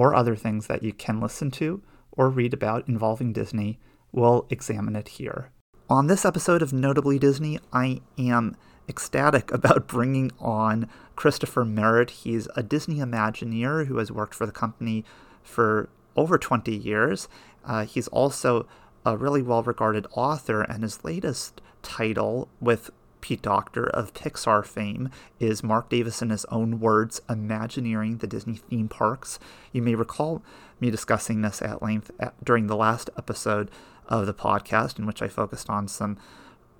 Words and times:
or 0.00 0.14
other 0.14 0.34
things 0.34 0.66
that 0.66 0.82
you 0.82 0.94
can 0.94 1.20
listen 1.20 1.50
to 1.50 1.82
or 2.12 2.30
read 2.30 2.54
about 2.54 2.88
involving 2.88 3.34
Disney, 3.34 3.78
we'll 4.12 4.46
examine 4.48 4.96
it 4.96 5.08
here. 5.08 5.50
On 5.90 6.06
this 6.06 6.24
episode 6.24 6.62
of 6.62 6.72
Notably 6.72 7.18
Disney, 7.18 7.58
I 7.70 8.00
am 8.16 8.56
ecstatic 8.88 9.52
about 9.52 9.86
bringing 9.86 10.32
on 10.40 10.88
Christopher 11.16 11.66
Merritt. 11.66 12.08
He's 12.10 12.48
a 12.56 12.62
Disney 12.62 12.96
Imagineer 12.96 13.88
who 13.88 13.98
has 13.98 14.10
worked 14.10 14.34
for 14.34 14.46
the 14.46 14.52
company 14.52 15.04
for 15.42 15.90
over 16.16 16.38
20 16.38 16.74
years. 16.74 17.28
Uh, 17.62 17.84
he's 17.84 18.08
also 18.08 18.66
a 19.04 19.18
really 19.18 19.42
well 19.42 19.62
regarded 19.62 20.06
author, 20.12 20.62
and 20.62 20.82
his 20.82 21.04
latest 21.04 21.60
title 21.82 22.48
with 22.58 22.88
Pete 23.20 23.42
Docter 23.42 23.84
of 23.84 24.14
Pixar 24.14 24.64
fame 24.64 25.10
is 25.38 25.62
Marc 25.62 25.88
Davis 25.88 26.22
in 26.22 26.30
his 26.30 26.44
own 26.46 26.80
words, 26.80 27.20
Imagineering 27.28 28.18
the 28.18 28.26
Disney 28.26 28.56
theme 28.56 28.88
parks. 28.88 29.38
You 29.72 29.82
may 29.82 29.94
recall 29.94 30.42
me 30.80 30.90
discussing 30.90 31.42
this 31.42 31.62
at 31.62 31.82
length 31.82 32.10
at, 32.18 32.42
during 32.44 32.66
the 32.66 32.76
last 32.76 33.10
episode 33.16 33.70
of 34.08 34.26
the 34.26 34.34
podcast, 34.34 34.98
in 34.98 35.06
which 35.06 35.22
I 35.22 35.28
focused 35.28 35.70
on 35.70 35.88
some 35.88 36.18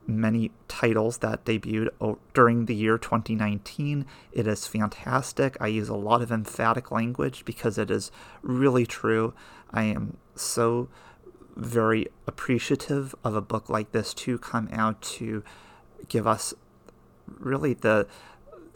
many 0.06 0.50
titles 0.66 1.18
that 1.18 1.44
debuted 1.44 1.88
during 2.34 2.66
the 2.66 2.74
year 2.74 2.98
2019. 2.98 4.06
It 4.32 4.46
is 4.46 4.66
fantastic. 4.66 5.56
I 5.60 5.68
use 5.68 5.88
a 5.88 5.94
lot 5.94 6.22
of 6.22 6.32
emphatic 6.32 6.90
language 6.90 7.44
because 7.44 7.78
it 7.78 7.90
is 7.90 8.10
really 8.42 8.86
true. 8.86 9.34
I 9.70 9.84
am 9.84 10.16
so 10.34 10.88
very 11.56 12.08
appreciative 12.26 13.14
of 13.22 13.34
a 13.34 13.40
book 13.40 13.68
like 13.68 13.92
this 13.92 14.14
to 14.14 14.38
come 14.38 14.68
out 14.72 15.00
to 15.02 15.42
give 16.08 16.26
us 16.26 16.54
really 17.38 17.74
the 17.74 18.06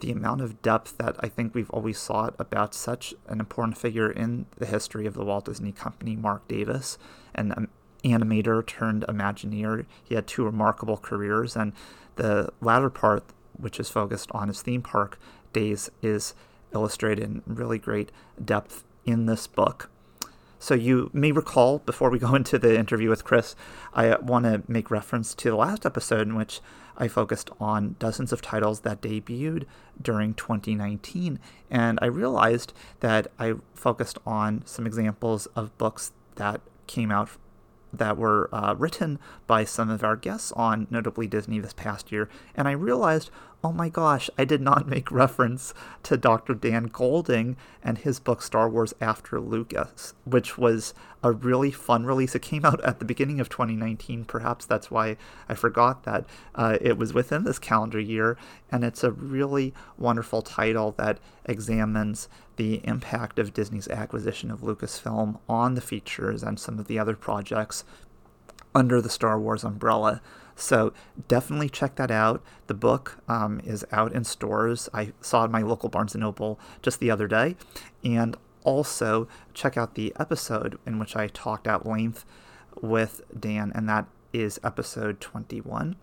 the 0.00 0.10
amount 0.10 0.40
of 0.40 0.60
depth 0.60 0.98
that 0.98 1.16
I 1.20 1.28
think 1.28 1.54
we've 1.54 1.70
always 1.70 1.98
sought 1.98 2.34
about 2.38 2.74
such 2.74 3.14
an 3.26 3.40
important 3.40 3.78
figure 3.78 4.10
in 4.10 4.46
the 4.58 4.66
history 4.66 5.06
of 5.06 5.14
the 5.14 5.24
Walt 5.24 5.46
Disney 5.46 5.72
Company, 5.72 6.14
Marc 6.14 6.46
Davis, 6.48 6.98
an 7.34 7.68
animator 8.04 8.66
turned 8.66 9.04
Imagineer. 9.08 9.86
He 10.02 10.14
had 10.14 10.26
two 10.26 10.44
remarkable 10.44 10.98
careers, 10.98 11.56
and 11.56 11.72
the 12.16 12.52
latter 12.60 12.90
part, 12.90 13.24
which 13.56 13.80
is 13.80 13.88
focused 13.88 14.30
on 14.32 14.48
his 14.48 14.60
theme 14.60 14.82
park 14.82 15.18
days, 15.52 15.90
is 16.02 16.34
illustrated 16.74 17.24
in 17.24 17.42
really 17.46 17.78
great 17.78 18.10
depth 18.44 18.84
in 19.06 19.26
this 19.26 19.46
book. 19.46 19.88
So 20.58 20.74
you 20.74 21.10
may 21.12 21.32
recall, 21.32 21.78
before 21.80 22.10
we 22.10 22.18
go 22.18 22.34
into 22.34 22.58
the 22.58 22.78
interview 22.78 23.10
with 23.10 23.24
Chris, 23.24 23.54
I 23.92 24.08
uh, 24.08 24.20
want 24.20 24.44
to 24.44 24.62
make 24.68 24.90
reference 24.90 25.34
to 25.34 25.50
the 25.50 25.56
last 25.56 25.84
episode 25.84 26.26
in 26.26 26.34
which 26.34 26.60
I 26.96 27.08
focused 27.08 27.50
on 27.60 27.96
dozens 27.98 28.32
of 28.32 28.40
titles 28.40 28.80
that 28.80 29.00
debuted 29.00 29.64
during 30.00 30.34
2019. 30.34 31.38
And 31.70 31.98
I 32.00 32.06
realized 32.06 32.72
that 33.00 33.28
I 33.38 33.54
focused 33.74 34.18
on 34.26 34.62
some 34.64 34.86
examples 34.86 35.46
of 35.56 35.76
books 35.76 36.12
that 36.36 36.60
came 36.86 37.10
out 37.10 37.30
that 37.98 38.16
were 38.16 38.48
uh, 38.52 38.74
written 38.76 39.18
by 39.46 39.64
some 39.64 39.90
of 39.90 40.04
our 40.04 40.16
guests 40.16 40.52
on 40.52 40.86
Notably 40.90 41.26
Disney 41.26 41.58
this 41.58 41.72
past 41.72 42.12
year. 42.12 42.28
And 42.54 42.68
I 42.68 42.72
realized, 42.72 43.30
oh 43.62 43.72
my 43.72 43.88
gosh, 43.88 44.28
I 44.36 44.44
did 44.44 44.60
not 44.60 44.86
make 44.94 45.10
reference 45.10 45.72
to 46.04 46.16
Dr. 46.16 46.54
Dan 46.54 46.84
Golding 46.84 47.56
and 47.82 47.98
his 47.98 48.20
book 48.20 48.42
Star 48.42 48.68
Wars 48.68 48.94
After 49.00 49.40
Lucas, 49.40 50.14
which 50.24 50.58
was 50.58 50.94
a 51.22 51.32
really 51.32 51.70
fun 51.70 52.04
release. 52.04 52.34
It 52.34 52.42
came 52.42 52.64
out 52.64 52.84
at 52.84 52.98
the 52.98 53.04
beginning 53.06 53.40
of 53.40 53.48
2019. 53.48 54.26
Perhaps 54.26 54.66
that's 54.66 54.90
why 54.90 55.16
I 55.48 55.54
forgot 55.54 56.04
that 56.04 56.26
uh, 56.54 56.76
it 56.80 56.98
was 56.98 57.14
within 57.14 57.44
this 57.44 57.58
calendar 57.58 57.98
year. 57.98 58.36
And 58.70 58.84
it's 58.84 59.02
a 59.02 59.10
really 59.10 59.72
wonderful 59.96 60.42
title 60.42 60.94
that 60.98 61.18
examines 61.46 62.28
the 62.56 62.80
impact 62.84 63.38
of 63.38 63.52
Disney's 63.52 63.88
acquisition 63.88 64.50
of 64.50 64.60
Lucasfilm 64.60 65.38
on 65.48 65.74
the 65.74 65.80
features 65.80 66.42
and 66.42 66.58
some 66.58 66.78
of 66.78 66.86
the 66.86 66.98
other 66.98 67.16
projects 67.16 67.84
under 68.74 69.00
the 69.00 69.10
Star 69.10 69.38
Wars 69.38 69.64
umbrella. 69.64 70.20
So 70.56 70.92
definitely 71.28 71.68
check 71.68 71.96
that 71.96 72.10
out. 72.10 72.42
The 72.66 72.74
book 72.74 73.18
um, 73.28 73.60
is 73.64 73.84
out 73.90 74.12
in 74.12 74.24
stores. 74.24 74.88
I 74.94 75.12
saw 75.20 75.44
it 75.44 75.50
my 75.50 75.62
local 75.62 75.88
Barnes 75.88 76.14
& 76.14 76.16
Noble 76.16 76.60
just 76.82 77.00
the 77.00 77.10
other 77.10 77.26
day. 77.26 77.56
And 78.04 78.36
also 78.64 79.28
check 79.52 79.76
out 79.76 79.94
the 79.94 80.12
episode 80.18 80.78
in 80.86 80.98
which 80.98 81.14
I 81.16 81.28
talked 81.28 81.66
at 81.66 81.86
length 81.86 82.24
with 82.80 83.20
Dan, 83.38 83.70
and 83.74 83.88
that 83.88 84.06
is 84.32 84.58
episode 84.64 85.20
21. 85.20 85.96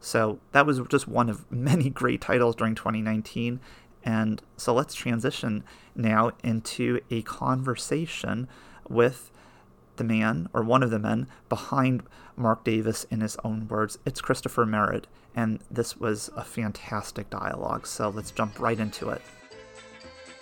So 0.00 0.38
that 0.52 0.66
was 0.66 0.80
just 0.88 1.06
one 1.06 1.28
of 1.28 1.50
many 1.52 1.90
great 1.90 2.20
titles 2.20 2.56
during 2.56 2.74
2019. 2.74 3.60
And 4.04 4.42
so 4.56 4.74
let's 4.74 4.94
transition 4.94 5.64
now 5.94 6.32
into 6.42 7.00
a 7.10 7.22
conversation 7.22 8.48
with 8.88 9.30
the 9.96 10.04
man, 10.04 10.48
or 10.52 10.62
one 10.62 10.82
of 10.82 10.90
the 10.90 10.98
men, 10.98 11.26
behind 11.48 12.02
Marc 12.36 12.64
Davis 12.64 13.04
in 13.10 13.20
his 13.20 13.36
own 13.44 13.68
words. 13.68 13.98
It's 14.06 14.20
Christopher 14.20 14.64
Merritt, 14.64 15.06
and 15.34 15.58
this 15.70 15.96
was 15.96 16.30
a 16.36 16.44
fantastic 16.44 17.28
dialogue. 17.30 17.86
So 17.86 18.08
let's 18.08 18.30
jump 18.30 18.58
right 18.60 18.78
into 18.78 19.10
it. 19.10 19.20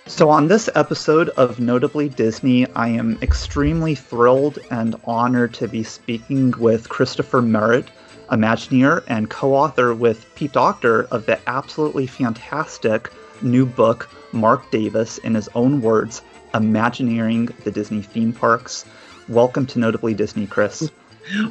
So, 0.08 0.30
on 0.30 0.46
this 0.46 0.70
episode 0.76 1.30
of 1.30 1.58
Notably 1.58 2.08
Disney, 2.08 2.64
I 2.74 2.88
am 2.88 3.18
extremely 3.22 3.96
thrilled 3.96 4.60
and 4.70 4.94
honored 5.04 5.52
to 5.54 5.66
be 5.66 5.82
speaking 5.82 6.54
with 6.60 6.88
Christopher 6.88 7.42
Merritt, 7.42 7.88
Imagineer 8.30 9.04
and 9.06 9.30
co 9.30 9.54
author 9.54 9.94
with 9.94 10.34
Pete 10.34 10.52
Docter 10.52 11.04
of 11.04 11.26
the 11.26 11.38
absolutely 11.48 12.06
fantastic 12.06 13.12
new 13.40 13.64
book, 13.64 14.08
Marc 14.32 14.70
Davis, 14.70 15.18
in 15.18 15.34
his 15.34 15.48
own 15.54 15.80
words, 15.80 16.22
Imagineering 16.52 17.46
the 17.64 17.70
Disney 17.70 18.02
Theme 18.02 18.32
Parks. 18.32 18.84
Welcome 19.28 19.66
to 19.66 19.78
Notably 19.78 20.14
Disney, 20.14 20.46
Chris. 20.46 20.90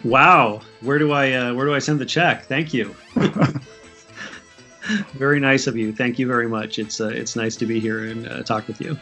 Wow, 0.05 0.61
where 0.79 0.97
do 0.97 1.11
I 1.11 1.33
uh, 1.33 1.53
where 1.53 1.65
do 1.65 1.73
I 1.73 1.79
send 1.79 1.99
the 1.99 2.05
check? 2.05 2.45
Thank 2.45 2.73
you. 2.73 2.95
very 5.13 5.41
nice 5.41 5.67
of 5.67 5.75
you. 5.75 5.91
Thank 5.91 6.17
you 6.17 6.27
very 6.27 6.47
much. 6.47 6.79
It's 6.79 7.01
uh, 7.01 7.09
it's 7.09 7.35
nice 7.35 7.57
to 7.57 7.65
be 7.65 7.81
here 7.81 8.05
and 8.05 8.25
uh, 8.25 8.43
talk 8.43 8.69
with 8.69 8.79
you. 8.79 8.97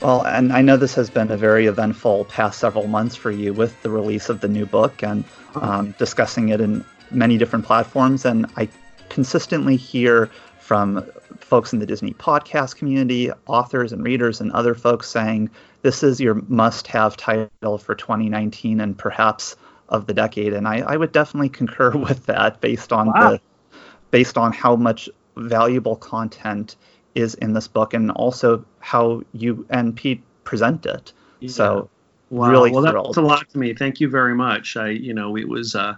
Well, 0.00 0.22
and 0.26 0.54
I 0.54 0.62
know 0.62 0.78
this 0.78 0.94
has 0.94 1.10
been 1.10 1.30
a 1.30 1.36
very 1.36 1.66
eventful 1.66 2.24
past 2.26 2.58
several 2.58 2.86
months 2.86 3.14
for 3.14 3.30
you 3.30 3.52
with 3.52 3.82
the 3.82 3.90
release 3.90 4.30
of 4.30 4.40
the 4.40 4.48
new 4.48 4.64
book 4.64 5.02
and 5.02 5.24
um, 5.54 5.94
discussing 5.98 6.48
it 6.48 6.62
in 6.62 6.82
many 7.10 7.38
different 7.38 7.64
platforms. 7.64 8.24
And 8.24 8.46
I 8.56 8.68
consistently 9.08 9.76
hear 9.76 10.30
from 10.58 11.04
folks 11.38 11.72
in 11.72 11.78
the 11.78 11.86
Disney 11.86 12.12
podcast 12.12 12.76
community, 12.76 13.30
authors 13.46 13.92
and 13.92 14.02
readers, 14.02 14.40
and 14.40 14.50
other 14.52 14.74
folks 14.74 15.08
saying 15.08 15.50
this 15.82 16.02
is 16.02 16.20
your 16.20 16.34
must 16.48 16.88
have 16.88 17.16
title 17.16 17.78
for 17.78 17.94
2019 17.94 18.80
and 18.80 18.98
perhaps 18.98 19.56
of 19.88 20.06
the 20.06 20.14
decade. 20.14 20.52
And 20.52 20.66
I, 20.66 20.78
I 20.78 20.96
would 20.96 21.12
definitely 21.12 21.48
concur 21.48 21.90
with 21.96 22.26
that 22.26 22.60
based 22.60 22.92
on 22.92 23.08
wow. 23.08 23.30
the 23.30 23.40
based 24.10 24.38
on 24.38 24.52
how 24.52 24.76
much 24.76 25.08
valuable 25.36 25.96
content 25.96 26.76
is 27.14 27.34
in 27.34 27.52
this 27.52 27.68
book 27.68 27.94
and 27.94 28.10
also 28.12 28.64
how 28.80 29.22
you 29.32 29.66
and 29.70 29.94
Pete 29.94 30.22
present 30.44 30.86
it. 30.86 31.12
Yeah. 31.40 31.50
So 31.50 31.90
wow. 32.30 32.50
really 32.50 32.70
well, 32.70 32.82
thrilled. 32.82 33.06
that's 33.08 33.16
a 33.18 33.22
lot 33.22 33.48
to 33.50 33.58
me. 33.58 33.74
Thank 33.74 34.00
you 34.00 34.08
very 34.08 34.34
much. 34.34 34.76
I, 34.76 34.88
you 34.88 35.14
know, 35.14 35.36
it 35.36 35.48
was 35.48 35.74
uh, 35.74 35.94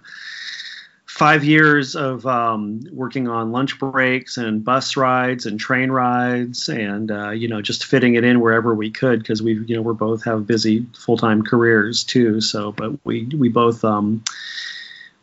five 1.18 1.42
years 1.42 1.96
of 1.96 2.24
um, 2.26 2.80
working 2.92 3.26
on 3.26 3.50
lunch 3.50 3.76
breaks 3.80 4.36
and 4.36 4.64
bus 4.64 4.96
rides 4.96 5.46
and 5.46 5.58
train 5.58 5.90
rides, 5.90 6.68
and 6.68 7.10
uh, 7.10 7.30
you 7.30 7.48
know, 7.48 7.60
just 7.60 7.84
fitting 7.84 8.14
it 8.14 8.22
in 8.22 8.40
wherever 8.40 8.72
we 8.72 8.90
could 8.90 9.18
because 9.18 9.42
we, 9.42 9.54
you 9.54 9.74
know, 9.74 9.82
we're 9.82 9.94
both 9.94 10.24
have 10.24 10.46
busy 10.46 10.86
full 10.96 11.16
time 11.16 11.42
careers 11.42 12.04
too. 12.04 12.40
So, 12.40 12.70
but 12.72 13.04
we 13.04 13.24
we 13.26 13.48
both. 13.48 13.84
Um, 13.84 14.22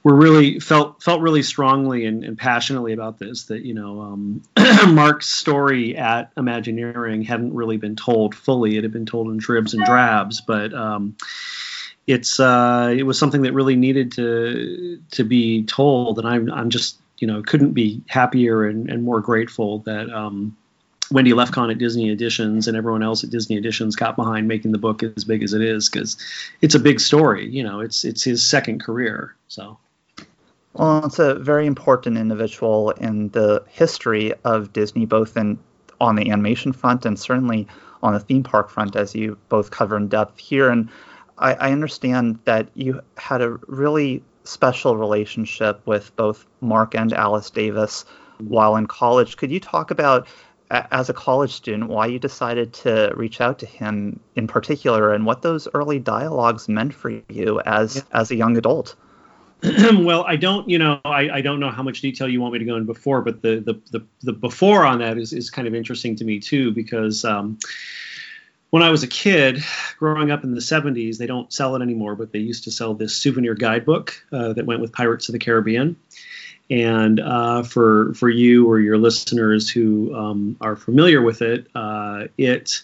were 0.04 0.14
really 0.14 0.60
felt 0.60 1.02
felt 1.02 1.20
really 1.22 1.42
strongly 1.42 2.06
and, 2.06 2.24
and 2.24 2.38
passionately 2.38 2.94
about 2.94 3.18
this 3.18 3.46
that 3.46 3.64
you 3.66 3.74
know 3.74 4.02
um, 4.02 4.44
Marc's 4.94 5.28
story 5.28 5.98
at 5.98 6.32
Imagineering 6.38 7.24
hadn't 7.24 7.56
really 7.56 7.78
been 7.78 7.96
told 7.96 8.36
fully. 8.36 8.78
It 8.78 8.84
had 8.84 8.94
been 8.94 9.08
told 9.08 9.30
in 9.30 9.38
dribs 9.38 9.74
and 9.74 9.84
drabs, 9.84 10.42
but 10.42 10.76
um, 10.76 11.16
it's 12.08 12.40
uh, 12.40 12.94
it 12.96 13.04
was 13.04 13.18
something 13.18 13.42
that 13.44 13.54
really 13.54 13.76
needed 13.76 14.12
to 14.14 15.00
to 15.12 15.24
be 15.24 15.64
told, 15.64 16.20
and 16.20 16.28
I'm 16.28 16.52
I'm 16.52 16.70
just 16.70 16.98
you 17.18 17.28
know 17.28 17.42
couldn't 17.42 17.74
be 17.74 18.02
happier 18.08 18.66
and, 18.66 18.90
and 18.90 19.04
more 19.04 19.22
grateful 19.22 19.80
that 19.80 20.10
um, 20.12 20.56
Wendy 21.12 21.32
Lefkon 21.32 21.72
at 21.72 21.78
Disney 21.78 22.10
Editions 22.10 22.68
and 22.68 22.78
everyone 22.78 23.04
else 23.04 23.24
at 23.24 23.30
Disney 23.30 23.58
Editions 23.58 23.96
got 23.96 24.16
behind 24.16 24.48
making 24.48 24.72
the 24.72 24.78
book 24.78 25.02
as 25.02 25.24
big 25.24 25.44
as 25.44 25.54
it 25.54 25.62
is 25.62 25.90
because 25.90 26.18
it's 26.62 26.76
a 26.76 26.80
big 26.80 27.00
story. 27.00 27.48
You 27.50 27.64
know, 27.64 27.80
it's 27.80 28.06
it's 28.06 28.24
his 28.24 28.48
second 28.48 28.82
career, 28.82 29.36
so. 29.48 29.78
Well, 30.74 31.06
it's 31.06 31.20
a 31.20 31.36
very 31.36 31.68
important 31.68 32.18
individual 32.18 32.92
in 32.92 33.30
the 33.30 33.64
history 33.70 34.34
of 34.44 34.74
Disney, 34.74 35.06
both 35.06 35.38
in 35.38 35.58
on 36.02 36.18
the 36.18 36.30
animation 36.30 36.74
front 36.74 37.06
and 37.06 37.18
certainly 37.18 37.66
on 38.04 38.14
the 38.14 38.20
theme 38.20 38.44
park 38.44 38.70
front, 38.70 38.98
as 38.98 39.16
you 39.16 39.38
both 39.48 39.72
cover 39.72 39.96
in 39.96 40.10
depth 40.10 40.38
here. 40.38 40.70
And 40.70 40.90
I, 41.38 41.54
I 41.54 41.72
understand 41.72 42.40
that 42.46 42.70
you 42.76 43.02
had 43.18 43.42
a 43.42 43.52
really 43.68 44.24
special 44.44 44.96
relationship 44.96 45.82
with 45.86 46.16
both 46.16 46.46
Marc 46.62 46.96
and 46.96 47.12
Alice 47.14 47.50
Davis 47.50 48.06
while 48.40 48.76
in 48.76 48.88
college. 48.88 49.38
Could 49.38 49.52
you 49.52 49.60
talk 49.60 49.92
about, 49.92 50.28
as 50.70 51.10
a 51.10 51.14
college 51.14 51.52
student, 51.52 51.90
why 51.90 52.08
you 52.08 52.20
decided 52.20 52.74
to 52.74 53.12
reach 53.16 53.42
out 53.42 53.60
to 53.60 53.66
him 53.66 54.20
in 54.36 54.48
particular, 54.48 55.14
and 55.14 55.26
what 55.26 55.42
those 55.42 55.68
early 55.74 56.00
dialogues 56.00 56.68
meant 56.68 56.94
for 56.94 57.12
you 57.30 57.62
as 57.66 57.98
yeah. 57.98 58.20
as 58.20 58.32
a 58.32 58.36
young 58.36 58.58
adult? 58.58 58.96
well, 59.64 60.26
I 60.28 60.36
don't, 60.36 60.70
you 60.70 60.78
know, 60.78 61.00
I, 61.06 61.30
I 61.30 61.42
don't 61.42 61.60
know 61.60 61.72
how 61.72 61.82
much 61.82 62.02
detail 62.02 62.28
you 62.28 62.42
want 62.42 62.54
me 62.54 62.60
to 62.60 62.66
go 62.66 62.76
in 62.76 62.86
before, 62.86 63.22
but 63.22 63.42
the 63.42 63.60
the 63.60 63.82
the, 63.92 64.06
the 64.22 64.34
before 64.34 64.86
on 64.86 65.00
that 65.00 65.18
is 65.18 65.34
is 65.34 65.50
kind 65.50 65.68
of 65.68 65.76
interesting 65.76 66.16
to 66.18 66.26
me 66.26 66.40
too 66.40 66.72
because. 66.72 67.26
Um, 67.26 67.58
when 68.76 68.84
I 68.84 68.90
was 68.90 69.04
a 69.04 69.08
kid, 69.08 69.64
growing 70.00 70.32
up 70.32 70.44
in 70.44 70.54
the 70.54 70.60
70s, 70.60 71.18
they 71.18 71.28
don't 71.28 71.54
sell 71.54 71.78
it 71.78 71.82
anymore, 71.82 72.18
but 72.18 72.34
they 72.34 72.40
used 72.40 72.66
to 72.66 72.72
sell 72.72 72.94
this 72.94 73.16
souvenir 73.16 73.54
guidebook 73.54 74.22
uh, 74.34 74.52
that 74.52 74.66
went 74.66 74.82
with 74.82 74.92
Pirates 74.92 75.30
of 75.30 75.32
the 75.32 75.40
Caribbean. 75.40 75.96
And 76.70 77.22
uh, 77.22 77.64
for 77.64 78.14
for 78.16 78.28
you 78.28 78.70
or 78.70 78.78
your 78.82 78.98
listeners 78.98 79.70
who 79.70 80.14
um, 80.14 80.58
are 80.60 80.76
familiar 80.76 81.22
with 81.22 81.42
it, 81.42 81.68
uh, 81.74 82.26
it 82.38 82.82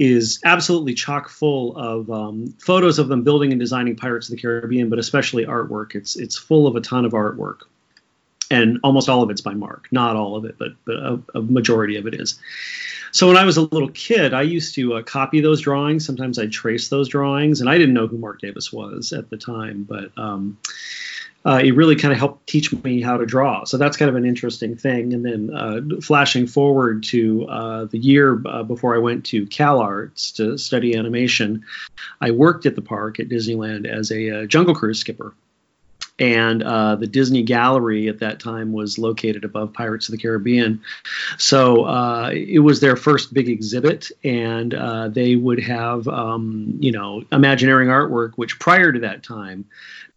is 0.00 0.40
absolutely 0.44 0.94
chock 0.94 1.28
full 1.28 1.76
of 1.76 2.10
um, 2.10 2.56
photos 2.58 2.98
of 2.98 3.06
them 3.06 3.22
building 3.22 3.52
and 3.52 3.60
designing 3.60 3.94
Pirates 3.94 4.28
of 4.28 4.34
the 4.34 4.42
Caribbean, 4.42 4.90
but 4.90 4.98
especially 4.98 5.46
artwork. 5.46 5.94
It's 5.94 6.16
it's 6.16 6.36
full 6.36 6.66
of 6.66 6.74
a 6.74 6.80
ton 6.80 7.04
of 7.04 7.12
artwork, 7.12 7.60
and 8.50 8.78
almost 8.82 9.08
all 9.08 9.22
of 9.22 9.30
it's 9.30 9.40
by 9.40 9.54
Marc. 9.54 9.88
Not 9.90 10.16
all 10.16 10.36
of 10.36 10.44
it, 10.44 10.56
but 10.58 10.72
but 10.84 10.96
a, 10.96 11.20
a 11.34 11.42
majority 11.42 11.96
of 11.96 12.06
it 12.06 12.14
is. 12.14 12.38
So 13.12 13.26
when 13.26 13.36
I 13.36 13.44
was 13.44 13.56
a 13.56 13.62
little 13.62 13.90
kid, 13.90 14.34
I 14.34 14.42
used 14.42 14.74
to 14.74 14.94
uh, 14.94 15.02
copy 15.02 15.40
those 15.40 15.60
drawings. 15.60 16.04
Sometimes 16.04 16.38
I'd 16.38 16.52
trace 16.52 16.88
those 16.88 17.08
drawings, 17.08 17.60
and 17.60 17.70
I 17.70 17.78
didn't 17.78 17.94
know 17.94 18.06
who 18.06 18.18
Marc 18.18 18.40
Davis 18.40 18.72
was 18.72 19.12
at 19.12 19.30
the 19.30 19.36
time, 19.36 19.84
but. 19.84 20.10
Um, 20.16 20.58
uh, 21.46 21.60
it 21.62 21.74
really 21.74 21.96
kind 21.96 22.12
of 22.12 22.18
helped 22.18 22.46
teach 22.46 22.72
me 22.82 23.00
how 23.00 23.16
to 23.16 23.24
draw. 23.24 23.64
So 23.64 23.78
that's 23.78 23.96
kind 23.96 24.08
of 24.08 24.16
an 24.16 24.26
interesting 24.26 24.76
thing. 24.76 25.14
And 25.14 25.24
then 25.24 25.50
uh, 25.54 25.80
flashing 26.02 26.46
forward 26.46 27.04
to 27.04 27.46
uh, 27.48 27.84
the 27.86 27.98
year 27.98 28.42
uh, 28.44 28.64
before 28.64 28.94
I 28.94 28.98
went 28.98 29.24
to 29.26 29.46
Cal 29.46 29.78
Arts 29.78 30.32
to 30.32 30.58
study 30.58 30.96
animation, 30.96 31.64
I 32.20 32.32
worked 32.32 32.66
at 32.66 32.74
the 32.74 32.82
park 32.82 33.20
at 33.20 33.28
Disneyland 33.28 33.86
as 33.86 34.10
a 34.10 34.42
uh, 34.42 34.46
Jungle 34.46 34.74
Cruise 34.74 34.98
skipper. 34.98 35.32
And 36.18 36.62
uh, 36.62 36.96
the 36.96 37.06
Disney 37.06 37.42
Gallery 37.42 38.08
at 38.08 38.20
that 38.20 38.40
time 38.40 38.72
was 38.72 38.98
located 38.98 39.44
above 39.44 39.72
Pirates 39.72 40.08
of 40.08 40.12
the 40.12 40.18
Caribbean. 40.18 40.82
So 41.36 42.28
it 42.30 42.58
was 42.58 42.80
their 42.80 42.96
first 42.96 43.32
big 43.32 43.48
exhibit, 43.48 44.10
and 44.24 44.72
they 45.14 45.36
would 45.36 45.60
have, 45.60 46.08
um, 46.08 46.78
you 46.80 46.92
know, 46.92 47.22
Imagineering 47.30 47.88
artwork, 47.88 48.32
which 48.34 48.58
prior 48.58 48.90
to 48.92 49.00
that 49.00 49.22
time, 49.22 49.66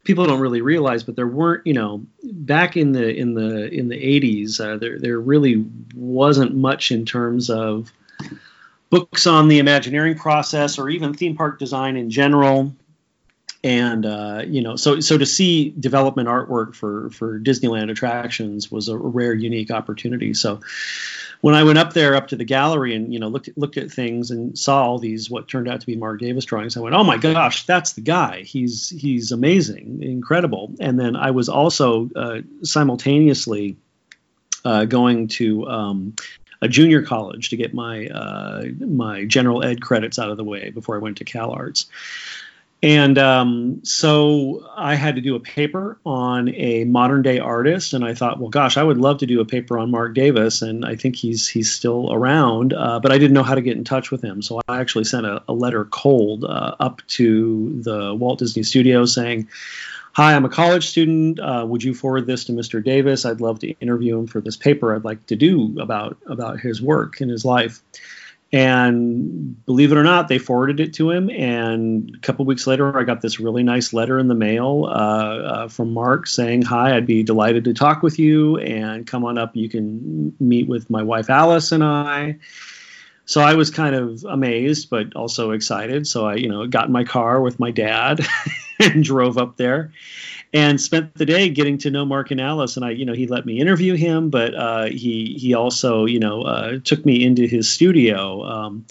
people 0.04 0.26
don't 0.26 0.40
really 0.40 0.62
realize, 0.62 1.04
but 1.04 1.16
there 1.16 1.28
weren't, 1.28 1.66
you 1.66 1.74
know, 1.74 2.06
back 2.24 2.78
in 2.78 2.92
the 2.92 3.14
in 3.14 3.34
the 3.34 3.70
in 3.72 3.88
the 3.88 3.96
80s, 3.96 4.60
uh, 4.60 4.78
there 4.78 5.00
there 5.00 5.20
really 5.20 5.66
wasn't 5.94 6.56
much 6.56 6.92
in 6.92 7.06
terms 7.06 7.50
of 7.50 7.92
books 8.90 9.28
on 9.28 9.48
the 9.48 9.60
Imagineering 9.60 10.16
process 10.16 10.78
or 10.78 10.90
even 10.90 11.14
theme 11.14 11.36
park 11.36 11.60
design 11.60 11.96
in 11.96 12.10
general. 12.10 12.74
And 13.64 14.06
uh, 14.06 14.44
you 14.48 14.62
know, 14.62 14.76
so 14.76 15.00
so 15.02 15.18
to 15.18 15.26
see 15.26 15.70
development 15.70 16.28
artwork 16.28 16.74
for 16.74 17.12
for 17.12 17.40
Disneyland 17.40 17.92
attractions 17.92 18.72
was 18.72 18.88
a 18.90 18.98
rare, 18.98 19.34
unique 19.34 19.70
opportunity. 19.70 20.34
So 20.34 20.62
when 21.42 21.54
I 21.54 21.64
went 21.64 21.78
up 21.78 21.94
there, 21.94 22.16
up 22.16 22.30
to 22.30 22.36
the 22.36 22.46
gallery, 22.46 22.96
and 22.96 23.14
you 23.14 23.20
know 23.20 23.28
looked 23.28 23.50
looked 23.56 23.78
at 23.78 23.92
things 23.92 24.32
and 24.32 24.58
saw 24.58 24.84
all 24.84 24.98
these 24.98 25.30
what 25.30 25.48
turned 25.48 25.68
out 25.68 25.82
to 25.82 25.86
be 25.86 25.96
Marc 25.96 26.20
Davis 26.20 26.46
drawings, 26.46 26.76
I 26.76 26.80
went, 26.80 26.96
"Oh 26.96 27.04
my 27.04 27.18
gosh, 27.18 27.68
that's 27.68 27.94
the 27.94 28.02
guy! 28.02 28.42
He's 28.42 28.90
he's 28.90 29.32
amazing, 29.32 30.02
incredible!" 30.02 30.74
And 30.80 31.00
then 31.00 31.16
I 31.16 31.32
was 31.32 31.48
also 31.48 32.10
uh, 32.16 32.42
simultaneously 32.64 33.78
uh, 34.66 34.86
going 34.86 35.28
to 35.30 35.68
um, 35.68 36.16
a 36.62 36.68
junior 36.68 37.02
college 37.02 37.50
to 37.50 37.58
get 37.58 37.74
my 37.74 38.08
uh, 38.08 38.64
my 38.80 39.26
general 39.26 39.64
ed 39.64 39.82
credits 39.82 40.20
out 40.20 40.30
of 40.30 40.38
the 40.38 40.44
way 40.44 40.70
before 40.70 40.96
I 40.96 41.00
went 41.00 41.18
to 41.18 41.26
Cal 41.26 41.52
Arts. 41.52 41.88
And 42.84 43.20
um, 43.20 43.82
so 43.84 44.68
I 44.76 44.96
had 44.96 45.16
to 45.16 45.22
do 45.22 45.36
a 45.36 45.40
paper 45.40 46.00
on 46.04 46.50
a 46.50 46.84
modern 46.86 47.22
day 47.22 47.38
artist, 47.38 47.94
and 47.94 48.04
I 48.04 48.16
thought, 48.16 48.40
well, 48.40 48.50
gosh, 48.50 48.76
I 48.76 48.82
would 48.82 48.98
love 48.98 49.20
to 49.20 49.28
do 49.28 49.40
a 49.40 49.46
paper 49.46 49.78
on 49.78 49.92
Marc 49.92 50.16
Davis, 50.16 50.64
and 50.64 50.84
I 50.84 50.96
think 50.96 51.16
he's 51.16 51.48
he's 51.48 51.72
still 51.72 52.12
around, 52.12 52.74
uh, 52.74 53.00
but 53.00 53.12
I 53.12 53.20
didn't 53.20 53.34
know 53.34 53.44
how 53.44 53.54
to 53.54 53.62
get 53.62 53.78
in 53.78 53.84
touch 53.84 54.10
with 54.10 54.24
him. 54.24 54.42
So 54.42 54.62
I 54.68 54.80
actually 54.80 55.04
sent 55.04 55.28
a, 55.28 55.44
a 55.48 55.54
letter 55.54 55.86
cold 55.86 56.44
uh, 56.44 56.76
up 56.80 57.04
to 57.10 57.82
the 57.84 58.16
Walt 58.16 58.40
Disney 58.40 58.64
Studio 58.64 59.06
saying, 59.06 59.48
"Hi, 60.14 60.34
I'm 60.34 60.46
a 60.46 60.50
college 60.50 60.90
student. 60.90 61.40
Uh, 61.40 61.64
would 61.68 61.84
you 61.84 61.94
forward 61.94 62.26
this 62.26 62.46
to 62.46 62.52
Mr. 62.52 62.84
Davis? 62.84 63.26
I'd 63.26 63.42
love 63.42 63.60
to 63.60 63.70
interview 63.80 64.18
him 64.18 64.26
for 64.26 64.42
this 64.42 64.58
paper 64.58 64.96
I'd 64.96 65.06
like 65.06 65.24
to 65.28 65.36
do 65.36 65.80
about 65.80 66.18
about 66.26 66.60
his 66.60 66.82
work 66.82 67.22
and 67.22 67.30
his 67.30 67.46
life." 67.46 67.84
And 68.54 69.66
believe 69.66 69.94
it 69.94 69.98
or 69.98 70.04
not, 70.04 70.28
they 70.28 70.38
forwarded 70.38 70.82
it 70.82 70.94
to 70.96 71.10
him. 71.10 71.30
And 71.30 72.14
a 72.16 72.20
couple 72.20 72.44
weeks 72.44 72.68
later, 72.68 72.98
I 72.98 73.04
got 73.04 73.22
this 73.22 73.40
really 73.40 73.64
nice 73.64 73.94
letter 73.94 74.20
in 74.20 74.28
the 74.28 74.36
mail 74.36 74.88
uh, 74.90 74.92
uh, 74.92 75.68
from 75.70 75.94
Marc 75.94 76.28
saying, 76.28 76.64
Hi, 76.64 76.96
I'd 76.96 77.06
be 77.06 77.24
delighted 77.24 77.64
to 77.66 77.74
talk 77.74 78.04
with 78.04 78.20
you. 78.20 78.58
And 78.58 79.08
come 79.08 79.24
on 79.24 79.38
up, 79.38 79.56
you 79.56 79.70
can 79.70 80.36
meet 80.40 80.68
with 80.68 80.90
my 80.90 81.04
wife 81.04 81.30
Alice 81.30 81.72
and 81.72 81.84
I. 81.84 82.40
So 83.24 83.40
I 83.40 83.54
was 83.54 83.70
kind 83.70 83.96
of 83.96 84.26
amazed, 84.26 84.90
but 84.90 85.16
also 85.16 85.52
excited. 85.52 86.06
So 86.06 86.26
I, 86.26 86.36
you 86.36 86.50
know, 86.50 86.68
got 86.68 86.88
in 86.88 86.92
my 86.92 87.06
car 87.06 87.40
with 87.40 87.58
my 87.58 87.72
dad 87.72 88.20
and 88.80 89.02
drove 89.02 89.38
up 89.38 89.56
there 89.56 89.94
and 90.54 90.80
spent 90.80 91.16
the 91.16 91.26
day 91.26 91.50
getting 91.50 91.78
to 91.80 91.92
know 91.92 92.06
Marc 92.06 92.32
and 92.32 92.42
Alice. 92.42 92.76
And 92.76 92.86
I, 92.86 92.92
you 92.92 93.06
know, 93.06 93.14
he 93.14 93.28
let 93.28 93.46
me 93.46 93.60
interview 93.60 93.96
him, 93.96 94.30
but 94.30 94.54
uh, 94.54 94.86
he 94.86 95.36
he 95.40 95.54
also, 95.54 96.06
you 96.06 96.20
know, 96.20 96.42
uh, 96.42 96.80
took 96.84 97.06
me 97.06 97.24
into 97.24 97.48
his 97.48 97.70
studio. 97.70 98.44
Um, 98.44 98.86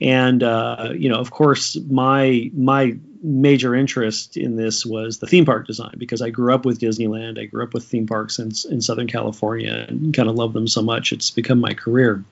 and 0.00 0.42
uh, 0.42 0.90
you 0.94 1.08
know, 1.08 1.18
of 1.18 1.30
course, 1.30 1.76
my 1.88 2.50
my 2.54 2.96
major 3.22 3.74
interest 3.74 4.36
in 4.36 4.56
this 4.56 4.84
was 4.84 5.18
the 5.18 5.26
theme 5.26 5.44
park 5.44 5.66
design 5.66 5.94
because 5.96 6.20
I 6.20 6.30
grew 6.30 6.52
up 6.52 6.64
with 6.64 6.80
Disneyland. 6.80 7.40
I 7.40 7.44
grew 7.44 7.62
up 7.62 7.72
with 7.72 7.84
theme 7.84 8.06
parks 8.06 8.38
in, 8.38 8.50
in 8.68 8.80
Southern 8.80 9.06
California 9.06 9.86
and 9.88 10.12
kind 10.12 10.28
of 10.28 10.34
love 10.34 10.52
them 10.52 10.66
so 10.66 10.82
much. 10.82 11.12
It's 11.12 11.30
become 11.30 11.60
my 11.60 11.74
career 11.74 12.24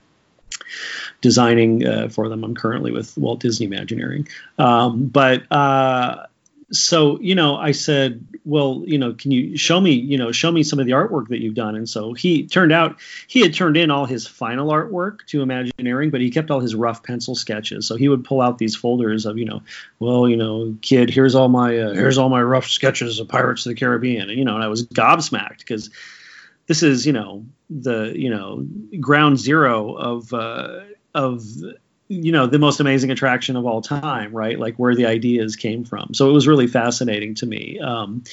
designing 1.21 1.87
uh, 1.87 2.09
for 2.09 2.27
them. 2.27 2.43
I'm 2.43 2.55
currently 2.55 2.91
with 2.91 3.17
Walt 3.17 3.39
Disney 3.39 3.67
Imagineering. 3.67 4.27
Um, 4.57 5.07
but 5.07 5.49
uh, 5.51 6.25
so, 6.71 7.19
you 7.19 7.35
know, 7.35 7.55
I 7.55 7.71
said, 7.71 8.25
well, 8.43 8.83
you 8.85 8.97
know, 8.97 9.13
can 9.13 9.31
you 9.31 9.57
show 9.57 9.79
me, 9.79 9.91
you 9.91 10.17
know, 10.17 10.31
show 10.31 10.51
me 10.51 10.63
some 10.63 10.79
of 10.79 10.85
the 10.85 10.93
artwork 10.93 11.27
that 11.27 11.39
you've 11.39 11.53
done? 11.53 11.75
And 11.75 11.87
so 11.87 12.13
he 12.13 12.47
turned 12.47 12.71
out 12.71 12.99
he 13.27 13.41
had 13.41 13.53
turned 13.53 13.77
in 13.77 13.91
all 13.91 14.05
his 14.05 14.25
final 14.25 14.69
artwork 14.69 15.25
to 15.27 15.41
Imagineering, 15.41 16.09
but 16.09 16.21
he 16.21 16.31
kept 16.31 16.49
all 16.49 16.59
his 16.59 16.73
rough 16.73 17.03
pencil 17.03 17.35
sketches. 17.35 17.87
So 17.87 17.95
he 17.95 18.09
would 18.09 18.23
pull 18.23 18.41
out 18.41 18.57
these 18.57 18.75
folders 18.75 19.25
of, 19.25 19.37
you 19.37 19.45
know, 19.45 19.61
well, 19.99 20.27
you 20.27 20.37
know, 20.37 20.75
kid, 20.81 21.09
here's 21.09 21.35
all 21.35 21.49
my 21.49 21.77
uh, 21.77 21.93
here's 21.93 22.17
all 22.17 22.29
my 22.29 22.41
rough 22.41 22.67
sketches 22.67 23.19
of 23.19 23.27
Pirates 23.27 23.65
of 23.65 23.71
the 23.71 23.79
Caribbean, 23.79 24.29
and 24.29 24.37
you 24.37 24.45
know, 24.45 24.55
and 24.55 24.63
I 24.63 24.67
was 24.67 24.87
gobsmacked 24.87 25.59
because 25.59 25.89
this 26.67 26.83
is, 26.83 27.05
you 27.05 27.13
know, 27.13 27.45
the 27.69 28.13
you 28.15 28.29
know 28.29 28.65
ground 28.99 29.37
zero 29.39 29.93
of 29.93 30.33
uh, 30.33 30.81
of 31.13 31.43
you 32.11 32.31
know 32.33 32.45
the 32.45 32.59
most 32.59 32.79
amazing 32.79 33.09
attraction 33.09 33.55
of 33.55 33.65
all 33.65 33.81
time 33.81 34.33
right? 34.33 34.59
Like 34.59 34.75
where 34.75 34.95
the 34.95 35.05
ideas 35.05 35.55
came 35.55 35.85
from. 35.85 36.13
So 36.13 36.29
it 36.29 36.33
was 36.33 36.47
really 36.47 36.67
fascinating 36.67 37.35
to 37.35 37.45
me. 37.45 37.79
Um, 37.79 38.23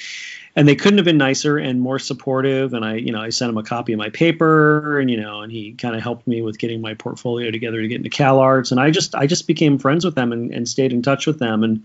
and 0.57 0.67
they 0.67 0.75
couldn't 0.75 0.99
have 0.99 1.05
been 1.05 1.19
nicer 1.19 1.57
and 1.57 1.81
more 1.81 2.01
supportive. 2.01 2.75
And 2.75 2.85
i 2.85 2.97
you 2.97 3.13
know 3.13 3.21
i 3.21 3.31
sent 3.31 3.51
him 3.51 3.59
a 3.59 3.63
copy 3.63 3.93
of 3.93 3.99
my 3.99 4.11
paper 4.11 4.99
and 4.99 5.09
you 5.09 5.21
know 5.21 5.43
and 5.43 5.53
he 5.53 5.75
kind 5.75 5.95
of 5.95 6.03
helped 6.03 6.27
me 6.27 6.43
with 6.43 6.59
getting 6.59 6.81
my 6.81 6.95
portfolio 6.95 7.51
together 7.51 7.81
to 7.81 7.89
get 7.89 7.99
into 7.99 8.11
cal 8.11 8.41
arts. 8.41 8.73
And 8.73 8.81
i 8.81 8.91
just 8.91 9.15
i 9.15 9.27
just 9.27 9.47
became 9.47 9.79
friends 9.79 10.05
with 10.05 10.17
them 10.17 10.33
and, 10.33 10.53
and 10.53 10.69
stayed 10.69 10.93
in 10.93 11.03
touch 11.03 11.27
with 11.27 11.39
them. 11.39 11.63
And 11.63 11.85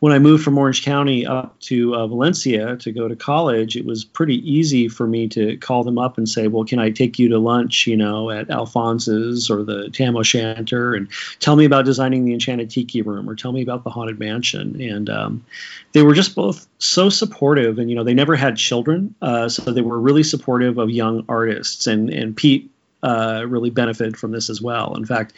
when 0.00 0.12
I 0.12 0.20
moved 0.20 0.44
from 0.44 0.56
Orange 0.56 0.84
County 0.84 1.26
up 1.26 1.58
to 1.60 1.94
uh, 1.94 2.06
Valencia 2.06 2.76
to 2.76 2.92
go 2.92 3.08
to 3.08 3.16
college, 3.16 3.76
it 3.76 3.84
was 3.84 4.04
pretty 4.04 4.36
easy 4.48 4.88
for 4.88 5.06
me 5.06 5.26
to 5.28 5.56
call 5.56 5.82
them 5.82 5.98
up 5.98 6.18
and 6.18 6.28
say, 6.28 6.46
"Well, 6.46 6.64
can 6.64 6.78
I 6.78 6.90
take 6.90 7.18
you 7.18 7.28
to 7.30 7.38
lunch, 7.38 7.86
you 7.86 7.96
know, 7.96 8.30
at 8.30 8.48
Alphonse's 8.48 9.50
or 9.50 9.64
the 9.64 9.90
Tam 9.90 10.16
O'Shanter, 10.16 10.94
and 10.94 11.08
tell 11.40 11.56
me 11.56 11.64
about 11.64 11.84
designing 11.84 12.24
the 12.24 12.32
Enchanted 12.32 12.70
Tiki 12.70 13.02
Room, 13.02 13.28
or 13.28 13.34
tell 13.34 13.52
me 13.52 13.62
about 13.62 13.82
the 13.82 13.90
Haunted 13.90 14.20
Mansion?" 14.20 14.80
And 14.80 15.10
um, 15.10 15.44
they 15.92 16.02
were 16.02 16.14
just 16.14 16.36
both 16.36 16.68
so 16.78 17.10
supportive, 17.10 17.78
and 17.78 17.90
you 17.90 17.96
know, 17.96 18.04
they 18.04 18.14
never 18.14 18.36
had 18.36 18.56
children, 18.56 19.16
uh, 19.20 19.48
so 19.48 19.72
they 19.72 19.80
were 19.80 19.98
really 19.98 20.22
supportive 20.22 20.78
of 20.78 20.90
young 20.90 21.24
artists, 21.28 21.88
and 21.88 22.08
and 22.10 22.36
Pete 22.36 22.70
uh, 23.02 23.44
really 23.48 23.70
benefited 23.70 24.16
from 24.16 24.30
this 24.30 24.48
as 24.48 24.62
well. 24.62 24.94
In 24.94 25.04
fact 25.04 25.32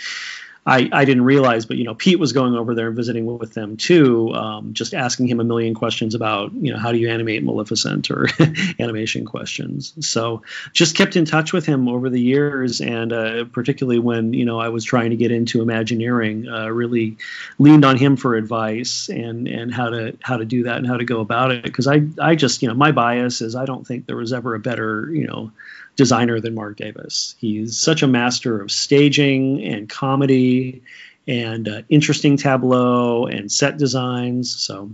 I, 0.66 0.90
I 0.92 1.04
didn't 1.06 1.24
realize, 1.24 1.64
but 1.64 1.78
you 1.78 1.84
know, 1.84 1.94
Pete 1.94 2.18
was 2.18 2.32
going 2.32 2.54
over 2.54 2.74
there 2.74 2.88
and 2.88 2.96
visiting 2.96 3.24
with 3.24 3.54
them 3.54 3.78
too, 3.78 4.34
um, 4.34 4.74
just 4.74 4.92
asking 4.92 5.26
him 5.26 5.40
a 5.40 5.44
million 5.44 5.74
questions 5.74 6.14
about, 6.14 6.52
you 6.52 6.72
know, 6.72 6.78
how 6.78 6.92
do 6.92 6.98
you 6.98 7.08
animate 7.08 7.42
Maleficent 7.42 8.10
or 8.10 8.28
animation 8.78 9.24
questions. 9.24 9.94
So 10.06 10.42
just 10.72 10.96
kept 10.96 11.16
in 11.16 11.24
touch 11.24 11.54
with 11.54 11.64
him 11.64 11.88
over 11.88 12.10
the 12.10 12.20
years, 12.20 12.82
and 12.82 13.12
uh, 13.12 13.44
particularly 13.46 13.98
when 13.98 14.34
you 14.34 14.44
know 14.44 14.60
I 14.60 14.68
was 14.68 14.84
trying 14.84 15.10
to 15.10 15.16
get 15.16 15.30
into 15.32 15.62
Imagineering, 15.62 16.48
uh, 16.48 16.68
really 16.68 17.16
leaned 17.58 17.84
on 17.84 17.96
him 17.96 18.16
for 18.16 18.34
advice 18.34 19.08
and 19.08 19.48
and 19.48 19.72
how 19.72 19.90
to 19.90 20.16
how 20.20 20.36
to 20.36 20.44
do 20.44 20.64
that 20.64 20.76
and 20.76 20.86
how 20.86 20.98
to 20.98 21.04
go 21.04 21.20
about 21.20 21.52
it. 21.52 21.64
Because 21.64 21.86
I 21.86 22.02
I 22.20 22.34
just 22.34 22.62
you 22.62 22.68
know 22.68 22.74
my 22.74 22.92
bias 22.92 23.40
is 23.40 23.56
I 23.56 23.64
don't 23.64 23.86
think 23.86 24.06
there 24.06 24.16
was 24.16 24.32
ever 24.32 24.54
a 24.54 24.60
better 24.60 25.10
you 25.10 25.26
know 25.26 25.52
designer 26.00 26.40
than 26.40 26.54
Marc 26.54 26.78
Davis. 26.78 27.34
He's 27.38 27.76
such 27.76 28.02
a 28.02 28.06
master 28.06 28.58
of 28.62 28.70
staging 28.70 29.62
and 29.62 29.86
comedy 29.86 30.80
and 31.28 31.68
uh, 31.68 31.82
interesting 31.90 32.38
tableau 32.38 33.26
and 33.26 33.52
set 33.52 33.76
designs. 33.76 34.50
So 34.56 34.92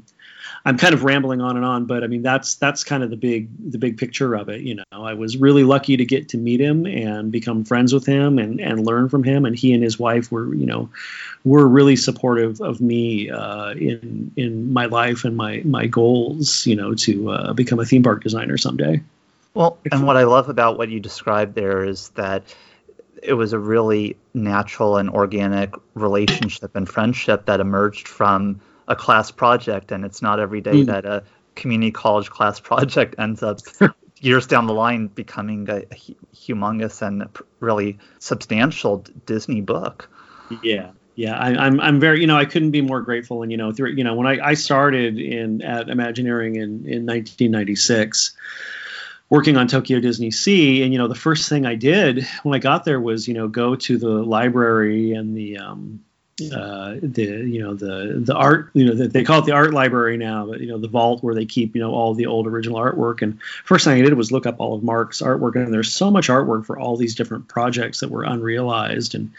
I'm 0.64 0.76
kind 0.78 0.94
of 0.94 1.04
rambling 1.04 1.40
on 1.40 1.54
and 1.54 1.64
on, 1.64 1.84
but 1.84 2.02
I 2.02 2.08
mean 2.08 2.22
that's 2.22 2.56
that's 2.56 2.82
kind 2.82 3.04
of 3.04 3.10
the 3.10 3.16
big 3.16 3.48
the 3.70 3.78
big 3.78 3.98
picture 3.98 4.34
of 4.34 4.48
it. 4.48 4.62
You 4.62 4.74
know, 4.74 4.82
I 4.90 5.14
was 5.14 5.36
really 5.36 5.62
lucky 5.62 5.96
to 5.96 6.04
get 6.04 6.30
to 6.30 6.38
meet 6.38 6.60
him 6.60 6.86
and 6.86 7.30
become 7.30 7.64
friends 7.64 7.94
with 7.94 8.04
him 8.04 8.40
and 8.40 8.60
and 8.60 8.84
learn 8.84 9.08
from 9.08 9.22
him. 9.22 9.44
And 9.44 9.56
he 9.56 9.72
and 9.72 9.80
his 9.84 9.96
wife 9.96 10.32
were 10.32 10.52
you 10.56 10.66
know 10.66 10.90
were 11.44 11.68
really 11.68 11.94
supportive 11.94 12.60
of 12.60 12.80
me 12.80 13.30
uh, 13.30 13.74
in 13.74 14.32
in 14.34 14.72
my 14.72 14.86
life 14.86 15.24
and 15.24 15.36
my 15.36 15.62
my 15.64 15.86
goals. 15.86 16.66
You 16.66 16.74
know, 16.74 16.94
to 16.96 17.30
uh, 17.30 17.52
become 17.52 17.78
a 17.78 17.84
theme 17.84 18.02
park 18.02 18.24
designer 18.24 18.58
someday. 18.58 19.00
Well, 19.56 19.78
and 19.90 20.06
what 20.06 20.18
I 20.18 20.24
love 20.24 20.50
about 20.50 20.76
what 20.76 20.90
you 20.90 21.00
described 21.00 21.54
there 21.54 21.82
is 21.82 22.10
that 22.10 22.54
it 23.22 23.32
was 23.32 23.54
a 23.54 23.58
really 23.58 24.18
natural 24.34 24.98
and 24.98 25.08
organic 25.08 25.74
relationship 25.94 26.76
and 26.76 26.86
friendship 26.86 27.46
that 27.46 27.58
emerged 27.60 28.06
from 28.06 28.60
a 28.86 28.94
class 28.94 29.30
project. 29.30 29.92
And 29.92 30.04
it's 30.04 30.20
not 30.20 30.40
every 30.40 30.60
day 30.60 30.82
mm. 30.82 30.86
that 30.86 31.06
a 31.06 31.24
community 31.54 31.90
college 31.90 32.28
class 32.28 32.60
project 32.70 33.14
ends 33.18 33.42
up 33.42 33.60
years 34.20 34.46
down 34.46 34.66
the 34.66 34.74
line 34.74 35.06
becoming 35.06 35.68
a, 35.70 35.80
humongous 36.34 37.00
and 37.00 37.26
really 37.60 37.98
substantial 38.18 39.06
Disney 39.24 39.62
book. 39.62 40.10
Yeah, 40.62 40.90
yeah, 41.14 41.38
I, 41.38 41.50
am 41.52 41.58
I'm, 41.58 41.80
I'm 41.80 42.00
very 42.00 42.20
you 42.20 42.26
know 42.26 42.36
I 42.36 42.44
couldn't 42.44 42.72
be 42.72 42.82
more 42.82 43.00
grateful 43.00 43.42
and 43.42 43.50
you 43.50 43.56
know 43.56 43.72
through 43.72 43.92
you 43.92 44.04
know 44.04 44.14
when 44.14 44.26
I, 44.26 44.38
I 44.48 44.54
started 44.54 45.18
in 45.18 45.62
at 45.62 45.88
Imagineering 45.88 46.56
in 46.56 46.86
in 46.86 47.06
1996 47.06 48.36
working 49.28 49.56
on 49.56 49.68
Tokyo 49.68 50.00
Disney 50.00 50.30
Sea, 50.30 50.82
and 50.82 50.92
you 50.92 50.98
know, 50.98 51.08
the 51.08 51.14
first 51.14 51.48
thing 51.48 51.66
I 51.66 51.74
did 51.74 52.26
when 52.42 52.54
I 52.54 52.58
got 52.58 52.84
there 52.84 53.00
was 53.00 53.26
you 53.26 53.34
know 53.34 53.48
go 53.48 53.76
to 53.76 53.98
the 53.98 54.08
library 54.08 55.12
and 55.12 55.36
the 55.36 55.58
um, 55.58 56.04
uh, 56.54 56.96
the 57.02 57.24
you 57.24 57.62
know 57.62 57.74
the 57.74 58.20
the 58.24 58.34
art 58.34 58.70
you 58.74 58.84
know 58.84 58.94
the, 58.94 59.08
they 59.08 59.24
call 59.24 59.40
it 59.40 59.46
the 59.46 59.52
art 59.52 59.72
library 59.72 60.16
now, 60.16 60.46
but 60.46 60.60
you 60.60 60.66
know 60.66 60.78
the 60.78 60.88
vault 60.88 61.22
where 61.22 61.34
they 61.34 61.46
keep 61.46 61.74
you 61.74 61.80
know 61.80 61.92
all 61.92 62.14
the 62.14 62.26
old 62.26 62.46
original 62.46 62.78
artwork. 62.78 63.22
And 63.22 63.40
first 63.64 63.84
thing 63.84 63.98
I 63.98 64.02
did 64.02 64.14
was 64.14 64.32
look 64.32 64.46
up 64.46 64.56
all 64.58 64.74
of 64.74 64.82
Marc's 64.82 65.22
artwork, 65.22 65.56
and 65.56 65.72
there's 65.72 65.92
so 65.92 66.10
much 66.10 66.28
artwork 66.28 66.66
for 66.66 66.78
all 66.78 66.96
these 66.96 67.14
different 67.14 67.48
projects 67.48 68.00
that 68.00 68.10
were 68.10 68.24
unrealized 68.24 69.14
and 69.14 69.32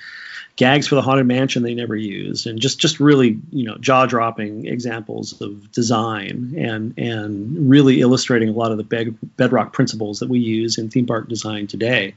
gags 0.57 0.87
for 0.87 0.95
the 0.95 1.01
haunted 1.01 1.27
mansion 1.27 1.61
they 1.61 1.75
never 1.75 1.95
used 1.95 2.47
and 2.47 2.59
just 2.59 2.79
just 2.79 2.99
really 2.99 3.39
you 3.51 3.63
know 3.63 3.77
jaw-dropping 3.77 4.65
examples 4.65 5.39
of 5.39 5.71
design 5.71 6.55
and 6.57 6.97
and 6.97 7.69
really 7.69 8.01
illustrating 8.01 8.49
a 8.49 8.51
lot 8.51 8.71
of 8.71 8.77
the 8.77 8.83
bed, 8.83 9.15
bedrock 9.37 9.71
principles 9.71 10.19
that 10.19 10.27
we 10.27 10.39
use 10.39 10.77
in 10.77 10.89
theme 10.89 11.05
park 11.05 11.29
design 11.29 11.67
today. 11.67 12.15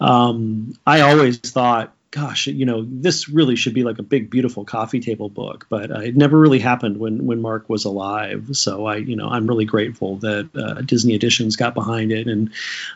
Um, 0.00 0.74
i 0.86 1.00
always 1.00 1.38
thought 1.38 1.92
gosh 2.10 2.46
you 2.46 2.64
know 2.64 2.84
this 2.86 3.28
really 3.28 3.56
should 3.56 3.74
be 3.74 3.82
like 3.82 3.98
a 3.98 4.02
big 4.02 4.30
beautiful 4.30 4.64
coffee 4.64 5.00
table 5.00 5.28
book 5.28 5.66
but 5.68 5.90
uh, 5.90 6.00
it 6.00 6.16
never 6.16 6.38
really 6.38 6.58
happened 6.58 6.98
when 6.98 7.26
when 7.26 7.40
marc 7.40 7.68
was 7.68 7.86
alive. 7.86 8.50
So 8.52 8.86
i 8.86 8.96
you 8.96 9.16
know 9.16 9.28
i'm 9.28 9.46
really 9.46 9.64
grateful 9.64 10.16
that 10.18 10.50
uh, 10.54 10.82
disney 10.82 11.14
editions 11.14 11.56
got 11.56 11.74
behind 11.74 12.12
it 12.12 12.26
and 12.26 12.50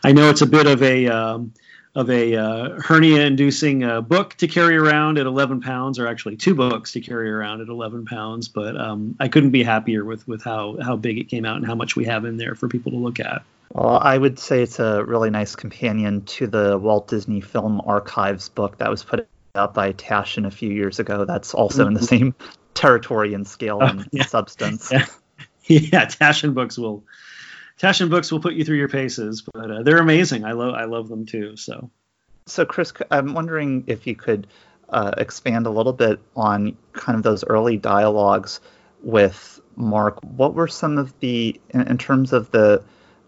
i 0.04 0.12
know 0.12 0.28
it's 0.28 0.42
a 0.42 0.46
bit 0.46 0.66
of 0.66 0.82
a 0.82 1.08
um, 1.08 1.52
of 1.94 2.08
a 2.08 2.36
uh, 2.36 2.80
hernia-inducing 2.80 3.84
uh, 3.84 4.00
book 4.00 4.34
to 4.34 4.48
carry 4.48 4.76
around 4.76 5.18
at 5.18 5.26
11 5.26 5.60
pounds, 5.60 5.98
or 5.98 6.06
actually 6.06 6.36
two 6.36 6.54
books 6.54 6.92
to 6.92 7.00
carry 7.00 7.30
around 7.30 7.60
at 7.60 7.68
11 7.68 8.06
pounds. 8.06 8.48
But 8.48 8.80
um, 8.80 9.16
I 9.20 9.28
couldn't 9.28 9.50
be 9.50 9.62
happier 9.62 10.04
with 10.04 10.26
with 10.26 10.42
how 10.42 10.78
how 10.82 10.96
big 10.96 11.18
it 11.18 11.28
came 11.28 11.44
out 11.44 11.56
and 11.56 11.66
how 11.66 11.74
much 11.74 11.94
we 11.94 12.06
have 12.06 12.24
in 12.24 12.36
there 12.36 12.54
for 12.54 12.68
people 12.68 12.92
to 12.92 12.98
look 12.98 13.20
at. 13.20 13.42
Well, 13.72 13.98
I 13.98 14.16
would 14.16 14.38
say 14.38 14.62
it's 14.62 14.78
a 14.78 15.04
really 15.04 15.30
nice 15.30 15.56
companion 15.56 16.24
to 16.26 16.46
the 16.46 16.78
Walt 16.78 17.08
Disney 17.08 17.40
Film 17.40 17.80
Archives 17.84 18.48
book 18.50 18.78
that 18.78 18.90
was 18.90 19.02
put 19.02 19.26
out 19.54 19.74
by 19.74 19.92
Taschen 19.92 20.46
a 20.46 20.50
few 20.50 20.70
years 20.70 20.98
ago. 20.98 21.24
That's 21.24 21.54
also 21.54 21.86
in 21.86 21.94
the 21.94 22.00
mm-hmm. 22.00 22.06
same 22.06 22.34
territory 22.74 23.34
and 23.34 23.46
scale 23.46 23.78
oh, 23.80 23.86
and 23.86 24.08
yeah. 24.12 24.24
substance. 24.24 24.92
Yeah. 25.66 25.78
yeah, 25.92 26.06
Taschen 26.06 26.54
books 26.54 26.76
will 26.76 27.04
Taschen 27.78 28.10
books 28.10 28.30
will 28.30 28.40
put 28.40 28.54
you 28.54 28.64
through 28.64 28.76
your 28.76 28.88
paces, 28.88 29.42
but 29.42 29.70
uh, 29.70 29.82
they're 29.82 29.98
amazing. 29.98 30.44
I 30.44 30.52
love 30.52 30.74
I 30.74 30.84
love 30.84 31.08
them 31.08 31.26
too. 31.26 31.56
So, 31.56 31.90
so 32.46 32.64
Chris, 32.64 32.92
I'm 33.10 33.34
wondering 33.34 33.84
if 33.86 34.06
you 34.06 34.14
could 34.14 34.46
uh, 34.88 35.12
expand 35.16 35.66
a 35.66 35.70
little 35.70 35.92
bit 35.92 36.20
on 36.36 36.76
kind 36.92 37.16
of 37.16 37.22
those 37.22 37.44
early 37.44 37.76
dialogues 37.76 38.60
with 39.02 39.60
Marc. 39.74 40.22
What 40.22 40.54
were 40.54 40.68
some 40.68 40.98
of 40.98 41.18
the 41.20 41.60
in, 41.70 41.80
in 41.82 41.98
terms 41.98 42.32
of 42.32 42.50
the 42.50 42.82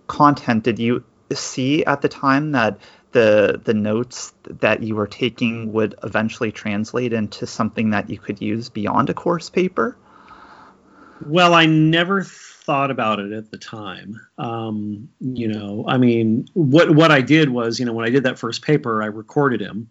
content? 0.06 0.64
Did 0.64 0.78
you 0.78 1.04
see 1.32 1.84
at 1.84 2.02
the 2.02 2.08
time 2.08 2.52
that 2.52 2.78
the 3.12 3.60
the 3.64 3.74
notes 3.74 4.34
that 4.44 4.82
you 4.82 4.94
were 4.94 5.06
taking 5.06 5.72
would 5.72 5.94
eventually 6.02 6.52
translate 6.52 7.12
into 7.12 7.46
something 7.46 7.90
that 7.90 8.10
you 8.10 8.18
could 8.18 8.42
use 8.42 8.68
beyond 8.68 9.08
a 9.08 9.14
course 9.14 9.48
paper? 9.48 9.96
Well, 11.24 11.54
I 11.54 11.66
never 11.66 12.24
thought 12.64 12.90
about 12.90 13.20
it 13.20 13.32
at 13.32 13.50
the 13.50 13.58
time. 13.58 14.18
Um, 14.38 15.08
you 15.20 15.48
know, 15.48 15.84
I 15.86 15.98
mean, 15.98 16.48
what 16.54 16.94
what 16.94 17.10
I 17.10 17.20
did 17.20 17.50
was, 17.50 17.78
you 17.78 17.86
know, 17.86 17.92
when 17.92 18.06
I 18.06 18.10
did 18.10 18.22
that 18.24 18.38
first 18.38 18.62
paper, 18.62 19.02
I 19.02 19.06
recorded 19.06 19.60
him, 19.60 19.90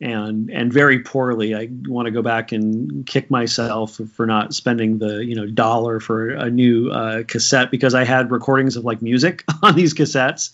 and 0.00 0.50
and 0.50 0.72
very 0.72 1.00
poorly. 1.00 1.54
I 1.54 1.68
want 1.86 2.06
to 2.06 2.10
go 2.10 2.20
back 2.20 2.52
and 2.52 3.06
kick 3.06 3.30
myself 3.30 3.98
for 4.14 4.26
not 4.26 4.52
spending 4.52 4.98
the 4.98 5.24
you 5.24 5.34
know 5.34 5.46
dollar 5.46 6.00
for 6.00 6.30
a 6.30 6.50
new 6.50 6.90
uh, 6.90 7.22
cassette 7.22 7.70
because 7.70 7.94
I 7.94 8.04
had 8.04 8.30
recordings 8.30 8.76
of 8.76 8.84
like 8.84 9.00
music 9.00 9.44
on 9.62 9.74
these 9.74 9.94
cassettes, 9.94 10.52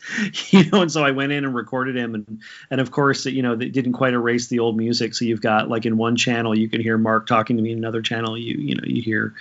you 0.53 0.71
know, 0.71 0.83
and 0.83 0.93
so 0.93 1.05
I 1.05 1.11
went 1.11 1.33
in 1.33 1.45
and 1.45 1.55
recorded 1.55 1.97
him, 1.97 2.15
and 2.15 2.41
and 2.71 2.81
of 2.81 2.93
course 2.93 3.27
you 3.27 3.43
know 3.43 3.57
they 3.57 3.69
didn't 3.69 3.95
quite 3.95 4.15
erase 4.15 4.47
the 4.47 4.61
old 4.61 4.77
music, 4.77 5.15
so 5.15 5.25
you've 5.25 5.43
got 5.43 5.69
like 5.69 5.87
in 5.87 5.97
one 5.97 6.15
channel 6.17 6.57
you 6.57 6.69
can 6.69 6.81
hear 6.81 6.97
Marc 6.97 7.27
talking 7.27 7.57
to 7.57 7.63
me, 7.63 7.73
in 7.73 7.79
another 7.79 8.03
channel 8.03 8.39
you 8.39 8.55
you 8.59 8.77
know 8.77 8.85
you 8.87 9.03
hear 9.03 9.35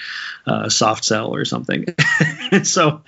uh, 0.47 0.67
Soft 0.67 1.05
Cell 1.05 1.33
or 1.33 1.45
something, 1.45 1.85
so 2.63 3.03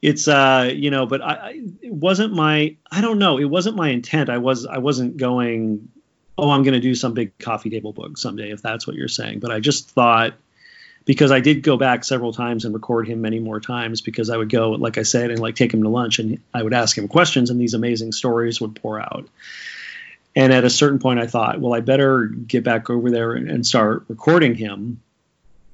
it's 0.00 0.28
uh 0.28 0.70
you 0.72 0.92
know, 0.92 1.06
but 1.06 1.22
I 1.22 1.60
it 1.82 1.92
wasn't 1.92 2.34
my 2.34 2.76
I 2.88 3.00
don't 3.00 3.18
know. 3.18 3.38
It 3.38 3.46
wasn't 3.46 3.74
my 3.74 3.88
intent. 3.88 4.30
I 4.30 4.38
was 4.38 4.64
I 4.64 4.78
wasn't 4.78 5.16
going 5.16 5.88
oh, 6.40 6.50
I'm 6.50 6.62
going 6.62 6.74
to 6.74 6.80
do 6.80 6.94
some 6.94 7.14
big 7.14 7.36
coffee 7.38 7.70
table 7.70 7.92
book 7.92 8.18
someday, 8.18 8.50
if 8.50 8.62
that's 8.62 8.86
what 8.86 8.96
you're 8.96 9.08
saying. 9.08 9.40
But 9.40 9.50
I 9.50 9.60
just 9.60 9.90
thought, 9.90 10.34
because 11.04 11.30
I 11.30 11.40
did 11.40 11.62
go 11.62 11.76
back 11.76 12.04
several 12.04 12.32
times 12.32 12.64
and 12.64 12.74
record 12.74 13.08
him 13.08 13.20
many 13.20 13.38
more 13.38 13.60
times 13.60 14.00
because 14.00 14.30
I 14.30 14.36
would 14.36 14.48
go, 14.50 14.70
like 14.70 14.98
I 14.98 15.02
said, 15.02 15.30
and 15.30 15.40
like 15.40 15.56
take 15.56 15.72
him 15.72 15.82
to 15.82 15.88
lunch 15.88 16.18
and 16.18 16.40
I 16.52 16.62
would 16.62 16.74
ask 16.74 16.96
him 16.96 17.08
questions 17.08 17.50
and 17.50 17.60
these 17.60 17.74
amazing 17.74 18.12
stories 18.12 18.60
would 18.60 18.76
pour 18.76 19.00
out. 19.00 19.28
And 20.36 20.52
at 20.52 20.64
a 20.64 20.70
certain 20.70 20.98
point, 20.98 21.18
I 21.18 21.26
thought, 21.26 21.60
well, 21.60 21.74
I 21.74 21.80
better 21.80 22.26
get 22.26 22.62
back 22.62 22.88
over 22.88 23.10
there 23.10 23.32
and, 23.32 23.66
start 23.66 24.04
recording 24.08 24.54
him 24.54 25.00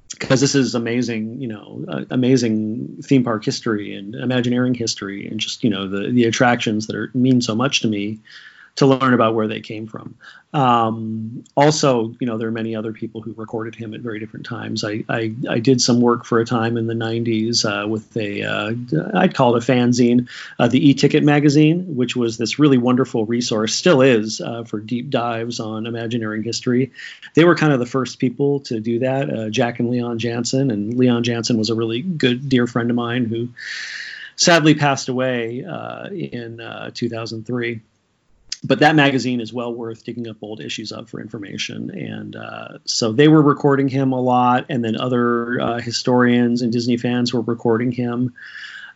because 0.09 0.41
this 0.41 0.55
is 0.55 0.73
amazing, 0.73 1.39
you 1.41 1.47
know, 1.47 1.85
uh, 1.87 2.05
amazing 2.09 3.03
theme 3.03 3.23
park 3.23 3.45
history 3.45 3.95
and 3.95 4.15
Imagineering 4.15 4.73
history 4.73 5.27
and 5.27 5.39
just 5.39 5.63
you 5.63 5.69
know 5.69 5.87
the 5.87 6.09
the 6.09 6.23
attractions 6.23 6.87
that 6.87 6.95
are 6.95 7.11
mean 7.13 7.41
so 7.41 7.53
much 7.53 7.81
to 7.81 7.87
me 7.87 8.19
to 8.77 8.85
learn 8.85 9.13
about 9.13 9.33
where 9.33 9.47
they 9.47 9.59
came 9.59 9.87
from. 9.87 10.15
Um, 10.53 11.43
also, 11.55 12.15
you 12.19 12.27
know, 12.27 12.37
there 12.37 12.47
are 12.47 12.51
many 12.51 12.75
other 12.75 12.93
people 12.93 13.21
who 13.21 13.33
recorded 13.33 13.75
him 13.75 13.93
at 13.93 14.01
very 14.01 14.19
different 14.19 14.45
times. 14.45 14.83
I, 14.83 15.03
I, 15.09 15.33
I 15.49 15.59
did 15.59 15.81
some 15.81 15.99
work 15.99 16.25
for 16.25 16.39
a 16.39 16.45
time 16.45 16.77
in 16.77 16.85
the 16.85 16.93
90s 16.93 17.65
uh, 17.65 17.87
with 17.87 18.15
a, 18.15 18.43
uh, 18.43 18.73
I'd 19.15 19.33
call 19.33 19.55
it 19.55 19.63
a 19.63 19.71
fanzine, 19.71 20.29
uh, 20.59 20.67
the 20.67 20.89
e-ticket 20.89 21.23
magazine, 21.23 21.95
which 21.95 22.15
was 22.15 22.37
this 22.37 22.59
really 22.59 22.77
wonderful 22.77 23.25
resource, 23.25 23.75
still 23.75 24.01
is, 24.01 24.41
uh, 24.41 24.63
for 24.63 24.79
deep 24.79 25.09
dives 25.09 25.59
on 25.59 25.87
Imagineering 25.87 26.43
history. 26.43 26.91
They 27.33 27.45
were 27.45 27.55
kind 27.55 27.73
of 27.73 27.79
the 27.79 27.85
first 27.87 28.19
people 28.19 28.59
to 28.61 28.79
do 28.79 28.99
that, 28.99 29.29
uh, 29.33 29.49
Jack 29.49 29.79
and 29.79 29.89
Leon 29.89 30.19
Janzen. 30.19 30.71
And 30.71 30.95
Leon 30.97 31.23
Janzen 31.23 31.57
was 31.57 31.71
a 31.71 31.75
really 31.75 32.03
good, 32.03 32.47
dear 32.47 32.67
friend 32.67 32.91
of 32.91 32.95
mine 32.95 33.25
who 33.25 33.49
sadly 34.35 34.75
passed 34.75 35.09
away 35.09 35.65
uh, 35.65 36.09
in 36.09 36.61
2003 36.93 37.81
but 38.63 38.79
that 38.79 38.95
magazine 38.95 39.39
is 39.39 39.53
well 39.53 39.73
worth 39.73 40.03
digging 40.03 40.27
up 40.27 40.37
old 40.41 40.61
issues 40.61 40.91
of 40.91 41.09
for 41.09 41.21
information. 41.21 41.91
And 41.91 42.35
uh, 42.35 42.79
so 42.85 43.11
they 43.11 43.27
were 43.27 43.41
recording 43.41 43.87
him 43.87 44.11
a 44.11 44.19
lot, 44.19 44.65
and 44.69 44.83
then 44.83 44.97
other 44.97 45.61
uh, 45.61 45.79
historians 45.79 46.61
and 46.61 46.71
Disney 46.71 46.97
fans 46.97 47.33
were 47.33 47.41
recording 47.41 47.91
him. 47.91 48.33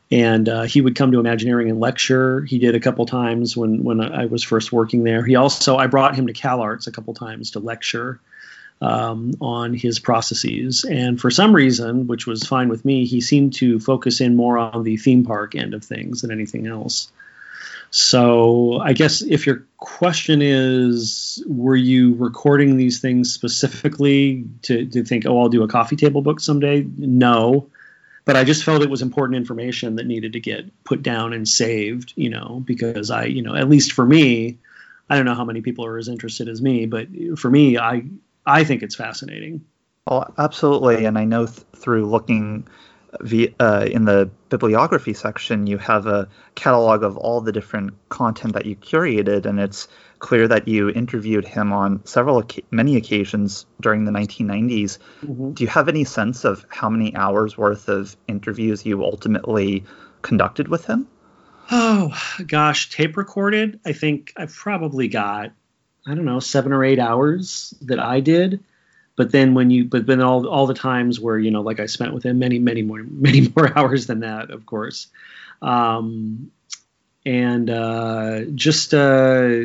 And 0.09 0.49
uh, 0.49 0.63
he 0.63 0.81
would 0.81 0.95
come 0.95 1.13
to 1.13 1.19
Imagineering 1.19 1.69
and 1.69 1.79
lecture. 1.79 2.41
He 2.41 2.59
did 2.59 2.75
a 2.75 2.81
couple 2.81 3.05
times 3.05 3.55
when 3.55 3.83
when 3.83 4.01
I 4.01 4.25
was 4.25 4.43
first 4.43 4.71
working 4.71 5.03
there. 5.03 5.23
He 5.23 5.35
also 5.35 5.77
I 5.77 5.87
brought 5.87 6.15
him 6.15 6.27
to 6.27 6.33
CalArts 6.33 6.87
a 6.87 6.91
couple 6.91 7.13
times 7.13 7.51
to 7.51 7.59
lecture 7.59 8.19
um, 8.81 9.35
on 9.39 9.73
his 9.73 9.99
processes. 9.99 10.83
And 10.83 11.21
for 11.21 11.31
some 11.31 11.55
reason, 11.55 12.07
which 12.07 12.25
was 12.25 12.43
fine 12.43 12.67
with 12.67 12.83
me, 12.83 13.05
he 13.05 13.21
seemed 13.21 13.53
to 13.55 13.79
focus 13.79 14.19
in 14.19 14.35
more 14.35 14.57
on 14.57 14.83
the 14.83 14.97
theme 14.97 15.23
park 15.23 15.55
end 15.55 15.73
of 15.73 15.83
things 15.85 16.21
than 16.21 16.31
anything 16.31 16.67
else. 16.67 17.11
So 17.91 18.79
I 18.79 18.93
guess 18.93 19.21
if 19.21 19.45
your 19.45 19.67
question 19.77 20.41
is, 20.41 21.43
were 21.45 21.75
you 21.75 22.15
recording 22.15 22.77
these 22.77 23.01
things 23.01 23.33
specifically 23.33 24.45
to, 24.63 24.85
to 24.85 25.03
think, 25.03 25.25
oh, 25.25 25.41
I'll 25.41 25.49
do 25.49 25.63
a 25.63 25.67
coffee 25.67 25.97
table 25.97 26.21
book 26.21 26.39
someday? 26.39 26.87
No. 26.97 27.69
But 28.23 28.37
I 28.37 28.45
just 28.45 28.63
felt 28.63 28.81
it 28.81 28.89
was 28.89 29.01
important 29.01 29.35
information 29.35 29.97
that 29.97 30.05
needed 30.05 30.33
to 30.33 30.39
get 30.39 30.83
put 30.85 31.03
down 31.03 31.33
and 31.33 31.47
saved, 31.47 32.13
you 32.15 32.29
know, 32.29 32.61
because 32.63 33.11
I, 33.11 33.25
you 33.25 33.41
know, 33.41 33.55
at 33.55 33.67
least 33.67 33.91
for 33.91 34.05
me, 34.05 34.59
I 35.09 35.17
don't 35.17 35.25
know 35.25 35.35
how 35.35 35.43
many 35.43 35.59
people 35.59 35.85
are 35.85 35.97
as 35.97 36.07
interested 36.07 36.47
as 36.47 36.61
me, 36.61 36.85
but 36.85 37.07
for 37.37 37.49
me, 37.49 37.77
I 37.77 38.03
I 38.45 38.63
think 38.63 38.83
it's 38.83 38.95
fascinating. 38.95 39.65
Oh, 40.07 40.25
absolutely. 40.37 41.05
And 41.05 41.17
I 41.17 41.25
know 41.25 41.45
th- 41.45 41.59
through 41.75 42.05
looking 42.05 42.67
uh, 43.13 43.87
in 43.91 44.05
the 44.05 44.29
bibliography 44.49 45.13
section, 45.13 45.67
you 45.67 45.77
have 45.77 46.07
a 46.07 46.29
catalog 46.55 47.03
of 47.03 47.17
all 47.17 47.41
the 47.41 47.51
different 47.51 47.93
content 48.09 48.53
that 48.53 48.65
you 48.65 48.75
curated, 48.75 49.45
and 49.45 49.59
it's 49.59 49.87
clear 50.19 50.47
that 50.47 50.67
you 50.67 50.89
interviewed 50.89 51.45
him 51.45 51.73
on 51.73 52.05
several, 52.05 52.43
many 52.69 52.95
occasions 52.95 53.65
during 53.81 54.05
the 54.05 54.11
1990s. 54.11 54.97
Mm-hmm. 55.25 55.51
Do 55.51 55.63
you 55.63 55.69
have 55.69 55.89
any 55.89 56.03
sense 56.03 56.45
of 56.45 56.65
how 56.69 56.89
many 56.89 57.15
hours 57.15 57.57
worth 57.57 57.89
of 57.89 58.15
interviews 58.27 58.85
you 58.85 59.03
ultimately 59.03 59.83
conducted 60.21 60.67
with 60.67 60.85
him? 60.85 61.07
Oh 61.69 62.13
gosh, 62.45 62.89
tape 62.89 63.17
recorded. 63.17 63.79
I 63.85 63.93
think 63.93 64.33
I've 64.37 64.53
probably 64.53 65.07
got 65.07 65.51
I 66.05 66.15
don't 66.15 66.25
know 66.25 66.39
seven 66.39 66.73
or 66.73 66.83
eight 66.83 66.99
hours 66.99 67.73
that 67.81 67.99
I 67.99 68.19
did 68.19 68.63
but 69.21 69.31
then 69.31 69.53
when 69.53 69.69
you 69.69 69.85
but 69.85 70.07
then 70.07 70.19
all 70.19 70.47
all 70.47 70.65
the 70.65 70.73
times 70.73 71.19
where 71.19 71.37
you 71.37 71.51
know 71.51 71.61
like 71.61 71.79
I 71.79 71.85
spent 71.85 72.11
with 72.11 72.25
him 72.25 72.39
many 72.39 72.57
many 72.57 72.81
more 72.81 73.03
many 73.07 73.53
more 73.55 73.71
hours 73.77 74.07
than 74.07 74.21
that 74.21 74.49
of 74.49 74.65
course. 74.65 75.09
Um, 75.61 76.49
and 77.23 77.69
uh, 77.69 78.45
just 78.55 78.95
uh, 78.95 79.59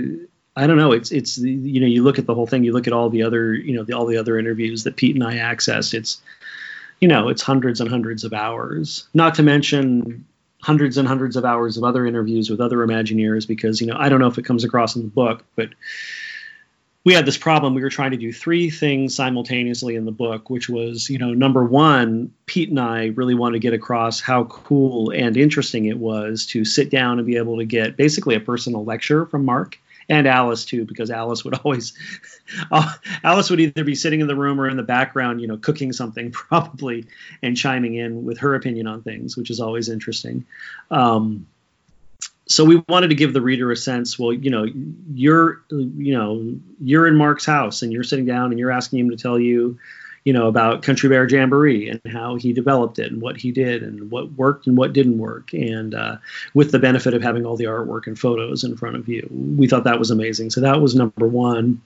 I 0.55 0.67
don't 0.67 0.77
know. 0.77 0.93
It's 0.93 1.11
it's 1.11 1.39
you 1.39 1.81
know 1.81 1.87
you 1.87 2.05
look 2.05 2.19
at 2.19 2.27
the 2.27 2.35
whole 2.35 2.47
thing 2.47 2.65
you 2.65 2.75
look 2.75 2.87
at 2.87 2.93
all 2.93 3.09
the 3.09 3.23
other 3.23 3.55
you 3.55 3.75
know 3.75 3.83
the, 3.83 3.95
all 3.95 4.05
the 4.05 4.19
other 4.19 4.39
interviews 4.39 4.85
that 4.85 4.97
Pete 4.97 5.15
and 5.15 5.25
I 5.25 5.37
accessed 5.37 5.95
it's 5.95 6.21
you 7.01 7.09
know 7.09 7.31
it's 7.31 7.41
hundreds 7.41 7.81
and 7.81 7.89
hundreds 7.89 8.25
of 8.25 8.35
hours. 8.35 9.09
Not 9.15 9.37
to 9.37 9.43
mention 9.43 10.27
hundreds 10.61 10.99
and 10.99 11.09
hundreds 11.09 11.37
of 11.37 11.47
hours 11.47 11.79
of 11.79 11.85
other 11.85 12.05
interviews 12.05 12.51
with 12.51 12.61
other 12.61 12.77
Imagineers 12.87 13.49
because 13.49 13.81
you 13.81 13.87
know 13.87 13.97
I 13.99 14.11
don't 14.11 14.21
know 14.21 14.29
if 14.29 14.37
it 14.37 14.45
comes 14.45 14.65
across 14.65 14.97
in 14.97 15.03
the 15.03 15.09
book 15.09 15.45
but 15.57 15.71
we 17.07 17.15
had 17.15 17.25
this 17.25 17.39
problem. 17.39 17.75
We 17.75 17.83
were 17.83 17.89
trying 17.89 18.11
to 18.11 18.17
do 18.17 18.33
three 18.33 18.69
things 18.69 19.15
simultaneously 19.15 19.95
in 19.95 20.07
the 20.07 20.11
book, 20.11 20.51
which 20.51 20.69
was, 20.69 21.09
you 21.09 21.19
know, 21.19 21.35
number 21.35 21.65
one, 21.65 22.33
Pete 22.47 22.69
and 22.69 22.81
I 22.81 23.07
really 23.15 23.37
wanted 23.37 23.53
to 23.53 23.59
get 23.61 23.75
across 23.75 24.21
how 24.21 24.43
cool 24.43 25.11
and 25.11 25.37
interesting 25.37 25.85
it 25.85 25.97
was 25.97 26.47
to 26.47 26.65
sit 26.65 26.91
down 26.91 27.21
and 27.21 27.27
be 27.27 27.37
able 27.37 27.59
to 27.59 27.65
get 27.65 27.97
basically 27.97 28.35
a 28.35 28.41
personal 28.41 28.85
lecture 28.85 29.25
from 29.25 29.45
Marc 29.45 29.79
and 30.09 30.27
Alice 30.27 30.65
too, 30.65 30.85
because 30.85 31.13
Alice 31.13 31.45
would 31.45 31.55
always, 31.65 31.93
uh, 32.73 32.93
Alice 33.23 33.51
would 33.51 33.61
either 33.61 33.85
be 33.85 33.95
sitting 33.95 34.19
in 34.19 34.27
the 34.27 34.35
room 34.35 34.61
or 34.61 34.69
in 34.69 34.77
the 34.77 34.83
background, 34.83 35.41
you 35.41 35.47
know, 35.47 35.59
cooking 35.59 35.93
something 35.93 36.31
probably 36.33 37.07
and 37.41 37.57
chiming 37.57 37.95
in 37.95 38.25
with 38.25 38.39
her 38.39 38.57
opinion 38.57 38.89
on 38.89 39.03
things, 39.03 39.37
which 39.37 39.51
is 39.51 39.61
always 39.61 39.89
interesting. 39.89 40.45
Um, 40.91 41.47
so 42.49 42.65
we 42.65 42.83
wanted 42.89 43.09
to 43.09 43.15
give 43.15 43.33
the 43.33 43.41
reader 43.41 43.71
a 43.71 43.77
sense 43.77 44.19
well 44.19 44.33
you 44.33 44.51
know 44.51 44.67
you're 45.13 45.63
you 45.71 46.15
know 46.17 46.55
you're 46.81 47.07
in 47.07 47.17
marc's 47.17 47.47
house 47.47 47.83
and 47.83 47.93
you're 47.93 48.05
sitting 48.05 48.27
down 48.27 48.51
and 48.51 48.59
you're 48.59 48.71
asking 48.71 48.99
him 48.99 49.11
to 49.11 49.17
tell 49.17 49.39
you 49.39 49.79
you 50.27 50.33
know 50.33 50.49
about 50.49 50.83
country 50.83 51.09
bear 51.09 51.27
jamboree 51.27 51.89
and 51.89 52.01
how 52.13 52.35
he 52.35 52.53
developed 52.53 52.99
it 52.99 53.13
and 53.13 53.23
what 53.23 53.37
he 53.37 53.53
did 53.53 53.85
and 53.85 54.11
what 54.11 54.33
worked 54.33 54.67
and 54.67 54.77
what 54.77 54.93
didn't 54.93 55.19
work. 55.19 55.53
And 55.53 55.95
uh, 55.95 56.17
with 56.53 56.73
the 56.73 56.81
benefit 56.81 57.15
of 57.15 57.23
having 57.23 57.47
all 57.47 57.57
the 57.57 57.67
artwork 57.67 58.09
and 58.09 58.19
photos 58.19 58.65
in 58.65 58.77
front 58.77 58.97
of 58.97 59.09
you 59.09 59.29
we 59.31 59.69
thought 59.69 59.85
that 59.85 60.01
was 60.01 60.11
amazing. 60.11 60.51
So 60.51 60.61
that 60.63 60.83
was 60.83 60.95
number 60.95 61.29
one. 61.29 61.81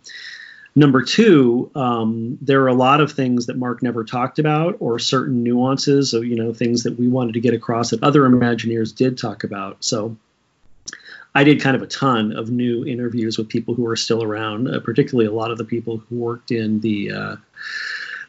Number 0.74 1.02
two, 1.02 1.70
um, 1.74 2.38
there 2.40 2.62
are 2.62 2.68
a 2.68 2.74
lot 2.74 3.00
of 3.00 3.12
things 3.12 3.46
that 3.46 3.58
Marc 3.58 3.82
never 3.82 4.04
talked 4.04 4.38
about, 4.38 4.76
or 4.78 5.00
certain 5.00 5.42
nuances 5.42 6.14
of 6.14 6.24
you 6.24 6.36
know 6.36 6.54
things 6.54 6.84
that 6.84 6.98
we 6.98 7.08
wanted 7.08 7.34
to 7.34 7.40
get 7.40 7.54
across 7.54 7.90
that 7.90 8.02
other 8.02 8.22
Imagineers 8.22 8.94
did 8.94 9.18
talk 9.18 9.42
about. 9.42 9.84
So 9.84 10.16
I 11.34 11.44
did 11.44 11.60
kind 11.60 11.76
of 11.76 11.82
a 11.82 11.86
ton 11.86 12.32
of 12.36 12.50
new 12.50 12.84
interviews 12.84 13.38
with 13.38 13.48
people 13.48 13.74
who 13.74 13.86
are 13.86 13.96
still 13.96 14.22
around, 14.22 14.68
uh, 14.68 14.80
particularly 14.80 15.28
a 15.28 15.32
lot 15.32 15.50
of 15.50 15.58
the 15.58 15.64
people 15.64 15.98
who 15.98 16.16
worked 16.16 16.50
in 16.50 16.80
the 16.80 17.12
uh, 17.12 17.36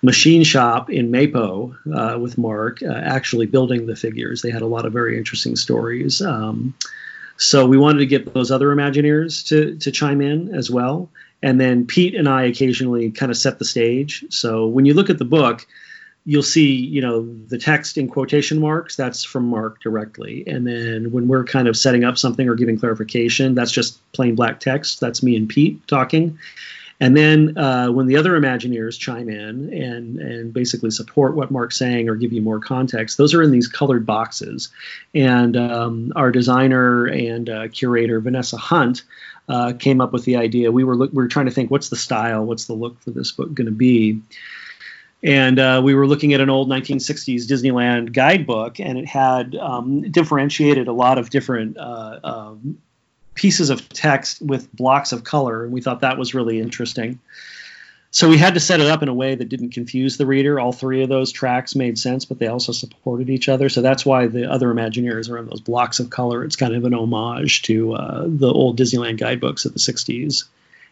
machine 0.02 0.44
shop 0.44 0.90
in 0.90 1.12
Mapo 1.12 1.76
uh, 1.94 2.20
with 2.20 2.38
Marc, 2.38 2.84
uh, 2.84 2.92
actually 2.92 3.48
building 3.48 3.86
the 3.86 3.96
figures. 3.96 4.42
They 4.42 4.52
had 4.52 4.62
a 4.62 4.68
lot 4.68 4.86
of 4.86 4.94
very 4.94 5.18
interesting 5.18 5.56
stories. 5.56 6.22
Um, 6.22 6.76
so 7.38 7.66
we 7.66 7.78
wanted 7.78 8.00
to 8.00 8.06
get 8.06 8.34
those 8.34 8.52
other 8.52 8.68
Imagineers 8.68 9.48
to, 9.48 9.76
to 9.78 9.92
chime 9.92 10.22
in 10.22 10.54
as 10.54 10.70
well. 10.70 11.10
And 11.42 11.60
then 11.60 11.88
Pete 11.88 12.14
and 12.14 12.30
I 12.30 12.44
occasionally 12.44 13.10
kind 13.12 13.32
of 13.32 13.38
set 13.38 13.58
the 13.58 13.66
stage. 13.66 14.26
So 14.30 14.68
when 14.68 14.86
you 14.86 14.94
look 14.94 15.10
at 15.10 15.18
the 15.18 15.26
book, 15.26 15.66
you'll 16.26 16.44
see, 16.44 16.76
you 16.76 17.02
know, 17.02 17.28
the 17.48 17.58
text 17.58 17.98
in 17.98 18.08
quotation 18.08 18.60
marks, 18.60 18.96
that's 18.96 19.24
from 19.24 19.48
Marc 19.48 19.82
directly. 19.82 20.44
And 20.46 20.68
then 20.68 21.12
when 21.12 21.28
we're 21.28 21.44
kind 21.44 21.68
of 21.68 21.76
setting 21.76 22.04
up 22.04 22.18
something 22.18 22.48
or 22.48 22.56
giving 22.56 22.80
clarification, 22.80 23.56
that's 23.56 23.72
just 23.72 24.00
plain 24.12 24.36
black 24.36 24.60
text. 24.60 25.00
That's 25.00 25.24
me 25.24 25.36
and 25.36 25.50
Pete 25.50 25.88
talking. 25.88 26.38
And 27.00 27.18
then 27.18 27.58
uh, 27.58 27.88
when 27.92 28.06
the 28.06 28.18
other 28.18 28.40
Imagineers 28.40 29.00
chime 29.00 29.28
in 29.28 29.74
and, 29.74 30.20
and 30.20 30.54
basically 30.54 30.92
support 30.92 31.36
what 31.36 31.50
Marc's 31.50 31.76
saying 31.76 32.08
or 32.08 32.16
give 32.16 32.32
you 32.32 32.44
more 32.44 32.60
context, 32.60 33.18
those 33.18 33.34
are 33.34 33.42
in 33.42 33.50
these 33.50 33.68
colored 33.68 34.06
boxes. 34.06 34.70
And 35.16 35.58
um, 35.58 36.14
our 36.16 36.30
designer 36.30 37.06
and 37.06 37.50
uh, 37.50 37.68
curator, 37.70 38.20
Vanessa 38.20 38.58
Hunt, 38.58 39.02
uh, 39.50 39.74
came 39.74 40.00
up 40.00 40.14
with 40.14 40.26
the 40.26 40.36
idea. 40.36 40.72
We 40.72 40.84
were, 40.84 40.96
look, 40.96 41.12
we 41.12 41.24
were 41.24 41.28
trying 41.28 41.48
to 41.48 41.52
think 41.52 41.72
what's 41.72 41.90
the 41.90 41.96
style, 41.96 42.46
what's 42.46 42.66
the 42.66 42.74
look 42.74 43.02
for 43.02 43.10
this 43.10 43.32
book 43.32 43.52
going 43.52 43.66
to 43.66 43.72
be 43.72 44.22
and 45.24 45.60
uh, 45.60 45.82
we 45.84 45.94
were 45.94 46.08
looking 46.08 46.34
at 46.34 46.42
an 46.42 46.50
old 46.50 46.70
1960s 46.70 47.46
Disneyland 47.46 48.14
guidebook, 48.14 48.80
and 48.80 48.98
it 48.98 49.08
had 49.08 49.56
um, 49.56 50.10
differentiated 50.12 50.88
a 50.88 50.94
lot 50.94 51.18
of 51.18 51.30
different 51.30 51.78
uh, 51.78 52.20
um, 52.24 52.82
pieces 53.36 53.70
of 53.70 53.88
text 53.90 54.42
with 54.42 54.72
blocks 54.74 55.12
of 55.12 55.24
color, 55.24 55.64
and 55.64 55.72
we 55.72 55.82
thought 55.82 56.02
that 56.02 56.18
was 56.18 56.34
really 56.34 56.60
interesting. 56.60 57.20
So 58.14 58.28
we 58.28 58.38
had 58.38 58.56
to 58.56 58.60
set 58.60 58.82
it 58.82 58.88
up 58.88 59.04
in 59.04 59.08
a 59.08 59.14
way 59.14 59.36
that 59.36 59.48
didn't 59.48 59.70
confuse 59.70 60.18
the 60.18 60.26
reader. 60.26 60.60
All 60.60 60.74
three 60.74 61.02
of 61.02 61.08
those 61.08 61.32
tracks 61.32 61.76
made 61.76 61.98
sense, 61.98 62.26
but 62.26 62.40
they 62.40 62.48
also 62.48 62.74
supported 62.74 63.30
each 63.30 63.48
other. 63.48 63.70
So 63.70 63.82
that's 63.82 64.06
why 64.06 64.28
the 64.28 64.52
other 64.52 64.68
Imagineers 64.68 65.30
are 65.30 65.38
in 65.38 65.46
those 65.46 65.62
blocks 65.62 66.02
of 66.02 66.10
color. 66.10 66.44
It's 66.44 66.58
kind 66.58 66.76
of 66.76 66.84
an 66.84 66.94
homage 66.94 67.62
to 67.64 67.94
uh, 67.94 68.26
the 68.28 68.52
old 68.52 68.78
Disneyland 68.78 69.18
guidebooks 69.18 69.64
of 69.64 69.74
the 69.74 69.80
60s 69.80 70.44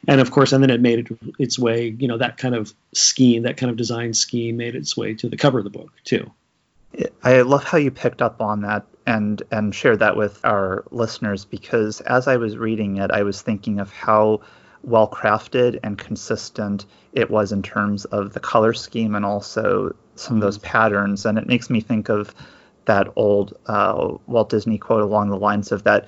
and 0.08 0.22
of 0.22 0.32
course, 0.32 0.54
and 0.54 0.64
then 0.64 0.70
it 0.70 0.82
made 0.82 1.00
it, 1.00 1.18
its 1.38 1.60
way. 1.60 1.96
You 1.98 2.08
know, 2.08 2.18
that 2.18 2.38
kind 2.38 2.56
of 2.56 2.74
scheme, 2.94 3.44
that 3.44 3.58
kind 3.58 3.70
of 3.70 3.78
design 3.78 4.14
scheme, 4.14 4.58
made 4.58 4.76
its 4.76 4.96
way 4.96 5.14
to 5.16 5.30
the 5.30 5.38
cover 5.38 5.60
of 5.60 5.64
the 5.64 5.70
book 5.70 5.92
too. 6.04 6.32
I 7.24 7.42
love 7.42 7.64
how 7.64 7.78
you 7.78 7.92
picked 7.92 8.22
up 8.22 8.42
on 8.42 8.62
that 8.62 8.86
and 9.06 9.42
and 9.52 9.74
shared 9.74 10.00
that 10.00 10.18
with 10.18 10.44
our 10.44 10.86
listeners 10.92 11.46
because 11.46 12.02
as 12.02 12.28
I 12.28 12.38
was 12.38 12.58
reading 12.58 12.98
it, 12.98 13.12
I 13.12 13.24
was 13.24 13.42
thinking 13.42 13.80
of 13.80 13.92
how 13.92 14.42
well 14.84 15.08
crafted 15.08 15.80
and 15.84 15.98
consistent 15.98 16.86
it 17.14 17.30
was 17.30 17.52
in 17.52 17.62
terms 17.62 18.06
of 18.06 18.34
the 18.34 18.40
color 18.40 18.74
scheme 18.74 19.16
and 19.16 19.26
also 19.26 19.96
some 20.16 20.38
of 20.38 20.42
those 20.42 20.58
patterns. 20.60 21.26
And 21.26 21.38
it 21.38 21.48
makes 21.48 21.70
me 21.70 21.82
think 21.82 22.10
of 22.10 22.34
that 22.86 23.08
old 23.16 23.58
uh, 23.68 24.16
Walt 24.26 24.50
Disney 24.50 24.78
quote 24.78 25.02
along 25.02 25.30
the 25.30 25.38
lines 25.38 25.72
of 25.72 25.84
that 25.84 26.08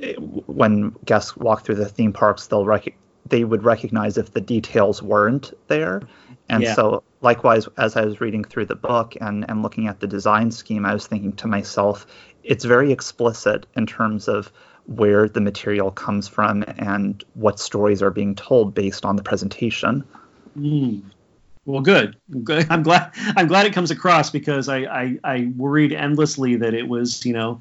eh, 0.00 0.14
when 0.14 0.94
guests 1.04 1.36
walk 1.36 1.64
through 1.64 1.76
the 1.76 1.88
theme 1.88 2.12
parks, 2.12 2.48
they'll 2.48 2.66
rec- 2.66 2.94
they 3.26 3.44
would 3.44 3.64
recognize 3.64 4.18
if 4.18 4.32
the 4.32 4.40
details 4.40 5.02
weren't 5.02 5.52
there. 5.68 6.02
And 6.48 6.62
Yeah. 6.62 6.74
so, 6.74 7.02
likewise, 7.20 7.68
as 7.78 7.96
I 7.96 8.04
was 8.04 8.20
reading 8.20 8.44
through 8.44 8.66
the 8.66 8.74
book 8.74 9.14
and, 9.20 9.48
and 9.48 9.62
looking 9.62 9.86
at 9.86 10.00
the 10.00 10.06
design 10.06 10.50
scheme, 10.50 10.84
I 10.84 10.92
was 10.92 11.06
thinking 11.06 11.32
to 11.34 11.46
myself, 11.46 12.06
it's 12.42 12.64
very 12.64 12.92
explicit 12.92 13.66
in 13.76 13.86
terms 13.86 14.28
of 14.28 14.52
where 14.86 15.28
the 15.28 15.40
material 15.40 15.92
comes 15.92 16.26
from 16.26 16.64
and 16.76 17.22
what 17.34 17.60
stories 17.60 18.02
are 18.02 18.10
being 18.10 18.34
told 18.34 18.74
based 18.74 19.04
on 19.04 19.16
the 19.16 19.22
presentation. 19.22 20.04
Mm. 20.58 21.02
Well, 21.64 21.80
good. 21.80 22.16
Good. 22.42 22.66
I'm 22.70 22.82
glad. 22.82 23.12
I'm 23.36 23.46
glad 23.46 23.66
it 23.66 23.72
comes 23.72 23.92
across 23.92 24.30
because 24.30 24.68
I, 24.68 24.78
I 24.78 25.18
I 25.22 25.52
worried 25.56 25.92
endlessly 25.92 26.56
that 26.56 26.74
it 26.74 26.88
was 26.88 27.24
you 27.24 27.32
know 27.32 27.60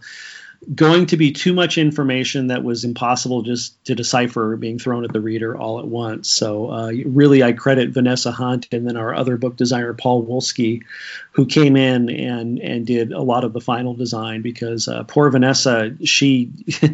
going 0.76 1.08
to 1.08 1.17
be 1.17 1.32
too 1.32 1.54
much 1.54 1.80
information 1.80 2.47
that 2.47 2.63
was 2.63 2.84
impossible 2.84 3.41
just 3.41 3.84
to 3.86 3.95
decipher 3.95 4.56
being 4.56 4.78
thrown 4.78 5.04
at 5.04 5.12
the 5.12 5.19
reader 5.19 5.58
all 5.58 5.80
at 5.80 5.88
once. 5.88 6.30
So 6.30 6.71
uh, 6.71 6.91
really, 7.06 7.41
I 7.41 7.54
credit 7.54 7.89
Vanessa 7.89 8.32
Hunt 8.32 8.67
and 8.71 8.86
then 8.86 8.95
our 8.95 9.13
other 9.13 9.38
book 9.38 9.56
designer 9.56 9.93
Paul 9.93 10.24
Wolski, 10.24 10.84
who 11.32 11.47
came 11.47 11.76
in 11.76 12.10
and 12.10 12.60
and 12.60 12.86
did 12.86 13.12
a 13.12 13.21
lot 13.21 13.43
of 13.43 13.54
the 13.54 13.62
final 13.62 13.95
design 13.95 14.41
because 14.41 14.88
uh, 14.88 15.04
poor 15.04 15.30
Vanessa 15.30 15.95
she. 16.06 16.52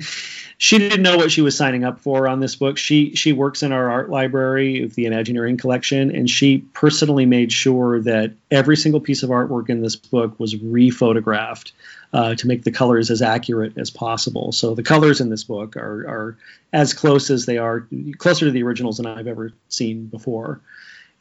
she 0.59 0.79
didn't 0.79 1.03
know 1.03 1.17
what 1.17 1.31
she 1.31 1.41
was 1.41 1.55
signing 1.55 1.83
up 1.83 1.99
for 1.99 2.27
on 2.27 2.39
this 2.39 2.55
book. 2.55 2.77
She 2.77 3.13
she 3.15 3.31
works 3.31 3.61
in 3.61 3.71
our 3.71 3.91
art 3.91 4.09
library 4.09 4.83
of 4.83 4.95
the 4.95 5.05
Imagineering 5.05 5.57
collection, 5.57 6.15
and 6.15 6.27
she 6.27 6.59
personally 6.73 7.27
made 7.27 7.51
sure 7.51 8.01
that 8.01 8.31
every 8.49 8.75
single 8.75 8.99
piece 8.99 9.21
of 9.21 9.29
artwork 9.29 9.69
in 9.69 9.81
this 9.81 9.95
book 9.95 10.39
was 10.39 10.55
rephotographed 10.55 11.73
uh, 12.17 12.33
to 12.33 12.47
make 12.47 12.63
the 12.63 12.71
colors 12.71 13.11
as 13.11 13.21
accurate 13.21 13.77
as 13.77 13.91
possible. 13.91 14.51
So 14.51 14.73
the 14.73 14.81
colors 14.81 15.21
in 15.21 15.29
this 15.29 15.43
book 15.43 15.77
are 15.77 16.07
are 16.07 16.37
as 16.73 16.95
close 16.95 17.29
as 17.29 17.45
they 17.45 17.59
are 17.59 17.87
closer 18.17 18.45
to 18.45 18.51
the 18.51 18.63
originals 18.63 18.97
than 18.97 19.05
I've 19.05 19.27
ever 19.27 19.51
seen 19.69 20.07
before. 20.07 20.59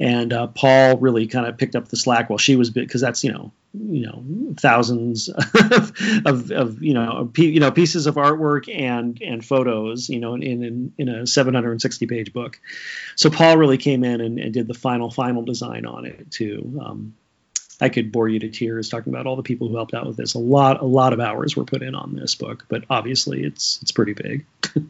And 0.00 0.32
uh, 0.32 0.46
Paul 0.46 0.96
really 0.96 1.26
kind 1.26 1.46
of 1.46 1.58
picked 1.58 1.76
up 1.76 1.88
the 1.88 1.98
slack 1.98 2.30
while 2.30 2.38
she 2.38 2.56
was 2.56 2.70
because 2.70 3.02
that's 3.02 3.22
you 3.24 3.30
know 3.30 3.52
you 3.74 4.06
know 4.06 4.54
thousands 4.56 5.28
of, 5.70 5.92
of, 6.24 6.50
of 6.50 6.82
you 6.82 6.94
know 6.94 7.30
you 7.36 7.60
know 7.60 7.70
pieces 7.70 8.06
of 8.06 8.14
artwork 8.14 8.74
and 8.74 9.20
and 9.20 9.44
photos 9.44 10.08
you 10.08 10.18
know 10.18 10.32
in 10.32 10.42
in, 10.64 10.92
in 10.96 11.08
a 11.10 11.26
760 11.26 12.06
page 12.06 12.32
book 12.32 12.58
so 13.16 13.28
paul 13.28 13.58
really 13.58 13.76
came 13.76 14.02
in 14.02 14.22
and, 14.22 14.38
and 14.38 14.54
did 14.54 14.66
the 14.66 14.72
final 14.72 15.10
final 15.10 15.42
design 15.42 15.84
on 15.84 16.06
it 16.06 16.30
too 16.30 16.80
um, 16.82 17.14
i 17.80 17.88
could 17.88 18.12
bore 18.12 18.28
you 18.28 18.38
to 18.38 18.48
tears 18.48 18.88
talking 18.88 19.12
about 19.12 19.26
all 19.26 19.36
the 19.36 19.42
people 19.42 19.68
who 19.68 19.76
helped 19.76 19.94
out 19.94 20.06
with 20.06 20.16
this 20.16 20.34
a 20.34 20.38
lot 20.38 20.80
a 20.80 20.86
lot 20.86 21.12
of 21.12 21.20
hours 21.20 21.56
were 21.56 21.64
put 21.64 21.82
in 21.82 21.94
on 21.94 22.14
this 22.14 22.34
book 22.34 22.64
but 22.68 22.84
obviously 22.90 23.42
it's 23.42 23.78
it's 23.82 23.92
pretty 23.92 24.12
big 24.12 24.44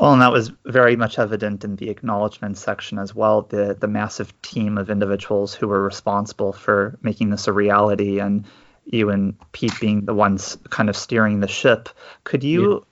Well, 0.00 0.14
and 0.14 0.22
that 0.22 0.32
was 0.32 0.50
very 0.64 0.96
much 0.96 1.18
evident 1.18 1.62
in 1.62 1.76
the 1.76 1.90
acknowledgement 1.90 2.56
section 2.56 2.98
as 2.98 3.14
well. 3.14 3.42
The 3.42 3.76
the 3.78 3.86
massive 3.86 4.32
team 4.40 4.78
of 4.78 4.88
individuals 4.88 5.52
who 5.52 5.68
were 5.68 5.82
responsible 5.82 6.54
for 6.54 6.98
making 7.02 7.28
this 7.28 7.48
a 7.48 7.52
reality, 7.52 8.18
and 8.18 8.46
you 8.86 9.10
and 9.10 9.34
Pete 9.52 9.78
being 9.78 10.06
the 10.06 10.14
ones 10.14 10.56
kind 10.70 10.88
of 10.88 10.96
steering 10.96 11.40
the 11.40 11.48
ship. 11.48 11.90
Could 12.24 12.42
you 12.42 12.86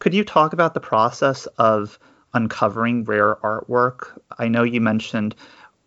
could 0.00 0.12
you 0.12 0.22
talk 0.22 0.52
about 0.52 0.74
the 0.74 0.80
process 0.80 1.46
of 1.56 1.98
uncovering 2.34 3.04
rare 3.04 3.36
artwork? 3.36 4.18
I 4.38 4.48
know 4.48 4.62
you 4.62 4.82
mentioned 4.82 5.34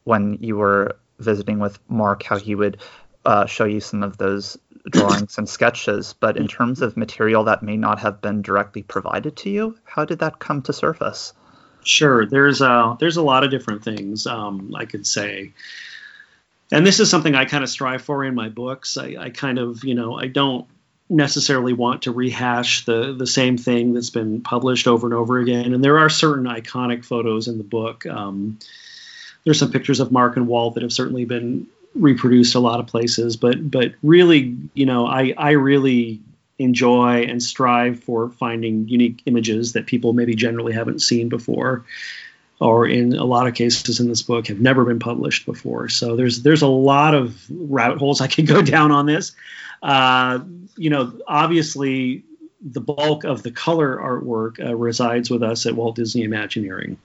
when 0.05 0.39
you 0.41 0.57
were 0.57 0.97
visiting 1.19 1.59
with 1.59 1.79
Marc 1.89 2.23
how 2.23 2.37
he 2.37 2.55
would 2.55 2.77
uh, 3.25 3.45
show 3.45 3.65
you 3.65 3.79
some 3.79 4.03
of 4.03 4.17
those 4.17 4.57
drawings 4.89 5.37
and 5.37 5.47
sketches, 5.47 6.13
but 6.19 6.37
in 6.37 6.47
terms 6.47 6.81
of 6.81 6.97
material 6.97 7.45
that 7.45 7.63
may 7.63 7.77
not 7.77 7.99
have 7.99 8.21
been 8.21 8.41
directly 8.41 8.83
provided 8.83 9.35
to 9.37 9.49
you, 9.49 9.77
how 9.85 10.05
did 10.05 10.19
that 10.19 10.39
come 10.39 10.61
to 10.63 10.73
surface? 10.73 11.33
Sure, 11.83 12.25
there's 12.25 12.61
a 12.61 12.97
there's 12.99 13.17
a 13.17 13.21
lot 13.21 13.43
of 13.43 13.51
different 13.51 13.83
things 13.83 14.25
um, 14.27 14.73
I 14.75 14.85
could 14.85 15.05
say, 15.05 15.53
and 16.71 16.85
this 16.85 16.99
is 16.99 17.09
something 17.09 17.35
I 17.35 17.45
kind 17.45 17.63
of 17.63 17.69
strive 17.69 18.01
for 18.01 18.23
in 18.23 18.35
my 18.35 18.49
books. 18.49 18.97
I, 18.97 19.15
I 19.19 19.29
kind 19.29 19.59
of 19.59 19.83
you 19.83 19.95
know 19.95 20.17
I 20.17 20.27
don't 20.27 20.67
necessarily 21.09 21.73
want 21.73 22.03
to 22.03 22.11
rehash 22.11 22.85
the 22.85 23.13
the 23.13 23.27
same 23.27 23.57
thing 23.57 23.93
that's 23.93 24.09
been 24.09 24.41
published 24.41 24.87
over 24.87 25.07
and 25.07 25.13
over 25.13 25.39
again. 25.39 25.73
And 25.73 25.83
there 25.83 25.99
are 25.99 26.09
certain 26.09 26.45
iconic 26.45 27.05
photos 27.05 27.47
in 27.47 27.57
the 27.57 27.63
book. 27.63 28.05
Um, 28.05 28.59
there's 29.45 29.59
some 29.59 29.71
pictures 29.71 29.99
of 29.99 30.11
Marc 30.11 30.37
and 30.37 30.47
Walt 30.47 30.75
that 30.75 30.83
have 30.83 30.93
certainly 30.93 31.25
been 31.25 31.67
reproduced 31.95 32.55
a 32.55 32.59
lot 32.59 32.79
of 32.79 32.87
places, 32.87 33.37
but 33.37 33.69
but 33.69 33.93
really, 34.01 34.57
you 34.73 34.85
know, 34.85 35.05
I 35.05 35.33
I 35.37 35.51
really 35.51 36.21
enjoy 36.59 37.23
and 37.23 37.41
strive 37.41 38.03
for 38.03 38.29
finding 38.29 38.87
unique 38.87 39.21
images 39.25 39.73
that 39.73 39.85
people 39.85 40.13
maybe 40.13 40.35
generally 40.35 40.73
haven't 40.73 41.01
seen 41.01 41.27
before 41.27 41.83
or 42.59 42.87
in 42.87 43.13
a 43.13 43.25
lot 43.25 43.47
of 43.47 43.55
cases 43.55 43.99
in 43.99 44.07
this 44.07 44.21
book 44.21 44.47
have 44.47 44.59
never 44.59 44.85
been 44.85 44.99
published 44.99 45.45
before. 45.45 45.89
So 45.89 46.15
there's 46.15 46.43
there's 46.43 46.61
a 46.61 46.67
lot 46.67 47.13
of 47.13 47.43
rabbit 47.49 47.97
holes 47.97 48.21
i 48.21 48.27
could 48.27 48.47
go 48.47 48.61
down 48.75 48.91
on 48.91 49.05
this. 49.05 49.35
Uh, 49.81 50.39
you 50.77 50.89
know 50.89 51.13
obviously 51.27 52.23
the 52.61 52.81
bulk 52.81 53.23
of 53.23 53.43
the 53.43 53.51
color 53.51 53.97
artwork 53.97 54.63
uh, 54.65 54.75
resides 54.75 55.29
with 55.29 55.43
us 55.43 55.65
at 55.65 55.75
walt 55.75 55.95
disney 55.95 56.23
imagineering 56.23 56.97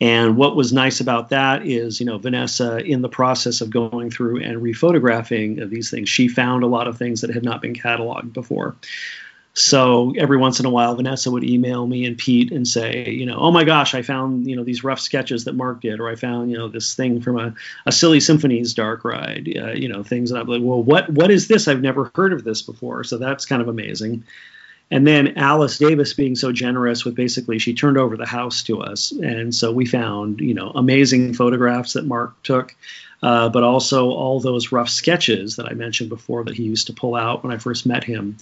and 0.00 0.36
what 0.36 0.54
was 0.54 0.72
nice 0.72 1.00
about 1.00 1.30
that 1.30 1.66
is, 1.66 1.98
you 1.98 2.06
know, 2.06 2.18
Vanessa, 2.18 2.78
in 2.78 3.02
the 3.02 3.08
process 3.08 3.60
of 3.60 3.70
going 3.70 4.10
through 4.10 4.42
and 4.42 4.62
rephotographing 4.62 5.68
these 5.70 5.90
things, 5.90 6.08
she 6.08 6.28
found 6.28 6.62
a 6.62 6.68
lot 6.68 6.86
of 6.86 6.96
things 6.96 7.22
that 7.22 7.30
had 7.30 7.42
not 7.42 7.60
been 7.60 7.74
cataloged 7.74 8.32
before. 8.32 8.76
So 9.54 10.14
every 10.16 10.36
once 10.36 10.60
in 10.60 10.66
a 10.66 10.70
while, 10.70 10.94
Vanessa 10.94 11.32
would 11.32 11.42
email 11.42 11.84
me 11.84 12.06
and 12.06 12.16
Pete 12.16 12.52
and 12.52 12.66
say, 12.66 13.10
you 13.10 13.26
know, 13.26 13.36
oh 13.38 13.50
my 13.50 13.64
gosh, 13.64 13.92
I 13.92 14.02
found, 14.02 14.46
you 14.46 14.54
know, 14.54 14.62
these 14.62 14.84
rough 14.84 15.00
sketches 15.00 15.44
that 15.44 15.56
Marc 15.56 15.80
did, 15.80 15.98
or 15.98 16.08
I 16.08 16.14
found, 16.14 16.52
you 16.52 16.56
know, 16.56 16.68
this 16.68 16.94
thing 16.94 17.20
from 17.20 17.40
a, 17.40 17.54
a 17.84 17.90
Silly 17.90 18.20
Symphonies 18.20 18.74
dark 18.74 19.04
ride, 19.04 19.52
uh, 19.60 19.72
you 19.72 19.88
know, 19.88 20.04
things 20.04 20.30
And 20.30 20.38
I'm 20.38 20.46
like, 20.46 20.62
well, 20.62 20.80
what 20.80 21.10
what 21.10 21.32
is 21.32 21.48
this? 21.48 21.66
I've 21.66 21.80
never 21.80 22.12
heard 22.14 22.32
of 22.32 22.44
this 22.44 22.62
before. 22.62 23.02
So 23.02 23.18
that's 23.18 23.46
kind 23.46 23.60
of 23.60 23.66
amazing. 23.66 24.22
And 24.90 25.06
then 25.06 25.36
Alice 25.36 25.78
Davis 25.78 26.14
being 26.14 26.34
so 26.34 26.50
generous 26.50 27.04
with 27.04 27.14
basically 27.14 27.58
she 27.58 27.74
turned 27.74 27.98
over 27.98 28.16
the 28.16 28.26
house 28.26 28.62
to 28.64 28.80
us, 28.80 29.12
and 29.12 29.54
so 29.54 29.70
we 29.70 29.84
found 29.84 30.40
you 30.40 30.54
know 30.54 30.70
amazing 30.74 31.34
photographs 31.34 31.92
that 31.92 32.06
Marc 32.06 32.42
took, 32.42 32.74
uh, 33.22 33.50
but 33.50 33.64
also 33.64 34.10
all 34.10 34.40
those 34.40 34.72
rough 34.72 34.88
sketches 34.88 35.56
that 35.56 35.66
I 35.66 35.74
mentioned 35.74 36.08
before 36.08 36.44
that 36.44 36.56
he 36.56 36.62
used 36.62 36.86
to 36.86 36.94
pull 36.94 37.14
out 37.14 37.44
when 37.44 37.52
I 37.52 37.58
first 37.58 37.84
met 37.84 38.04
him 38.04 38.38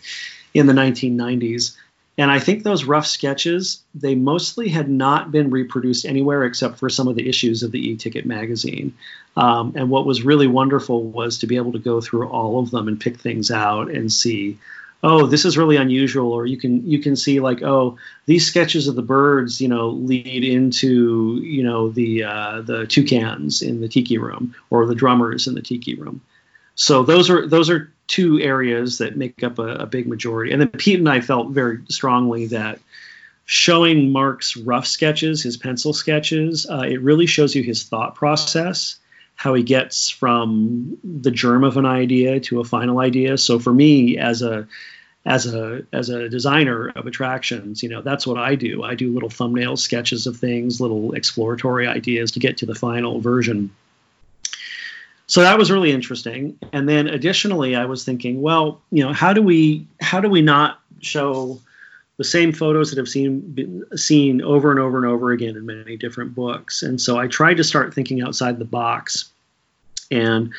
in 0.54 0.66
the 0.66 0.72
1990s. 0.72 1.76
And 2.18 2.30
I 2.30 2.38
think 2.38 2.62
those 2.62 2.84
rough 2.84 3.06
sketches 3.06 3.82
they 3.94 4.14
mostly 4.14 4.68
had 4.68 4.88
not 4.88 5.30
been 5.30 5.50
reproduced 5.50 6.06
anywhere 6.06 6.44
except 6.44 6.78
for 6.78 6.88
some 6.88 7.08
of 7.08 7.16
the 7.16 7.28
issues 7.28 7.62
of 7.62 7.72
the 7.72 7.88
e-ticket 7.90 8.24
magazine. 8.24 8.94
Um, 9.36 9.74
and 9.76 9.90
what 9.90 10.06
was 10.06 10.22
really 10.22 10.46
wonderful 10.46 11.02
was 11.02 11.38
to 11.38 11.46
be 11.46 11.56
able 11.56 11.72
to 11.72 11.78
go 11.78 12.00
through 12.00 12.28
all 12.28 12.58
of 12.58 12.70
them 12.70 12.88
and 12.88 12.98
pick 12.98 13.18
things 13.18 13.50
out 13.50 13.90
and 13.90 14.10
see 14.10 14.58
oh 15.02 15.26
this 15.26 15.44
is 15.44 15.58
really 15.58 15.76
unusual 15.76 16.32
or 16.32 16.46
you 16.46 16.56
can 16.56 16.86
you 16.86 17.00
can 17.00 17.16
see 17.16 17.40
like 17.40 17.62
oh 17.62 17.96
these 18.26 18.46
sketches 18.46 18.88
of 18.88 18.94
the 18.94 19.02
birds 19.02 19.60
you 19.60 19.68
know 19.68 19.90
lead 19.90 20.44
into 20.44 21.36
you 21.42 21.62
know 21.62 21.90
the 21.90 22.24
uh, 22.24 22.60
the 22.62 22.86
toucans 22.86 23.62
in 23.62 23.80
the 23.80 23.88
tiki 23.88 24.18
room 24.18 24.54
or 24.70 24.86
the 24.86 24.94
drummers 24.94 25.46
in 25.46 25.54
the 25.54 25.62
tiki 25.62 25.94
room. 25.94 26.20
So 26.74 27.02
those 27.02 27.30
are 27.30 27.46
those 27.46 27.70
are 27.70 27.92
two 28.06 28.40
areas 28.40 28.98
that 28.98 29.16
make 29.16 29.42
up 29.42 29.58
a, 29.58 29.68
a 29.68 29.86
big 29.86 30.06
majority. 30.06 30.52
And 30.52 30.60
then 30.60 30.68
pete 30.68 30.98
and 30.98 31.08
i 31.08 31.20
felt 31.20 31.50
very 31.50 31.80
strongly 31.88 32.46
that 32.46 32.78
showing 33.44 34.10
marc's 34.10 34.56
rough 34.56 34.86
sketches 34.86 35.42
his 35.42 35.56
pencil 35.56 35.92
sketches 35.92 36.66
uh, 36.68 36.82
it 36.84 37.00
really 37.00 37.26
shows 37.26 37.54
you 37.54 37.62
his 37.62 37.84
thought 37.84 38.16
process 38.16 38.96
how 39.36 39.52
he 39.54 39.62
gets 39.62 40.08
from 40.08 40.96
the 41.04 41.30
germ 41.30 41.62
of 41.62 41.76
an 41.76 41.86
idea 41.86 42.40
to 42.40 42.60
a 42.60 42.64
final 42.64 42.98
idea. 42.98 43.36
So 43.36 43.58
for 43.58 43.72
me, 43.72 44.18
as 44.18 44.42
a 44.42 44.66
as 45.26 45.52
a 45.52 45.82
as 45.92 46.08
a 46.08 46.28
designer 46.28 46.88
of 46.88 47.06
attractions, 47.06 47.82
you 47.82 47.90
know, 47.90 48.00
that's 48.00 48.26
what 48.26 48.38
I 48.38 48.54
do. 48.54 48.82
I 48.82 48.94
do 48.94 49.12
little 49.12 49.28
thumbnail 49.28 49.76
sketches 49.76 50.26
of 50.26 50.36
things, 50.36 50.80
little 50.80 51.12
exploratory 51.12 51.86
ideas 51.86 52.32
to 52.32 52.40
get 52.40 52.58
to 52.58 52.66
the 52.66 52.74
final 52.74 53.20
version. 53.20 53.70
So 55.26 55.42
that 55.42 55.58
was 55.58 55.70
really 55.70 55.90
interesting. 55.90 56.58
And 56.72 56.88
then 56.88 57.08
additionally, 57.08 57.74
I 57.76 57.84
was 57.86 58.04
thinking, 58.04 58.40
well, 58.40 58.80
you 58.90 59.04
know, 59.04 59.12
how 59.12 59.32
do 59.32 59.42
we 59.42 59.86
how 60.00 60.20
do 60.20 60.30
we 60.30 60.40
not 60.40 60.80
show 61.00 61.60
the 62.18 62.24
same 62.24 62.52
photos 62.52 62.90
that 62.90 62.98
have 62.98 63.08
seen 63.08 63.40
been 63.40 63.84
seen 63.96 64.42
over 64.42 64.70
and 64.70 64.80
over 64.80 64.96
and 64.96 65.06
over 65.06 65.32
again 65.32 65.56
in 65.56 65.66
many 65.66 65.96
different 65.96 66.34
books. 66.34 66.82
And 66.82 67.00
so 67.00 67.18
I 67.18 67.26
tried 67.26 67.58
to 67.58 67.64
start 67.64 67.94
thinking 67.94 68.22
outside 68.22 68.58
the 68.58 68.64
box. 68.64 69.30
And 70.10 70.52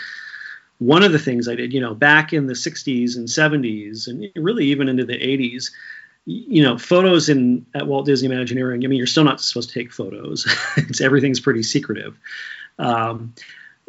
one 0.79 1.03
of 1.03 1.11
the 1.11 1.19
things 1.19 1.47
I 1.47 1.55
did, 1.55 1.73
you 1.73 1.81
know, 1.81 1.95
back 1.95 2.33
in 2.33 2.45
the 2.45 2.53
60s 2.53 3.15
and 3.15 3.27
70s, 3.27 4.07
and 4.07 4.29
really 4.35 4.67
even 4.67 4.89
into 4.89 5.05
the 5.05 5.17
80s, 5.17 5.71
you 6.25 6.61
know, 6.61 6.77
photos 6.77 7.29
in 7.29 7.65
at 7.73 7.87
Walt 7.87 8.05
Disney 8.05 8.27
Imagineering. 8.27 8.83
I 8.83 8.87
mean, 8.87 8.97
you're 8.97 9.07
still 9.07 9.23
not 9.23 9.41
supposed 9.41 9.69
to 9.69 9.79
take 9.79 9.91
photos. 9.91 10.45
it's 10.77 11.01
everything's 11.01 11.39
pretty 11.39 11.63
secretive. 11.63 12.17
Um, 12.77 13.33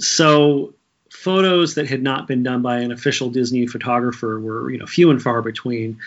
so 0.00 0.72
photos 1.11 1.74
that 1.74 1.88
had 1.88 2.02
not 2.02 2.28
been 2.28 2.42
done 2.42 2.62
by 2.62 2.78
an 2.78 2.92
official 2.92 3.28
Disney 3.28 3.66
photographer 3.66 4.38
were, 4.38 4.70
you 4.70 4.78
know, 4.78 4.87
few 4.87 5.11
and 5.11 5.20
far 5.20 5.42
between. 5.42 5.98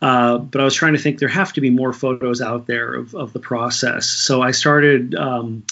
Uh, 0.00 0.38
but 0.38 0.60
I 0.60 0.64
was 0.64 0.74
trying 0.74 0.92
to 0.92 0.98
think 0.98 1.18
there 1.18 1.28
have 1.28 1.52
to 1.54 1.60
be 1.60 1.70
more 1.70 1.92
photos 1.92 2.40
out 2.40 2.66
there 2.66 2.94
of, 2.94 3.14
of 3.14 3.32
the 3.32 3.40
process. 3.40 4.06
So 4.06 4.40
I 4.40 4.52
started 4.52 5.14
um, 5.14 5.64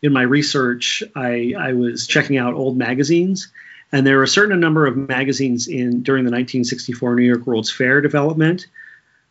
in 0.00 0.12
my 0.12 0.22
research. 0.22 1.02
I, 1.16 1.54
I 1.58 1.72
was 1.72 2.06
checking 2.06 2.36
out 2.36 2.54
old 2.54 2.76
magazines, 2.76 3.48
and 3.90 4.06
there 4.06 4.18
were 4.18 4.22
a 4.22 4.28
certain 4.28 4.60
number 4.60 4.86
of 4.86 4.96
magazines 4.96 5.66
in 5.66 6.02
during 6.02 6.24
the 6.24 6.30
1964 6.30 7.16
New 7.16 7.22
York 7.22 7.46
World's 7.46 7.72
Fair 7.72 8.00
development 8.00 8.66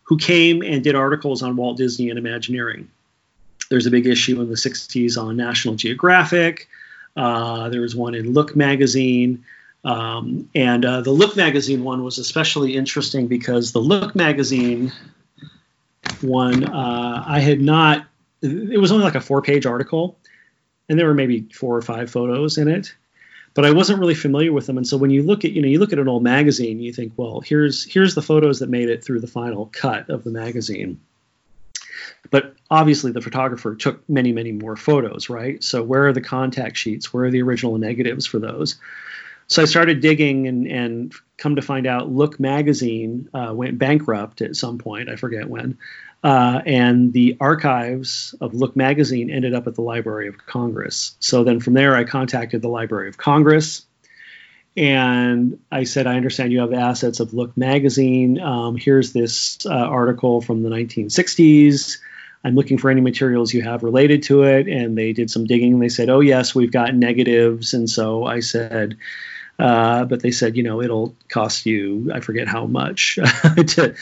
who 0.04 0.18
came 0.18 0.62
and 0.62 0.84
did 0.84 0.96
articles 0.96 1.42
on 1.42 1.56
Walt 1.56 1.78
Disney 1.78 2.10
and 2.10 2.20
Imagineering. 2.20 2.90
There's 3.70 3.86
a 3.86 3.92
big 3.92 4.06
issue 4.06 4.42
in 4.42 4.50
the 4.50 4.56
60s 4.56 5.22
on 5.22 5.38
National 5.38 5.76
Geographic. 5.76 6.68
Uh, 7.16 7.70
there 7.70 7.82
was 7.82 7.96
one 7.96 8.14
in 8.14 8.34
Look 8.34 8.56
magazine. 8.56 9.46
Um, 9.84 10.50
and 10.56 10.86
uh, 10.86 11.02
the 11.02 11.12
Look 11.12 11.36
magazine 11.36 11.84
one 11.84 12.04
was 12.04 12.18
especially 12.18 12.76
interesting 12.76 13.28
because 13.28 13.72
the 13.72 13.80
Look 13.80 14.16
magazine 14.16 14.92
one, 16.22 16.64
uh, 16.64 17.24
I 17.26 17.40
had 17.40 17.62
not, 17.62 18.06
it 18.42 18.80
was 18.80 18.92
only 18.92 19.04
like 19.04 19.16
a 19.16 19.22
four 19.22 19.42
page 19.42 19.66
article, 19.66 20.18
and 20.90 20.98
there 20.98 21.08
were 21.08 21.14
maybe 21.14 21.48
four 21.54 21.76
or 21.76 21.82
five 21.82 22.10
photos 22.10 22.58
in 22.58 22.68
it. 22.68 22.94
But 23.56 23.66
I 23.66 23.72
wasn't 23.72 24.00
really 24.00 24.16
familiar 24.16 24.52
with 24.52 24.66
them, 24.66 24.78
and 24.78 24.88
so 24.88 24.98
when 24.98 25.12
you 25.12 25.22
look 25.22 25.46
at 25.46 25.52
you 25.52 25.62
know 25.62 25.68
you 25.68 25.78
look 25.78 25.94
at 25.94 26.00
an 26.00 26.08
old 26.08 26.24
magazine, 26.24 26.80
you 26.80 26.92
think, 26.92 27.14
well, 27.18 27.40
here's 27.40 27.84
here's 27.84 28.16
the 28.16 28.22
photos 28.22 28.58
that 28.60 28.70
made 28.70 28.90
it 28.90 29.04
through 29.04 29.20
the 29.20 29.28
final 29.28 29.68
cut 29.68 30.10
of 30.10 30.24
the 30.24 30.32
magazine. 30.32 31.00
But 32.32 32.56
obviously, 32.72 33.12
the 33.12 33.22
photographer 33.22 33.76
took 33.76 34.08
many, 34.10 34.32
many 34.32 34.52
more 34.52 34.76
photos, 34.76 35.30
right? 35.30 35.64
So, 35.64 35.84
where 35.84 36.08
are 36.08 36.14
the 36.14 36.22
contact 36.22 36.78
sheets? 36.78 37.14
Where 37.14 37.26
are 37.26 37.32
the 37.32 37.44
original 37.44 37.78
negatives 37.78 38.26
for 38.26 38.40
those? 38.40 38.78
So, 39.48 39.62
I 39.62 39.66
started 39.66 40.02
digging 40.02 40.48
and, 40.48 40.68
and 40.68 41.14
come 41.38 41.56
to 41.56 41.62
find 41.62 41.88
out 41.88 42.12
Look 42.12 42.40
magazine 42.40 43.30
uh, 43.34 43.54
went 43.54 43.78
bankrupt 43.78 44.42
at 44.42 44.56
some 44.56 44.78
point. 44.78 45.10
I 45.10 45.16
forget 45.16 45.50
when. 45.50 45.78
Uh, 46.24 46.62
and 46.66 47.12
the 47.12 47.36
archives 47.42 48.34
of 48.40 48.54
Look 48.54 48.78
magazine 48.78 49.30
ended 49.30 49.54
up 49.54 49.68
at 49.68 49.76
the 49.76 49.82
Library 49.82 50.30
of 50.30 50.38
Congress. 50.38 51.16
So, 51.20 51.44
then 51.44 51.60
from 51.60 51.74
there, 51.74 51.96
I 51.96 52.04
contacted 52.04 52.62
the 52.62 52.70
Library 52.70 53.10
of 53.10 53.18
Congress 53.18 53.86
and 54.76 55.60
I 55.72 55.84
said, 55.84 56.08
I 56.08 56.16
understand 56.16 56.52
you 56.52 56.62
have 56.62 56.74
assets 56.74 57.20
of 57.20 57.34
Look 57.34 57.56
magazine. 57.56 58.40
Um, 58.40 58.76
here's 58.76 59.14
this 59.14 59.66
uh, 59.66 59.70
article 59.70 60.42
from 60.42 60.64
the 60.64 60.70
1960s. 60.70 62.00
I'm 62.44 62.56
looking 62.56 62.78
for 62.78 62.90
any 62.90 63.00
materials 63.00 63.54
you 63.54 63.62
have 63.62 63.84
related 63.84 64.24
to 64.24 64.44
it. 64.44 64.68
And 64.68 64.98
they 64.98 65.14
did 65.14 65.30
some 65.30 65.46
digging. 65.46 65.80
They 65.80 65.90
said, 65.90 66.10
Oh, 66.10 66.22
yes, 66.22 66.56
we've 66.56 66.72
got 66.72 66.96
negatives. 66.96 67.74
And 67.74 67.90
so 67.90 68.26
I 68.26 68.40
said, 68.40 68.98
uh, 69.60 70.04
but 70.06 70.20
they 70.22 70.32
said, 70.32 70.58
you 70.58 70.64
know, 70.64 70.82
it'll 70.82 71.16
cost 71.30 71.68
you, 71.68 72.12
I 72.12 72.22
forget 72.22 72.48
how 72.48 72.66
much 72.66 73.16
to, 73.56 73.96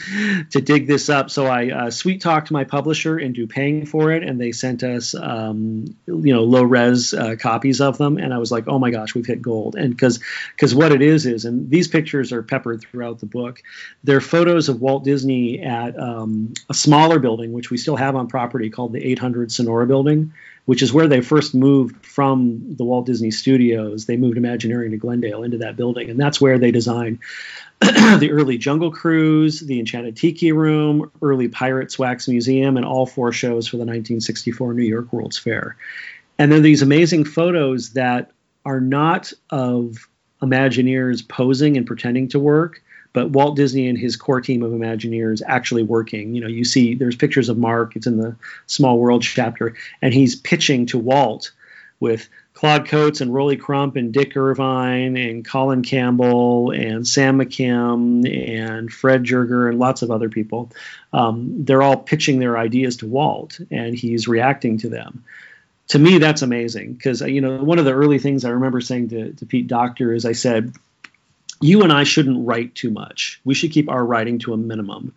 to 0.50 0.60
dig 0.60 0.86
this 0.86 1.10
up. 1.10 1.30
So 1.30 1.46
I 1.46 1.70
uh, 1.70 1.90
sweet 1.90 2.22
talked 2.22 2.50
my 2.50 2.64
publisher 2.64 3.18
into 3.18 3.46
paying 3.46 3.84
for 3.84 4.12
it, 4.12 4.22
and 4.22 4.40
they 4.40 4.52
sent 4.52 4.82
us, 4.82 5.14
um, 5.14 5.94
you 6.06 6.32
know, 6.32 6.44
low 6.44 6.62
res 6.62 7.12
uh, 7.12 7.36
copies 7.38 7.82
of 7.82 7.98
them. 7.98 8.16
And 8.16 8.32
I 8.32 8.38
was 8.38 8.50
like, 8.50 8.66
oh 8.66 8.78
my 8.78 8.90
gosh, 8.90 9.14
we've 9.14 9.26
hit 9.26 9.42
gold. 9.42 9.76
And 9.76 9.90
because 9.90 10.20
because 10.56 10.74
what 10.74 10.90
it 10.90 11.02
is 11.02 11.26
is, 11.26 11.44
and 11.44 11.68
these 11.68 11.86
pictures 11.86 12.32
are 12.32 12.42
peppered 12.42 12.80
throughout 12.80 13.20
the 13.20 13.26
book, 13.26 13.62
they're 14.02 14.22
photos 14.22 14.70
of 14.70 14.80
Walt 14.80 15.04
Disney 15.04 15.60
at 15.60 15.98
um, 16.00 16.54
a 16.70 16.74
smaller 16.74 17.18
building, 17.18 17.52
which 17.52 17.70
we 17.70 17.76
still 17.76 17.96
have 17.96 18.16
on 18.16 18.26
property 18.26 18.70
called 18.70 18.94
the 18.94 19.04
800 19.04 19.52
Sonora 19.52 19.86
Building 19.86 20.32
which 20.64 20.82
is 20.82 20.92
where 20.92 21.08
they 21.08 21.20
first 21.20 21.54
moved 21.54 22.06
from 22.06 22.76
the 22.76 22.84
Walt 22.84 23.06
Disney 23.06 23.30
Studios. 23.30 24.06
They 24.06 24.16
moved 24.16 24.36
Imagineering 24.36 24.92
to 24.92 24.96
Glendale 24.96 25.42
into 25.42 25.58
that 25.58 25.76
building, 25.76 26.08
and 26.08 26.20
that's 26.20 26.40
where 26.40 26.58
they 26.58 26.70
designed 26.70 27.18
the 27.80 28.30
early 28.30 28.58
Jungle 28.58 28.92
Cruise, 28.92 29.60
the 29.60 29.80
Enchanted 29.80 30.16
Tiki 30.16 30.52
Room, 30.52 31.10
early 31.20 31.48
Pirates 31.48 31.98
Wax 31.98 32.28
Museum, 32.28 32.76
and 32.76 32.86
all 32.86 33.06
four 33.06 33.32
shows 33.32 33.66
for 33.66 33.76
the 33.76 33.82
1964 33.82 34.74
New 34.74 34.84
York 34.84 35.12
World's 35.12 35.38
Fair. 35.38 35.76
And 36.38 36.52
then 36.52 36.62
these 36.62 36.82
amazing 36.82 37.24
photos 37.24 37.90
that 37.94 38.30
are 38.64 38.80
not 38.80 39.32
of 39.50 40.08
Imagineers 40.40 41.26
posing 41.28 41.76
and 41.76 41.86
pretending 41.86 42.28
to 42.28 42.38
work, 42.38 42.82
but 43.12 43.30
Walt 43.30 43.56
Disney 43.56 43.88
and 43.88 43.98
his 43.98 44.16
core 44.16 44.40
team 44.40 44.62
of 44.62 44.72
Imagineers 44.72 45.42
actually 45.46 45.82
working. 45.82 46.34
You 46.34 46.40
know, 46.40 46.48
you 46.48 46.64
see 46.64 46.94
there's 46.94 47.16
pictures 47.16 47.48
of 47.48 47.58
Marc. 47.58 47.96
It's 47.96 48.06
in 48.06 48.16
the 48.16 48.36
Small 48.66 48.98
World 48.98 49.22
chapter, 49.22 49.74
and 50.00 50.14
he's 50.14 50.36
pitching 50.36 50.86
to 50.86 50.98
Walt 50.98 51.52
with 52.00 52.28
Claude 52.54 52.86
Coats 52.86 53.20
and 53.20 53.32
Rolly 53.32 53.56
Crump 53.56 53.96
and 53.96 54.12
Dick 54.12 54.36
Irvine 54.36 55.16
and 55.16 55.44
Colin 55.44 55.82
Campbell 55.82 56.70
and 56.70 57.06
Sam 57.06 57.38
McKim 57.38 58.24
and 58.56 58.92
Fred 58.92 59.24
Joerger 59.24 59.68
and 59.68 59.78
lots 59.78 60.02
of 60.02 60.10
other 60.10 60.28
people. 60.28 60.70
Um, 61.12 61.64
they're 61.64 61.82
all 61.82 61.96
pitching 61.96 62.38
their 62.38 62.56
ideas 62.56 62.98
to 62.98 63.06
Walt, 63.06 63.58
and 63.70 63.94
he's 63.94 64.28
reacting 64.28 64.78
to 64.78 64.88
them. 64.88 65.24
To 65.88 65.98
me, 65.98 66.18
that's 66.18 66.42
amazing 66.42 66.94
because 66.94 67.20
you 67.20 67.40
know 67.40 67.62
one 67.62 67.78
of 67.78 67.84
the 67.84 67.92
early 67.92 68.18
things 68.18 68.44
I 68.44 68.50
remember 68.50 68.80
saying 68.80 69.08
to, 69.08 69.32
to 69.32 69.46
Pete 69.46 69.66
Docter 69.66 70.12
is 70.14 70.24
I 70.24 70.32
said, 70.32 70.72
you 71.62 71.82
and 71.82 71.92
I 71.92 72.04
shouldn't 72.04 72.46
write 72.46 72.74
too 72.74 72.90
much. 72.90 73.40
We 73.44 73.54
should 73.54 73.72
keep 73.72 73.88
our 73.88 74.04
writing 74.04 74.38
to 74.40 74.52
a 74.52 74.56
minimum 74.56 75.14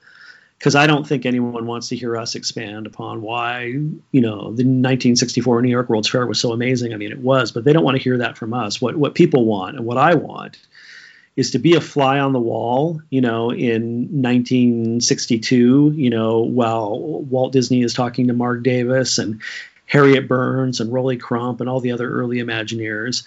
because 0.58 0.76
I 0.76 0.88
don't 0.88 1.06
think 1.06 1.26
anyone 1.26 1.66
wants 1.66 1.90
to 1.90 1.96
hear 1.96 2.16
us 2.18 2.36
expand 2.36 2.88
upon 2.88 3.22
why, 3.22 3.66
you 3.66 4.22
know, 4.22 4.38
the 4.38 4.64
1964 4.64 5.62
New 5.62 5.70
York 5.70 5.90
World's 5.90 6.10
Fair 6.10 6.26
was 6.26 6.40
so 6.40 6.54
amazing. 6.54 6.94
I 6.94 6.98
mean, 6.98 7.12
it 7.12 7.20
was, 7.20 7.52
but 7.52 7.66
they 7.66 7.74
don't 7.74 7.84
want 7.84 7.98
to 7.98 8.04
hear 8.04 8.18
that 8.20 8.38
from 8.38 8.54
us. 8.54 8.82
What 8.82 8.96
what 8.96 9.16
people 9.16 9.46
want 9.46 9.76
and 9.76 9.86
what 9.86 9.98
I 9.98 10.16
want 10.16 10.58
is 11.36 11.52
to 11.52 11.60
be 11.60 11.76
a 11.76 11.82
fly 11.82 12.20
on 12.20 12.32
the 12.32 12.40
wall, 12.40 13.02
you 13.10 13.20
know, 13.20 13.52
in 13.52 14.22
1962, 14.22 15.94
you 15.96 16.10
know, 16.10 16.40
while 16.40 16.98
Walt 17.00 17.52
Disney 17.52 17.82
is 17.82 17.94
talking 17.94 18.28
to 18.28 18.34
Marc 18.34 18.64
Davis 18.64 19.18
and 19.18 19.42
Harriet 19.86 20.28
Burns 20.28 20.80
and 20.80 20.94
Rolly 20.94 21.18
Crump 21.18 21.60
and 21.60 21.70
all 21.70 21.82
the 21.82 21.92
other 21.92 22.10
early 22.10 22.38
Imagineers. 22.38 23.26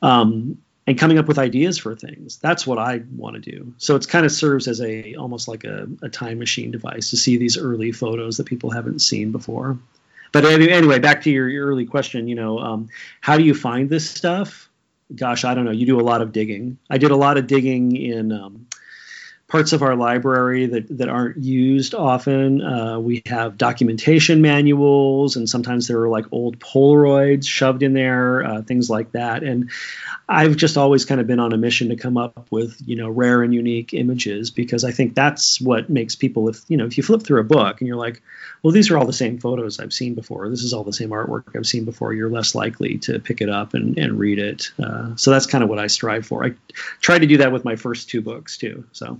Um, 0.00 0.58
and 0.86 0.98
coming 0.98 1.18
up 1.18 1.26
with 1.26 1.38
ideas 1.38 1.78
for 1.78 1.94
things. 1.94 2.38
That's 2.38 2.66
what 2.66 2.78
I 2.78 3.02
want 3.16 3.42
to 3.42 3.50
do. 3.50 3.74
So 3.78 3.96
it's 3.96 4.06
kind 4.06 4.24
of 4.26 4.32
serves 4.32 4.66
as 4.66 4.80
a 4.80 5.14
almost 5.14 5.46
like 5.48 5.64
a, 5.64 5.86
a 6.02 6.08
time 6.08 6.38
machine 6.38 6.70
device 6.70 7.10
to 7.10 7.16
see 7.16 7.36
these 7.36 7.56
early 7.56 7.92
photos 7.92 8.38
that 8.38 8.46
people 8.46 8.70
haven't 8.70 9.00
seen 9.00 9.32
before. 9.32 9.78
But 10.32 10.44
anyway, 10.44 10.98
back 10.98 11.22
to 11.22 11.30
your, 11.30 11.48
your 11.48 11.66
early 11.66 11.86
question. 11.86 12.28
You 12.28 12.36
know, 12.36 12.58
um, 12.58 12.88
how 13.20 13.36
do 13.36 13.44
you 13.44 13.54
find 13.54 13.90
this 13.90 14.08
stuff? 14.08 14.68
Gosh, 15.14 15.44
I 15.44 15.54
don't 15.54 15.64
know. 15.64 15.72
You 15.72 15.86
do 15.86 16.00
a 16.00 16.02
lot 16.02 16.22
of 16.22 16.32
digging. 16.32 16.78
I 16.88 16.98
did 16.98 17.10
a 17.10 17.16
lot 17.16 17.36
of 17.36 17.48
digging 17.48 17.96
in 17.96 18.30
um, 18.30 18.66
parts 19.50 19.72
of 19.72 19.82
our 19.82 19.96
library 19.96 20.66
that, 20.66 20.86
that 20.96 21.08
aren't 21.08 21.36
used 21.36 21.92
often. 21.92 22.62
Uh, 22.62 23.00
we 23.00 23.20
have 23.26 23.58
documentation 23.58 24.40
manuals, 24.40 25.34
and 25.34 25.48
sometimes 25.48 25.88
there 25.88 26.00
are 26.00 26.08
like 26.08 26.24
old 26.30 26.60
Polaroids 26.60 27.48
shoved 27.48 27.82
in 27.82 27.92
there, 27.92 28.44
uh, 28.44 28.62
things 28.62 28.88
like 28.88 29.10
that. 29.12 29.42
And 29.42 29.70
I've 30.28 30.56
just 30.56 30.76
always 30.76 31.04
kind 31.04 31.20
of 31.20 31.26
been 31.26 31.40
on 31.40 31.52
a 31.52 31.56
mission 31.56 31.88
to 31.88 31.96
come 31.96 32.16
up 32.16 32.46
with 32.52 32.80
you 32.86 32.94
know 32.94 33.08
rare 33.08 33.42
and 33.42 33.52
unique 33.52 33.92
images 33.92 34.52
because 34.52 34.84
I 34.84 34.92
think 34.92 35.16
that's 35.16 35.60
what 35.60 35.90
makes 35.90 36.14
people 36.14 36.48
if 36.48 36.62
you 36.68 36.76
know 36.76 36.86
if 36.86 36.96
you 36.96 37.02
flip 37.02 37.24
through 37.24 37.40
a 37.40 37.44
book 37.44 37.80
and 37.80 37.88
you're 37.88 37.96
like, 37.96 38.22
well 38.62 38.72
these 38.72 38.90
are 38.90 38.98
all 38.98 39.06
the 39.06 39.12
same 39.12 39.38
photos 39.38 39.80
I've 39.80 39.92
seen 39.92 40.14
before, 40.14 40.48
this 40.48 40.62
is 40.62 40.72
all 40.72 40.84
the 40.84 40.92
same 40.92 41.10
artwork 41.10 41.56
I've 41.56 41.66
seen 41.66 41.84
before, 41.84 42.12
you're 42.12 42.30
less 42.30 42.54
likely 42.54 42.98
to 42.98 43.18
pick 43.18 43.40
it 43.40 43.50
up 43.50 43.74
and, 43.74 43.98
and 43.98 44.16
read 44.16 44.38
it. 44.38 44.70
Uh, 44.80 45.16
so 45.16 45.32
that's 45.32 45.46
kind 45.46 45.64
of 45.64 45.70
what 45.70 45.80
I 45.80 45.88
strive 45.88 46.24
for. 46.24 46.44
I 46.44 46.54
tried 47.00 47.20
to 47.20 47.26
do 47.26 47.38
that 47.38 47.50
with 47.50 47.64
my 47.64 47.74
first 47.74 48.08
two 48.08 48.20
books 48.20 48.56
too. 48.56 48.84
So. 48.92 49.18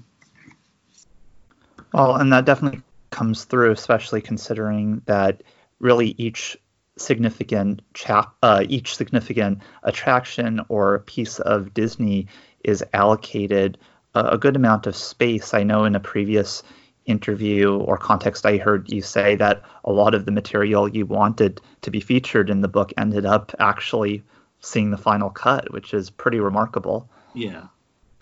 Well, 1.93 2.17
and 2.17 2.33
that 2.33 2.45
definitely 2.45 2.83
comes 3.11 3.45
through, 3.45 3.73
especially 3.73 4.21
considering 4.21 5.03
that 5.07 5.43
really 5.81 6.15
each 6.19 6.57
significant 6.97 7.83
chap, 7.95 8.35
uh, 8.43 8.65
each 8.69 8.95
significant 8.95 9.61
attraction 9.83 10.61
or 10.69 11.01
piece 11.01 11.39
of 11.41 11.75
Disney 11.75 12.29
is 12.63 12.85
allocated 12.93 13.79
a, 14.15 14.31
a 14.31 14.39
good 14.39 14.57
amount 14.57 14.87
of 14.87 14.95
space. 14.95 15.55
I 15.55 15.63
know 15.63 15.85
in 15.85 15.97
a 15.97 16.01
previous 16.01 16.63
interview 17.07 17.77
or 17.79 17.97
context, 17.97 18.47
I 18.47 18.59
heard 18.59 18.93
you 18.93 19.03
say 19.03 19.35
that 19.37 19.63
a 19.85 19.93
lot 19.93 20.15
of 20.15 20.27
the 20.27 20.33
material 20.33 20.89
you 20.89 21.07
wanted 21.07 21.61
to 21.83 21.91
be 21.91 22.01
featured 22.01 22.51
in 22.51 22.61
the 22.61 22.69
book 22.69 22.93
ended 22.97 23.25
up 23.25 23.53
actually 23.59 24.23
seeing 24.61 24.91
the 24.91 24.99
final 24.99 25.31
cut, 25.31 25.73
which 25.73 25.95
is 25.95 26.11
pretty 26.11 26.39
remarkable. 26.39 27.09
Yeah. 27.35 27.69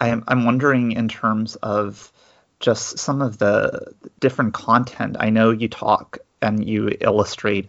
I 0.00 0.08
am, 0.08 0.22
I'm 0.28 0.44
wondering 0.44 0.92
in 0.92 1.08
terms 1.08 1.56
of 1.56 2.12
just 2.60 2.98
some 2.98 3.22
of 3.22 3.38
the 3.38 3.92
different 4.20 4.54
content. 4.54 5.16
I 5.18 5.30
know 5.30 5.50
you 5.50 5.68
talk 5.68 6.18
and 6.42 6.66
you 6.66 6.90
illustrate 7.00 7.68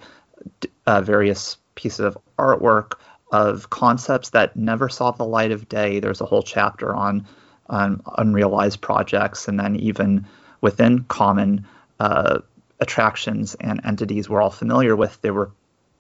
uh, 0.85 1.01
various 1.01 1.57
pieces 1.75 1.99
of 1.99 2.17
artwork 2.37 2.93
of 3.31 3.69
concepts 3.69 4.31
that 4.31 4.55
never 4.55 4.89
saw 4.89 5.11
the 5.11 5.25
light 5.25 5.51
of 5.51 5.69
day. 5.69 5.99
There's 5.99 6.21
a 6.21 6.25
whole 6.25 6.41
chapter 6.41 6.95
on 6.95 7.27
unrealized 7.69 8.81
projects, 8.81 9.47
and 9.47 9.59
then 9.59 9.75
even 9.75 10.25
within 10.61 11.03
common 11.03 11.67
uh, 11.99 12.39
attractions 12.79 13.55
and 13.55 13.81
entities 13.85 14.29
we're 14.29 14.41
all 14.41 14.49
familiar 14.49 14.95
with, 14.95 15.21
there 15.21 15.33
were 15.33 15.51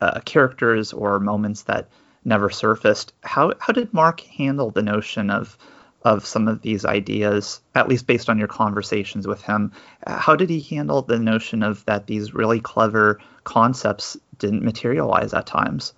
uh, 0.01 0.19
characters 0.21 0.93
or 0.93 1.19
moments 1.19 1.63
that 1.63 1.89
never 2.25 2.49
surfaced. 2.49 3.13
How 3.21 3.53
how 3.59 3.73
did 3.73 3.93
Marc 3.93 4.21
handle 4.21 4.71
the 4.71 4.81
notion 4.81 5.29
of 5.29 5.57
of 6.03 6.25
some 6.25 6.47
of 6.47 6.61
these 6.61 6.85
ideas, 6.85 7.61
at 7.75 7.87
least 7.87 8.07
based 8.07 8.29
on 8.29 8.39
your 8.39 8.47
conversations 8.47 9.27
with 9.27 9.41
him? 9.41 9.71
How 10.07 10.35
did 10.35 10.49
he 10.49 10.61
handle 10.61 11.01
the 11.01 11.19
notion 11.19 11.63
of 11.63 11.83
that 11.85 12.07
these 12.07 12.33
really 12.33 12.59
clever 12.59 13.19
concepts 13.43 14.17
didn't 14.37 14.63
materialize 14.63 15.33
at 15.33 15.45
times? 15.45 15.93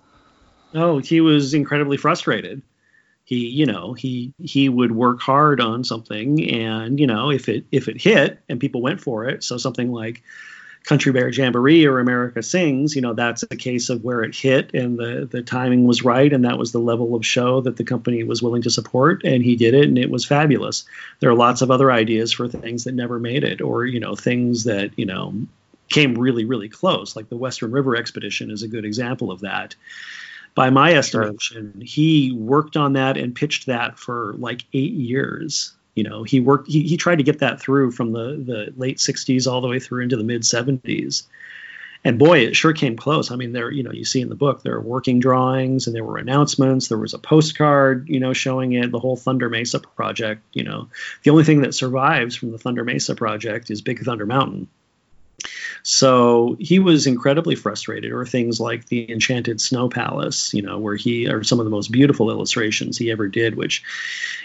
Oh, 0.74 0.98
he 0.98 1.20
was 1.20 1.54
incredibly 1.54 1.96
frustrated. 1.96 2.62
He, 3.24 3.46
you 3.46 3.66
know, 3.66 3.92
he 3.92 4.34
he 4.38 4.68
would 4.68 4.92
work 4.92 5.20
hard 5.20 5.60
on 5.60 5.84
something, 5.84 6.50
and 6.50 6.98
you 6.98 7.06
know, 7.06 7.30
if 7.30 7.48
it 7.48 7.64
if 7.70 7.88
it 7.88 8.00
hit 8.00 8.40
and 8.48 8.58
people 8.58 8.82
went 8.82 9.00
for 9.00 9.28
it, 9.28 9.44
so 9.44 9.58
something 9.58 9.92
like 9.92 10.22
Country 10.84 11.12
Bear 11.12 11.28
Jamboree 11.28 11.86
or 11.86 12.00
America 12.00 12.42
Sings, 12.42 12.96
you 12.96 13.02
know, 13.02 13.14
that's 13.14 13.44
a 13.44 13.56
case 13.56 13.88
of 13.88 14.02
where 14.02 14.22
it 14.22 14.34
hit 14.34 14.74
and 14.74 14.98
the 14.98 15.28
the 15.30 15.42
timing 15.42 15.84
was 15.84 16.04
right 16.04 16.32
and 16.32 16.44
that 16.44 16.58
was 16.58 16.72
the 16.72 16.80
level 16.80 17.14
of 17.14 17.24
show 17.24 17.60
that 17.60 17.76
the 17.76 17.84
company 17.84 18.24
was 18.24 18.42
willing 18.42 18.62
to 18.62 18.70
support 18.70 19.22
and 19.24 19.44
he 19.44 19.54
did 19.54 19.74
it 19.74 19.84
and 19.84 19.96
it 19.96 20.10
was 20.10 20.24
fabulous. 20.24 20.84
There 21.20 21.30
are 21.30 21.36
lots 21.36 21.62
of 21.62 21.70
other 21.70 21.92
ideas 21.92 22.32
for 22.32 22.48
things 22.48 22.84
that 22.84 22.94
never 22.94 23.20
made 23.20 23.44
it 23.44 23.60
or, 23.60 23.84
you 23.84 24.00
know, 24.00 24.16
things 24.16 24.64
that, 24.64 24.90
you 24.98 25.06
know, 25.06 25.34
came 25.88 26.16
really 26.16 26.44
really 26.44 26.68
close. 26.68 27.14
Like 27.14 27.28
the 27.28 27.36
Western 27.36 27.70
River 27.70 27.94
expedition 27.94 28.50
is 28.50 28.64
a 28.64 28.68
good 28.68 28.84
example 28.84 29.30
of 29.30 29.40
that. 29.42 29.76
By 30.54 30.70
my 30.70 30.94
estimation, 30.94 31.80
he 31.80 32.32
worked 32.32 32.76
on 32.76 32.94
that 32.94 33.16
and 33.16 33.34
pitched 33.34 33.66
that 33.66 33.98
for 33.98 34.34
like 34.36 34.64
8 34.74 34.92
years 34.92 35.72
you 35.94 36.04
know 36.04 36.22
he 36.22 36.40
worked 36.40 36.68
he, 36.68 36.82
he 36.82 36.96
tried 36.96 37.16
to 37.16 37.24
get 37.24 37.40
that 37.40 37.60
through 37.60 37.90
from 37.90 38.12
the 38.12 38.42
the 38.44 38.72
late 38.76 38.98
60s 38.98 39.50
all 39.50 39.60
the 39.60 39.68
way 39.68 39.78
through 39.78 40.02
into 40.02 40.16
the 40.16 40.24
mid 40.24 40.42
70s 40.42 41.24
and 42.04 42.18
boy 42.18 42.40
it 42.40 42.56
sure 42.56 42.72
came 42.72 42.96
close. 42.96 43.30
I 43.30 43.36
mean 43.36 43.52
there 43.52 43.70
you 43.70 43.82
know 43.82 43.92
you 43.92 44.04
see 44.04 44.20
in 44.20 44.28
the 44.28 44.34
book 44.34 44.62
there 44.62 44.74
are 44.74 44.80
working 44.80 45.20
drawings 45.20 45.86
and 45.86 45.94
there 45.94 46.04
were 46.04 46.18
announcements. 46.18 46.88
There 46.88 46.98
was 46.98 47.14
a 47.14 47.18
postcard 47.18 48.08
you 48.08 48.20
know 48.20 48.32
showing 48.32 48.72
it 48.72 48.90
the 48.90 48.98
whole 48.98 49.16
thunder 49.16 49.48
mesa 49.48 49.80
project 49.80 50.42
you 50.52 50.64
know. 50.64 50.88
The 51.22 51.30
only 51.30 51.44
thing 51.44 51.62
that 51.62 51.74
survives 51.74 52.34
from 52.34 52.50
the 52.50 52.58
thunder 52.58 52.84
mesa 52.84 53.14
project 53.14 53.70
is 53.70 53.82
big 53.82 54.04
thunder 54.04 54.26
mountain 54.26 54.68
so 55.82 56.56
he 56.60 56.78
was 56.78 57.06
incredibly 57.06 57.54
frustrated, 57.54 58.12
or 58.12 58.24
things 58.24 58.60
like 58.60 58.86
the 58.86 59.10
Enchanted 59.10 59.60
Snow 59.60 59.88
Palace, 59.88 60.54
you 60.54 60.62
know, 60.62 60.78
where 60.78 60.96
he 60.96 61.28
are 61.28 61.42
some 61.42 61.58
of 61.58 61.64
the 61.64 61.70
most 61.70 61.90
beautiful 61.90 62.30
illustrations 62.30 62.96
he 62.96 63.10
ever 63.10 63.28
did, 63.28 63.56
which 63.56 63.82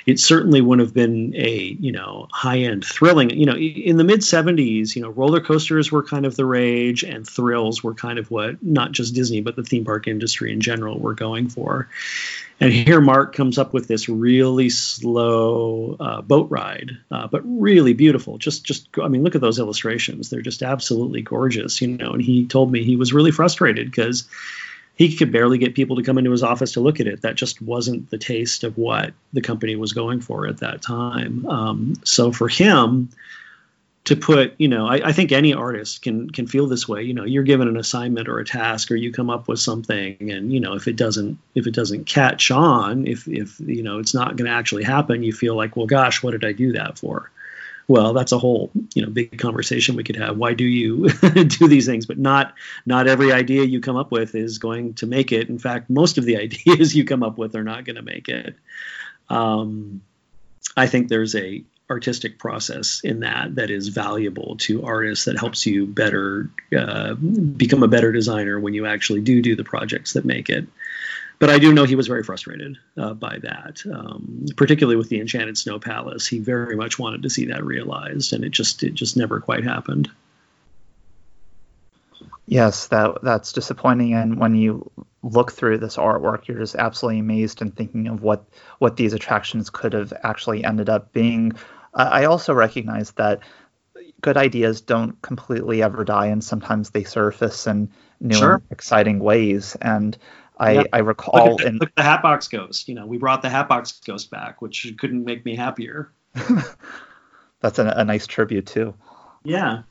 it 0.06 0.20
certainly 0.20 0.62
wouldn't 0.62 0.88
have 0.88 0.94
been 0.94 1.34
a, 1.36 1.76
you 1.80 1.92
know, 1.92 2.28
high 2.32 2.60
end 2.60 2.86
thrilling. 2.86 3.30
You 3.30 3.46
know, 3.46 3.56
in 3.56 3.98
the 3.98 4.04
mid 4.04 4.22
70s, 4.22 4.96
you 4.96 5.02
know, 5.02 5.10
roller 5.10 5.42
coasters 5.42 5.92
were 5.92 6.04
kind 6.04 6.26
of 6.26 6.36
the 6.36 6.46
rage 6.46 7.04
and 7.04 7.28
thrills 7.28 7.84
were 7.84 7.94
kind 7.94 8.18
of 8.18 8.32
what 8.32 8.62
not 8.64 8.92
just 8.92 9.14
Disney, 9.14 9.42
but 9.42 9.56
the 9.56 9.64
theme 9.64 9.86
park 9.86 10.08
industry 10.08 10.52
in 10.52 10.62
general 10.62 10.98
were 11.00 11.14
going 11.14 11.50
for. 11.50 11.88
And 12.60 12.74
here 12.74 13.02
Marc 13.02 13.36
comes 13.36 13.60
up 13.60 13.72
with 13.72 13.88
this 13.88 14.10
really 14.10 14.70
slow 14.70 15.96
uh, 16.00 16.22
boat 16.22 16.50
ride, 16.50 16.98
uh, 17.12 17.28
but 17.28 17.42
really 17.46 17.94
beautiful. 17.94 18.40
Just, 18.40 18.64
just 18.64 18.88
I 19.02 19.10
mean, 19.10 19.24
look 19.24 19.36
at 19.36 19.42
those 19.42 19.60
illustrations; 19.60 20.30
they're 20.30 20.42
just 20.42 20.64
absolutely 20.64 20.87
gorgeous, 21.22 21.82
you 21.82 21.88
know. 21.88 22.12
And 22.12 22.22
he 22.22 22.46
told 22.46 22.72
me 22.72 22.84
he 22.84 22.96
was 22.96 23.14
really 23.14 23.32
frustrated 23.32 23.90
because 23.90 24.28
he 24.96 25.16
could 25.16 25.32
barely 25.32 25.58
get 25.58 25.76
people 25.76 25.96
to 25.98 26.04
come 26.04 26.18
into 26.18 26.32
his 26.32 26.44
office 26.44 26.74
to 26.74 26.80
look 26.80 27.00
at 27.00 27.08
it. 27.08 27.22
That 27.22 27.36
just 27.36 27.62
wasn't 27.62 28.10
the 28.10 28.18
taste 28.18 28.64
of 28.64 28.78
what 28.78 29.14
the 29.34 29.42
company 29.42 29.76
was 29.76 29.94
going 29.94 30.22
for 30.22 30.48
at 30.48 30.58
that 30.58 30.82
time. 30.82 31.46
Um, 31.48 31.94
so 32.04 32.32
for 32.32 32.48
him, 32.48 33.10
to 34.08 34.16
put 34.16 34.54
you 34.58 34.70
know 34.70 34.88
I, 34.88 35.10
I, 35.10 35.12
think 35.12 35.34
any 35.34 35.54
artist 35.54 36.02
can 36.02 36.30
can 36.30 36.48
feel 36.48 36.66
this 36.68 36.88
way 36.88 37.04
you 37.04 37.14
know 37.14 37.26
you're 37.26 37.44
given 37.44 37.68
an 37.68 37.76
assignment 37.76 38.30
or 38.30 38.40
a 38.40 38.46
task 38.46 38.90
or 38.90 38.96
you 38.96 39.12
come 39.12 39.30
up 39.30 39.50
with 39.50 39.60
something 39.60 40.32
and 40.32 40.54
you 40.54 40.62
know 40.62 40.76
if 40.76 40.88
it 40.88 40.96
doesn't 40.96 41.38
if 41.56 41.68
it 41.68 41.74
doesn't 41.74 42.06
catch 42.06 42.50
on 42.50 43.06
if 43.06 43.28
if 43.28 43.60
you 43.60 43.84
know 43.84 44.00
it's 44.00 44.14
not 44.14 44.38
going 44.38 44.50
to 44.50 44.56
actually 44.56 44.86
happen 44.86 45.24
you 45.24 45.34
feel 45.34 45.58
like 45.58 45.76
well 45.76 45.88
gosh 45.88 46.24
what 46.24 46.32
did 46.32 46.46
i 46.46 46.54
do 46.54 46.72
that 46.72 46.98
for 46.98 47.30
well 47.88 48.14
that's 48.14 48.32
a 48.32 48.38
whole 48.38 48.72
you 48.94 49.02
know 49.02 49.10
big 49.10 49.38
conversation 49.38 49.96
we 49.96 50.04
could 50.04 50.16
have. 50.16 50.38
Why 50.38 50.54
do 50.54 50.64
you 50.64 51.10
do 51.44 51.68
these 51.68 51.86
things? 51.86 52.06
But 52.06 52.18
not 52.18 52.54
not 52.86 53.08
every 53.08 53.32
idea 53.32 53.64
you 53.64 53.82
come 53.82 53.98
up 53.98 54.12
with 54.12 54.36
is 54.36 54.58
going 54.58 54.96
to 54.96 55.06
make 55.06 55.32
it. 55.32 55.50
In 55.50 55.60
fact 55.60 55.90
most 55.90 56.18
of 56.18 56.26
the 56.26 56.38
ideas 56.44 56.96
you 56.96 57.06
come 57.06 57.24
up 57.24 57.38
with 57.38 57.56
are 57.56 57.64
not 57.64 57.86
going 57.86 57.98
to 57.98 58.02
make 58.02 58.30
it. 58.30 58.56
Um, 59.30 60.02
i 60.76 60.88
think 60.88 61.10
there's 61.10 61.36
a 61.36 61.64
artistic 61.90 62.38
process 62.38 63.02
in 63.04 63.22
that 63.22 63.56
that 63.56 63.70
is 63.70 63.88
valuable 63.88 64.58
to 64.58 64.86
artists 64.86 65.26
that 65.26 65.40
helps 65.40 65.66
you 65.66 65.88
better 65.88 66.50
uh, 66.78 67.14
become 67.14 67.82
a 67.82 67.88
better 67.88 68.12
designer 68.12 68.60
when 68.60 68.74
you 68.74 68.86
actually 68.86 69.22
do 69.22 69.42
do 69.42 69.56
the 69.56 69.64
projects 69.64 70.14
that 70.14 70.26
make 70.26 70.50
it 70.50 70.68
but 71.40 71.50
I 71.50 71.60
do 71.60 71.74
know 71.74 71.84
he 71.84 71.96
was 71.96 72.08
very 72.08 72.24
frustrated 72.24 72.78
uh, 72.98 73.14
by 73.14 73.38
that, 73.40 73.82
um, 73.92 74.46
particularly 74.56 74.96
with 74.96 75.10
the 75.10 75.20
Enchanted 75.20 75.58
Snow 75.58 75.80
Palace. 75.80 76.26
He 76.26 76.40
very 76.40 76.76
much 76.76 76.98
wanted 76.98 77.24
to 77.24 77.30
see 77.30 77.46
that 77.46 77.64
realized, 77.64 78.34
and 78.34 78.44
it 78.44 78.50
just 78.50 78.84
it 78.84 78.94
just 78.94 79.18
never 79.18 79.40
quite 79.40 79.64
happened. 79.64 80.10
Yes, 82.48 82.88
that 82.88 83.20
that's 83.22 83.52
disappointing. 83.52 84.14
And 84.14 84.40
when 84.40 84.56
you 84.56 84.90
look 85.22 85.52
through 85.52 85.80
this 85.80 85.98
artwork, 85.98 86.48
you're 86.48 86.60
just 86.60 86.76
absolutely 86.76 87.20
amazed 87.20 87.62
and 87.62 87.76
thinking 87.76 88.08
of 88.08 88.22
what 88.22 88.46
what 88.80 88.96
these 88.96 89.14
attractions 89.14 89.70
could 89.70 89.94
have 89.94 90.14
actually 90.24 90.64
ended 90.64 90.90
up 90.90 91.12
being. 91.14 91.54
I 91.94 92.26
also 92.26 92.54
recognize 92.54 93.12
that 93.14 93.42
good 94.22 94.38
ideas 94.38 94.82
don't 94.82 95.22
completely 95.22 95.84
ever 95.84 96.04
die, 96.04 96.28
and 96.28 96.44
sometimes 96.44 96.92
they 96.92 97.04
surface 97.04 97.68
in 97.68 97.90
new 98.20 98.36
Sure. 98.36 98.54
and 98.56 98.64
exciting 98.72 99.20
ways. 99.20 99.76
And 99.82 100.18
I, 100.60 100.72
Yeah. 100.74 100.84
I 100.94 101.00
recall 101.00 101.52
look 101.52 101.60
at, 101.62 101.66
the, 101.66 101.68
in 101.68 101.78
look 101.78 101.96
the 101.96 102.04
Hatbox 102.04 102.48
Ghost. 102.48 102.88
You 102.88 102.96
know, 102.96 103.06
we 103.06 103.18
brought 103.18 103.42
the 103.42 103.50
Hatbox 103.50 104.00
Ghost 104.06 104.30
back, 104.32 104.62
which 104.62 104.94
couldn't 104.98 105.24
make 105.24 105.46
me 105.46 105.56
happier. 105.56 106.12
that's 107.60 107.80
a, 107.80 107.88
a 107.96 108.06
nice 108.06 108.28
tribute 108.28 108.66
too. 108.66 108.94
Yeah. 109.44 109.84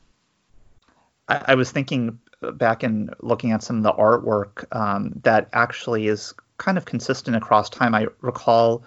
I, 1.28 1.44
I 1.48 1.54
was 1.54 1.70
thinking 1.70 2.18
back 2.40 2.84
in 2.84 3.10
looking 3.20 3.52
at 3.52 3.62
some 3.62 3.78
of 3.78 3.82
the 3.82 3.92
artwork 3.92 4.64
um, 4.74 5.20
that 5.22 5.48
actually 5.52 6.08
is 6.08 6.34
kind 6.58 6.78
of 6.78 6.84
consistent 6.84 7.36
across 7.36 7.70
time. 7.70 7.94
I 7.94 8.06
recall, 8.20 8.84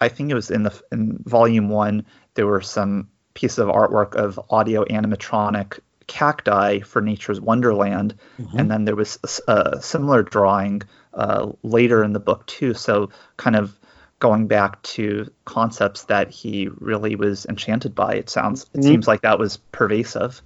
I 0.00 0.08
think 0.08 0.30
it 0.30 0.34
was 0.34 0.50
in 0.50 0.64
the 0.64 0.82
in 0.90 1.18
volume 1.24 1.68
one, 1.68 2.06
there 2.34 2.46
were 2.46 2.60
some 2.60 3.08
pieces 3.34 3.58
of 3.58 3.68
artwork 3.68 4.14
of 4.14 4.40
audio 4.50 4.84
animatronic 4.84 5.78
cacti 6.06 6.80
for 6.80 7.00
Nature's 7.00 7.40
Wonderland, 7.40 8.14
and 8.58 8.70
then 8.70 8.84
there 8.84 8.96
was 8.96 9.18
a 9.48 9.80
similar 9.80 10.22
drawing 10.22 10.82
uh, 11.14 11.50
later 11.62 12.02
in 12.04 12.12
the 12.12 12.20
book 12.20 12.46
too. 12.46 12.74
So 12.74 13.10
kind 13.36 13.56
of 13.56 13.78
going 14.18 14.46
back 14.46 14.80
to 14.82 15.30
concepts 15.46 16.04
that 16.04 16.30
he 16.30 16.68
really 16.78 17.16
was 17.16 17.44
enchanted 17.46 17.94
by. 17.94 18.14
It 18.14 18.30
sounds, 18.30 18.66
it 18.72 18.80
Mhm. 18.80 18.84
seems 18.84 19.08
like 19.08 19.22
that 19.22 19.38
was 19.38 19.56
pervasive. 19.56 20.40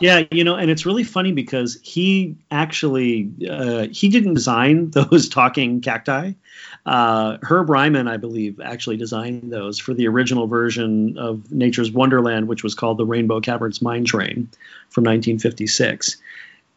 Yeah, 0.00 0.24
you 0.32 0.42
know, 0.42 0.56
and 0.56 0.68
it's 0.70 0.84
really 0.84 1.04
funny 1.04 1.30
because 1.32 1.78
he 1.82 2.34
actually 2.50 3.30
uh, 3.48 3.86
he 3.92 4.08
didn't 4.08 4.34
design 4.34 4.90
those 4.94 5.28
talking 5.28 5.80
cacti. 5.80 6.32
Uh, 6.84 7.38
Herb 7.42 7.70
Ryman, 7.70 8.08
I 8.08 8.16
believe, 8.16 8.60
actually 8.60 8.96
designed 8.96 9.52
those 9.52 9.78
for 9.78 9.94
the 9.94 10.08
original 10.08 10.48
version 10.48 11.16
of 11.18 11.52
Nature's 11.52 11.92
Wonderland, 11.92 12.48
which 12.48 12.64
was 12.64 12.74
called 12.74 12.98
the 12.98 13.06
Rainbow 13.06 13.40
Caverns 13.40 13.80
Mine 13.80 14.04
Train 14.04 14.48
from 14.90 15.04
1956. 15.04 16.16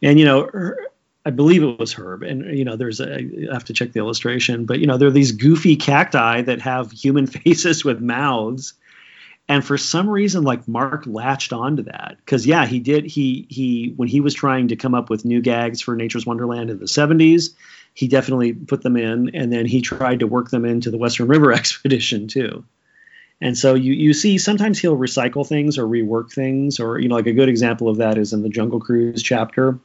And 0.02 0.18
you 0.20 0.24
know, 0.24 0.44
Her- 0.52 0.78
I 1.26 1.30
believe 1.30 1.62
it 1.62 1.78
was 1.78 1.92
Herb, 1.92 2.22
and 2.22 2.56
you 2.56 2.64
know, 2.64 2.76
there's 2.76 3.00
a 3.00 3.16
I 3.16 3.52
have 3.52 3.64
to 3.64 3.72
check 3.72 3.92
the 3.92 3.98
illustration, 3.98 4.64
but 4.64 4.78
you 4.78 4.86
know, 4.86 4.96
there 4.96 5.08
are 5.08 5.12
these 5.12 5.32
goofy 5.32 5.76
cacti 5.76 6.42
that 6.42 6.62
have 6.62 6.90
human 6.92 7.26
faces 7.38 7.84
with 7.84 8.00
mouths 8.00 8.74
and 9.48 9.64
for 9.64 9.78
some 9.78 10.10
reason 10.10 10.42
like 10.42 10.66
marc 10.66 11.06
latched 11.06 11.52
onto 11.52 11.84
that 11.84 12.16
because 12.18 12.44
yeah 12.44 12.66
he 12.66 12.80
did 12.80 13.04
he 13.04 13.46
he 13.48 13.92
when 13.94 14.08
he 14.08 14.20
was 14.20 14.34
trying 14.34 14.66
to 14.66 14.74
come 14.74 14.92
up 14.92 15.08
with 15.08 15.24
new 15.24 15.40
gags 15.40 15.80
for 15.80 15.94
nature's 15.94 16.26
wonderland 16.26 16.68
in 16.68 16.80
the 16.80 16.86
70s 16.86 17.50
he 17.96 18.08
definitely 18.08 18.52
put 18.52 18.82
them 18.82 18.98
in 18.98 19.34
and 19.34 19.50
then 19.50 19.64
he 19.64 19.80
tried 19.80 20.20
to 20.20 20.26
work 20.26 20.50
them 20.50 20.66
into 20.66 20.90
the 20.90 20.98
western 20.98 21.28
river 21.28 21.50
expedition 21.60 22.28
too. 22.28 22.62
And 23.40 23.56
so 23.56 23.74
you 23.74 23.94
you 23.94 24.12
see 24.12 24.36
sometimes 24.38 24.78
he'll 24.78 24.98
recycle 24.98 25.46
things 25.46 25.78
or 25.78 25.86
rework 25.86 26.30
things 26.30 26.78
or 26.78 26.98
you 26.98 27.08
know 27.08 27.14
like 27.14 27.26
a 27.26 27.32
good 27.32 27.48
example 27.48 27.88
of 27.88 27.96
that 27.96 28.18
is 28.18 28.34
in 28.34 28.42
the 28.42 28.50
jungle 28.50 28.80
cruise 28.80 29.22
chapter 29.22 29.78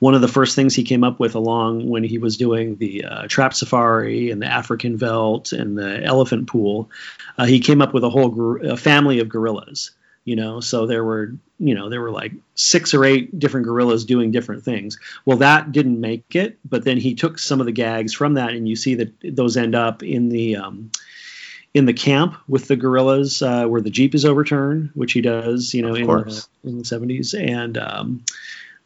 one 0.00 0.14
of 0.14 0.22
the 0.22 0.28
first 0.28 0.56
things 0.56 0.74
he 0.74 0.82
came 0.82 1.04
up 1.04 1.20
with 1.20 1.34
along 1.34 1.88
when 1.88 2.02
he 2.02 2.18
was 2.18 2.36
doing 2.36 2.76
the 2.76 3.04
uh, 3.04 3.26
trap 3.28 3.54
safari 3.54 4.30
and 4.30 4.42
the 4.42 4.46
African 4.46 4.96
veldt 4.96 5.52
and 5.52 5.78
the 5.78 6.02
elephant 6.02 6.48
pool, 6.48 6.90
uh, 7.38 7.44
he 7.44 7.60
came 7.60 7.80
up 7.80 7.94
with 7.94 8.02
a 8.02 8.10
whole 8.10 8.30
gor- 8.30 8.58
a 8.58 8.76
family 8.76 9.20
of 9.20 9.28
gorillas. 9.28 9.92
you 10.24 10.36
know? 10.36 10.60
So 10.60 10.86
there 10.86 11.04
were 11.04 11.34
you 11.58 11.74
know 11.74 11.90
there 11.90 12.00
were 12.00 12.10
like 12.10 12.32
six 12.54 12.94
or 12.94 13.04
eight 13.04 13.38
different 13.38 13.66
gorillas 13.66 14.06
doing 14.06 14.30
different 14.30 14.64
things. 14.64 14.98
Well 15.26 15.36
that 15.38 15.70
didn't 15.70 16.00
make 16.00 16.34
it 16.34 16.58
but 16.64 16.82
then 16.84 16.96
he 16.96 17.14
took 17.14 17.38
some 17.38 17.60
of 17.60 17.66
the 17.66 17.72
gags 17.72 18.14
from 18.14 18.34
that 18.34 18.54
and 18.54 18.66
you 18.66 18.76
see 18.76 18.94
that 18.96 19.12
those 19.22 19.58
end 19.58 19.74
up 19.74 20.02
in 20.02 20.30
the 20.30 20.56
um, 20.56 20.90
in 21.74 21.84
the 21.84 21.92
camp 21.92 22.36
with 22.48 22.66
the 22.68 22.76
gorillas 22.76 23.42
uh, 23.42 23.66
where 23.66 23.82
the 23.82 23.90
jeep 23.90 24.14
is 24.14 24.24
overturned 24.24 24.90
which 24.94 25.12
he 25.12 25.20
does 25.20 25.74
you 25.74 25.82
know 25.82 25.94
in 25.94 26.06
the, 26.06 26.46
in 26.64 26.78
the 26.78 26.84
70s 26.84 27.38
and 27.38 27.76
um, 27.76 28.24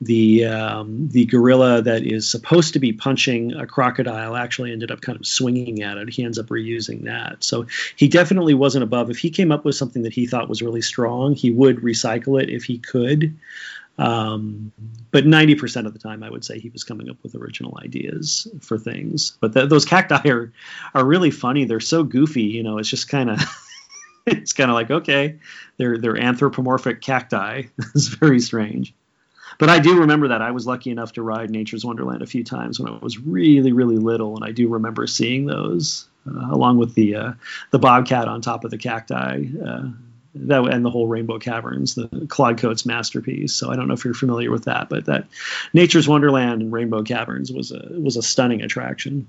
the 0.00 0.44
um, 0.46 1.08
the 1.08 1.24
gorilla 1.26 1.82
that 1.82 2.04
is 2.04 2.28
supposed 2.28 2.72
to 2.74 2.78
be 2.78 2.92
punching 2.92 3.54
a 3.54 3.66
crocodile 3.66 4.36
actually 4.36 4.72
ended 4.72 4.90
up 4.90 5.00
kind 5.00 5.18
of 5.18 5.26
swinging 5.26 5.82
at 5.82 5.96
it. 5.96 6.10
He 6.10 6.24
ends 6.24 6.38
up 6.38 6.46
reusing 6.46 7.04
that. 7.04 7.44
So 7.44 7.66
he 7.96 8.08
definitely 8.08 8.54
wasn't 8.54 8.84
above. 8.84 9.10
If 9.10 9.18
he 9.18 9.30
came 9.30 9.52
up 9.52 9.64
with 9.64 9.76
something 9.76 10.02
that 10.02 10.12
he 10.12 10.26
thought 10.26 10.48
was 10.48 10.62
really 10.62 10.82
strong, 10.82 11.34
he 11.34 11.50
would 11.50 11.78
recycle 11.78 12.42
it 12.42 12.50
if 12.50 12.64
he 12.64 12.78
could. 12.78 13.38
Um, 13.96 14.72
but 15.12 15.24
90% 15.24 15.86
of 15.86 15.92
the 15.92 16.00
time, 16.00 16.24
I 16.24 16.30
would 16.30 16.44
say 16.44 16.58
he 16.58 16.68
was 16.70 16.82
coming 16.82 17.08
up 17.08 17.16
with 17.22 17.36
original 17.36 17.78
ideas 17.80 18.48
for 18.60 18.76
things. 18.76 19.36
But 19.40 19.54
th- 19.54 19.68
those 19.68 19.84
cacti 19.84 20.28
are 20.28 20.52
are 20.94 21.04
really 21.04 21.30
funny. 21.30 21.64
They're 21.64 21.80
so 21.80 22.02
goofy. 22.02 22.42
You 22.42 22.62
know, 22.62 22.78
it's 22.78 22.88
just 22.88 23.08
kind 23.08 23.30
of. 23.30 23.40
it's 24.26 24.54
kind 24.54 24.70
of 24.70 24.74
like 24.74 24.90
okay, 24.90 25.38
they're 25.76 25.98
they're 25.98 26.20
anthropomorphic 26.20 27.00
cacti. 27.00 27.64
it's 27.94 28.08
very 28.08 28.40
strange 28.40 28.94
but 29.58 29.68
I 29.68 29.78
do 29.78 30.00
remember 30.00 30.28
that 30.28 30.42
I 30.42 30.50
was 30.50 30.66
lucky 30.66 30.90
enough 30.90 31.12
to 31.12 31.22
ride 31.22 31.50
Nature's 31.50 31.84
Wonderland 31.84 32.22
a 32.22 32.26
few 32.26 32.44
times 32.44 32.78
when 32.80 32.92
I 32.92 32.98
was 32.98 33.18
really, 33.18 33.72
really 33.72 33.96
little, 33.96 34.36
and 34.36 34.44
I 34.44 34.52
do 34.52 34.68
remember 34.68 35.06
seeing 35.06 35.46
those 35.46 36.06
uh, 36.26 36.48
along 36.50 36.78
with 36.78 36.94
the 36.94 37.16
uh, 37.16 37.32
the 37.70 37.78
bobcat 37.78 38.28
on 38.28 38.40
top 38.40 38.64
of 38.64 38.70
the 38.70 38.78
cacti. 38.78 39.44
Uh, 39.64 39.88
that 40.36 40.64
and 40.64 40.84
the 40.84 40.90
whole 40.90 41.06
Rainbow 41.06 41.38
Caverns, 41.38 41.94
the 41.94 42.26
Claude 42.28 42.58
Coats 42.58 42.84
masterpiece. 42.84 43.54
So 43.54 43.70
I 43.70 43.76
don't 43.76 43.86
know 43.86 43.94
if 43.94 44.04
you're 44.04 44.14
familiar 44.14 44.50
with 44.50 44.64
that, 44.64 44.88
but 44.88 45.06
that 45.06 45.28
Nature's 45.72 46.08
Wonderland 46.08 46.60
and 46.60 46.72
Rainbow 46.72 47.02
Caverns 47.02 47.52
was 47.52 47.70
a 47.70 47.88
was 47.90 48.16
a 48.16 48.22
stunning 48.22 48.62
attraction. 48.62 49.28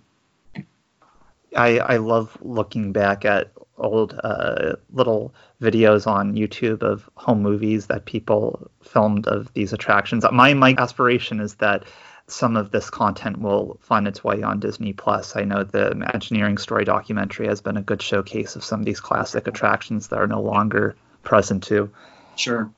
I, 1.56 1.80
I 1.80 1.98
love 1.98 2.38
looking 2.42 2.92
back 2.92 3.24
at 3.24 3.52
old 3.78 4.20
uh, 4.24 4.76
little 4.92 5.34
videos 5.62 6.08
on 6.08 6.36
YouTube 6.36 6.82
of 6.82 7.10
home 7.16 7.42
movies 7.42 7.88
that 7.88 8.06
people 8.06 8.72
filmed 8.84 9.28
of 9.28 9.54
these 9.54 9.74
attractions. 9.74 10.26
My 10.32 10.54
my 10.54 10.76
aspiration 10.78 11.40
is 11.40 11.56
that 11.56 11.84
some 12.28 12.58
of 12.58 12.72
this 12.72 12.90
content 12.90 13.40
will 13.40 13.78
find 13.82 14.08
its 14.08 14.24
way 14.24 14.42
on 14.42 14.60
Disney 14.60 14.94
Plus. 14.94 15.36
I 15.36 15.44
know 15.44 15.64
the 15.64 15.92
Imagineering 15.92 16.58
Story 16.58 16.84
documentary 16.84 17.48
has 17.48 17.62
been 17.62 17.78
a 17.78 17.82
good 17.82 18.02
showcase 18.02 18.56
of 18.56 18.64
some 18.64 18.80
of 18.80 18.86
these 18.86 19.00
classic 19.00 19.48
attractions 19.48 20.08
that 20.08 20.20
are 20.20 20.28
no 20.28 20.42
longer 20.42 20.96
present 21.24 21.64
too. 21.64 21.92
Sure. 22.36 22.72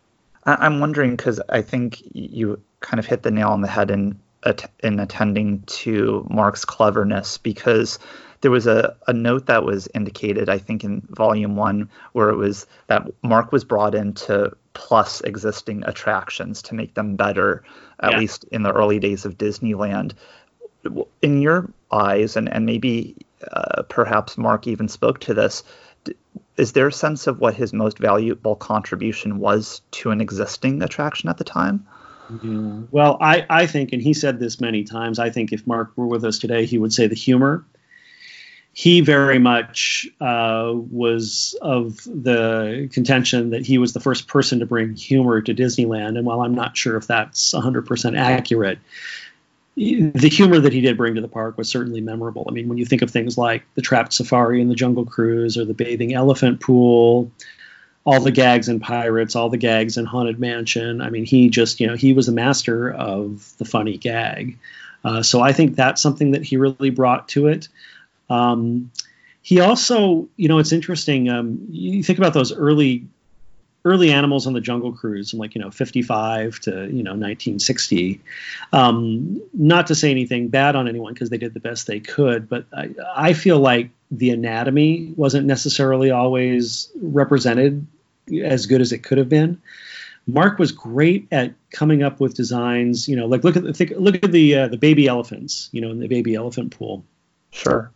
I, 0.43 0.66
am 0.66 0.80
wondering 0.80 1.16
because 1.16 1.39
I 1.48 1.62
think 1.62 2.02
you 2.14 2.62
kind 2.82 3.00
of 3.00 3.06
hit 3.06 3.24
the 3.24 3.32
nail 3.32 3.50
on 3.50 3.62
the 3.62 3.68
head 3.68 3.91
in 3.91 4.20
in 4.82 5.00
attending 5.00 5.64
to 5.64 6.26
Marc's 6.30 6.64
cleverness 6.64 7.38
because 7.38 8.00
there 8.41 8.51
was 8.51 8.67
a, 8.67 8.95
a 9.07 9.13
note 9.13 9.47
that 9.47 9.63
was 9.63 9.88
indicated, 9.93 10.49
I 10.49 10.57
think, 10.57 10.83
in 10.83 11.01
volume 11.09 11.55
one, 11.55 11.89
where 12.13 12.29
it 12.29 12.35
was 12.35 12.67
that 12.88 13.07
Marc 13.23 13.51
was 13.51 13.63
brought 13.63 13.95
in 13.95 14.13
to 14.13 14.55
plus 14.73 15.21
existing 15.21 15.83
attractions 15.85 16.61
to 16.63 16.75
make 16.75 16.93
them 16.93 17.15
better, 17.15 17.63
at 17.99 18.11
yeah. 18.11 18.19
least 18.19 18.45
in 18.51 18.63
the 18.63 18.71
early 18.71 18.99
days 18.99 19.25
of 19.25 19.38
Disneyland. 19.38 20.13
In 21.21 21.41
your 21.41 21.69
eyes, 21.91 22.35
and, 22.35 22.51
and 22.51 22.65
maybe 22.65 23.15
uh, 23.51 23.83
perhaps 23.83 24.38
Marc 24.38 24.67
even 24.67 24.88
spoke 24.88 25.19
to 25.21 25.33
this, 25.33 25.63
is 26.57 26.73
there 26.73 26.88
a 26.88 26.91
sense 26.93 27.27
of 27.27 27.39
what 27.39 27.55
his 27.55 27.73
most 27.73 27.97
valuable 27.97 28.55
contribution 28.55 29.39
was 29.39 29.81
to 29.91 30.11
an 30.11 30.21
existing 30.21 30.81
attraction 30.81 31.29
at 31.29 31.38
the 31.38 31.43
time? 31.43 31.88
Mm-hmm. 32.31 32.85
Well, 32.91 33.17
I, 33.21 33.45
I 33.49 33.67
think, 33.67 33.93
and 33.93 34.01
he 34.01 34.13
said 34.13 34.39
this 34.39 34.59
many 34.59 34.83
times, 34.83 35.17
I 35.17 35.29
think 35.29 35.53
if 35.53 35.65
Marc 35.65 35.91
were 35.95 36.07
with 36.07 36.23
us 36.25 36.39
today, 36.39 36.65
he 36.65 36.77
would 36.77 36.93
say 36.93 37.07
the 37.07 37.15
humor 37.15 37.65
he 38.78 39.01
very 39.01 39.39
much 39.39 40.07
uh, 40.21 40.71
was 40.71 41.57
of 41.63 41.97
the 42.03 42.88
contention 42.93 43.49
that 43.49 43.65
he 43.65 43.80
was 43.80 43.93
the 43.93 43.99
first 43.99 44.28
person 44.28 44.59
to 44.59 44.67
bring 44.67 44.95
humor 44.95 45.41
to 45.41 45.51
Disneyland. 45.51 46.15
And 46.15 46.28
while 46.28 46.41
I'm 46.41 46.53
not 46.53 46.78
sure 46.78 46.95
if 46.95 47.07
that's 47.07 47.55
100% 47.55 48.15
accurate, 48.15 48.78
the 49.75 50.30
humor 50.32 50.59
that 50.59 50.73
he 50.73 50.82
did 50.82 50.95
bring 50.95 51.15
to 51.15 51.21
the 51.21 51.28
park 51.28 51.57
was 51.57 51.67
certainly 51.67 52.01
memorable. 52.01 52.45
I 52.47 52.51
mean, 52.51 52.67
when 52.67 52.78
you 52.78 52.86
think 52.86 53.01
of 53.01 53.09
things 53.09 53.36
like 53.36 53.63
the 53.73 53.82
Trapped 53.82 54.13
Safari 54.13 54.61
and 54.61 54.69
the 54.69 54.75
Jungle 54.75 55.05
Cruise 55.05 55.57
or 55.57 55.65
the 55.65 55.73
Bathing 55.73 56.13
Elephant 56.13 56.59
Pool, 56.59 57.32
all 58.05 58.19
the 58.19 58.30
gags 58.30 58.69
in 58.69 58.80
Pirates, 58.80 59.36
all 59.36 59.49
the 59.49 59.57
gags 59.57 59.97
in 59.97 60.05
Haunted 60.05 60.39
Mansion, 60.39 61.01
I 61.01 61.09
mean, 61.09 61.25
he 61.25 61.49
just, 61.49 61.80
you 61.80 61.88
know, 61.88 61.95
he 61.95 62.13
was 62.13 62.28
a 62.28 62.32
master 62.32 62.93
of 62.93 63.57
the 63.57 63.65
funny 63.65 63.97
gag. 63.97 64.59
Uh, 65.03 65.23
so 65.23 65.41
I 65.41 65.51
think 65.51 65.75
that's 65.75 65.99
something 65.99 66.30
that 66.32 66.43
he 66.43 66.57
really 66.57 66.91
brought 66.91 67.28
to 67.30 67.47
it. 67.47 67.69
Um, 68.30 68.91
he 69.41 69.61
also, 69.61 70.28
you 70.36 70.49
know, 70.49 70.57
it's 70.59 70.73
interesting. 70.73 71.30
Um, 71.30 71.67
you 71.69 72.03
think 72.03 72.19
about 72.19 72.34
those 72.34 72.51
early 72.51 73.07
early 73.88 74.11
animals 74.11 74.45
on 74.45 74.51
the 74.51 74.59
Jungle 74.59 74.91
Cruise 74.91 75.32
from 75.32 75.39
like 75.39 75.55
you 75.55 75.61
know 75.61 75.71
55 75.71 76.59
to 76.61 76.71
you 76.71 77.03
know 77.03 77.11
1960. 77.11 78.19
Um, 78.73 79.41
not 79.53 79.88
to 79.88 79.95
say 79.95 80.11
anything 80.11 80.49
bad 80.49 80.75
on 80.75 80.89
anyone 80.89 81.13
because 81.13 81.30
they 81.30 81.38
did 81.38 81.53
the 81.53 81.61
best 81.61 81.88
they 81.88 82.01
could, 82.01 82.49
but 82.49 82.65
I, 82.75 82.89
I 83.15 83.34
feel 83.34 83.59
like 83.59 83.89
the 84.11 84.32
anatomy 84.32 85.13
wasn't 85.15 85.47
necessarily 85.47 86.11
always 86.11 86.91
represented 87.01 87.88
as 88.43 88.65
good 88.65 88.82
as 88.82 88.91
it 88.91 88.99
could 88.99 89.17
have 89.17 89.30
been. 89.30 89.61
Marc 90.28 90.59
was 90.59 90.73
great 90.73 91.30
at 91.32 91.53
coming 91.71 92.03
up 92.03 92.19
with 92.19 92.34
designs. 92.34 93.07
You 93.07 93.15
know, 93.15 93.28
like 93.28 93.45
look 93.45 93.55
at 93.55 93.63
the 93.63 93.73
think, 93.73 93.93
look 93.95 94.15
at 94.15 94.34
the 94.34 94.55
uh, 94.55 94.67
the 94.67 94.78
baby 94.78 95.07
elephants. 95.07 95.69
You 95.71 95.80
know, 95.80 95.91
in 95.91 95.99
the 95.99 96.09
baby 96.09 96.36
elephant 96.36 96.78
pool. 96.78 97.05
Sure 97.51 97.91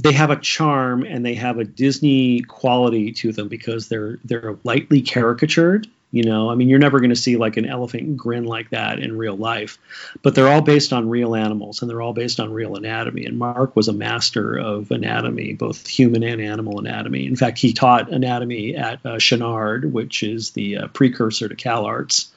they 0.00 0.12
have 0.12 0.30
a 0.30 0.36
charm 0.36 1.02
and 1.02 1.24
they 1.24 1.34
have 1.34 1.58
a 1.58 1.64
Disney 1.64 2.40
quality 2.40 3.12
to 3.12 3.32
them 3.32 3.48
because 3.48 3.88
they're 3.88 4.18
they're 4.24 4.56
lightly 4.64 5.02
caricatured. 5.02 5.86
You 6.10 6.24
know, 6.24 6.48
I 6.48 6.54
mean, 6.54 6.70
you're 6.70 6.78
never 6.78 7.00
going 7.00 7.10
to 7.10 7.16
see 7.16 7.36
like 7.36 7.58
an 7.58 7.66
elephant 7.66 8.16
grin 8.16 8.44
like 8.44 8.70
that 8.70 8.98
in 8.98 9.18
real 9.18 9.36
life, 9.36 9.76
but 10.22 10.34
they're 10.34 10.48
all 10.48 10.62
based 10.62 10.94
on 10.94 11.10
real 11.10 11.34
animals 11.34 11.82
and 11.82 11.90
they're 11.90 12.00
all 12.00 12.14
based 12.14 12.40
on 12.40 12.50
real 12.50 12.76
anatomy. 12.76 13.26
And 13.26 13.38
Marc 13.38 13.76
was 13.76 13.88
a 13.88 13.92
master 13.92 14.56
of 14.56 14.90
anatomy, 14.90 15.52
both 15.52 15.86
human 15.86 16.22
and 16.22 16.40
animal 16.40 16.78
anatomy. 16.78 17.26
In 17.26 17.36
fact, 17.36 17.58
he 17.58 17.74
taught 17.74 18.10
anatomy 18.10 18.74
at 18.74 19.00
uh, 19.04 19.16
Chouinard, 19.16 19.92
which 19.92 20.22
is 20.22 20.52
the 20.52 20.78
uh, 20.78 20.86
precursor 20.88 21.46
to 21.46 21.54
CalArts, 21.54 22.28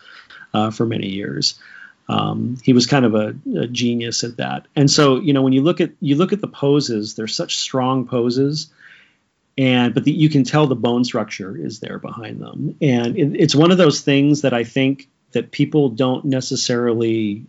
uh, 0.53 0.71
for 0.71 0.85
many 0.85 1.07
years. 1.07 1.55
Um, 2.09 2.57
he 2.63 2.73
was 2.73 2.87
kind 2.87 3.05
of 3.05 3.15
a, 3.15 3.35
a, 3.55 3.67
genius 3.67 4.23
at 4.23 4.37
that. 4.37 4.67
And 4.75 4.89
so, 4.89 5.19
you 5.19 5.33
know, 5.33 5.41
when 5.41 5.53
you 5.53 5.61
look 5.61 5.79
at 5.79 5.91
you 6.01 6.15
look 6.15 6.33
at 6.33 6.41
the 6.41 6.47
poses, 6.47 7.15
they're 7.15 7.27
such 7.27 7.57
strong 7.57 8.07
poses, 8.07 8.69
and 9.57 9.93
but 9.93 10.03
the, 10.03 10.11
you 10.11 10.29
can 10.29 10.43
tell 10.43 10.67
the 10.67 10.75
bone 10.75 11.03
structure 11.03 11.55
is 11.55 11.79
there 11.79 11.99
behind 11.99 12.41
them. 12.41 12.75
And 12.81 13.17
it, 13.17 13.35
it's 13.39 13.55
one 13.55 13.71
of 13.71 13.77
those 13.77 14.01
things 14.01 14.41
that 14.41 14.53
I 14.53 14.63
think 14.63 15.07
that 15.31 15.51
people 15.51 15.89
don't 15.89 16.25
necessarily 16.25 17.45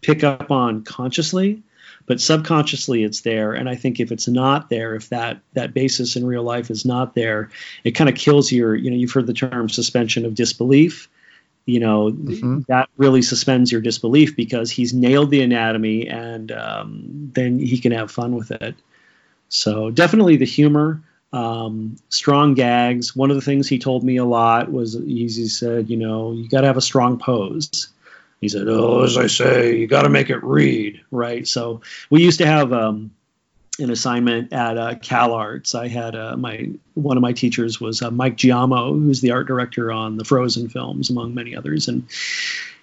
pick 0.00 0.22
up 0.22 0.50
on 0.50 0.84
consciously, 0.84 1.62
but 2.06 2.20
subconsciously 2.20 3.02
it's 3.02 3.22
there. 3.22 3.52
And 3.52 3.68
I 3.68 3.74
think 3.74 3.98
if 3.98 4.12
it's 4.12 4.28
not 4.28 4.70
there, 4.70 4.94
if 4.94 5.08
that 5.08 5.40
that 5.54 5.74
basis 5.74 6.16
in 6.16 6.26
real 6.26 6.42
life 6.42 6.70
is 6.70 6.84
not 6.84 7.14
there, 7.14 7.50
it 7.84 7.92
kind 7.92 8.08
of 8.08 8.16
kills 8.16 8.52
your. 8.52 8.74
You 8.74 8.90
know, 8.90 8.96
you've 8.96 9.12
heard 9.12 9.26
the 9.26 9.34
term 9.34 9.68
suspension 9.68 10.24
of 10.24 10.34
disbelief 10.34 11.08
you 11.68 11.80
know 11.80 12.10
mm-hmm. 12.10 12.60
that 12.68 12.88
really 12.96 13.20
suspends 13.20 13.70
your 13.70 13.82
disbelief 13.82 14.34
because 14.34 14.70
he's 14.70 14.94
nailed 14.94 15.30
the 15.30 15.42
anatomy 15.42 16.08
and 16.08 16.50
um, 16.50 17.30
then 17.34 17.58
he 17.58 17.78
can 17.78 17.92
have 17.92 18.10
fun 18.10 18.34
with 18.34 18.50
it. 18.50 18.74
So 19.50 19.90
definitely 19.90 20.36
the 20.36 20.46
humor 20.46 21.02
um, 21.30 21.96
strong 22.08 22.54
gags. 22.54 23.14
One 23.14 23.30
of 23.30 23.36
the 23.36 23.42
things 23.42 23.68
he 23.68 23.78
told 23.78 24.02
me 24.02 24.16
a 24.16 24.24
lot 24.24 24.72
was 24.72 24.94
he 24.94 25.28
said 25.28 25.90
you 25.90 25.98
know 25.98 26.32
you 26.32 26.48
got 26.48 26.62
to 26.62 26.68
have 26.68 26.78
a 26.78 26.82
strong 26.82 27.18
pose. 27.18 27.88
He 28.40 28.48
said 28.48 28.66
oh 28.68 29.02
as 29.02 29.18
i 29.18 29.26
say 29.26 29.76
you 29.76 29.88
got 29.88 30.02
to 30.02 30.08
make 30.08 30.30
it 30.30 30.42
read 30.42 31.02
right? 31.10 31.46
So 31.46 31.82
we 32.08 32.22
used 32.22 32.38
to 32.38 32.46
have 32.46 32.72
um, 32.72 33.10
an 33.78 33.90
assignment 33.90 34.52
at 34.52 34.76
uh, 34.76 34.94
CalArts. 34.94 35.74
I 35.74 35.88
had 35.88 36.16
uh, 36.16 36.36
my 36.36 36.70
one 36.94 37.16
of 37.16 37.20
my 37.20 37.32
teachers 37.32 37.80
was 37.80 38.02
uh, 38.02 38.10
Mike 38.10 38.36
Giaimo, 38.36 38.92
who's 38.92 39.20
the 39.20 39.32
art 39.32 39.46
director 39.46 39.92
on 39.92 40.16
the 40.16 40.24
Frozen 40.24 40.68
films, 40.68 41.10
among 41.10 41.34
many 41.34 41.54
others, 41.54 41.88
and 41.88 42.06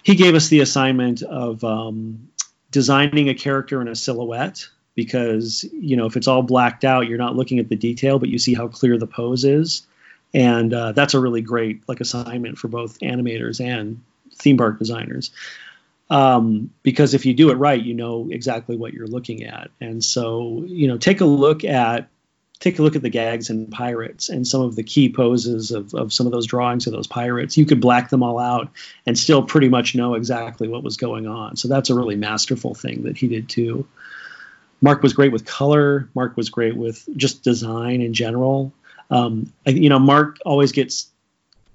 he 0.02 0.14
gave 0.14 0.34
us 0.34 0.48
the 0.48 0.60
assignment 0.60 1.22
of 1.22 1.62
um, 1.64 2.28
designing 2.70 3.28
a 3.28 3.34
character 3.34 3.80
in 3.80 3.88
a 3.88 3.96
silhouette 3.96 4.68
because 4.94 5.64
you 5.72 5.96
know 5.96 6.06
if 6.06 6.16
it's 6.16 6.28
all 6.28 6.42
blacked 6.42 6.84
out, 6.84 7.06
you're 7.06 7.18
not 7.18 7.36
looking 7.36 7.58
at 7.58 7.68
the 7.68 7.76
detail, 7.76 8.18
but 8.18 8.28
you 8.28 8.38
see 8.38 8.54
how 8.54 8.68
clear 8.68 8.96
the 8.96 9.06
pose 9.06 9.44
is, 9.44 9.86
and 10.32 10.72
uh, 10.72 10.92
that's 10.92 11.14
a 11.14 11.20
really 11.20 11.42
great 11.42 11.86
like 11.88 12.00
assignment 12.00 12.58
for 12.58 12.68
both 12.68 12.98
animators 13.00 13.64
and 13.64 14.02
theme 14.34 14.56
park 14.56 14.78
designers 14.78 15.30
um, 16.08 16.70
because 16.82 17.14
if 17.14 17.26
you 17.26 17.34
do 17.34 17.50
it 17.50 17.54
right, 17.54 17.82
you 17.82 17.94
know 17.94 18.28
exactly 18.30 18.76
what 18.76 18.92
you're 18.92 19.06
looking 19.06 19.44
at. 19.44 19.70
And 19.80 20.04
so, 20.04 20.64
you 20.66 20.88
know, 20.88 20.98
take 20.98 21.20
a 21.20 21.26
look 21.26 21.64
at 21.64 22.08
take 22.58 22.78
a 22.78 22.82
look 22.82 22.96
at 22.96 23.02
the 23.02 23.10
gags 23.10 23.50
and 23.50 23.70
Pirates 23.70 24.30
and 24.30 24.46
some 24.46 24.62
of 24.62 24.76
the 24.76 24.82
key 24.82 25.12
poses 25.12 25.72
of, 25.72 25.94
of 25.94 26.12
some 26.12 26.26
of 26.26 26.32
those 26.32 26.46
drawings 26.46 26.86
of 26.86 26.92
those 26.92 27.06
pirates. 27.06 27.58
You 27.58 27.66
could 27.66 27.82
black 27.82 28.08
them 28.08 28.22
all 28.22 28.38
out 28.38 28.70
and 29.04 29.18
still 29.18 29.42
pretty 29.42 29.68
much 29.68 29.94
know 29.94 30.14
exactly 30.14 30.66
what 30.66 30.82
was 30.82 30.96
going 30.96 31.26
on. 31.26 31.56
So 31.56 31.68
that's 31.68 31.90
a 31.90 31.94
really 31.94 32.16
masterful 32.16 32.74
thing 32.74 33.02
that 33.02 33.18
he 33.18 33.28
did 33.28 33.48
too. 33.48 33.86
Marc 34.80 35.02
was 35.02 35.12
great 35.12 35.32
with 35.32 35.44
color. 35.44 36.08
Marc 36.14 36.36
was 36.36 36.48
great 36.48 36.76
with 36.76 37.06
just 37.16 37.42
design 37.42 38.00
in 38.00 38.14
general. 38.14 38.72
Um, 39.10 39.52
you 39.66 39.88
know, 39.88 39.98
Marc 39.98 40.38
always 40.44 40.72
gets 40.72 41.10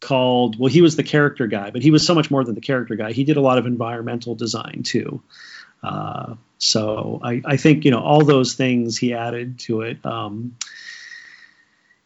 called 0.01 0.59
well 0.59 0.69
he 0.69 0.81
was 0.81 0.95
the 0.95 1.03
character 1.03 1.47
guy 1.47 1.69
but 1.69 1.81
he 1.81 1.91
was 1.91 2.05
so 2.05 2.13
much 2.13 2.29
more 2.29 2.43
than 2.43 2.55
the 2.55 2.61
character 2.61 2.95
guy 2.95 3.11
he 3.11 3.23
did 3.23 3.37
a 3.37 3.41
lot 3.41 3.57
of 3.57 3.65
environmental 3.65 4.35
design 4.35 4.81
too 4.83 5.21
uh, 5.83 6.35
so 6.57 7.19
I, 7.23 7.41
I, 7.43 7.57
think 7.57 7.85
you 7.85 7.91
know 7.91 7.99
all 7.99 8.23
those 8.23 8.53
things 8.53 8.97
he 8.97 9.13
added 9.13 9.59
to 9.59 9.81
it. 9.81 10.05
Um, 10.05 10.55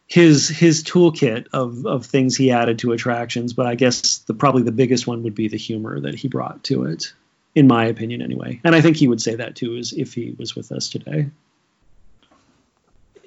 his 0.06 0.48
his 0.48 0.82
toolkit 0.82 1.48
of 1.52 1.84
of 1.84 2.06
things 2.06 2.36
he 2.36 2.52
added 2.52 2.78
to 2.80 2.92
attractions, 2.92 3.52
but 3.52 3.66
I 3.66 3.74
guess 3.74 4.18
the 4.18 4.34
probably 4.34 4.62
the 4.62 4.72
biggest 4.72 5.06
one 5.06 5.24
would 5.24 5.34
be 5.34 5.48
the 5.48 5.58
humor 5.58 6.00
that 6.00 6.14
he 6.14 6.28
brought 6.28 6.64
to 6.64 6.84
it, 6.84 7.12
in 7.54 7.66
my 7.66 7.86
opinion, 7.86 8.22
anyway. 8.22 8.60
And 8.64 8.74
I 8.74 8.80
think 8.80 8.96
he 8.96 9.08
would 9.08 9.20
say 9.20 9.34
that 9.34 9.56
too, 9.56 9.76
is 9.76 9.92
if 9.92 10.14
he 10.14 10.34
was 10.38 10.56
with 10.56 10.72
us 10.72 10.88
today. 10.88 11.28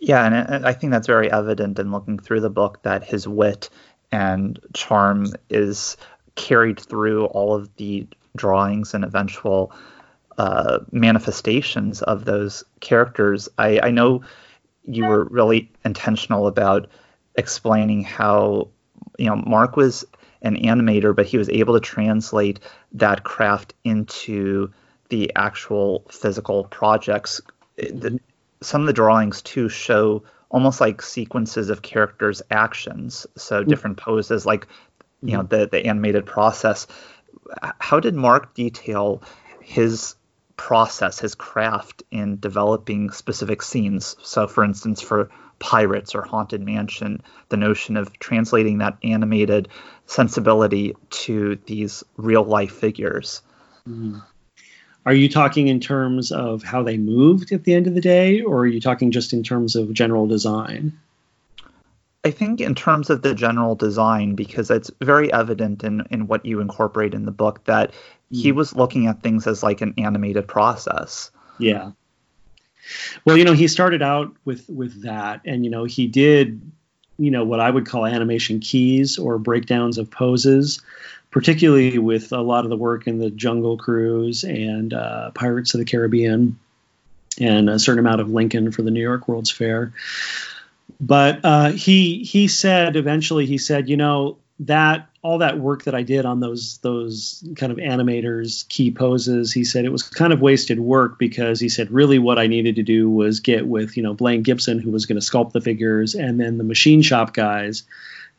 Yeah, 0.02 0.26
and 0.26 0.66
I 0.66 0.72
think 0.72 0.92
that's 0.92 1.08
very 1.08 1.30
evident 1.30 1.78
in 1.78 1.92
looking 1.92 2.18
through 2.18 2.40
the 2.40 2.50
book 2.50 2.82
that 2.84 3.04
his 3.04 3.28
wit 3.28 3.70
and 4.12 4.60
charm 4.74 5.28
is 5.50 5.98
carried 6.36 6.80
through 6.80 7.26
all 7.26 7.54
of 7.54 7.76
the 7.76 8.08
drawings 8.36 8.94
and 8.94 9.04
eventual 9.04 9.72
uh, 10.38 10.80
manifestations 10.92 12.02
of 12.02 12.26
those 12.26 12.64
characters. 12.80 13.50
I, 13.58 13.80
I 13.80 13.92
know 13.92 14.22
you 14.86 15.06
were 15.06 15.26
really 15.26 15.72
intentional 15.84 16.48
about 16.48 16.90
explaining 17.36 18.04
how 18.04 18.70
you 19.18 19.26
know 19.26 19.36
Marc 19.36 19.76
was 19.76 20.06
an 20.42 20.56
animator, 20.56 21.16
but 21.16 21.26
he 21.26 21.38
was 21.38 21.50
able 21.50 21.74
to 21.74 21.80
translate 21.80 22.60
that 22.94 23.24
craft 23.24 23.74
into 23.84 24.72
the 25.10 25.32
actual 25.36 26.06
physical 26.10 26.64
projects. 26.66 27.42
The, 27.78 28.20
some 28.62 28.82
of 28.82 28.88
the 28.88 28.94
drawings 28.94 29.42
too 29.42 29.68
show 29.70 30.24
almost 30.50 30.82
like 30.82 31.02
sequences 31.02 31.70
of 31.70 31.82
characters' 31.82 32.42
actions, 32.50 33.28
so 33.36 33.64
different 33.64 33.98
poses, 33.98 34.46
like 34.46 34.68
you 35.22 35.38
know 35.38 35.44
the 35.44 35.68
the 35.68 35.86
animated 35.86 36.26
process. 36.26 36.88
How 37.80 38.00
did 38.00 38.16
Marc 38.16 38.54
detail 38.54 39.24
his 39.62 40.16
process, 40.60 41.20
his 41.20 41.36
craft 41.36 42.04
in 42.12 42.38
developing 42.38 43.12
specific 43.12 43.62
scenes. 43.62 44.18
So, 44.24 44.46
for 44.46 44.66
instance, 44.66 45.00
for 45.00 45.30
Pirates 45.58 46.16
or 46.16 46.22
Haunted 46.22 46.62
Mansion, 46.62 47.24
the 47.48 47.56
notion 47.56 47.96
of 47.96 48.20
translating 48.20 48.80
that 48.80 48.98
animated 49.02 49.70
sensibility 50.06 50.98
to 51.12 51.58
these 51.66 52.04
real 52.18 52.44
life 52.44 52.74
figures. 52.74 53.42
Mm. 53.88 54.22
Are 55.06 55.14
you 55.14 55.30
talking 55.30 55.68
in 55.68 55.80
terms 55.80 56.32
of 56.32 56.62
how 56.62 56.84
they 56.84 56.98
moved 56.98 57.52
at 57.52 57.64
the 57.64 57.74
end 57.74 57.88
of 57.88 57.96
the 57.96 58.02
day, 58.02 58.42
or 58.42 58.60
are 58.60 58.68
you 58.68 58.82
talking 58.82 59.12
just 59.12 59.34
in 59.34 59.44
terms 59.44 59.76
of 59.76 59.94
general 59.94 60.28
design? 60.28 60.98
I 62.26 62.32
think 62.32 62.60
in 62.60 62.76
terms 62.76 63.10
of 63.10 63.22
the 63.22 63.34
general 63.34 63.76
design, 63.76 64.36
because 64.36 64.70
it's 64.70 64.92
very 65.02 65.32
evident 65.32 65.84
in, 65.84 66.06
in 66.12 66.28
what 66.28 66.46
you 66.46 66.60
incorporate 66.60 67.14
in 67.14 67.26
the 67.26 67.32
book 67.32 67.64
that 67.64 67.94
he 68.30 68.50
hmm. 68.50 68.58
was 68.58 68.76
looking 68.76 69.08
at 69.08 69.24
things 69.24 69.48
as 69.48 69.64
like 69.64 69.82
an 69.82 69.94
animated 69.98 70.48
process. 70.48 71.32
Yeah. 71.60 71.92
Well, 73.24 73.38
you 73.38 73.46
know, 73.46 73.54
he 73.54 73.68
started 73.68 74.02
out 74.02 74.34
with 74.46 74.68
with 74.70 75.04
that, 75.04 75.42
and 75.46 75.64
you 75.64 75.72
know, 75.72 75.84
he 75.86 76.08
did, 76.08 76.60
you 77.18 77.32
know, 77.32 77.46
what 77.46 77.60
I 77.60 77.70
would 77.70 77.86
call 77.86 78.06
animation 78.06 78.60
keys 78.60 79.18
or 79.18 79.38
breakdowns 79.38 79.98
of 79.98 80.10
poses, 80.10 80.82
particularly 81.32 81.98
with 81.98 82.32
a 82.32 82.42
lot 82.42 82.64
of 82.64 82.70
the 82.70 82.78
work 82.78 83.08
in 83.08 83.20
the 83.20 83.30
Jungle 83.30 83.78
Cruise 83.78 84.44
and 84.44 84.94
uh, 84.94 85.32
Pirates 85.32 85.74
of 85.74 85.80
the 85.80 85.86
Caribbean, 85.86 86.58
and 87.40 87.70
a 87.70 87.80
certain 87.80 88.00
amount 88.00 88.22
of 88.22 88.30
Lincoln 88.30 88.72
for 88.72 88.82
the 88.82 88.92
New 88.92 89.02
York 89.02 89.28
World's 89.28 89.52
Fair. 89.52 89.94
But 91.00 91.40
uh, 91.44 91.72
he 91.72 92.24
he 92.24 92.48
said 92.48 92.96
eventually 92.96 93.46
he 93.46 93.58
said, 93.58 93.90
you 93.90 93.98
know, 93.98 94.38
that 94.62 95.08
all 95.22 95.40
that 95.40 95.58
work 95.58 95.84
that 95.84 95.96
I 95.96 96.04
did 96.04 96.26
on 96.26 96.40
those 96.40 96.80
those 96.80 97.44
kind 97.56 97.72
of 97.72 97.78
animators 97.78 98.68
key 98.68 98.92
poses, 98.92 99.54
he 99.54 99.64
said 99.64 99.86
it 99.86 99.92
was 99.92 100.04
kind 100.04 100.34
of 100.34 100.42
wasted 100.42 100.80
work 100.80 101.18
because 101.18 101.60
he 101.60 101.70
said 101.70 101.92
really 101.92 102.20
what 102.20 102.40
I 102.40 102.48
needed 102.48 102.76
to 102.76 102.84
do 102.84 103.10
was 103.10 103.40
get 103.40 103.68
with 103.68 103.96
you 103.96 104.04
know 104.04 104.14
Blaine 104.14 104.44
Gibson 104.44 104.80
who 104.80 104.92
was 104.92 105.06
going 105.06 105.20
to 105.20 105.26
sculpt 105.26 105.54
the 105.54 105.62
figures 105.62 106.16
and 106.16 106.40
then 106.40 106.58
the 106.58 106.64
machine 106.64 107.02
shop 107.02 107.34
guys, 107.34 107.84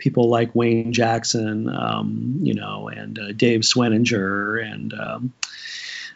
people 0.01 0.28
like 0.28 0.55
Wayne 0.55 0.92
Jackson, 0.92 1.68
um, 1.68 2.38
you 2.42 2.55
know, 2.55 2.88
and 2.88 3.18
uh, 3.18 3.32
Dave 3.32 3.61
Sweninger 3.61 4.64
and 4.64 4.92
um, 4.94 5.32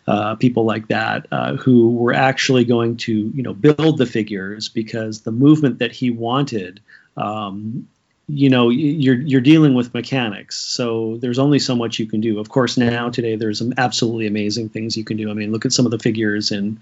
uh, 0.09 0.35
people 0.35 0.65
like 0.65 0.89
that 0.89 1.27
uh, 1.31 1.55
who 1.57 1.91
were 1.91 2.13
actually 2.13 2.65
going 2.65 2.97
to 2.97 3.13
you 3.13 3.43
know 3.43 3.55
build 3.55 3.99
the 3.99 4.07
figures 4.07 4.69
because 4.69 5.21
the 5.21 5.31
movement 5.31 5.79
that 5.79 5.93
he 5.93 6.11
wanted 6.11 6.81
um, 7.17 7.89
you 8.27 8.51
know 8.51 8.71
you're 8.71 9.21
you're 9.21 9.41
dealing 9.41 9.75
with 9.75 9.95
mechanics. 9.95 10.57
So 10.57 11.19
there's 11.19 11.39
only 11.39 11.59
so 11.59 11.77
much 11.77 11.99
you 11.99 12.07
can 12.07 12.21
do. 12.21 12.39
Of 12.39 12.49
course 12.49 12.77
now 12.77 13.11
today 13.11 13.37
there's 13.37 13.59
some 13.59 13.75
absolutely 13.77 14.27
amazing 14.27 14.71
things 14.71 14.97
you 14.97 15.05
can 15.05 15.17
do. 15.17 15.31
I 15.31 15.35
mean 15.35 15.53
look 15.53 15.65
at 15.65 15.73
some 15.73 15.85
of 15.85 15.91
the 15.91 15.99
figures 15.99 16.53
in 16.53 16.81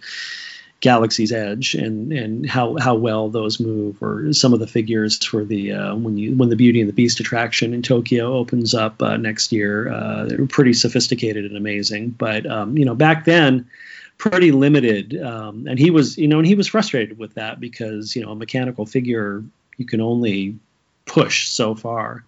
galaxy's 0.83 1.33
edge 1.33 1.74
and 1.74 2.12
and 2.12 2.47
how 2.47 2.76
how 2.78 2.95
well 2.95 3.30
those 3.30 3.59
move 3.59 4.03
or 4.03 4.33
some 4.33 4.53
of 4.53 4.61
the 4.61 4.66
figures 4.66 5.24
for 5.24 5.45
the 5.45 5.72
uh, 5.72 5.95
when 5.95 6.18
you 6.18 6.37
when 6.37 6.51
the 6.51 6.57
beauty 6.57 6.80
and 6.80 6.89
the 6.89 6.93
beast 6.93 7.20
attraction 7.20 7.72
in 7.72 7.80
tokyo 7.80 8.35
opens 8.35 8.74
up 8.74 9.01
uh, 9.01 9.16
next 9.16 9.53
year 9.53 9.91
uh, 9.91 10.24
they're 10.24 10.47
pretty 10.47 10.74
sophisticated 10.74 11.47
and 11.47 11.57
amazing 11.57 12.11
but 12.11 12.45
um, 12.47 12.76
you 12.76 12.85
know 12.85 12.95
back 12.95 13.24
then 13.24 13.66
pretty 14.18 14.53
limited 14.53 15.20
um, 15.22 15.66
and 15.66 15.78
he 15.78 15.91
was 15.91 16.18
you 16.18 16.28
know 16.28 16.39
and 16.39 16.47
he 16.47 16.55
was 16.55 16.68
frustrated 16.68 17.16
with 17.16 17.33
that 17.35 17.59
because 17.59 18.14
you 18.14 18.22
know 18.22 18.33
a 18.33 18.37
mechanical 18.37 18.85
figure 18.85 19.43
you 19.78 19.87
can 19.87 20.01
only 20.01 20.59
push 21.07 21.49
so 21.49 21.74
far. 21.74 22.24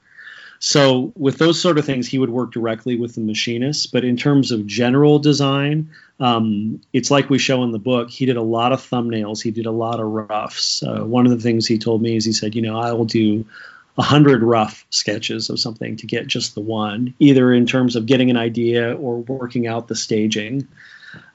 So 0.67 1.12
with 1.15 1.37
those 1.37 1.61
sort 1.61 1.77
of 1.77 1.85
things, 1.85 2.09
he 2.09 2.19
would 2.19 2.31
work 2.31 2.51
directly 2.51 2.97
with 2.97 3.15
the 3.15 3.21
machinists. 3.21 3.85
But 3.85 4.03
in 4.03 4.17
terms 4.17 4.51
of 4.51 4.67
general 4.67 5.19
design, 5.19 5.91
um, 6.21 6.81
it's 6.91 7.11
like 7.11 7.29
we 7.29 7.39
show 7.39 7.65
in 7.65 7.71
the 7.71 7.79
book. 7.79 8.09
He 8.09 8.25
did 8.25 8.39
a 8.39 8.43
lot 8.43 8.73
of 8.73 8.81
thumbnails. 8.81 9.43
He 9.43 9.51
did 9.51 9.67
a 9.67 9.71
lot 9.71 10.01
of 10.01 10.07
roughs. 10.07 10.83
Uh, 10.83 11.05
one 11.05 11.27
of 11.27 11.33
the 11.33 11.39
things 11.39 11.67
he 11.67 11.77
told 11.77 12.01
me 12.01 12.17
is 12.17 12.25
he 12.25 12.33
said, 12.33 12.55
you 12.55 12.62
know, 12.62 12.79
I 12.81 12.95
will 12.95 13.05
do 13.05 13.45
a 13.99 14.03
hundred 14.03 14.43
rough 14.43 14.87
sketches 14.89 15.51
of 15.51 15.61
something 15.61 15.97
to 15.97 16.07
get 16.07 16.29
just 16.29 16.55
the 16.55 16.62
one, 16.62 17.12
either 17.19 17.53
in 17.53 17.67
terms 17.67 17.95
of 17.95 18.07
getting 18.07 18.31
an 18.31 18.39
idea 18.39 18.97
or 18.97 19.19
working 19.19 19.67
out 19.67 19.87
the 19.87 19.95
staging. 19.95 20.67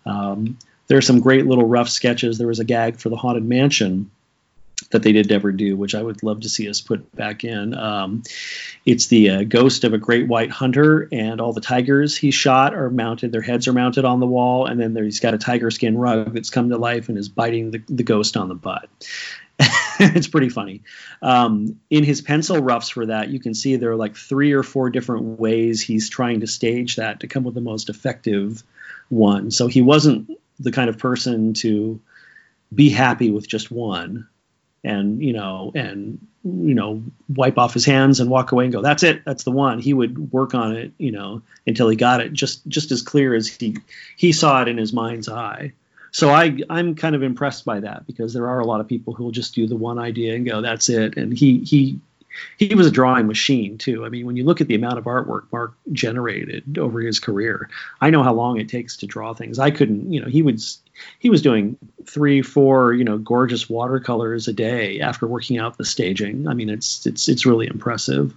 Um, 0.08 0.58
there 0.88 0.98
are 0.98 1.04
some 1.04 1.20
great 1.20 1.46
little 1.46 1.68
rough 1.68 1.90
sketches. 1.90 2.40
There 2.40 2.48
was 2.48 2.60
a 2.60 2.66
gag 2.66 2.98
for 2.98 3.10
the 3.10 3.16
Haunted 3.16 3.46
Mansion 3.46 4.10
that 4.92 5.04
they 5.04 5.12
did 5.12 5.30
never 5.30 5.52
do, 5.52 5.76
which 5.76 5.94
I 5.94 6.02
would 6.02 6.24
love 6.24 6.42
to 6.42 6.50
see 6.50 6.70
us 6.70 6.82
put 6.82 7.16
back 7.16 7.44
in. 7.44 7.74
Um, 7.76 8.24
it's 8.86 9.08
the 9.08 9.30
uh, 9.30 9.44
ghost 9.44 9.84
of 9.84 9.94
a 9.94 9.98
great 9.98 10.28
white 10.28 10.50
hunter, 10.50 11.08
and 11.12 11.40
all 11.40 11.54
the 11.54 11.62
tigers 11.62 12.18
he 12.18 12.32
shot 12.32 12.74
are 12.74 12.90
mounted. 12.90 13.32
Their 13.32 13.42
heads 13.42 13.68
are 13.68 13.74
mounted 13.74 14.06
on 14.06 14.20
the 14.20 14.28
wall, 14.28 14.66
and 14.66 14.80
then 14.80 14.94
there, 14.94 15.04
he's 15.04 15.20
got 15.20 15.34
a 15.34 15.38
tiger 15.38 15.70
skin 15.70 15.98
rug 15.98 16.34
that's 16.34 16.50
come 16.50 16.70
to 16.70 16.78
life 16.78 17.10
and 17.10 17.18
is 17.18 17.30
biting 17.30 17.72
the, 17.72 17.84
the 17.88 18.04
ghost 18.04 18.36
on 18.36 18.50
the 18.50 18.56
butt. 18.56 18.90
it's 20.00 20.28
pretty 20.28 20.50
funny. 20.50 20.82
Um, 21.22 21.80
in 21.90 22.04
his 22.04 22.22
pencil 22.22 22.60
roughs 22.60 22.90
for 22.90 23.08
that, 23.08 23.30
you 23.30 23.40
can 23.40 23.54
see 23.54 23.76
there 23.76 23.92
are 23.92 23.96
like 23.96 24.16
three 24.16 24.54
or 24.54 24.64
four 24.64 24.90
different 24.90 25.40
ways 25.40 25.82
he's 25.82 26.10
trying 26.10 26.40
to 26.40 26.48
stage 26.48 26.96
that 26.96 27.20
to 27.20 27.28
come 27.28 27.44
with 27.44 27.56
the 27.56 27.62
most 27.62 27.90
effective 27.90 28.64
one. 29.10 29.52
So 29.52 29.68
he 29.68 29.82
wasn't 29.82 30.32
the 30.60 30.72
kind 30.72 30.90
of 30.90 30.98
person 30.98 31.54
to 31.56 32.00
be 32.74 32.90
happy 32.90 33.32
with 33.32 33.48
just 33.48 33.70
one 33.70 34.28
and 34.84 35.22
you 35.22 35.34
know 35.34 35.72
and 35.76 36.26
you 36.44 36.74
know 36.74 37.04
wipe 37.28 37.58
off 37.58 37.74
his 37.74 37.86
hands 37.86 38.20
and 38.20 38.30
walk 38.30 38.52
away 38.52 38.66
and 38.66 38.74
go 38.74 38.82
that's 38.82 39.04
it. 39.04 39.24
That's 39.26 39.44
the 39.44 39.52
one. 39.52 39.80
He 39.80 39.94
would 39.94 40.32
work 40.32 40.54
on 40.54 40.76
it 40.76 40.92
you 40.98 41.12
know 41.12 41.42
until 41.68 41.90
he 41.90 41.96
got 41.96 42.22
it 42.22 42.34
just 42.34 42.66
just 42.68 42.92
as 42.92 43.02
clear 43.02 43.34
as 43.34 43.48
he 43.48 43.78
he 44.16 44.32
saw 44.32 44.62
it 44.62 44.68
in 44.68 44.78
his 44.78 44.94
mind's 44.94 45.30
eye. 45.30 45.74
So 46.12 46.30
i 46.32 46.58
i'm 46.70 46.96
kind 46.96 47.16
of 47.16 47.24
impressed 47.24 47.66
by 47.66 47.82
that 47.82 48.08
because 48.08 48.34
there 48.34 48.48
are 48.48 48.60
a 48.60 48.66
lot 48.66 48.82
of 48.82 48.88
people 48.88 49.14
who 49.14 49.26
will 49.26 49.32
just 49.32 49.54
do 49.54 49.68
the 49.68 49.76
one 49.76 50.00
idea 50.00 50.36
and 50.36 50.46
go 50.46 50.62
that's 50.62 50.90
it. 50.90 51.18
And 51.18 51.38
he 51.38 51.60
he 51.60 52.00
he 52.58 52.76
was 52.76 52.88
a 52.88 52.92
drawing 52.92 53.28
machine 53.28 53.78
too. 53.78 54.06
I 54.06 54.10
mean, 54.10 54.26
when 54.26 54.38
you 54.38 54.44
look 54.44 54.62
at 54.62 54.68
the 54.68 54.76
amount 54.76 54.98
of 54.98 55.06
artwork 55.06 55.46
Marc 55.52 55.74
generated 55.92 56.78
over 56.78 57.00
his 57.02 57.20
career, 57.20 57.70
I 58.02 58.10
know 58.10 58.24
how 58.24 58.34
long 58.34 58.60
it 58.60 58.70
takes 58.70 58.98
to 58.98 59.08
draw 59.08 59.34
things. 59.34 59.60
I 59.60 59.72
couldn't, 59.72 60.12
you 60.12 60.22
know, 60.22 60.28
he 60.28 60.42
was 60.42 60.80
he 61.20 61.30
was 61.30 61.42
doing 61.42 61.78
three, 62.06 62.42
four, 62.42 62.94
you 62.94 63.04
know, 63.04 63.18
gorgeous 63.18 63.70
watercolors 63.70 64.48
a 64.48 64.54
day 64.54 65.00
after 65.00 65.28
working 65.28 65.58
out 65.58 65.78
the 65.78 65.86
staging. 65.86 66.48
I 66.48 66.54
mean, 66.54 66.70
it's 66.70 67.06
it's 67.06 67.28
it's 67.28 67.46
really 67.46 67.68
impressive. 67.68 68.36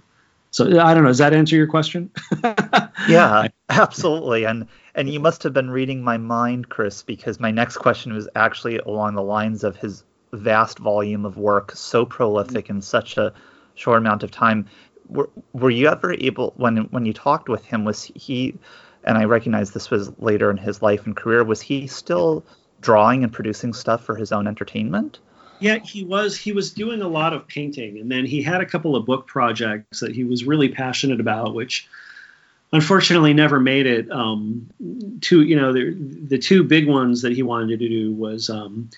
So 0.51 0.79
I 0.79 0.93
don't 0.93 1.03
know. 1.03 1.09
Does 1.09 1.17
that 1.17 1.33
answer 1.33 1.55
your 1.55 1.67
question? 1.67 2.11
yeah, 3.09 3.47
absolutely. 3.69 4.45
And 4.45 4.67
and 4.93 5.09
you 5.09 5.19
must 5.19 5.43
have 5.43 5.53
been 5.53 5.71
reading 5.71 6.03
my 6.03 6.17
mind, 6.17 6.69
Chris, 6.69 7.01
because 7.01 7.39
my 7.39 7.49
next 7.49 7.77
question 7.77 8.13
was 8.13 8.29
actually 8.35 8.77
along 8.77 9.15
the 9.15 9.23
lines 9.23 9.63
of 9.63 9.75
his 9.75 10.03
vast 10.31 10.79
volume 10.79 11.25
of 11.25 11.37
work, 11.37 11.71
so 11.71 12.05
prolific 12.05 12.69
and 12.69 12.83
such 12.83 13.17
a 13.17 13.33
short 13.75 13.97
amount 13.97 14.23
of 14.23 14.31
time. 14.31 14.67
Were, 15.07 15.29
were 15.51 15.69
you 15.69 15.87
ever 15.87 16.13
able 16.13 16.53
when 16.55 16.77
when 16.91 17.05
you 17.05 17.13
talked 17.13 17.49
with 17.49 17.65
him 17.65 17.83
was 17.83 18.03
he 18.15 18.55
and 19.03 19.17
I 19.17 19.25
recognize 19.25 19.71
this 19.71 19.89
was 19.89 20.11
later 20.19 20.49
in 20.49 20.57
his 20.57 20.81
life 20.81 21.05
and 21.05 21.15
career 21.15 21.43
was 21.43 21.61
he 21.61 21.87
still 21.87 22.43
drawing 22.81 23.23
and 23.23 23.31
producing 23.31 23.73
stuff 23.73 24.03
for 24.03 24.15
his 24.15 24.31
own 24.31 24.47
entertainment? 24.47 25.19
Yeah, 25.59 25.79
he 25.79 26.03
was. 26.03 26.37
He 26.37 26.51
was 26.51 26.71
doing 26.71 27.01
a 27.01 27.07
lot 27.07 27.31
of 27.31 27.47
painting, 27.47 27.97
and 27.97 28.11
then 28.11 28.25
he 28.25 28.41
had 28.41 28.59
a 28.59 28.65
couple 28.65 28.95
of 28.95 29.05
book 29.05 29.27
projects 29.27 30.01
that 30.01 30.13
he 30.13 30.25
was 30.25 30.43
really 30.43 30.67
passionate 30.67 31.21
about, 31.21 31.55
which 31.55 31.87
unfortunately 32.73 33.33
never 33.33 33.59
made 33.59 33.85
it. 33.85 34.11
Um, 34.11 34.69
you 34.79 35.55
know, 35.55 35.71
the, 35.71 35.95
the 36.27 36.37
two 36.37 36.63
big 36.63 36.87
ones 36.87 37.21
that 37.21 37.31
he 37.31 37.43
wanted 37.43 37.79
to 37.79 37.87
do 37.87 38.11
was 38.11 38.49
um, 38.49 38.89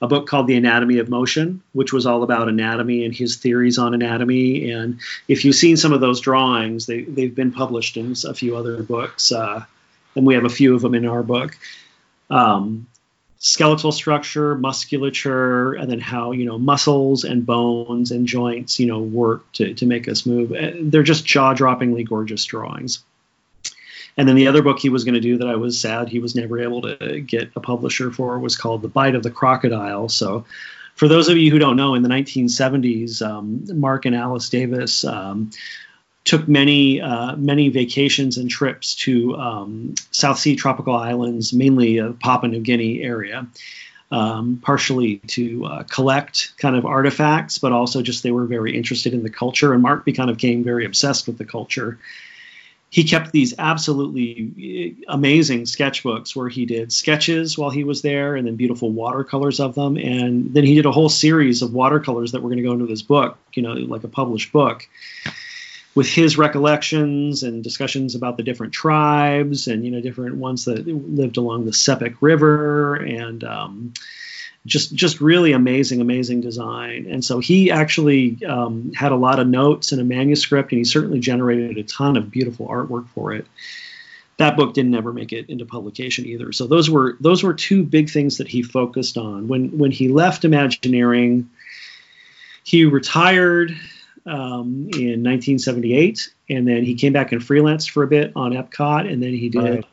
a 0.00 0.06
book 0.06 0.26
called 0.26 0.46
The 0.46 0.56
Anatomy 0.56 0.98
of 0.98 1.08
Motion, 1.08 1.62
which 1.72 1.92
was 1.92 2.06
all 2.06 2.22
about 2.22 2.48
anatomy 2.48 3.04
and 3.04 3.14
his 3.14 3.36
theories 3.36 3.78
on 3.78 3.94
anatomy. 3.94 4.70
And 4.70 5.00
if 5.28 5.44
you've 5.44 5.54
seen 5.54 5.76
some 5.76 5.92
of 5.92 6.00
those 6.00 6.20
drawings, 6.20 6.86
they, 6.86 7.02
they've 7.02 7.34
been 7.34 7.52
published 7.52 7.96
in 7.96 8.14
a 8.26 8.34
few 8.34 8.56
other 8.56 8.82
books, 8.82 9.32
uh, 9.32 9.64
and 10.14 10.26
we 10.26 10.34
have 10.34 10.44
a 10.44 10.50
few 10.50 10.74
of 10.74 10.82
them 10.82 10.94
in 10.94 11.06
our 11.06 11.22
book. 11.22 11.56
Um, 12.30 12.86
skeletal 13.38 13.92
structure, 13.92 14.54
musculature, 14.54 15.74
and 15.74 15.90
then 15.90 16.00
how 16.00 16.32
you 16.32 16.46
know 16.46 16.58
muscles 16.58 17.24
and 17.24 17.44
bones 17.44 18.10
and 18.10 18.26
joints 18.26 18.80
you 18.80 18.86
know 18.86 19.00
work 19.00 19.50
to 19.52 19.74
to 19.74 19.86
make 19.86 20.08
us 20.08 20.24
move. 20.24 20.52
Uh, 20.52 20.72
they're 20.80 21.02
just 21.02 21.26
jaw-droppingly 21.26 22.08
gorgeous 22.08 22.44
drawings. 22.44 23.04
And 24.16 24.28
then 24.28 24.36
the 24.36 24.46
other 24.46 24.62
book 24.62 24.78
he 24.78 24.88
was 24.88 25.04
going 25.04 25.14
to 25.14 25.20
do 25.20 25.38
that 25.38 25.48
I 25.48 25.56
was 25.56 25.80
sad 25.80 26.08
he 26.08 26.20
was 26.20 26.34
never 26.34 26.60
able 26.60 26.82
to 26.82 27.20
get 27.20 27.50
a 27.56 27.60
publisher 27.60 28.10
for 28.10 28.38
was 28.38 28.56
called 28.56 28.82
The 28.82 28.88
Bite 28.88 29.14
of 29.14 29.22
the 29.22 29.30
Crocodile. 29.30 30.08
So, 30.08 30.44
for 30.94 31.08
those 31.08 31.28
of 31.28 31.36
you 31.36 31.50
who 31.50 31.58
don't 31.58 31.76
know, 31.76 31.94
in 31.94 32.04
the 32.04 32.08
1970s, 32.08 33.20
um, 33.20 33.64
Marc 33.80 34.04
and 34.04 34.14
Alice 34.14 34.48
Davis 34.48 35.04
um, 35.04 35.50
took 36.22 36.46
many 36.46 37.00
uh, 37.00 37.34
many 37.34 37.68
vacations 37.68 38.38
and 38.38 38.48
trips 38.48 38.94
to 38.96 39.34
um, 39.36 39.94
South 40.12 40.38
Sea 40.38 40.54
tropical 40.54 40.94
islands, 40.94 41.52
mainly 41.52 41.98
uh, 41.98 42.12
Papua 42.12 42.50
New 42.50 42.60
Guinea 42.60 43.02
area. 43.02 43.46
Um, 44.10 44.60
partially 44.62 45.16
to 45.28 45.64
uh, 45.64 45.82
collect 45.84 46.52
kind 46.58 46.76
of 46.76 46.86
artifacts, 46.86 47.58
but 47.58 47.72
also 47.72 48.00
just 48.00 48.22
they 48.22 48.30
were 48.30 48.44
very 48.44 48.76
interested 48.76 49.12
in 49.12 49.24
the 49.24 49.30
culture. 49.30 49.72
And 49.72 49.82
Marc 49.82 50.06
kind 50.14 50.30
of 50.30 50.36
became 50.36 50.62
very 50.62 50.84
obsessed 50.84 51.26
with 51.26 51.36
the 51.36 51.44
culture 51.44 51.98
he 52.94 53.02
kept 53.02 53.32
these 53.32 53.54
absolutely 53.58 54.52
eh, 54.62 55.04
amazing 55.08 55.62
sketchbooks 55.62 56.36
where 56.36 56.48
he 56.48 56.64
did 56.64 56.92
sketches 56.92 57.58
while 57.58 57.70
he 57.70 57.82
was 57.82 58.02
there 58.02 58.36
and 58.36 58.46
then 58.46 58.54
beautiful 58.54 58.88
watercolors 58.88 59.58
of 59.58 59.74
them. 59.74 59.96
And 59.96 60.54
then 60.54 60.62
he 60.62 60.76
did 60.76 60.86
a 60.86 60.92
whole 60.92 61.08
series 61.08 61.62
of 61.62 61.74
watercolors 61.74 62.30
that 62.32 62.40
were 62.40 62.50
going 62.50 62.62
to 62.62 62.62
go 62.62 62.72
into 62.72 62.86
this 62.86 63.02
book 63.02 63.36
you 63.56 63.62
know 63.62 63.72
like 63.72 64.04
a 64.04 64.08
published 64.08 64.52
book 64.52 64.88
with 65.94 66.08
his 66.08 66.36
recollections 66.36 67.42
and 67.42 67.62
discussions 67.62 68.14
about 68.14 68.36
the 68.36 68.42
different 68.42 68.72
tribes 68.72 69.68
and 69.68 69.84
you 69.84 69.90
know 69.90 70.00
different 70.00 70.36
ones 70.36 70.66
that 70.66 70.86
lived 70.86 71.36
along 71.36 71.64
the 71.64 71.72
Sepik 71.72 72.16
River 72.20 72.94
and 72.94 73.42
um, 73.44 73.94
just 74.66 74.94
just 74.94 75.20
really 75.20 75.52
amazing, 75.52 76.00
amazing 76.00 76.40
design. 76.40 77.06
And 77.10 77.24
so 77.24 77.38
he 77.38 77.70
actually 77.70 78.42
um, 78.44 78.92
had 78.94 79.12
a 79.12 79.16
lot 79.16 79.38
of 79.38 79.46
notes 79.46 79.92
and 79.92 80.00
a 80.00 80.04
manuscript, 80.04 80.72
and 80.72 80.78
he 80.78 80.84
certainly 80.84 81.20
generated 81.20 81.76
a 81.76 81.82
ton 81.82 82.16
of 82.16 82.30
beautiful 82.30 82.66
artwork 82.68 83.08
for 83.08 83.34
it. 83.34 83.46
That 84.38 84.56
book 84.56 84.74
didn't 84.74 84.94
ever 84.94 85.12
make 85.12 85.32
it 85.32 85.48
into 85.48 85.64
publication 85.64 86.26
either. 86.26 86.50
So 86.52 86.66
those 86.66 86.88
were 86.88 87.16
those 87.20 87.42
were 87.42 87.54
two 87.54 87.84
big 87.84 88.10
things 88.10 88.38
that 88.38 88.48
he 88.48 88.62
focused 88.62 89.18
on. 89.18 89.48
When 89.48 89.76
when 89.76 89.90
he 89.90 90.08
left 90.08 90.44
Imagineering, 90.44 91.50
he 92.64 92.86
retired 92.86 93.70
um, 94.26 94.88
in 94.94 95.22
1978, 95.22 96.34
and 96.48 96.66
then 96.66 96.84
he 96.84 96.94
came 96.94 97.12
back 97.12 97.32
and 97.32 97.42
freelanced 97.42 97.90
for 97.90 98.02
a 98.02 98.06
bit 98.06 98.32
on 98.34 98.52
Epcot, 98.52 99.12
and 99.12 99.22
then 99.22 99.34
he 99.34 99.50
did. 99.50 99.62
Right 99.62 99.84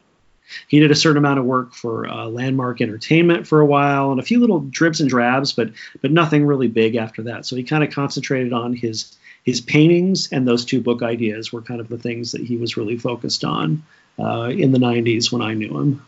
he 0.68 0.80
did 0.80 0.91
a 0.91 0.95
certain 0.95 1.18
amount 1.18 1.39
of 1.39 1.45
work 1.45 1.74
for 1.74 2.08
uh, 2.08 2.26
Landmark 2.26 2.82
Entertainment 2.82 3.47
for 3.47 3.60
a 3.60 3.66
while, 3.66 4.12
and 4.12 4.20
a 4.20 4.24
few 4.24 4.39
little 4.39 4.60
dribs 4.60 5.02
and 5.02 5.10
drabs, 5.10 5.54
but 5.54 5.72
but 6.02 6.12
nothing 6.12 6.45
really 6.45 6.68
big 6.68 6.95
after 6.95 7.24
that. 7.24 7.45
So 7.45 7.56
he 7.56 7.64
kind 7.64 7.84
of 7.84 7.91
concentrated 7.91 8.54
on 8.54 8.74
his 8.74 9.16
his 9.43 9.62
paintings, 9.62 10.32
and 10.32 10.47
those 10.47 10.66
two 10.66 10.82
book 10.82 11.02
ideas 11.02 11.52
were 11.52 11.62
kind 11.62 11.82
of 11.82 11.88
the 11.88 11.97
things 11.97 12.34
that 12.34 12.41
he 12.41 12.58
was 12.58 12.78
really 12.78 12.97
focused 12.97 13.43
on 13.43 13.84
uh, 14.20 14.49
in 14.49 14.72
the 14.72 14.80
'90s 14.80 15.32
when 15.32 15.41
I 15.41 15.54
knew 15.54 15.78
him. 15.78 16.06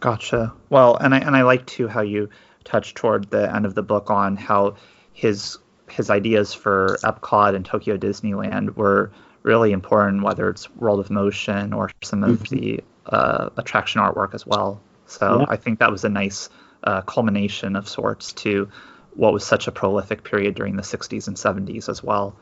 Gotcha. 0.00 0.52
Well, 0.70 0.96
and 0.96 1.14
I 1.14 1.18
and 1.18 1.34
I 1.34 1.42
like 1.42 1.66
too 1.66 1.88
how 1.88 2.02
you 2.02 2.28
touched 2.64 2.96
toward 2.96 3.30
the 3.30 3.52
end 3.54 3.66
of 3.66 3.74
the 3.74 3.82
book 3.82 4.10
on 4.10 4.36
how 4.36 4.76
his 5.12 5.58
his 5.88 6.10
ideas 6.10 6.54
for 6.54 6.98
Epcot 7.02 7.54
and 7.54 7.64
Tokyo 7.64 7.96
Disneyland 7.96 8.76
were 8.76 9.10
really 9.48 9.72
important, 9.72 10.22
whether 10.22 10.50
it's 10.50 10.70
World 10.76 11.00
of 11.00 11.10
Motion 11.10 11.72
or 11.72 11.90
some 12.02 12.22
of 12.22 12.42
mm-hmm. 12.42 12.54
the 12.54 12.84
uh, 13.06 13.48
attraction 13.56 14.02
artwork 14.02 14.34
as 14.34 14.46
well. 14.46 14.80
So 15.06 15.40
yeah. 15.40 15.46
I 15.48 15.56
think 15.56 15.78
that 15.78 15.90
was 15.90 16.04
a 16.04 16.10
nice 16.10 16.50
uh, 16.84 17.00
culmination 17.00 17.74
of 17.74 17.88
sorts 17.88 18.34
to 18.44 18.68
what 19.14 19.32
was 19.32 19.44
such 19.44 19.66
a 19.66 19.72
prolific 19.72 20.22
period 20.22 20.54
during 20.54 20.76
the 20.76 20.82
60s 20.82 21.26
and 21.26 21.36
70s 21.36 21.88
as 21.88 22.02
well. 22.02 22.36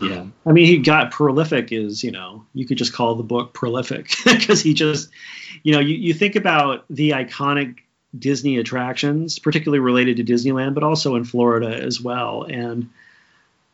Yeah. 0.00 0.26
I 0.46 0.52
mean, 0.52 0.66
he 0.66 0.78
got 0.78 1.10
prolific 1.10 1.72
is, 1.72 2.04
you 2.04 2.12
know, 2.12 2.46
you 2.54 2.66
could 2.66 2.78
just 2.78 2.92
call 2.92 3.16
the 3.16 3.24
book 3.24 3.52
prolific 3.52 4.14
because 4.24 4.62
he 4.62 4.74
just, 4.74 5.10
you 5.64 5.72
know, 5.72 5.80
you, 5.80 5.96
you 5.96 6.14
think 6.14 6.36
about 6.36 6.84
the 6.88 7.10
iconic 7.10 7.78
Disney 8.16 8.58
attractions, 8.58 9.40
particularly 9.40 9.80
related 9.80 10.18
to 10.18 10.24
Disneyland, 10.24 10.74
but 10.74 10.84
also 10.84 11.16
in 11.16 11.24
Florida 11.24 11.76
as 11.76 12.00
well. 12.00 12.44
And 12.44 12.90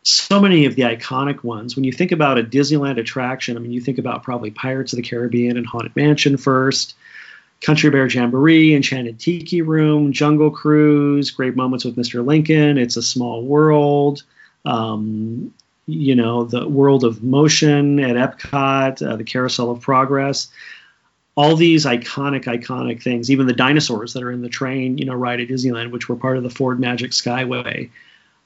so 0.05 0.39
many 0.39 0.67
of 0.67 0.77
the 0.77 0.83
iconic 0.83 1.43
ones. 1.43 1.75
When 1.75 1.85
you 1.85 1.93
think 1.93 2.13
about 2.13 2.39
a 2.39 2.45
Disneyland 2.45 2.99
attraction, 2.99 3.57
I 3.57 3.61
mean, 3.61 3.73
you 3.73 3.81
think 3.81 3.99
about 3.99 4.23
probably 4.23 4.51
Pirates 4.51 4.93
of 4.93 4.99
the 4.99 5.03
Caribbean 5.03 5.57
and 5.57 5.67
Haunted 5.67 5.97
Mansion 5.97 6.37
first, 6.37 6.95
Country 7.63 7.89
Bear 7.89 8.07
Jamboree, 8.07 8.75
Enchanted 8.75 9.19
Tiki 9.19 9.63
Room, 9.63 10.13
Jungle 10.13 10.51
Cruise, 10.51 11.31
Great 11.31 11.57
Moments 11.57 11.87
with 11.87 11.97
Mr. 11.97 12.25
Lincoln, 12.25 12.77
It's 12.77 12.99
a 12.99 13.03
Small 13.03 13.43
World, 13.43 14.23
um, 14.67 15.55
you 15.87 16.15
know, 16.15 16.45
the 16.45 16.69
World 16.69 17.05
of 17.05 17.23
Motion 17.23 17.99
at 17.99 18.17
Epcot, 18.17 19.07
uh, 19.07 19.17
the 19.17 19.25
Carousel 19.25 19.71
of 19.71 19.81
Progress. 19.81 20.49
All 21.35 21.57
these 21.57 21.87
iconic, 21.87 22.45
iconic 22.45 23.03
things, 23.03 23.31
even 23.31 23.47
the 23.47 23.55
dinosaurs 23.55 24.13
that 24.13 24.23
are 24.23 24.31
in 24.31 24.43
the 24.43 24.49
train, 24.51 24.99
you 24.99 25.07
know, 25.07 25.15
ride 25.15 25.41
at 25.41 25.49
Disneyland, 25.49 25.91
which 25.91 26.09
were 26.09 26.17
part 26.17 26.37
of 26.37 26.43
the 26.43 26.51
Ford 26.51 26.79
Magic 26.79 27.11
Skyway. 27.11 27.91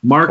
Marc, 0.03 0.31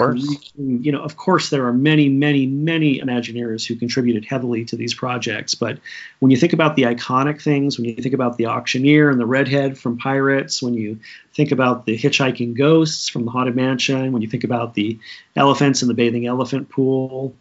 you 0.56 0.92
know, 0.94 1.02
of 1.02 1.18
course, 1.18 1.50
there 1.50 1.68
are 1.68 1.74
many, 1.74 2.08
many, 2.08 2.46
many 2.46 3.02
Imagineers 3.02 3.68
who 3.68 3.76
contributed 3.76 4.24
heavily 4.24 4.64
to 4.66 4.78
these 4.78 4.94
projects. 4.94 5.56
But 5.56 5.80
when 6.20 6.32
you 6.32 6.38
think 6.38 6.54
about 6.54 6.78
the 6.78 6.84
iconic 6.84 7.42
things, 7.42 7.78
when 7.78 7.84
you 7.84 7.96
think 7.96 8.16
about 8.16 8.38
the 8.38 8.46
auctioneer 8.46 9.10
and 9.10 9.20
the 9.20 9.26
redhead 9.26 9.78
from 9.78 9.98
Pirates, 9.98 10.62
when 10.62 10.74
you 10.74 11.00
think 11.34 11.52
about 11.52 11.86
the 11.86 11.98
hitchhiking 11.98 12.56
ghosts 12.58 13.10
from 13.10 13.26
the 13.26 13.32
Haunted 13.32 13.58
Mansion, 13.58 14.14
when 14.14 14.22
you 14.22 14.30
think 14.30 14.46
about 14.46 14.74
the 14.74 15.00
elephants 15.36 15.82
in 15.82 15.90
the 15.90 15.94
bathing 15.94 16.26
elephant 16.26 16.70
pool, 16.70 17.36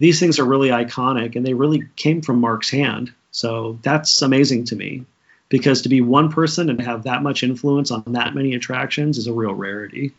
these 0.00 0.18
things 0.18 0.40
are 0.40 0.44
really 0.44 0.70
iconic 0.70 1.36
and 1.36 1.46
they 1.46 1.54
really 1.54 1.84
came 1.94 2.20
from 2.20 2.40
Marc's 2.40 2.70
hand. 2.70 3.12
So 3.30 3.78
that's 3.82 4.22
amazing 4.22 4.64
to 4.66 4.76
me 4.76 5.04
because 5.48 5.82
to 5.82 5.88
be 5.88 6.00
one 6.00 6.32
person 6.32 6.68
and 6.68 6.80
have 6.80 7.04
that 7.04 7.22
much 7.22 7.44
influence 7.44 7.92
on 7.92 8.02
that 8.08 8.34
many 8.34 8.54
attractions 8.54 9.18
is 9.18 9.28
a 9.28 9.32
real 9.32 9.54
rarity. 9.54 10.12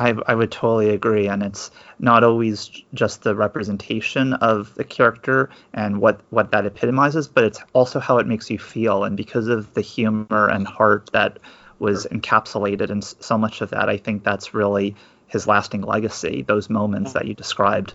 I, 0.00 0.14
I 0.26 0.34
would 0.34 0.50
totally 0.50 0.88
agree, 0.88 1.28
and 1.28 1.42
it's 1.42 1.70
not 1.98 2.24
always 2.24 2.70
just 2.94 3.22
the 3.22 3.34
representation 3.34 4.32
of 4.32 4.74
the 4.74 4.82
character 4.82 5.50
and 5.74 6.00
what 6.00 6.20
what 6.30 6.52
that 6.52 6.64
epitomizes, 6.64 7.28
but 7.28 7.44
it's 7.44 7.60
also 7.74 8.00
how 8.00 8.16
it 8.16 8.26
makes 8.26 8.48
you 8.50 8.58
feel. 8.58 9.04
And 9.04 9.14
because 9.14 9.48
of 9.48 9.74
the 9.74 9.82
humor 9.82 10.48
and 10.48 10.66
heart 10.66 11.10
that 11.12 11.38
was 11.78 12.06
encapsulated 12.06 12.88
in 12.88 13.02
so 13.02 13.36
much 13.36 13.60
of 13.60 13.70
that, 13.70 13.90
I 13.90 13.98
think 13.98 14.24
that's 14.24 14.54
really 14.54 14.96
his 15.26 15.46
lasting 15.46 15.82
legacy. 15.82 16.42
Those 16.42 16.70
moments 16.70 17.12
that 17.12 17.26
you 17.26 17.34
described. 17.34 17.92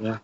Yeah. 0.00 0.18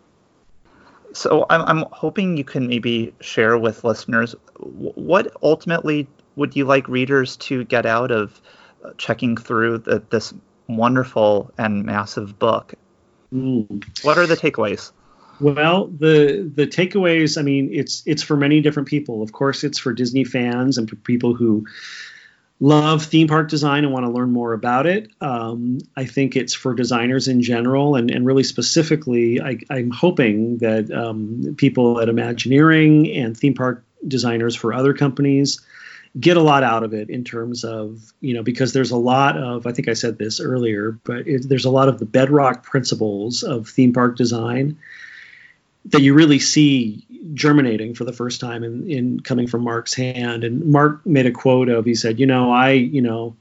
So 1.13 1.47
I'm 1.49 1.63
I'm 1.63 1.87
hoping 1.93 2.37
you 2.37 2.45
can 2.45 2.67
maybe 2.67 3.15
share 3.21 3.57
with 3.57 3.85
listeners 3.85 4.35
what 4.59 5.33
ultimately 5.41 6.09
would 6.35 6.57
you 6.57 6.65
like 6.65 6.89
readers 6.89 7.37
to 7.37 7.63
get 7.63 7.87
out 7.87 8.11
of 8.11 8.41
uh, 8.85 8.91
checking 8.97 9.37
through 9.37 9.79
the, 9.79 10.03
this 10.11 10.35
wonderful 10.69 11.51
and 11.59 11.85
massive 11.85 12.39
book. 12.39 12.75
Mm. 13.33 14.05
What 14.05 14.19
are 14.19 14.27
the 14.27 14.37
takeaways? 14.37 14.93
Well, 15.41 15.87
the 15.87 16.51
the 16.55 16.67
takeaways. 16.67 17.39
I 17.39 17.43
mean, 17.43 17.71
it's 17.73 18.03
it's 18.07 18.23
for 18.23 18.37
many 18.37 18.61
different 18.61 18.89
people. 18.89 19.23
Of 19.23 19.33
course, 19.33 19.65
it's 19.65 19.79
for 19.79 19.93
Disney 19.93 20.25
fans 20.25 20.79
and 20.79 20.89
for 20.89 20.97
people 20.97 21.35
who 21.35 21.67
love 22.61 23.05
theme 23.05 23.27
park 23.27 23.49
design 23.49 23.83
and 23.83 23.93
want 23.93 24.07
to 24.07 24.13
learn 24.13 24.31
more 24.31 24.53
about 24.53 24.87
it. 24.87 25.11
Um, 25.21 25.79
I 25.97 26.05
think 26.05 26.37
it's 26.37 26.55
for 26.55 26.75
designers 26.75 27.27
in 27.27 27.43
general, 27.43 27.97
and, 27.97 28.09
and 28.09 28.25
really 28.25 28.45
specifically, 28.45 29.41
I, 29.41 29.59
am 29.69 29.91
hoping 29.91 30.59
that 30.59 30.89
um, 30.93 31.57
people 31.59 32.01
at 32.01 32.09
Imagineering 32.09 33.11
and 33.11 33.37
theme 33.37 33.55
park 33.55 33.85
designers 34.07 34.55
for 34.55 34.73
other 34.73 34.95
companies 34.95 35.61
get 36.19 36.37
a 36.37 36.43
lot 36.43 36.63
out 36.63 36.83
of 36.83 36.93
it 36.93 37.09
in 37.09 37.25
terms 37.25 37.65
of 37.65 38.13
you 38.21 38.35
know 38.35 38.43
because 38.43 38.73
there's 38.73 38.91
a 38.91 38.97
lot 38.97 39.37
of 39.37 39.67
I 39.67 39.73
think 39.73 39.89
I 39.89 39.95
said 39.95 40.19
this 40.19 40.41
earlier, 40.41 40.93
but 41.05 41.27
it, 41.27 41.49
there's 41.49 41.65
a 41.65 41.71
lot 41.71 41.89
of 41.89 41.99
the 41.99 42.05
bedrock 42.05 42.63
principles 42.63 43.43
of 43.43 43.69
theme 43.69 43.93
park 43.93 44.17
design 44.17 44.79
that 45.87 46.03
you 46.03 46.15
really 46.15 46.39
see 46.39 47.05
germinating 47.35 47.95
for 47.95 48.05
the 48.05 48.13
first 48.13 48.41
time 48.41 48.63
in, 48.63 48.89
in 48.89 49.21
coming 49.21 49.49
from 49.49 49.65
Marc's 49.65 49.95
hand. 49.95 50.45
And 50.45 50.67
Marc 50.67 51.05
made 51.05 51.27
a 51.27 51.33
quote 51.33 51.69
of 51.69 51.85
he 51.85 51.95
said, 51.95 52.21
you 52.21 52.27
know, 52.27 52.53
I 52.53 52.73
you 52.73 53.03
know. 53.03 53.37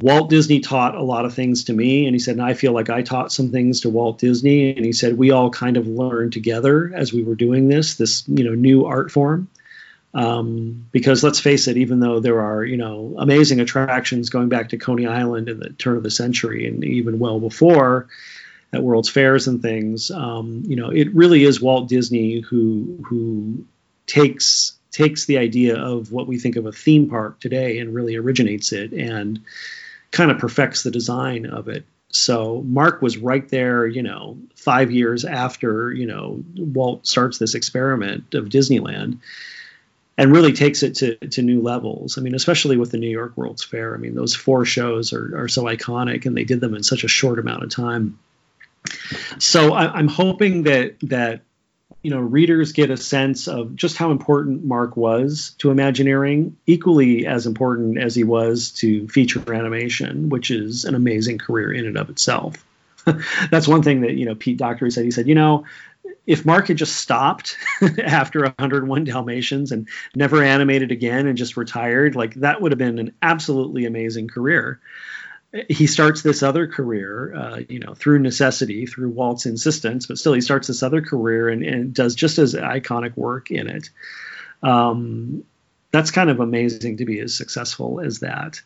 Walt 0.00 0.30
Disney 0.30 0.58
taught 0.58 0.96
a 0.96 1.02
lot 1.02 1.26
of 1.26 1.32
things 1.32 1.64
to 1.64 1.72
me, 1.72 2.06
and 2.06 2.14
he 2.14 2.18
said, 2.18 2.32
and 2.32 2.42
I 2.42 2.54
feel 2.54 2.72
like 2.72 2.90
I 2.90 3.02
taught 3.02 3.30
some 3.30 3.52
things 3.52 3.82
to 3.82 3.88
Walt 3.88 4.18
Disney, 4.18 4.74
and 4.74 4.84
he 4.84 4.92
said 4.92 5.16
we 5.16 5.30
all 5.30 5.48
kind 5.48 5.76
of 5.76 5.86
learned 5.86 6.32
together 6.32 6.90
as 6.92 7.12
we 7.12 7.22
were 7.22 7.36
doing 7.36 7.68
this, 7.68 7.94
this 7.94 8.24
you 8.26 8.42
know 8.42 8.56
new 8.56 8.84
art 8.84 9.12
form. 9.12 9.48
Um, 10.14 10.88
because 10.92 11.24
let's 11.24 11.40
face 11.40 11.68
it, 11.68 11.78
even 11.78 12.00
though 12.00 12.20
there 12.20 12.40
are 12.40 12.64
you 12.64 12.76
know 12.76 13.14
amazing 13.18 13.60
attractions 13.60 14.28
going 14.30 14.48
back 14.48 14.70
to 14.70 14.76
Coney 14.76 15.06
Island 15.06 15.48
in 15.48 15.58
the 15.58 15.70
turn 15.70 15.96
of 15.96 16.02
the 16.02 16.10
century 16.10 16.66
and 16.66 16.84
even 16.84 17.18
well 17.18 17.40
before 17.40 18.08
at 18.74 18.82
World's 18.82 19.08
Fairs 19.08 19.48
and 19.48 19.62
things, 19.62 20.10
um, 20.10 20.64
you 20.66 20.76
know 20.76 20.90
it 20.90 21.14
really 21.14 21.44
is 21.44 21.62
Walt 21.62 21.88
Disney 21.88 22.40
who 22.40 23.02
who 23.06 23.64
takes 24.06 24.76
takes 24.90 25.24
the 25.24 25.38
idea 25.38 25.76
of 25.76 26.12
what 26.12 26.26
we 26.26 26.38
think 26.38 26.56
of 26.56 26.66
a 26.66 26.72
theme 26.72 27.08
park 27.08 27.40
today 27.40 27.78
and 27.78 27.94
really 27.94 28.16
originates 28.16 28.72
it 28.72 28.92
and 28.92 29.40
kind 30.10 30.30
of 30.30 30.38
perfects 30.38 30.82
the 30.82 30.90
design 30.90 31.46
of 31.46 31.68
it. 31.68 31.86
So 32.10 32.60
Marc 32.66 33.00
was 33.00 33.16
right 33.16 33.48
there, 33.48 33.86
you 33.86 34.02
know, 34.02 34.36
five 34.56 34.90
years 34.90 35.24
after 35.24 35.90
you 35.90 36.04
know 36.04 36.44
Walt 36.54 37.06
starts 37.06 37.38
this 37.38 37.54
experiment 37.54 38.34
of 38.34 38.50
Disneyland 38.50 39.20
and 40.18 40.32
really 40.32 40.52
takes 40.52 40.82
it 40.82 40.96
to, 40.96 41.16
to 41.16 41.42
new 41.42 41.62
levels. 41.62 42.18
I 42.18 42.20
mean, 42.20 42.34
especially 42.34 42.76
with 42.76 42.90
the 42.90 42.98
New 42.98 43.08
York 43.08 43.36
World's 43.36 43.64
Fair. 43.64 43.94
I 43.94 43.98
mean, 43.98 44.14
those 44.14 44.34
four 44.34 44.64
shows 44.64 45.12
are, 45.12 45.44
are 45.44 45.48
so 45.48 45.64
iconic 45.64 46.26
and 46.26 46.36
they 46.36 46.44
did 46.44 46.60
them 46.60 46.74
in 46.74 46.82
such 46.82 47.04
a 47.04 47.08
short 47.08 47.38
amount 47.38 47.62
of 47.62 47.70
time. 47.70 48.18
So 49.38 49.72
I, 49.72 49.92
I'm 49.92 50.08
hoping 50.08 50.64
that 50.64 50.96
that 51.02 51.42
you 52.02 52.10
know 52.10 52.18
readers 52.18 52.72
get 52.72 52.90
a 52.90 52.96
sense 52.96 53.46
of 53.46 53.76
just 53.76 53.96
how 53.96 54.10
important 54.10 54.64
Marc 54.64 54.96
was 54.96 55.54
to 55.58 55.70
Imagineering, 55.70 56.56
equally 56.66 57.26
as 57.26 57.46
important 57.46 57.98
as 57.98 58.14
he 58.14 58.24
was 58.24 58.72
to 58.72 59.06
feature 59.08 59.52
animation, 59.54 60.28
which 60.28 60.50
is 60.50 60.84
an 60.84 60.94
amazing 60.94 61.38
career 61.38 61.72
in 61.72 61.86
and 61.86 61.96
of 61.96 62.10
itself. 62.10 62.64
That's 63.50 63.68
one 63.68 63.82
thing 63.82 64.02
that 64.02 64.14
you 64.14 64.26
know 64.26 64.34
Pete 64.34 64.58
Docter 64.58 64.90
said. 64.90 65.04
He 65.04 65.10
said, 65.10 65.28
you 65.28 65.34
know, 65.34 65.64
if 66.26 66.44
Marc 66.44 66.68
had 66.68 66.76
just 66.76 66.96
stopped 66.96 67.56
after 68.04 68.42
101 68.42 69.04
Dalmatians 69.04 69.72
and 69.72 69.88
never 70.14 70.42
animated 70.42 70.92
again 70.92 71.26
and 71.26 71.36
just 71.36 71.56
retired, 71.56 72.14
like 72.14 72.34
that 72.34 72.60
would 72.60 72.72
have 72.72 72.78
been 72.78 72.98
an 72.98 73.14
absolutely 73.22 73.86
amazing 73.86 74.28
career. 74.28 74.80
He 75.68 75.86
starts 75.86 76.22
this 76.22 76.42
other 76.42 76.66
career, 76.66 77.34
uh, 77.34 77.60
you 77.68 77.78
know, 77.78 77.94
through 77.94 78.20
necessity, 78.20 78.86
through 78.86 79.10
Walt's 79.10 79.44
insistence, 79.44 80.06
but 80.06 80.16
still 80.16 80.32
he 80.32 80.40
starts 80.40 80.68
this 80.68 80.82
other 80.82 81.02
career 81.02 81.48
and, 81.48 81.62
and 81.62 81.92
does 81.92 82.14
just 82.14 82.38
as 82.38 82.54
iconic 82.54 83.16
work 83.16 83.50
in 83.50 83.68
it. 83.68 83.90
Um, 84.62 85.44
that's 85.90 86.10
kind 86.10 86.30
of 86.30 86.40
amazing 86.40 86.98
to 86.98 87.04
be 87.04 87.20
as 87.20 87.36
successful 87.36 88.00
as 88.00 88.20
that. 88.20 88.62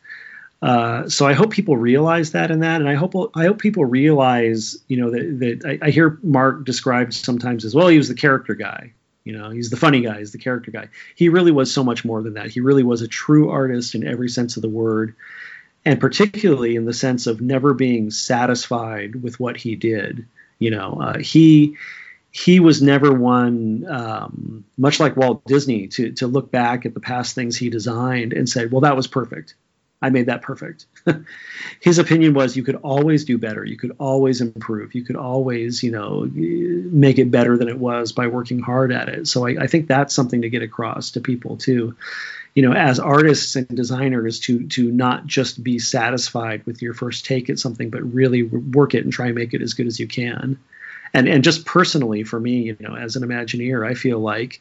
Uh, 0.62 1.09
so 1.09 1.26
I 1.26 1.34
hope 1.34 1.50
people 1.50 1.76
realize 1.76 2.32
that 2.32 2.50
in 2.50 2.61
that, 2.61 2.80
and 2.80 2.88
I 2.88 2.94
hope 2.94 3.14
I 3.34 3.44
hope 3.44 3.59
people 3.59 3.84
realize, 3.84 4.78
you 4.88 4.96
know, 4.96 5.11
that, 5.11 5.38
that 5.40 5.78
I, 5.82 5.86
I, 5.86 5.90
hear 5.90 6.18
Marc 6.22 6.64
described 6.64 7.12
sometimes 7.12 7.64
as 7.66 7.74
well. 7.74 7.88
He 7.88 7.98
was 7.98 8.09
the 8.09 8.14
character 8.14 8.54
guy, 8.54 8.94
you 9.22 9.36
know, 9.36 9.50
he's 9.50 9.68
the 9.68 9.76
funny 9.76 10.00
guy, 10.00 10.18
he's 10.18 10.32
the 10.32 10.38
character 10.38 10.70
guy. 10.70 10.88
He 11.14 11.28
really 11.28 11.52
was 11.52 11.72
so 11.72 11.84
much 11.84 12.07
more 12.07 12.22
than 12.22 12.34
that. 12.34 12.50
He 12.50 12.61
really 12.61 12.84
was 12.84 13.02
a 13.02 13.09
true 13.09 13.50
artist 13.50 13.94
in 13.94 14.07
every 14.07 14.30
sense 14.30 14.57
of 14.57 14.62
the 14.62 14.68
word, 14.68 15.14
and 15.84 16.00
particularly 16.00 16.74
in 16.74 16.86
the 16.86 16.94
sense 16.94 17.26
of 17.26 17.42
never 17.42 17.74
being 17.74 18.11
satisfied 18.11 19.22
with 19.22 19.38
what 19.38 19.59
he 19.59 19.76
did. 19.76 20.26
You 20.59 20.70
know, 20.70 21.00
uh, 21.02 21.18
he 21.18 21.76
he 22.30 22.61
was 22.61 22.80
never 22.80 23.12
one, 23.12 23.86
um, 23.86 24.64
much 24.78 25.00
like 25.00 25.18
Walt 25.18 25.44
Disney, 25.44 25.88
to 25.88 26.12
to 26.12 26.26
look 26.26 26.50
back 26.50 26.86
at 26.86 26.94
the 26.94 27.00
past 27.00 27.34
things 27.34 27.59
he 27.59 27.68
designed 27.68 28.32
and 28.32 28.48
say, 28.48 28.64
well, 28.64 28.80
that 28.80 28.96
was 28.96 29.07
perfect 29.07 29.54
I 30.03 30.11
made 30.11 30.26
that 30.26 30.42
perfect. 30.42 30.86
His 31.80 31.99
opinion 31.99 32.34
was 32.34 32.57
you 32.57 32.62
could 32.62 32.76
always 32.76 33.24
do 33.24 33.38
better. 33.38 33.64
You 33.64 33.76
could 33.76 33.97
always 33.99 34.40
improve. 34.40 34.94
You 34.94 35.03
could 35.03 35.16
always, 35.16 35.82
you 35.82 35.90
know, 35.90 36.30
make 36.34 37.18
it 37.18 37.30
better 37.30 37.57
than 37.57 37.68
it 37.68 37.78
was 37.78 38.12
by 38.12 38.26
working 38.26 38.61
hard 38.61 38.92
at 38.92 39.09
it. 39.09 39.26
So 39.26 39.47
I, 39.47 39.62
I 39.62 39.66
think 39.66 39.88
that's 39.88 40.14
something 40.14 40.42
to 40.42 40.51
get 40.51 40.62
across 40.62 41.12
to 41.12 41.20
people 41.20 41.57
too. 41.57 41.97
You 42.55 42.62
know, 42.62 42.72
as 42.72 42.99
artists 42.99 43.57
and 43.57 43.68
designers, 43.68 44.40
to 44.40 44.66
to 44.68 44.90
not 44.90 45.26
just 45.26 45.62
be 45.62 45.78
satisfied 45.78 46.64
with 46.66 46.82
your 46.82 46.94
first 46.94 47.24
take 47.24 47.51
at 47.51 47.59
something, 47.59 47.90
but 47.90 48.03
really 48.03 48.42
work 48.42 48.94
it 48.94 49.05
and 49.05 49.12
try 49.12 49.26
and 49.26 49.34
make 49.34 49.55
it 49.55 49.62
as 49.62 49.74
good 49.74 49.86
as 49.86 50.01
you 50.01 50.07
can. 50.07 50.59
And 51.12 51.28
and 51.28 51.44
just 51.44 51.66
personally 51.66 52.24
for 52.24 52.38
me, 52.40 52.62
you 52.62 52.76
know, 52.80 52.97
as 52.97 53.16
an 53.16 53.22
Imagineer, 53.22 53.86
I 53.86 53.94
feel 53.94 54.18
like, 54.18 54.61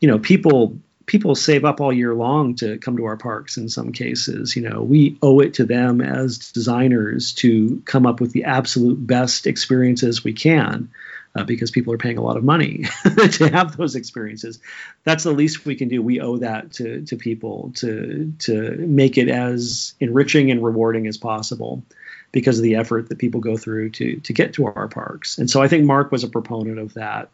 you 0.00 0.08
know, 0.08 0.18
people 0.18 0.78
people 1.08 1.34
save 1.34 1.64
up 1.64 1.80
all 1.80 1.92
year 1.92 2.14
long 2.14 2.54
to 2.54 2.78
come 2.78 2.96
to 2.98 3.06
our 3.06 3.16
parks 3.16 3.56
in 3.56 3.68
some 3.68 3.90
cases. 3.90 4.54
You 4.54 4.62
know 4.68 4.82
we 4.82 5.18
owe 5.22 5.40
it 5.40 5.54
to 5.54 5.64
them 5.64 6.00
as 6.00 6.52
designers 6.52 7.32
to 7.34 7.82
come 7.84 8.06
up 8.06 8.20
with 8.20 8.30
the 8.30 8.44
absolute 8.44 9.04
best 9.04 9.48
experiences 9.48 10.22
we 10.22 10.34
can 10.34 10.90
uh, 11.34 11.44
because 11.44 11.72
people 11.72 11.92
are 11.92 11.98
paying 11.98 12.18
a 12.18 12.22
lot 12.22 12.36
of 12.36 12.44
money 12.44 12.84
to 13.32 13.48
have 13.48 13.76
those 13.76 13.96
experiences. 13.96 14.60
That's 15.02 15.24
the 15.24 15.32
least 15.32 15.64
we 15.64 15.74
can 15.74 15.88
do. 15.88 16.00
We 16.00 16.20
owe 16.20 16.36
that 16.36 16.72
to 16.74 17.02
to 17.06 17.16
people 17.16 17.72
to 17.76 18.32
to 18.40 18.76
make 18.76 19.18
it 19.18 19.28
as 19.28 19.94
enriching 19.98 20.52
and 20.52 20.62
rewarding 20.62 21.08
as 21.08 21.16
possible 21.16 21.82
because 22.30 22.58
of 22.58 22.62
the 22.62 22.76
effort 22.76 23.08
that 23.08 23.18
people 23.18 23.40
go 23.40 23.56
through 23.56 23.90
to 23.90 24.20
to 24.20 24.32
get 24.32 24.52
to 24.54 24.66
our 24.66 24.88
parks. 24.88 25.38
And 25.38 25.50
so 25.50 25.62
i 25.62 25.68
think 25.68 25.84
marc 25.84 26.12
was 26.12 26.22
a 26.22 26.28
proponent 26.28 26.78
of 26.78 26.94
that 26.94 27.30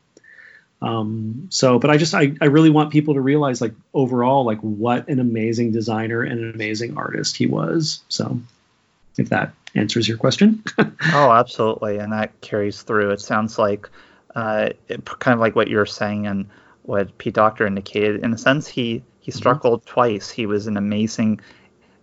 um, 0.84 1.46
so, 1.48 1.78
but 1.78 1.88
I 1.88 1.96
just 1.96 2.14
I, 2.14 2.34
I 2.42 2.46
really 2.46 2.68
want 2.68 2.92
people 2.92 3.14
to 3.14 3.20
realize 3.20 3.62
like 3.62 3.72
overall 3.94 4.44
like 4.44 4.60
what 4.60 5.08
an 5.08 5.18
amazing 5.18 5.72
designer 5.72 6.22
and 6.22 6.38
an 6.38 6.50
amazing 6.52 6.98
artist 6.98 7.38
he 7.38 7.46
was. 7.46 8.02
So, 8.10 8.38
if 9.16 9.30
that 9.30 9.54
answers 9.74 10.06
your 10.06 10.18
question. 10.18 10.62
oh, 10.78 11.32
absolutely, 11.32 11.98
and 11.98 12.12
that 12.12 12.38
carries 12.42 12.82
through. 12.82 13.12
It 13.12 13.22
sounds 13.22 13.58
like 13.58 13.88
uh, 14.34 14.70
it, 14.88 15.06
kind 15.06 15.32
of 15.32 15.40
like 15.40 15.56
what 15.56 15.68
you're 15.68 15.86
saying 15.86 16.26
and 16.26 16.50
what 16.82 17.16
Pete 17.16 17.34
Docter 17.34 17.66
indicated. 17.66 18.22
In 18.22 18.34
a 18.34 18.38
sense, 18.38 18.68
he 18.68 19.02
he 19.20 19.30
mm-hmm. 19.30 19.38
struggled 19.38 19.80
mm-hmm. 19.86 19.94
twice. 19.94 20.28
He 20.28 20.44
was 20.44 20.66
an 20.66 20.76
amazing 20.76 21.40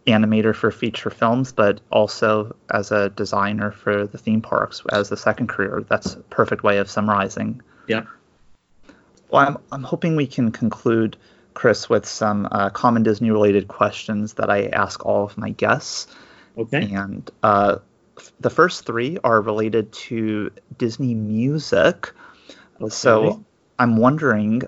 animator 0.07 0.55
for 0.55 0.71
feature 0.71 1.11
films, 1.11 1.51
but 1.51 1.81
also 1.91 2.55
as 2.73 2.91
a 2.91 3.09
designer 3.09 3.71
for 3.71 4.07
the 4.07 4.17
theme 4.17 4.41
parks 4.41 4.81
as 4.91 5.09
the 5.09 5.17
second 5.17 5.49
career. 5.49 5.85
That's 5.87 6.15
a 6.15 6.19
perfect 6.31 6.63
way 6.63 6.79
of 6.79 6.89
summarizing. 6.89 7.61
Yeah. 7.87 8.05
Well, 9.31 9.47
I'm, 9.47 9.57
I'm 9.71 9.83
hoping 9.83 10.15
we 10.15 10.27
can 10.27 10.51
conclude, 10.51 11.17
Chris, 11.53 11.89
with 11.89 12.05
some 12.05 12.47
uh, 12.51 12.69
common 12.69 13.03
Disney 13.03 13.31
related 13.31 13.67
questions 13.67 14.33
that 14.33 14.49
I 14.49 14.67
ask 14.67 15.05
all 15.05 15.23
of 15.23 15.37
my 15.37 15.51
guests. 15.51 16.07
Okay. 16.57 16.91
And 16.93 17.29
uh, 17.41 17.77
the 18.39 18.49
first 18.49 18.85
three 18.85 19.17
are 19.23 19.41
related 19.41 19.93
to 19.93 20.51
Disney 20.77 21.15
music. 21.15 22.11
Okay. 22.81 22.89
So 22.89 23.45
I'm 23.79 23.97
wondering, 23.97 24.63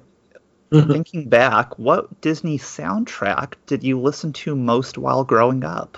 thinking 0.72 1.30
back, 1.30 1.78
what 1.78 2.22
Disney 2.22 2.58
soundtrack 2.58 3.56
did 3.68 3.84
you 3.84 4.00
listen 4.00 4.34
to 4.34 4.56
most 4.56 4.98
while 4.98 5.24
growing 5.24 5.64
up? 5.64 5.98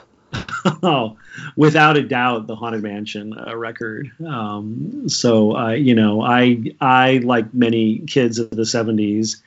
Oh, 0.84 1.18
without 1.56 1.98
a 1.98 2.04
doubt, 2.04 2.48
the 2.48 2.56
Haunted 2.56 2.84
Mansion 2.84 3.38
uh, 3.38 3.56
record. 3.56 4.12
Um, 4.26 5.10
so, 5.10 5.56
uh, 5.56 5.72
you 5.72 5.96
know, 5.96 6.22
I, 6.22 6.64
I 6.80 7.18
like 7.24 7.54
many 7.54 8.00
kids 8.00 8.40
of 8.40 8.50
the 8.50 8.64
'70s, 8.64 9.42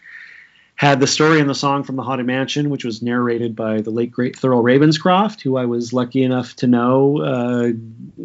had 0.75 1.01
the 1.01 1.07
story 1.07 1.41
and 1.41 1.51
the 1.51 1.55
song 1.55 1.83
from 1.83 1.97
the 1.97 2.03
Haunted 2.03 2.27
Mansion, 2.27 2.71
which 2.71 2.85
was 2.85 3.03
narrated 3.03 3.57
by 3.57 3.81
the 3.81 3.91
late 3.91 4.13
great 4.13 4.37
Thurl 4.37 4.63
Ravenscroft, 4.63 5.41
who 5.41 5.57
I 5.57 5.65
was 5.65 5.93
lucky 5.93 6.23
enough 6.23 6.55
to 6.57 6.67
know 6.67 7.21
uh, 7.21 7.73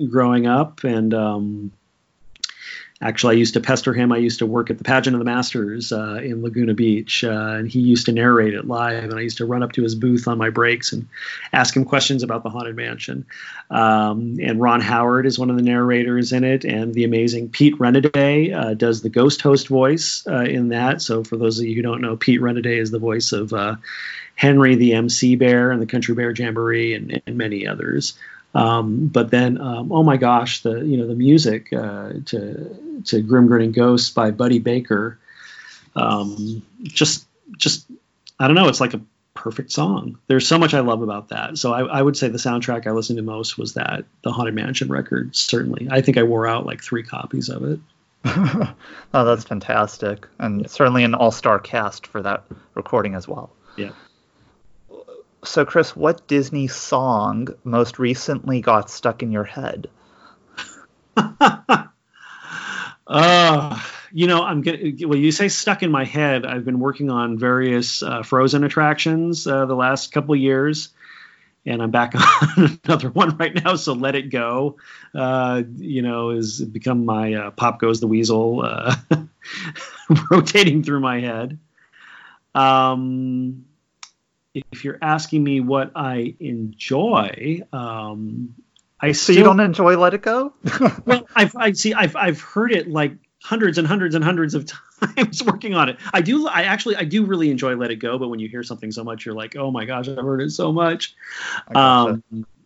growing 0.07 0.45
up, 0.45 0.83
and 0.83 1.13
um, 1.13 1.71
actually, 3.03 3.35
I 3.35 3.39
used 3.39 3.53
to 3.53 3.59
pester 3.59 3.93
him. 3.93 4.11
I 4.11 4.17
used 4.17 4.39
to 4.39 4.45
work 4.45 4.69
at 4.69 4.77
the 4.77 4.83
Pageant 4.83 5.13
of 5.15 5.19
the 5.19 5.25
Masters 5.25 5.91
uh, 5.91 6.19
in 6.23 6.41
Laguna 6.41 6.73
Beach, 6.73 7.23
uh, 7.23 7.29
and 7.29 7.69
he 7.69 7.79
used 7.79 8.05
to 8.07 8.11
narrate 8.11 8.53
it 8.53 8.65
live. 8.65 9.03
And 9.03 9.15
I 9.15 9.21
used 9.21 9.37
to 9.37 9.45
run 9.45 9.61
up 9.61 9.73
to 9.73 9.83
his 9.83 9.93
booth 9.93 10.27
on 10.27 10.37
my 10.37 10.49
breaks 10.49 10.93
and 10.93 11.07
ask 11.51 11.75
him 11.75 11.85
questions 11.85 12.23
about 12.23 12.43
the 12.43 12.49
Haunted 12.49 12.75
Mansion. 12.75 13.25
Um, 13.69 14.37
and 14.41 14.59
Ron 14.59 14.81
Howard 14.81 15.25
is 15.25 15.37
one 15.37 15.49
of 15.49 15.57
the 15.57 15.61
narrators 15.61 16.31
in 16.31 16.43
it, 16.43 16.63
and 16.63 16.93
the 16.93 17.03
amazing 17.03 17.49
Pete 17.49 17.77
Renaday 17.77 18.53
uh, 18.53 18.73
does 18.73 19.01
the 19.01 19.09
ghost 19.09 19.41
host 19.41 19.67
voice 19.67 20.25
uh, 20.27 20.45
in 20.45 20.69
that. 20.69 21.01
So, 21.01 21.23
for 21.23 21.37
those 21.37 21.59
of 21.59 21.65
you 21.65 21.75
who 21.75 21.81
don't 21.81 22.01
know, 22.01 22.15
Pete 22.15 22.41
Renaday 22.41 22.77
is 22.77 22.91
the 22.91 22.99
voice 22.99 23.33
of 23.33 23.53
uh, 23.53 23.75
Henry 24.35 24.75
the 24.75 24.93
MC 24.93 25.35
Bear 25.35 25.71
and 25.71 25.81
the 25.81 25.85
Country 25.85 26.15
Bear 26.15 26.31
Jamboree 26.31 26.95
and, 26.95 27.21
and 27.25 27.37
many 27.37 27.67
others. 27.67 28.13
Um, 28.53 29.07
but 29.07 29.31
then, 29.31 29.59
um, 29.59 29.91
oh 29.91 30.03
my 30.03 30.17
gosh, 30.17 30.61
the 30.61 30.81
you 30.81 30.97
know 30.97 31.07
the 31.07 31.15
music 31.15 31.73
uh, 31.73 32.13
to 32.25 33.01
to 33.05 33.21
Grim 33.21 33.47
Grinning 33.47 33.71
Ghosts 33.71 34.11
by 34.11 34.31
Buddy 34.31 34.59
Baker, 34.59 35.19
um, 35.95 36.61
just 36.83 37.25
just 37.57 37.85
I 38.39 38.47
don't 38.47 38.55
know, 38.55 38.67
it's 38.67 38.81
like 38.81 38.93
a 38.93 39.01
perfect 39.33 39.71
song. 39.71 40.19
There's 40.27 40.47
so 40.47 40.57
much 40.57 40.73
I 40.73 40.81
love 40.81 41.01
about 41.01 41.29
that. 41.29 41.57
So 41.57 41.73
I, 41.73 41.83
I 41.83 42.01
would 42.01 42.15
say 42.15 42.29
the 42.29 42.37
soundtrack 42.37 42.85
I 42.85 42.91
listened 42.91 43.17
to 43.17 43.23
most 43.23 43.57
was 43.57 43.73
that 43.73 44.05
the 44.21 44.31
Haunted 44.31 44.53
Mansion 44.53 44.89
record. 44.89 45.35
Certainly, 45.35 45.87
I 45.91 46.01
think 46.01 46.17
I 46.17 46.23
wore 46.23 46.47
out 46.47 46.65
like 46.65 46.83
three 46.83 47.03
copies 47.03 47.49
of 47.49 47.63
it. 47.63 47.79
oh, 48.25 48.75
that's 49.25 49.43
fantastic, 49.43 50.27
and 50.39 50.61
yeah. 50.61 50.67
certainly 50.67 51.03
an 51.03 51.13
all-star 51.13 51.59
cast 51.59 52.07
for 52.07 52.21
that 52.21 52.45
recording 52.73 53.15
as 53.15 53.27
well. 53.27 53.51
Yeah. 53.75 53.91
So, 55.45 55.65
Chris, 55.65 55.95
what 55.95 56.27
Disney 56.27 56.67
song 56.67 57.49
most 57.63 57.99
recently 57.99 58.61
got 58.61 58.89
stuck 58.89 59.23
in 59.23 59.31
your 59.31 59.43
head? 59.43 59.89
uh, 63.07 63.79
you 64.11 64.27
know, 64.27 64.43
I'm 64.43 64.61
gonna. 64.61 64.77
Well, 65.05 65.17
you 65.17 65.31
say 65.31 65.49
stuck 65.49 65.83
in 65.83 65.91
my 65.91 66.05
head. 66.05 66.45
I've 66.45 66.63
been 66.63 66.79
working 66.79 67.09
on 67.09 67.37
various 67.37 68.01
uh, 68.01 68.23
Frozen 68.23 68.63
attractions 68.63 69.45
uh, 69.45 69.65
the 69.65 69.75
last 69.75 70.13
couple 70.13 70.35
years, 70.35 70.89
and 71.65 71.81
I'm 71.81 71.91
back 71.91 72.13
on 72.57 72.79
another 72.85 73.09
one 73.09 73.35
right 73.37 73.53
now. 73.53 73.75
So 73.75 73.93
let 73.93 74.15
it 74.15 74.29
go. 74.29 74.77
Uh, 75.13 75.63
you 75.75 76.01
know, 76.03 76.29
has 76.29 76.61
become 76.61 77.05
my 77.05 77.33
uh, 77.33 77.51
Pop 77.51 77.79
Goes 77.79 77.99
the 77.99 78.07
Weasel, 78.07 78.61
uh, 78.63 78.95
rotating 80.31 80.83
through 80.83 81.01
my 81.01 81.19
head. 81.19 81.59
Um, 82.55 83.65
if 84.53 84.85
you're 84.85 84.99
asking 85.01 85.43
me 85.43 85.59
what 85.59 85.91
I 85.95 86.35
enjoy, 86.39 87.61
um, 87.71 88.55
I 88.99 89.11
so 89.13 89.33
you 89.33 89.43
don't 89.43 89.59
enjoy 89.59 89.97
Let 89.97 90.13
It 90.13 90.21
Go? 90.21 90.53
well, 91.05 91.27
I've 91.35 91.55
I 91.55 91.71
see 91.73 91.93
I've 91.93 92.15
I've 92.15 92.41
heard 92.41 92.71
it 92.71 92.89
like 92.89 93.13
hundreds 93.41 93.77
and 93.77 93.87
hundreds 93.87 94.15
and 94.15 94.23
hundreds 94.23 94.53
of 94.53 94.65
times 95.15 95.43
working 95.43 95.73
on 95.73 95.89
it. 95.89 95.97
I 96.13 96.21
do 96.21 96.47
I 96.47 96.63
actually 96.63 96.95
I 96.95 97.03
do 97.03 97.25
really 97.25 97.49
enjoy 97.49 97.75
Let 97.75 97.91
It 97.91 97.97
Go, 97.97 98.17
but 98.17 98.29
when 98.29 98.39
you 98.39 98.47
hear 98.47 98.63
something 98.63 98.91
so 98.91 99.03
much, 99.03 99.25
you're 99.25 99.35
like, 99.35 99.55
oh 99.55 99.71
my 99.71 99.85
gosh, 99.85 100.07
I've 100.07 100.17
heard 100.17 100.41
it 100.41 100.51
so 100.51 100.71
much. 100.71 101.15
Um, 101.73 102.23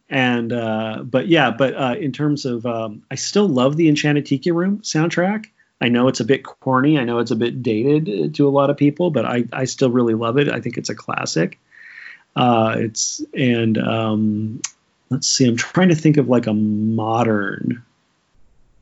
and 0.10 0.54
uh, 0.54 1.04
but 1.04 1.28
yeah, 1.28 1.52
but 1.52 1.74
uh, 1.74 1.96
in 2.00 2.12
terms 2.12 2.46
of 2.46 2.66
um, 2.66 3.04
I 3.10 3.16
still 3.16 3.48
love 3.48 3.76
the 3.76 3.90
Enchanted 3.90 4.26
Tiki 4.26 4.52
Room 4.52 4.80
soundtrack. 4.80 5.48
I 5.80 5.90
know 5.90 6.08
it's 6.08 6.20
a 6.20 6.26
bit 6.26 6.44
corny. 6.44 6.98
I 6.98 7.04
know 7.04 7.20
it's 7.20 7.32
a 7.32 7.36
bit 7.36 7.62
dated 7.62 8.34
to 8.36 8.48
a 8.48 8.50
lot 8.50 8.72
of 8.72 8.78
people, 8.78 9.12
but 9.12 9.26
I, 9.26 9.46
I 9.54 9.66
still 9.66 9.92
really 9.92 10.16
love 10.16 10.40
it. 10.40 10.50
I 10.50 10.60
think 10.60 10.78
it's 10.78 10.90
a 10.90 10.96
classic. 10.96 11.60
Uh, 12.38 12.76
it's 12.78 13.20
and 13.34 13.80
um, 13.80 14.62
let's 15.10 15.28
see. 15.28 15.48
I'm 15.48 15.58
trying 15.58 15.90
to 15.90 15.96
think 15.96 16.18
of 16.18 16.30
like 16.30 16.46
a 16.46 16.54
modern 16.54 17.84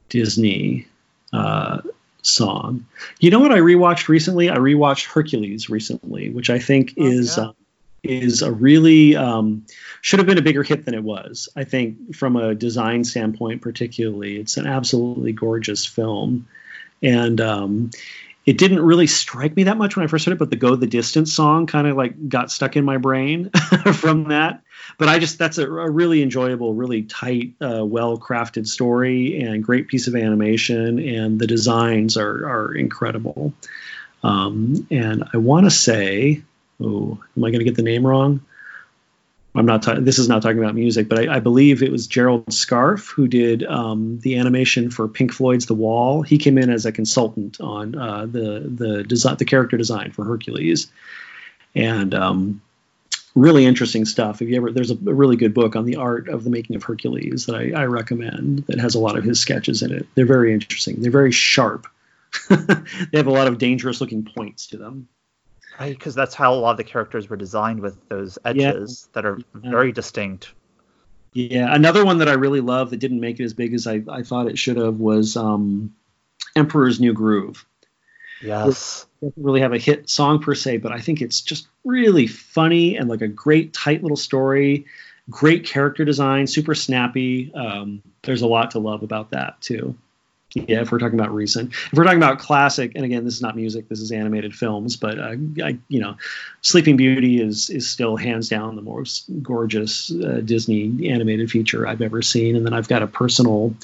Disney 0.09 0.87
uh, 1.31 1.79
song. 2.21 2.85
You 3.21 3.31
know 3.31 3.39
what 3.39 3.53
I 3.53 3.59
rewatched 3.59 4.09
recently? 4.09 4.49
I 4.49 4.57
rewatched 4.57 5.05
Hercules 5.05 5.69
recently, 5.69 6.29
which 6.29 6.49
I 6.49 6.59
think 6.59 6.95
oh, 6.99 7.05
is 7.05 7.37
yeah. 7.37 7.45
uh, 7.45 7.51
is 8.03 8.41
a 8.41 8.51
really 8.51 9.15
um, 9.15 9.65
should 10.01 10.19
have 10.19 10.27
been 10.27 10.37
a 10.37 10.43
bigger 10.43 10.63
hit 10.63 10.83
than 10.83 10.93
it 10.93 11.03
was. 11.03 11.47
I 11.55 11.63
think 11.63 12.13
from 12.13 12.35
a 12.35 12.55
design 12.55 13.05
standpoint, 13.05 13.61
particularly, 13.61 14.37
it's 14.37 14.57
an 14.57 14.67
absolutely 14.67 15.31
gorgeous 15.31 15.85
film, 15.85 16.49
and 17.01 17.39
um, 17.39 17.91
it 18.45 18.57
didn't 18.57 18.81
really 18.81 19.07
strike 19.07 19.55
me 19.55 19.63
that 19.63 19.77
much 19.77 19.95
when 19.95 20.03
I 20.03 20.07
first 20.07 20.25
heard 20.25 20.33
it, 20.33 20.39
but 20.39 20.49
the 20.49 20.55
"Go 20.55 20.75
the 20.75 20.87
Distance" 20.87 21.33
song 21.33 21.65
kind 21.65 21.87
of 21.87 21.97
like 21.97 22.29
got 22.29 22.51
stuck 22.51 22.75
in 22.75 22.85
my 22.85 22.97
brain 22.97 23.49
from 23.93 24.29
that. 24.29 24.61
But 24.97 25.09
I 25.09 25.17
just 25.17 25.39
that's 25.39 25.57
a, 25.57 25.65
a 25.65 25.89
really 25.89 26.21
enjoyable, 26.21 26.73
really 26.75 27.03
tight, 27.03 27.53
uh, 27.59 27.83
well 27.83 28.19
crafted 28.19 28.67
story 28.67 29.41
and 29.41 29.63
great 29.63 29.87
piece 29.87 30.07
of 30.07 30.15
animation, 30.15 30.99
and 30.99 31.39
the 31.39 31.47
designs 31.47 32.17
are 32.17 32.47
are 32.47 32.73
incredible. 32.73 33.53
Um, 34.21 34.87
and 34.91 35.23
I 35.33 35.37
want 35.37 35.65
to 35.65 35.71
say, 35.71 36.43
oh, 36.81 37.19
am 37.35 37.43
I 37.43 37.49
going 37.49 37.59
to 37.59 37.65
get 37.65 37.75
the 37.75 37.83
name 37.83 38.05
wrong? 38.05 38.41
I'm 39.55 39.65
not. 39.65 39.85
This 40.03 40.19
is 40.19 40.27
not 40.27 40.41
talking 40.41 40.59
about 40.59 40.75
music, 40.75 41.07
but 41.07 41.19
I, 41.19 41.35
I, 41.35 41.39
believe 41.39 41.81
it 41.81 41.91
was 41.91 42.07
Gerald 42.07 42.45
Scarfe 42.47 43.09
who 43.09 43.27
did 43.27 43.63
um, 43.63 44.19
the 44.19 44.37
animation 44.37 44.89
for 44.89 45.07
Pink 45.07 45.31
Floyd's 45.31 45.65
The 45.65 45.73
Wall. 45.73 46.23
He 46.23 46.37
came 46.37 46.57
in 46.57 46.69
as 46.69 46.85
a 46.85 46.91
consultant 46.91 47.61
on 47.61 47.95
uh, 47.95 48.25
the 48.25 48.59
the 48.59 49.03
design, 49.03 49.37
the 49.37 49.45
character 49.45 49.77
design 49.77 50.11
for 50.11 50.25
Hercules, 50.25 50.91
and 51.73 52.13
um, 52.13 52.61
really 53.35 53.65
interesting 53.65 54.03
stuff. 54.03 54.41
If 54.41 54.49
you 54.49 54.57
ever, 54.57 54.71
there's 54.71 54.91
a, 54.91 54.95
a, 54.95 55.13
really 55.13 55.37
good 55.37 55.53
book 55.53 55.75
on 55.75 55.85
the 55.85 55.97
art 55.97 56.27
of 56.27 56.43
the 56.43 56.49
making 56.49 56.75
of 56.75 56.83
Hercules 56.83 57.45
that 57.45 57.55
I, 57.55 57.71
I 57.81 57.85
recommend 57.85 58.65
that 58.67 58.79
has 58.79 58.95
a 58.95 58.99
lot 58.99 59.17
of 59.17 59.23
his 59.23 59.39
sketches 59.39 59.81
in 59.81 59.93
it. 59.93 60.07
They're 60.15 60.25
very 60.25 60.53
interesting. 60.53 61.01
They're 61.01 61.11
very 61.11 61.31
sharp. 61.31 61.87
they 62.49 63.17
have 63.17 63.27
a 63.27 63.31
lot 63.31 63.47
of 63.47 63.57
dangerous 63.57 64.01
looking 64.01 64.25
points 64.25 64.67
to 64.67 64.77
them. 64.77 65.07
Right, 65.79 65.97
because 65.97 66.15
that's 66.15 66.33
how 66.33 66.53
a 66.53 66.55
lot 66.55 66.71
of 66.71 66.77
the 66.77 66.83
characters 66.83 67.29
were 67.29 67.35
designed 67.35 67.81
with 67.81 67.97
those 68.07 68.37
edges 68.45 69.07
yeah. 69.07 69.11
that 69.13 69.25
are 69.25 69.39
yeah. 69.61 69.69
very 69.69 69.91
distinct. 69.91 70.53
Yeah, 71.33 71.73
another 71.73 72.05
one 72.05 72.19
that 72.19 72.29
I 72.29 72.33
really 72.33 72.61
love 72.61 72.91
that 72.91 72.97
didn't 72.97 73.19
make 73.19 73.41
it 73.41 73.43
as 73.43 73.53
big 73.53 73.73
as 73.73 73.87
I, 73.87 74.01
I 74.09 74.23
thought 74.23 74.47
it 74.47 74.57
should 74.57 74.77
have 74.77 74.95
was 74.95 75.35
um, 75.35 75.93
Emperor's 76.55 77.01
New 77.01 77.11
Groove. 77.11 77.65
Yes. 78.41 79.05
It 79.21 79.25
doesn't 79.25 79.43
really 79.43 79.61
have 79.61 79.73
a 79.73 79.77
hit 79.77 80.09
song 80.09 80.39
per 80.39 80.55
se, 80.55 80.77
but 80.77 80.93
I 80.93 80.99
think 80.99 81.21
it's 81.21 81.41
just 81.41 81.67
really 81.83 82.27
funny 82.27 82.95
and 82.95 83.09
like 83.09 83.21
a 83.21 83.27
great, 83.27 83.73
tight 83.73 84.01
little 84.01 84.17
story. 84.17 84.85
Great 85.29 85.65
character 85.65 86.05
design, 86.05 86.47
super 86.47 86.75
snappy. 86.75 87.51
Um, 87.53 88.01
there's 88.21 88.43
a 88.43 88.47
lot 88.47 88.71
to 88.71 88.79
love 88.79 89.03
about 89.03 89.31
that 89.31 89.59
too. 89.59 89.97
Yeah, 90.55 90.81
if 90.81 90.91
we're 90.91 90.99
talking 90.99 91.19
about 91.19 91.33
recent, 91.33 91.73
if 91.73 91.93
we're 91.93 92.05
talking 92.05 92.17
about 92.17 92.39
classic, 92.39 92.93
and 92.95 93.03
again, 93.03 93.25
this 93.25 93.33
is 93.33 93.41
not 93.41 93.57
music, 93.57 93.89
this 93.89 93.99
is 93.99 94.13
animated 94.13 94.55
films, 94.55 94.95
but 94.95 95.19
uh, 95.19 95.35
I, 95.61 95.77
you 95.89 95.99
know, 95.99 96.15
Sleeping 96.61 96.95
Beauty 96.95 97.41
is 97.41 97.69
is 97.69 97.89
still 97.89 98.15
hands 98.15 98.47
down 98.47 98.77
the 98.77 98.81
most 98.81 99.25
gorgeous 99.41 100.09
uh, 100.11 100.41
Disney 100.45 101.09
animated 101.09 101.51
feature 101.51 101.85
I've 101.85 102.01
ever 102.01 102.21
seen, 102.21 102.55
and 102.55 102.65
then 102.65 102.73
I've 102.73 102.87
got 102.87 103.03
a 103.03 103.07
personal 103.07 103.75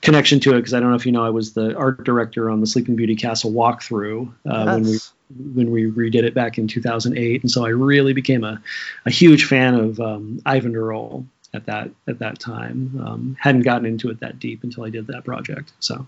connection 0.00 0.40
to 0.40 0.54
it 0.54 0.56
because 0.56 0.74
I 0.74 0.80
don't 0.80 0.90
know 0.90 0.96
if 0.96 1.06
you 1.06 1.12
know, 1.12 1.24
I 1.24 1.30
was 1.30 1.52
the 1.52 1.76
art 1.76 2.02
director 2.02 2.50
on 2.50 2.60
the 2.60 2.66
Sleeping 2.66 2.96
Beauty 2.96 3.14
Castle 3.14 3.52
walkthrough 3.52 4.28
uh, 4.50 4.78
yes. 4.82 5.12
when 5.30 5.70
we 5.70 5.70
when 5.70 5.70
we 5.70 6.10
redid 6.10 6.24
it 6.24 6.34
back 6.34 6.58
in 6.58 6.66
2008, 6.66 7.42
and 7.42 7.50
so 7.50 7.64
I 7.64 7.68
really 7.68 8.14
became 8.14 8.42
a, 8.42 8.60
a 9.04 9.10
huge 9.10 9.44
fan 9.44 9.74
of 9.74 10.00
um, 10.00 10.40
Eyvind 10.44 10.74
Earle 10.74 11.24
at 11.54 11.66
that 11.66 11.90
at 12.08 12.18
that 12.18 12.40
time. 12.40 13.00
Um, 13.04 13.36
hadn't 13.40 13.62
gotten 13.62 13.86
into 13.86 14.10
it 14.10 14.20
that 14.20 14.40
deep 14.40 14.64
until 14.64 14.84
I 14.84 14.90
did 14.90 15.06
that 15.06 15.24
project. 15.24 15.72
So 15.78 16.06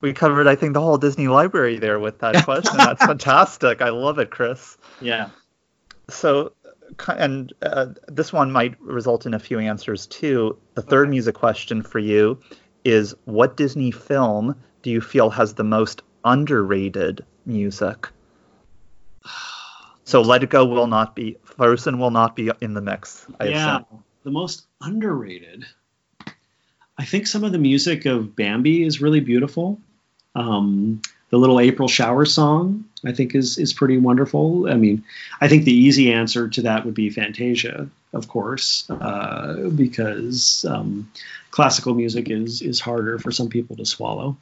we 0.00 0.12
covered, 0.12 0.46
I 0.46 0.54
think, 0.54 0.74
the 0.74 0.80
whole 0.80 0.98
Disney 0.98 1.28
library 1.28 1.78
there 1.78 1.98
with 1.98 2.18
that 2.20 2.44
question. 2.44 2.76
That's 2.76 3.04
fantastic. 3.04 3.82
I 3.82 3.90
love 3.90 4.18
it, 4.18 4.30
Chris. 4.30 4.76
Yeah. 5.00 5.30
So, 6.08 6.52
and 7.08 7.52
uh, 7.62 7.86
this 8.08 8.32
one 8.32 8.50
might 8.50 8.80
result 8.80 9.26
in 9.26 9.34
a 9.34 9.38
few 9.38 9.58
answers 9.58 10.06
too. 10.06 10.58
The 10.74 10.82
third 10.82 11.08
okay. 11.08 11.10
music 11.10 11.34
question 11.34 11.82
for 11.82 11.98
you 11.98 12.40
is 12.84 13.14
what 13.24 13.56
Disney 13.56 13.90
film 13.90 14.56
do 14.82 14.90
you 14.90 15.00
feel 15.00 15.30
has 15.30 15.54
the 15.54 15.64
most 15.64 16.02
underrated 16.24 17.24
music? 17.46 18.08
So 20.04 20.22
Let 20.22 20.42
It 20.42 20.50
Go 20.50 20.64
will 20.64 20.86
not 20.86 21.14
be 21.14 21.36
Frozen 21.44 21.98
will 21.98 22.10
not 22.10 22.34
be 22.34 22.50
in 22.60 22.74
the 22.74 22.80
mix. 22.80 23.26
I 23.38 23.44
yeah, 23.44 23.76
assume. 23.76 24.04
the 24.24 24.30
most 24.30 24.66
underrated. 24.80 25.66
I 26.98 27.04
think 27.04 27.26
some 27.26 27.44
of 27.44 27.52
the 27.52 27.58
music 27.58 28.06
of 28.06 28.34
Bambi 28.34 28.82
is 28.82 29.00
really 29.00 29.20
beautiful. 29.20 29.80
Um, 30.34 31.02
the 31.30 31.38
little 31.38 31.60
April 31.60 31.88
shower 31.88 32.24
song, 32.24 32.84
I 33.04 33.12
think, 33.12 33.34
is 33.34 33.56
is 33.56 33.72
pretty 33.72 33.98
wonderful. 33.98 34.68
I 34.68 34.74
mean, 34.74 35.04
I 35.40 35.48
think 35.48 35.64
the 35.64 35.72
easy 35.72 36.12
answer 36.12 36.48
to 36.48 36.62
that 36.62 36.84
would 36.84 36.94
be 36.94 37.10
Fantasia, 37.10 37.88
of 38.12 38.28
course, 38.28 38.88
uh, 38.90 39.70
because 39.74 40.64
um, 40.68 41.10
classical 41.50 41.94
music 41.94 42.30
is 42.30 42.62
is 42.62 42.80
harder 42.80 43.18
for 43.18 43.30
some 43.30 43.48
people 43.48 43.76
to 43.76 43.84
swallow. 43.84 44.36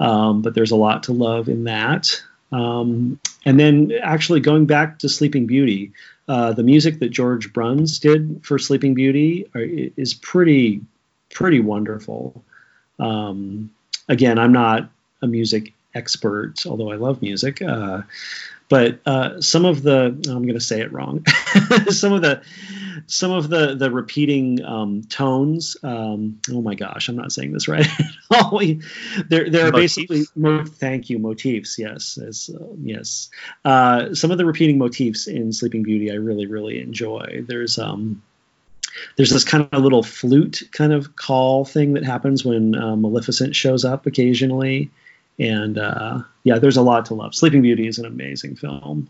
Um, 0.00 0.42
but 0.42 0.54
there's 0.54 0.72
a 0.72 0.76
lot 0.76 1.04
to 1.04 1.12
love 1.12 1.48
in 1.48 1.64
that. 1.64 2.20
Um, 2.50 3.20
and 3.44 3.58
then 3.58 3.92
actually 4.02 4.40
going 4.40 4.66
back 4.66 4.98
to 5.00 5.08
Sleeping 5.08 5.46
Beauty, 5.46 5.92
uh, 6.28 6.52
the 6.52 6.62
music 6.62 6.98
that 6.98 7.10
George 7.10 7.52
Bruns 7.52 7.98
did 7.98 8.44
for 8.44 8.58
Sleeping 8.58 8.94
Beauty 8.94 9.46
are, 9.54 9.62
is 9.62 10.14
pretty 10.14 10.80
pretty 11.30 11.60
wonderful. 11.60 12.44
Um, 12.98 13.70
again, 14.08 14.38
I'm 14.38 14.52
not 14.52 14.90
a 15.22 15.26
music 15.26 15.72
expert, 15.94 16.66
although 16.66 16.90
I 16.90 16.96
love 16.96 17.22
music. 17.22 17.62
Uh, 17.62 18.02
but 18.68 19.00
uh, 19.04 19.40
some 19.40 19.64
of 19.64 19.82
the 19.82 20.06
I'm 20.06 20.42
going 20.42 20.54
to 20.54 20.60
say 20.60 20.80
it 20.80 20.92
wrong. 20.92 21.24
some 21.90 22.12
of 22.12 22.22
the 22.22 22.42
some 23.06 23.30
of 23.30 23.48
the 23.50 23.74
the 23.74 23.90
repeating 23.90 24.64
um, 24.64 25.02
tones. 25.02 25.76
Um, 25.82 26.40
oh 26.50 26.62
my 26.62 26.74
gosh, 26.74 27.08
I'm 27.08 27.16
not 27.16 27.32
saying 27.32 27.52
this 27.52 27.68
right. 27.68 27.86
they're 29.28 29.50
they're 29.50 29.72
basically 29.72 30.22
mo- 30.34 30.64
thank 30.64 31.10
you 31.10 31.18
motifs. 31.18 31.78
Yes, 31.78 32.18
as, 32.18 32.48
uh, 32.48 32.64
yes. 32.82 33.28
Uh, 33.64 34.14
some 34.14 34.30
of 34.30 34.38
the 34.38 34.46
repeating 34.46 34.78
motifs 34.78 35.26
in 35.26 35.52
Sleeping 35.52 35.82
Beauty 35.82 36.10
I 36.10 36.14
really 36.14 36.46
really 36.46 36.80
enjoy. 36.80 37.44
There's 37.46 37.78
um 37.78 38.22
there's 39.16 39.30
this 39.30 39.44
kind 39.44 39.68
of 39.70 39.82
little 39.82 40.02
flute 40.02 40.62
kind 40.72 40.92
of 40.92 41.16
call 41.16 41.64
thing 41.64 41.94
that 41.94 42.04
happens 42.04 42.44
when 42.44 42.74
uh, 42.74 42.96
Maleficent 42.96 43.54
shows 43.54 43.84
up 43.84 44.06
occasionally, 44.06 44.90
and 45.38 45.78
uh, 45.78 46.20
yeah, 46.44 46.58
there's 46.58 46.76
a 46.76 46.82
lot 46.82 47.06
to 47.06 47.14
love. 47.14 47.34
Sleeping 47.34 47.62
Beauty 47.62 47.86
is 47.86 47.98
an 47.98 48.06
amazing 48.06 48.56
film. 48.56 49.08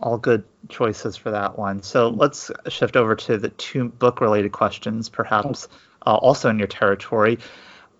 all 0.00 0.18
good 0.18 0.44
choices 0.68 1.16
for 1.16 1.30
that 1.30 1.58
one. 1.58 1.82
So 1.82 2.08
let's 2.08 2.50
shift 2.68 2.96
over 2.96 3.14
to 3.16 3.38
the 3.38 3.50
two 3.50 3.88
book 3.88 4.20
related 4.20 4.52
questions, 4.52 5.08
perhaps 5.08 5.68
uh, 6.06 6.14
also 6.14 6.48
in 6.48 6.58
your 6.58 6.68
territory. 6.68 7.38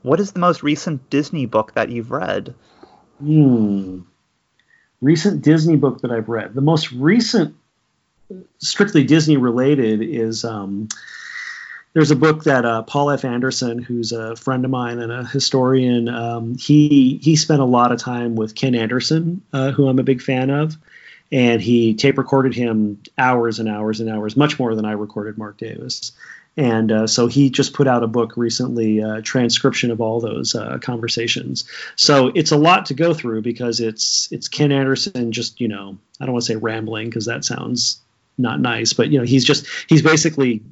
What 0.03 0.21
is 0.21 0.33
the 0.33 0.39
most 0.39 0.63
recent 0.63 1.11
Disney 1.11 1.47
book 1.47 1.75
that 1.75 1.91
you've 1.91 2.11
read? 2.11 2.55
Hmm. 3.19 4.01
Recent 5.03 5.43
Disney 5.43 5.77
book 5.77 6.01
that 6.01 6.11
I've 6.11 6.29
read. 6.29 6.55
The 6.55 6.61
most 6.63 6.91
recent, 6.93 7.55
strictly 8.59 9.05
Disney 9.05 9.37
related, 9.37 10.03
is 10.03 10.45
um, 10.45 10.89
there's 11.93 12.11
a 12.11 12.17
book 12.17 12.45
that 12.45 12.65
uh, 12.65 12.83
Paul 12.83 13.11
F. 13.11 13.25
Anderson, 13.25 13.79
who's 13.79 14.13
a 14.13 14.37
friend 14.37 14.65
of 14.65 14.71
mine 14.71 15.01
and 15.01 15.11
a 15.11 15.25
historian, 15.25 16.09
um, 16.09 16.57
he 16.57 17.19
he 17.23 17.37
spent 17.37 17.61
a 17.61 17.65
lot 17.65 17.93
of 17.93 17.99
time 17.99 18.37
with 18.37 18.55
Ken 18.55 18.75
Anderson, 18.75 19.43
uh, 19.53 19.73
who 19.73 19.89
I'm 19.89 19.99
a 19.99 20.05
big 20.05 20.23
fan 20.23 20.51
of, 20.51 20.77
and 21.33 21.61
he 21.61 21.95
tape 21.95 22.19
recorded 22.19 22.55
him 22.55 23.01
hours 23.19 23.59
and 23.59 23.69
hours 23.69 24.01
and 24.01 24.09
hours, 24.09 24.37
much 24.37 24.59
more 24.59 24.75
than 24.75 24.85
I 24.85 24.93
recorded 24.93 25.37
Marc 25.37 25.57
Davis. 25.57 26.13
And 26.57 26.93
uh, 26.93 27.07
so 27.07 27.27
he 27.27 27.51
just 27.51 27.75
put 27.75 27.87
out 27.87 28.03
a 28.03 28.09
book 28.09 28.37
recently, 28.37 29.03
uh, 29.03 29.21
transcription 29.23 29.91
of 29.91 30.01
all 30.01 30.21
those 30.21 30.55
uh, 30.55 30.79
conversations. 30.79 31.65
So 31.97 32.33
it's 32.35 32.51
a 32.51 32.57
lot 32.57 32.87
to 32.87 32.95
go 32.95 33.15
through 33.15 33.43
because 33.43 33.81
it's 33.81 34.29
it's 34.31 34.49
Ken 34.49 34.71
Anderson 34.71 35.33
just 35.33 35.61
you 35.61 35.69
know 35.69 35.99
I 36.21 36.27
don't 36.27 36.35
want 36.35 36.45
to 36.45 36.53
say 36.53 36.57
rambling 36.57 37.09
because 37.09 37.27
that 37.27 37.45
sounds 37.45 38.01
not 38.39 38.61
nice, 38.61 38.93
but 38.93 39.11
you 39.11 39.19
know 39.19 39.25
he's 39.25 39.45
just 39.45 39.67
he's 39.89 40.03
basically 40.03 40.63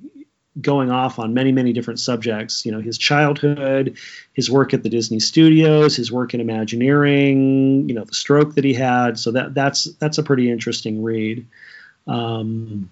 going 0.60 0.90
off 0.90 1.18
on 1.18 1.34
many 1.34 1.52
many 1.52 1.72
different 1.72 2.00
subjects 2.00 2.66
you 2.66 2.72
know 2.72 2.80
his 2.80 2.98
childhood 2.98 3.96
his 4.32 4.50
work 4.50 4.74
at 4.74 4.82
the 4.82 4.88
disney 4.88 5.20
studios 5.20 5.96
his 5.96 6.10
work 6.10 6.34
in 6.34 6.40
imagineering 6.40 7.88
you 7.88 7.94
know 7.94 8.04
the 8.04 8.14
stroke 8.14 8.54
that 8.54 8.64
he 8.64 8.74
had. 8.74 9.18
So 9.18 9.32
that 9.32 9.54
that's 9.54 9.84
that's 9.84 10.18
a 10.18 10.22
pretty 10.22 10.50
interesting 10.50 11.02
read. 11.02 11.46
Um, 12.06 12.90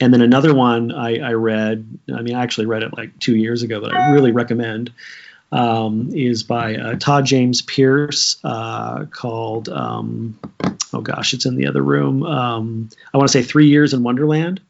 and 0.00 0.14
then 0.14 0.22
another 0.22 0.54
one 0.54 0.92
I, 0.92 1.18
I, 1.18 1.32
read 1.32 1.98
i 2.14 2.22
mean 2.22 2.36
i 2.36 2.42
actually 2.44 2.66
read 2.66 2.84
it 2.84 2.96
like 2.96 3.18
two 3.18 3.34
years 3.34 3.64
ago 3.64 3.80
but 3.80 3.92
i 3.92 4.12
really 4.12 4.30
recommend 4.30 4.92
um, 5.50 6.10
is 6.14 6.44
by 6.44 6.76
uh, 6.76 6.94
todd 6.94 7.26
james 7.26 7.62
pierce 7.62 8.36
uh, 8.44 9.06
called 9.06 9.68
um, 9.68 10.38
oh 10.92 11.00
gosh 11.00 11.34
it's 11.34 11.46
in 11.46 11.56
the 11.56 11.66
other 11.66 11.82
room. 11.82 12.22
Um, 12.22 12.90
i 13.12 13.18
want 13.18 13.28
to 13.28 13.32
say 13.32 13.42
three 13.42 13.66
years 13.66 13.92
in 13.92 14.04
wonderland 14.04 14.60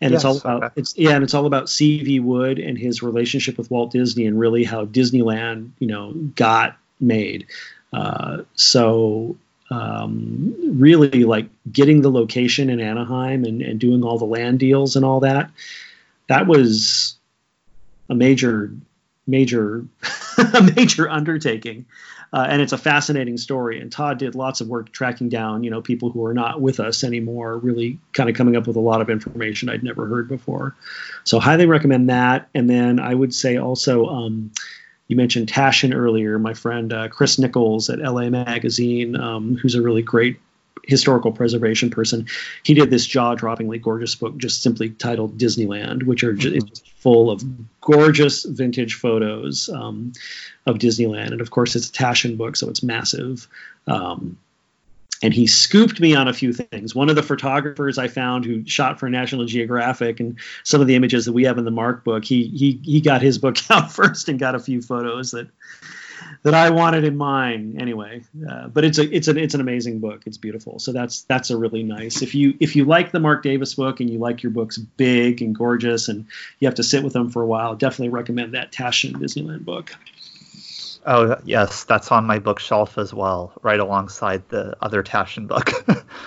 and 0.00 0.12
yes, 0.12 0.20
it's 0.20 0.24
all 0.24 0.36
about 0.36 0.64
okay. 0.64 0.72
it's 0.76 0.96
yeah, 0.96 1.12
and 1.12 1.24
it's 1.24 1.34
all 1.34 1.46
about 1.46 1.70
C.V. 1.70 2.20
Wood 2.20 2.58
and 2.58 2.76
his 2.76 3.02
relationship 3.02 3.56
with 3.56 3.70
Walt 3.70 3.92
Disney 3.92 4.26
and 4.26 4.38
really 4.38 4.64
how 4.64 4.84
Disneyland, 4.84 5.70
you 5.78 5.86
know, 5.86 6.12
got 6.12 6.76
made. 7.00 7.46
Uh, 7.92 8.42
so 8.54 9.36
um, 9.70 10.54
really, 10.78 11.24
like 11.24 11.48
getting 11.72 12.02
the 12.02 12.10
location 12.10 12.68
in 12.68 12.80
Anaheim 12.80 13.44
and, 13.44 13.62
and 13.62 13.80
doing 13.80 14.04
all 14.04 14.18
the 14.18 14.26
land 14.26 14.58
deals 14.58 14.96
and 14.96 15.04
all 15.04 15.20
that, 15.20 15.50
that 16.28 16.46
was 16.46 17.16
a 18.08 18.14
major, 18.14 18.70
major, 19.26 19.84
a 20.38 20.62
major 20.76 21.08
undertaking. 21.08 21.86
Uh, 22.36 22.46
and 22.50 22.60
it's 22.60 22.74
a 22.74 22.78
fascinating 22.78 23.38
story. 23.38 23.80
And 23.80 23.90
Todd 23.90 24.18
did 24.18 24.34
lots 24.34 24.60
of 24.60 24.68
work 24.68 24.92
tracking 24.92 25.30
down, 25.30 25.64
you 25.64 25.70
know, 25.70 25.80
people 25.80 26.10
who 26.10 26.22
are 26.26 26.34
not 26.34 26.60
with 26.60 26.80
us 26.80 27.02
anymore, 27.02 27.56
really 27.56 27.98
kind 28.12 28.28
of 28.28 28.36
coming 28.36 28.56
up 28.56 28.66
with 28.66 28.76
a 28.76 28.80
lot 28.80 29.00
of 29.00 29.08
information 29.08 29.70
I'd 29.70 29.82
never 29.82 30.06
heard 30.06 30.28
before. 30.28 30.76
So 31.24 31.40
highly 31.40 31.64
recommend 31.64 32.10
that. 32.10 32.50
And 32.54 32.68
then 32.68 33.00
I 33.00 33.14
would 33.14 33.32
say 33.32 33.56
also, 33.56 34.04
um, 34.08 34.50
you 35.08 35.16
mentioned 35.16 35.48
Taschen 35.48 35.94
earlier, 35.94 36.38
my 36.38 36.52
friend 36.52 36.92
uh, 36.92 37.08
Chris 37.08 37.38
Nichols 37.38 37.88
at 37.88 38.00
LA 38.00 38.28
Magazine, 38.28 39.16
um, 39.16 39.56
who's 39.56 39.74
a 39.74 39.80
really 39.80 40.02
great 40.02 40.38
historical 40.84 41.32
preservation 41.32 41.90
person. 41.90 42.26
He 42.62 42.74
did 42.74 42.90
this 42.90 43.06
jaw-droppingly 43.06 43.82
gorgeous 43.82 44.14
book, 44.14 44.36
just 44.36 44.62
simply 44.62 44.90
titled 44.90 45.38
Disneyland, 45.38 46.04
which 46.04 46.24
are 46.24 46.32
just, 46.32 46.54
mm-hmm. 46.54 46.68
just 46.68 46.90
full 46.96 47.30
of 47.30 47.42
gorgeous 47.80 48.44
vintage 48.44 48.94
photos 48.94 49.68
um, 49.68 50.12
of 50.64 50.78
Disneyland. 50.78 51.32
And 51.32 51.40
of 51.40 51.50
course, 51.50 51.76
it's 51.76 51.88
a 51.88 51.92
Taschen 51.92 52.36
book, 52.36 52.56
so 52.56 52.68
it's 52.68 52.82
massive. 52.82 53.48
Um, 53.86 54.38
and 55.22 55.32
he 55.32 55.46
scooped 55.46 55.98
me 55.98 56.14
on 56.14 56.28
a 56.28 56.32
few 56.32 56.52
things. 56.52 56.94
One 56.94 57.08
of 57.08 57.16
the 57.16 57.22
photographers 57.22 57.96
I 57.96 58.08
found 58.08 58.44
who 58.44 58.66
shot 58.66 59.00
for 59.00 59.08
National 59.08 59.46
Geographic 59.46 60.20
and 60.20 60.38
some 60.62 60.80
of 60.80 60.86
the 60.86 60.94
images 60.94 61.24
that 61.24 61.32
we 61.32 61.44
have 61.44 61.58
in 61.58 61.64
the 61.64 61.70
Marc 61.70 62.04
book, 62.04 62.24
he 62.24 62.48
he 62.48 62.80
he 62.84 63.00
got 63.00 63.22
his 63.22 63.38
book 63.38 63.56
out 63.70 63.90
first 63.90 64.28
and 64.28 64.38
got 64.38 64.54
a 64.54 64.58
few 64.58 64.82
photos 64.82 65.30
that 65.30 65.48
that 66.42 66.54
I 66.54 66.70
wanted 66.70 67.04
in 67.04 67.16
mine 67.16 67.76
anyway. 67.80 68.22
Uh, 68.48 68.68
but 68.68 68.84
it's 68.84 68.98
a 68.98 69.14
it's 69.14 69.28
an 69.28 69.38
it's 69.38 69.54
an 69.54 69.60
amazing 69.60 70.00
book. 70.00 70.22
It's 70.26 70.38
beautiful. 70.38 70.78
So 70.78 70.92
that's 70.92 71.22
that's 71.22 71.50
a 71.50 71.56
really 71.56 71.82
nice. 71.82 72.22
If 72.22 72.34
you 72.34 72.54
if 72.60 72.76
you 72.76 72.84
like 72.84 73.12
the 73.12 73.20
Marc 73.20 73.42
Davis 73.42 73.74
book 73.74 74.00
and 74.00 74.08
you 74.08 74.18
like 74.18 74.42
your 74.42 74.52
books 74.52 74.78
big 74.78 75.42
and 75.42 75.54
gorgeous 75.54 76.08
and 76.08 76.26
you 76.60 76.68
have 76.68 76.76
to 76.76 76.82
sit 76.82 77.02
with 77.02 77.12
them 77.12 77.30
for 77.30 77.42
a 77.42 77.46
while, 77.46 77.74
definitely 77.74 78.10
recommend 78.10 78.54
that 78.54 78.72
Taschen 78.72 79.14
Disneyland 79.14 79.64
book. 79.64 79.94
Oh 81.04 81.38
yes, 81.44 81.84
that's 81.84 82.10
on 82.10 82.26
my 82.26 82.40
bookshelf 82.40 82.98
as 82.98 83.14
well, 83.14 83.52
right 83.62 83.78
alongside 83.78 84.48
the 84.48 84.76
other 84.80 85.02
Taschen 85.04 85.46
book. 85.46 85.72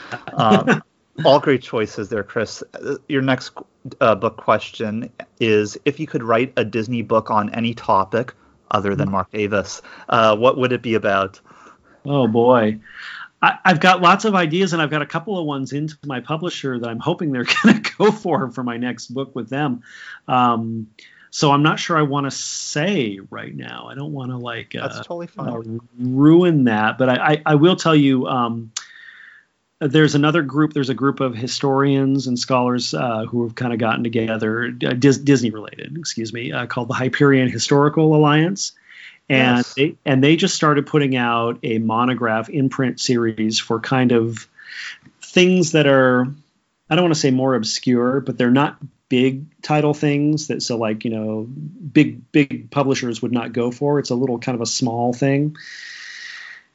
um, 0.34 0.82
all 1.26 1.40
great 1.40 1.62
choices 1.62 2.10
there, 2.10 2.24
Chris. 2.24 2.64
Your 3.10 3.22
next 3.22 3.52
uh, 4.00 4.16
book 4.16 4.38
question 4.38 5.12
is: 5.40 5.78
If 5.84 6.00
you 6.00 6.08
could 6.08 6.24
write 6.24 6.54
a 6.56 6.64
Disney 6.64 7.02
book 7.02 7.30
on 7.30 7.54
any 7.54 7.74
topic, 7.74 8.34
other 8.72 8.96
than 8.96 9.12
Marc 9.12 9.32
Davis. 9.32 9.82
Uh, 10.08 10.36
what 10.36 10.58
would 10.58 10.72
it 10.72 10.82
be 10.82 10.96
about? 10.96 11.40
Oh 12.06 12.28
boy. 12.28 12.80
I, 13.42 13.58
have 13.64 13.80
got 13.80 14.02
lots 14.02 14.26
of 14.26 14.36
ideas, 14.36 14.74
and 14.74 14.82
I've 14.82 14.90
got 14.90 15.02
a 15.02 15.06
couple 15.06 15.40
of 15.40 15.46
ones 15.46 15.72
into 15.72 15.98
my 16.06 16.20
publisher 16.20 16.78
that 16.78 16.90
I'm 16.90 17.00
hoping 17.00 17.32
they're 17.32 17.46
going 17.64 17.82
to 17.82 17.92
go 17.98 18.12
for 18.12 18.52
for 18.52 18.64
my 18.64 18.78
next 18.78 19.08
book 19.08 19.34
with 19.36 19.50
them. 19.50 19.84
Um, 20.28 20.88
so 21.32 21.52
I'm 21.52 21.64
not 21.64 21.80
sure 21.80 21.98
I 21.98 22.02
want 22.02 22.26
to 22.26 22.32
say 22.32 23.20
right 23.30 23.56
now. 23.56 23.88
I 23.88 23.96
don't 23.96 24.12
want 24.12 24.32
to 24.32 24.38
like 24.38 24.76
uh, 24.76 24.88
that's 24.88 24.98
totally 25.00 25.28
fine. 25.28 25.48
Uh, 25.48 25.80
ruin 26.00 26.66
that, 26.66 26.98
but 26.98 27.10
I, 27.10 27.34
I, 27.34 27.42
I 27.46 27.56
will 27.56 27.76
tell 27.76 27.96
you. 27.96 28.28
Um, 28.28 28.72
there's 29.80 30.16
another 30.16 30.42
group. 30.42 30.74
There's 30.74 30.90
a 30.90 30.94
group 30.94 31.20
of 31.22 31.36
historians 31.36 32.28
and 32.28 32.38
scholars 32.38 32.94
uh, 32.94 33.26
who 33.26 33.44
have 33.44 33.56
kind 33.56 33.72
of 33.72 33.80
gotten 33.80 34.04
together, 34.04 34.66
uh, 34.66 34.94
Dis- 34.94 35.18
Disney 35.18 35.52
related, 35.52 35.98
excuse 35.98 36.34
me, 36.34 36.52
uh, 36.52 36.66
called 36.66 36.90
the 36.90 36.94
Hyperion 36.94 37.50
Historical 37.50 38.14
Alliance, 38.14 38.74
and 39.30 39.58
yes. 39.58 39.74
they 39.76 39.96
and 40.06 40.24
they 40.24 40.36
just 40.36 40.56
started 40.56 40.86
putting 40.86 41.16
out 41.16 41.60
a 41.64 41.78
monograph 41.78 42.50
imprint 42.50 43.00
series 43.00 43.58
for 43.60 43.80
kind 43.80 44.12
of 44.12 44.48
things 45.22 45.72
that 45.72 45.88
are, 45.88 46.28
I 46.90 46.96
don't 46.96 47.06
want 47.06 47.14
to 47.14 47.20
say 47.20 47.32
more 47.32 47.56
obscure, 47.56 48.20
but 48.20 48.38
they're 48.38 48.52
not 48.52 48.78
big 49.08 49.46
title 49.64 49.94
things 49.94 50.48
that 50.48 50.62
so 50.62 50.78
like 50.78 51.04
you 51.04 51.10
know 51.10 51.42
big 51.44 52.32
big 52.32 52.70
publishers 52.70 53.22
would 53.22 53.32
not 53.32 53.54
go 53.54 53.72
for. 53.72 53.98
It's 54.00 54.10
a 54.10 54.16
little 54.16 54.40
kind 54.40 54.56
of 54.56 54.62
a 54.62 54.66
small 54.66 55.14
thing 55.14 55.56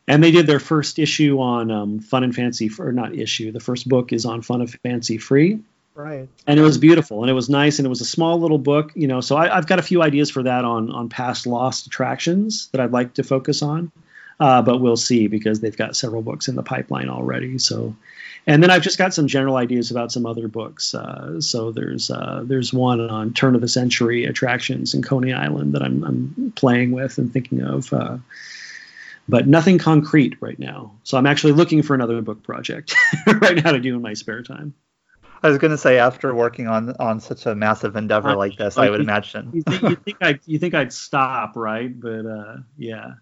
and 0.07 0.23
they 0.23 0.31
did 0.31 0.47
their 0.47 0.61
first 0.61 0.99
issue 0.99 1.41
on 1.41 1.71
um, 1.71 1.99
Fun 2.01 2.25
and 2.25 2.35
Fancy, 2.35 2.71
or 2.79 2.93
not 2.93 3.15
issue. 3.15 3.53
The 3.53 3.61
first 3.61 3.89
book 3.89 4.13
is 4.13 4.27
on 4.27 4.43
Fun 4.43 4.61
and 4.61 4.71
Fancy 4.71 5.19
Free. 5.19 5.61
Right. 5.95 6.29
And 6.47 6.59
it 6.59 6.63
was 6.63 6.77
beautiful, 6.77 7.23
and 7.23 7.31
it 7.31 7.35
was 7.35 7.49
nice, 7.49 7.79
and 7.79 7.87
it 7.87 7.89
was 7.89 8.01
a 8.01 8.07
small 8.07 8.41
little 8.41 8.59
book, 8.59 8.91
you 8.95 9.07
know. 9.07 9.21
So 9.21 9.37
I, 9.37 9.55
have 9.55 9.69
got 9.69 9.79
a 9.79 9.83
few 9.83 10.03
ideas 10.03 10.31
for 10.31 10.43
that 10.43 10.65
on 10.65 10.91
on 10.91 11.09
past 11.09 11.47
lost 11.47 11.87
attractions 11.87 12.69
that 12.73 12.81
I'd 12.81 12.91
like 12.91 13.15
to 13.15 13.23
focus 13.23 13.63
on, 13.63 13.93
uh, 14.41 14.61
but 14.63 14.81
we'll 14.81 14.97
see 14.97 15.29
because 15.29 15.61
they've 15.61 15.77
got 15.77 15.95
several 15.95 16.21
books 16.21 16.49
in 16.49 16.57
the 16.57 16.65
pipeline 16.65 17.09
already. 17.09 17.59
So, 17.59 17.95
and 18.45 18.61
then 18.61 18.71
I've 18.71 18.83
just 18.83 18.99
got 18.99 19.15
some 19.15 19.29
general 19.29 19.57
ideas 19.57 19.93
about 19.93 20.11
some 20.11 20.27
other 20.27 20.49
books. 20.49 20.95
Uh, 20.95 21.41
so 21.41 21.71
there's 21.71 22.11
uh, 22.11 22.43
there's 22.45 22.73
one 22.73 23.01
on 23.01 23.33
turn 23.33 23.55
of 23.55 23.61
the 23.61 23.69
century 23.69 24.25
attractions 24.25 24.95
in 24.95 25.03
Coney 25.03 25.33
Island 25.33 25.75
that 25.75 25.83
I'm 25.83 26.03
I'm 26.03 26.53
playing 26.57 26.91
with 26.91 27.19
and 27.19 27.33
thinking 27.33 27.63
of. 27.63 27.93
Uh, 29.25 29.31
but 29.31 29.49
nothing 29.49 29.79
concrete 29.79 30.37
right 30.41 30.59
now. 30.59 30.99
So 31.03 31.19
I'm 31.19 31.27
actually 31.27 31.53
looking 31.53 31.83
for 31.83 31.95
another 31.95 32.21
book 32.23 32.43
project 32.43 32.95
right 33.27 33.63
now 33.63 33.73
to 33.73 33.81
do 33.81 33.95
in 33.95 34.03
my 34.03 34.15
spare 34.15 34.43
time. 34.43 34.75
I 35.43 35.49
was 35.49 35.59
going 35.59 35.73
to 35.73 35.79
say, 35.79 35.99
after 35.99 36.35
working 36.35 36.69
on 36.69 36.97
on 36.99 37.21
such 37.21 37.45
a 37.45 37.55
massive 37.55 37.97
endeavor 37.97 38.35
like 38.35 38.57
this, 38.57 38.79
I 38.79 38.89
would 38.89 39.01
you, 39.01 39.05
imagine. 39.05 39.51
you, 39.53 39.63
think, 39.63 39.83
you 39.83 39.97
think 39.97 40.17
I 40.23 40.39
you 40.47 40.59
think 40.59 40.75
I'd 40.75 40.93
stop, 40.93 41.55
right? 41.55 41.89
But 42.01 42.25
uh, 42.25 42.57
yeah, 42.79 43.15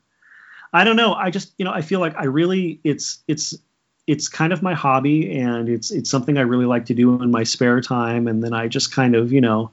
I 0.72 0.84
don't 0.84 0.94
know. 0.94 1.14
I 1.14 1.30
just 1.30 1.53
you 1.59 1.64
know 1.64 1.72
I 1.72 1.82
feel 1.82 1.98
like 1.98 2.16
I 2.16 2.26
really 2.26 2.78
it's 2.84 3.24
it's 3.26 3.57
it's 4.07 4.28
kind 4.28 4.53
of 4.53 4.62
my 4.62 4.74
hobby 4.74 5.36
and 5.36 5.68
it's 5.68 5.90
it's 5.90 6.11
something 6.11 6.38
I 6.38 6.42
really 6.42 6.64
like 6.66 6.86
to 6.86 6.94
do 6.94 7.20
in 7.20 7.32
my 7.32 7.42
spare 7.42 7.80
time, 7.80 8.28
and 8.28 8.40
then 8.40 8.53
I 8.53 8.68
just 8.68 8.94
kind 8.94 9.16
of 9.16 9.32
you 9.32 9.40
know 9.40 9.72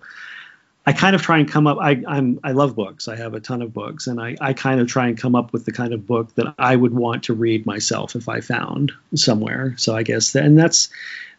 I 0.89 0.93
kind 0.93 1.13
of 1.15 1.21
try 1.21 1.37
and 1.37 1.47
come 1.47 1.67
up. 1.67 1.77
I, 1.79 2.01
I'm 2.07 2.39
I 2.43 2.53
love 2.53 2.75
books. 2.75 3.07
I 3.07 3.15
have 3.15 3.35
a 3.35 3.39
ton 3.39 3.61
of 3.61 3.71
books, 3.71 4.07
and 4.07 4.19
I, 4.19 4.35
I 4.41 4.53
kind 4.53 4.81
of 4.81 4.87
try 4.87 5.05
and 5.07 5.15
come 5.15 5.35
up 5.35 5.53
with 5.53 5.63
the 5.63 5.71
kind 5.71 5.93
of 5.93 6.07
book 6.07 6.33
that 6.33 6.55
I 6.57 6.75
would 6.75 6.95
want 6.95 7.25
to 7.25 7.35
read 7.35 7.67
myself 7.67 8.15
if 8.15 8.27
I 8.27 8.41
found 8.41 8.91
somewhere. 9.13 9.75
So 9.77 9.95
I 9.95 10.01
guess 10.01 10.31
that, 10.31 10.45
and 10.45 10.57
that's 10.57 10.89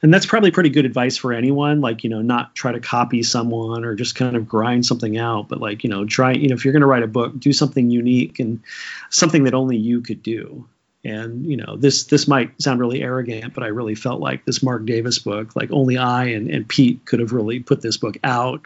and 0.03 0.15
that's 0.15 0.25
probably 0.25 0.53
pretty 0.53 0.69
good 0.69 0.85
advice 0.85 1.17
for 1.17 1.33
anyone. 1.33 1.81
Like 1.81 2.05
you 2.05 2.11
know, 2.11 2.23
not 2.23 2.55
try 2.55 2.71
to 2.71 2.79
copy 2.79 3.25
someone 3.25 3.85
or 3.85 3.97
just 3.97 4.15
kind 4.15 4.37
of 4.37 4.49
grind 4.49 4.87
something 4.87 5.19
out, 5.19 5.49
but 5.49 5.61
like 5.61 5.83
you 5.83 5.91
know, 5.91 6.05
try 6.05 6.31
you 6.31 6.49
know 6.49 6.55
if 6.55 6.65
you're 6.65 6.71
going 6.71 6.83
to 6.83 6.87
write 6.87 7.03
a 7.03 7.09
book, 7.09 7.37
do 7.37 7.53
something 7.53 7.91
unique 7.91 8.39
and 8.39 8.61
something 9.09 9.43
that 9.43 9.55
only 9.55 9.79
you 9.79 10.01
could 10.01 10.23
do. 10.23 10.69
And 11.03 11.45
you 11.45 11.57
know, 11.57 11.77
this 11.77 12.05
this 12.05 12.29
might 12.29 12.63
sound 12.63 12.79
really 12.79 13.03
arrogant, 13.03 13.53
but 13.55 13.65
I 13.65 13.69
really 13.69 13.97
felt 13.97 14.21
like 14.21 14.45
this 14.45 14.63
Marc 14.63 14.87
Davis 14.87 15.19
book, 15.19 15.57
like 15.57 15.73
only 15.73 15.99
I 15.99 16.27
and, 16.27 16.49
and 16.49 16.69
Pete 16.69 17.05
could 17.05 17.19
have 17.19 17.33
really 17.33 17.59
put 17.59 17.83
this 17.83 17.97
book 17.97 18.17
out 18.23 18.65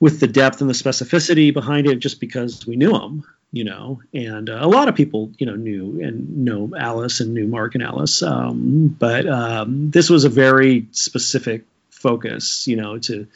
with 0.00 0.18
the 0.18 0.26
depth 0.26 0.62
and 0.62 0.70
the 0.70 0.74
specificity 0.74 1.52
behind 1.52 1.86
it, 1.86 1.98
just 1.98 2.20
because 2.20 2.66
we 2.66 2.74
knew 2.74 2.96
him, 2.96 3.24
you 3.52 3.64
know. 3.64 4.00
And 4.12 4.48
uh, 4.48 4.58
a 4.60 4.66
lot 4.66 4.88
of 4.88 4.94
people, 4.94 5.30
you 5.38 5.46
know, 5.46 5.54
knew 5.54 6.00
and 6.02 6.44
know 6.44 6.72
Alice 6.76 7.20
and 7.20 7.34
knew 7.34 7.46
Marc 7.46 7.74
and 7.74 7.84
Alice, 7.84 8.22
um, 8.22 8.88
but 8.98 9.28
um, 9.28 9.90
this 9.90 10.08
was 10.08 10.24
a 10.24 10.30
very 10.30 10.88
specific 10.92 11.64
focus, 11.90 12.66
you 12.66 12.76
know, 12.76 12.98
to 12.98 13.26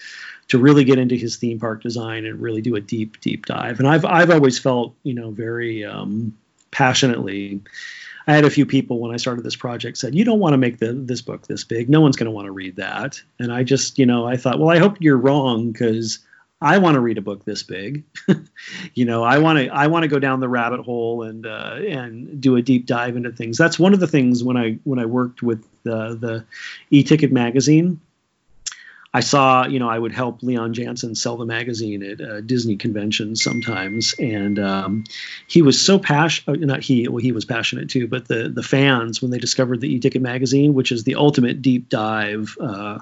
to 0.48 0.58
really 0.58 0.84
get 0.84 0.98
into 0.98 1.16
his 1.16 1.36
theme 1.36 1.58
park 1.58 1.82
design 1.82 2.26
and 2.26 2.40
really 2.40 2.60
do 2.60 2.76
a 2.76 2.80
deep, 2.80 3.20
deep 3.20 3.46
dive. 3.46 3.78
And 3.78 3.88
I've 3.88 4.04
I've 4.04 4.30
always 4.30 4.58
felt, 4.58 4.94
you 5.02 5.14
know, 5.14 5.30
very 5.30 5.84
um, 5.84 6.36
passionately. 6.70 7.60
I 8.26 8.34
had 8.34 8.46
a 8.46 8.50
few 8.50 8.64
people 8.64 9.00
when 9.00 9.12
I 9.12 9.18
started 9.18 9.44
this 9.44 9.56
project 9.56 9.98
said, 9.98 10.14
"You 10.14 10.24
don't 10.24 10.40
want 10.40 10.54
to 10.54 10.58
make 10.58 10.78
the, 10.78 10.94
this 10.94 11.20
book 11.20 11.46
this 11.46 11.64
big. 11.64 11.90
No 11.90 12.00
one's 12.00 12.16
going 12.16 12.26
to 12.26 12.30
want 12.30 12.46
to 12.46 12.52
read 12.52 12.76
that." 12.76 13.20
And 13.38 13.52
I 13.52 13.64
just, 13.64 13.98
you 13.98 14.06
know, 14.06 14.26
I 14.26 14.38
thought, 14.38 14.58
well, 14.58 14.70
I 14.70 14.78
hope 14.78 14.96
you're 15.00 15.18
wrong 15.18 15.72
because 15.72 16.20
I 16.64 16.78
want 16.78 16.94
to 16.94 17.00
read 17.00 17.18
a 17.18 17.20
book 17.20 17.44
this 17.44 17.62
big. 17.62 18.04
you 18.94 19.04
know, 19.04 19.22
I 19.22 19.36
want 19.36 19.58
to 19.58 19.68
I 19.68 19.88
want 19.88 20.04
to 20.04 20.08
go 20.08 20.18
down 20.18 20.40
the 20.40 20.48
rabbit 20.48 20.80
hole 20.80 21.22
and 21.22 21.46
uh, 21.46 21.76
and 21.86 22.40
do 22.40 22.56
a 22.56 22.62
deep 22.62 22.86
dive 22.86 23.16
into 23.16 23.30
things. 23.30 23.58
That's 23.58 23.78
one 23.78 23.92
of 23.92 24.00
the 24.00 24.06
things 24.06 24.42
when 24.42 24.56
I 24.56 24.78
when 24.84 24.98
I 24.98 25.04
worked 25.04 25.42
with 25.42 25.62
the 25.82 26.16
the 26.18 26.44
e-ticket 26.90 27.30
magazine. 27.30 28.00
I 29.12 29.20
saw, 29.20 29.66
you 29.66 29.78
know, 29.78 29.88
I 29.88 29.96
would 29.96 30.10
help 30.10 30.42
Leon 30.42 30.74
Janzen 30.74 31.16
sell 31.16 31.36
the 31.36 31.44
magazine 31.44 32.02
at 32.02 32.20
uh, 32.20 32.40
Disney 32.40 32.76
conventions 32.76 33.44
sometimes, 33.44 34.12
and 34.18 34.58
um, 34.58 35.04
he 35.46 35.62
was 35.62 35.80
so 35.80 36.00
passionate. 36.00 36.62
Uh, 36.62 36.66
not 36.66 36.82
he, 36.82 37.06
well, 37.06 37.18
he 37.18 37.30
was 37.30 37.44
passionate 37.44 37.90
too, 37.90 38.08
but 38.08 38.26
the 38.26 38.48
the 38.48 38.62
fans 38.62 39.20
when 39.20 39.30
they 39.30 39.38
discovered 39.38 39.82
the 39.82 39.94
e-ticket 39.94 40.22
magazine, 40.22 40.72
which 40.72 40.90
is 40.90 41.04
the 41.04 41.16
ultimate 41.16 41.60
deep 41.60 41.90
dive, 41.90 42.56
uh, 42.58 43.00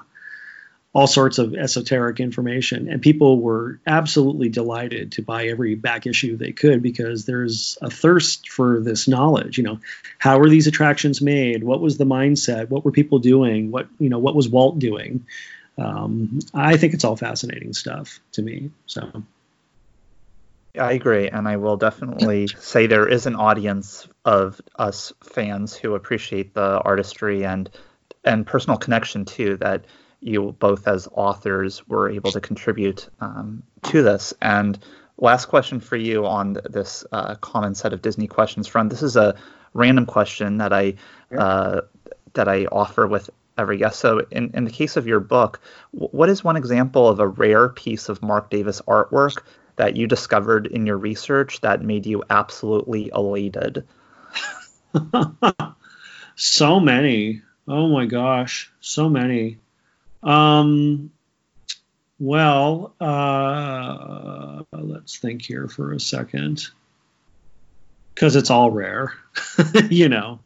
all 0.93 1.07
sorts 1.07 1.39
of 1.39 1.55
esoteric 1.55 2.19
information, 2.19 2.87
and 2.87 3.01
people 3.01 3.39
were 3.41 3.79
absolutely 3.87 4.49
delighted 4.49 5.13
to 5.13 5.23
buy 5.23 5.47
every 5.47 5.73
back 5.75 6.05
issue 6.05 6.37
they 6.37 6.51
could 6.51 6.83
because 6.83 7.25
there's 7.25 7.77
a 7.81 7.89
thirst 7.89 8.49
for 8.49 8.79
this 8.79 9.07
knowledge. 9.07 9.57
You 9.57 9.63
know, 9.63 9.79
how 10.19 10.37
were 10.37 10.49
these 10.49 10.67
attractions 10.67 11.21
made? 11.21 11.63
What 11.63 11.81
was 11.81 11.97
the 11.97 12.05
mindset? 12.05 12.69
What 12.69 12.85
were 12.85 12.91
people 12.91 13.19
doing? 13.19 13.71
What 13.71 13.87
you 13.99 14.09
know, 14.09 14.19
what 14.19 14.35
was 14.35 14.47
Walt 14.47 14.79
doing? 14.79 15.25
um, 15.77 16.39
I 16.53 16.77
think 16.77 16.93
it's 16.93 17.03
all 17.03 17.15
fascinating 17.15 17.73
stuff 17.73 18.19
to 18.33 18.41
me. 18.41 18.71
So. 18.85 19.23
I 20.77 20.93
agree, 20.93 21.29
and 21.29 21.47
I 21.47 21.57
will 21.57 21.77
definitely 21.77 22.47
say 22.47 22.87
there 22.87 23.07
is 23.07 23.27
an 23.27 23.35
audience 23.35 24.07
of 24.25 24.59
us 24.75 25.13
fans 25.23 25.75
who 25.75 25.93
appreciate 25.93 26.53
the 26.53 26.79
artistry 26.79 27.45
and 27.45 27.69
and 28.25 28.47
personal 28.47 28.77
connection 28.77 29.25
too 29.25 29.57
that 29.57 29.85
you 30.23 30.55
both 30.59 30.87
as 30.87 31.07
authors 31.11 31.87
were 31.87 32.09
able 32.09 32.31
to 32.31 32.41
contribute 32.41 33.09
um, 33.19 33.63
to 33.83 34.01
this. 34.01 34.33
And 34.41 34.79
last 35.17 35.45
question 35.45 35.79
for 35.79 35.97
you 35.97 36.25
on 36.25 36.57
this 36.69 37.05
uh, 37.11 37.35
common 37.35 37.75
set 37.75 37.93
of 37.93 38.01
Disney 38.01 38.27
questions 38.27 38.67
front. 38.67 38.89
This 38.89 39.03
is 39.03 39.15
a 39.15 39.35
random 39.73 40.05
question 40.05 40.57
that 40.57 40.73
I 40.73 40.95
uh, 41.37 41.81
that 42.33 42.47
I 42.47 42.65
offer 42.65 43.05
with 43.05 43.29
every 43.57 43.77
guest. 43.77 43.99
So, 43.99 44.25
in, 44.31 44.51
in 44.53 44.65
the 44.65 44.71
case 44.71 44.97
of 44.97 45.07
your 45.07 45.19
book, 45.19 45.59
what 45.91 46.29
is 46.29 46.43
one 46.43 46.55
example 46.55 47.07
of 47.07 47.19
a 47.19 47.27
rare 47.27 47.69
piece 47.69 48.09
of 48.09 48.21
Marc 48.21 48.49
Davis 48.49 48.81
artwork 48.87 49.43
that 49.75 49.95
you 49.95 50.07
discovered 50.07 50.67
in 50.67 50.85
your 50.85 50.97
research 50.97 51.61
that 51.61 51.81
made 51.81 52.05
you 52.05 52.23
absolutely 52.29 53.11
elated? 53.13 53.85
so 56.35 56.79
many. 56.79 57.41
Oh 57.67 57.87
my 57.89 58.05
gosh, 58.05 58.71
so 58.79 59.09
many. 59.09 59.59
Um, 60.23 61.11
well, 62.19 62.95
uh, 63.01 64.63
let's 64.71 65.17
think 65.17 65.41
here 65.41 65.67
for 65.67 65.91
a 65.91 65.99
second, 65.99 66.67
because 68.13 68.35
it's 68.35 68.49
all 68.49 68.71
rare, 68.71 69.13
you 69.89 70.09
know. 70.09 70.39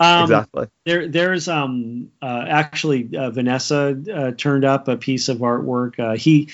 Um, 0.00 0.22
exactly. 0.22 0.66
There, 0.86 1.08
there's 1.08 1.48
um, 1.48 2.10
uh, 2.20 2.44
actually 2.48 3.16
uh, 3.16 3.30
Vanessa 3.30 3.96
uh, 4.12 4.30
turned 4.32 4.64
up 4.64 4.88
a 4.88 4.96
piece 4.96 5.28
of 5.28 5.38
artwork. 5.38 5.98
Uh, 5.98 6.16
he 6.16 6.48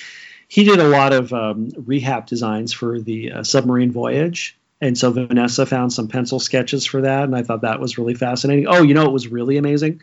he 0.49 0.65
did 0.65 0.81
a 0.81 0.89
lot 0.89 1.13
of 1.13 1.33
um, 1.33 1.71
rehab 1.77 2.27
designs 2.27 2.73
for 2.73 3.01
the 3.01 3.33
uh, 3.33 3.43
submarine 3.45 3.93
voyage, 3.93 4.59
and 4.81 4.99
so 4.99 5.13
Vanessa 5.13 5.67
found 5.67 5.93
some 5.93 6.09
pencil 6.09 6.41
sketches 6.41 6.85
for 6.85 7.03
that, 7.03 7.25
and 7.25 7.37
I 7.37 7.43
thought 7.43 7.63
that 7.63 7.81
was 7.81 7.97
really 7.97 8.15
fascinating. 8.15 8.67
Oh, 8.67 8.83
you 8.83 8.95
know, 8.95 9.05
it 9.05 9.13
was 9.13 9.29
really 9.29 9.57
amazing. 9.57 10.01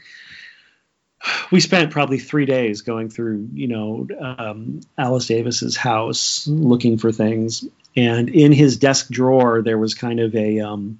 We 1.51 1.59
spent 1.59 1.91
probably 1.91 2.19
three 2.19 2.45
days 2.45 2.81
going 2.81 3.09
through, 3.09 3.49
you 3.53 3.67
know, 3.67 4.07
um, 4.19 4.81
Alice 4.97 5.27
Davis's 5.27 5.75
house 5.75 6.47
looking 6.47 6.97
for 6.97 7.11
things, 7.11 7.65
and 7.95 8.29
in 8.29 8.51
his 8.51 8.77
desk 8.77 9.09
drawer 9.09 9.61
there 9.61 9.77
was 9.77 9.93
kind 9.93 10.19
of 10.19 10.35
a 10.35 10.59
um, 10.59 10.99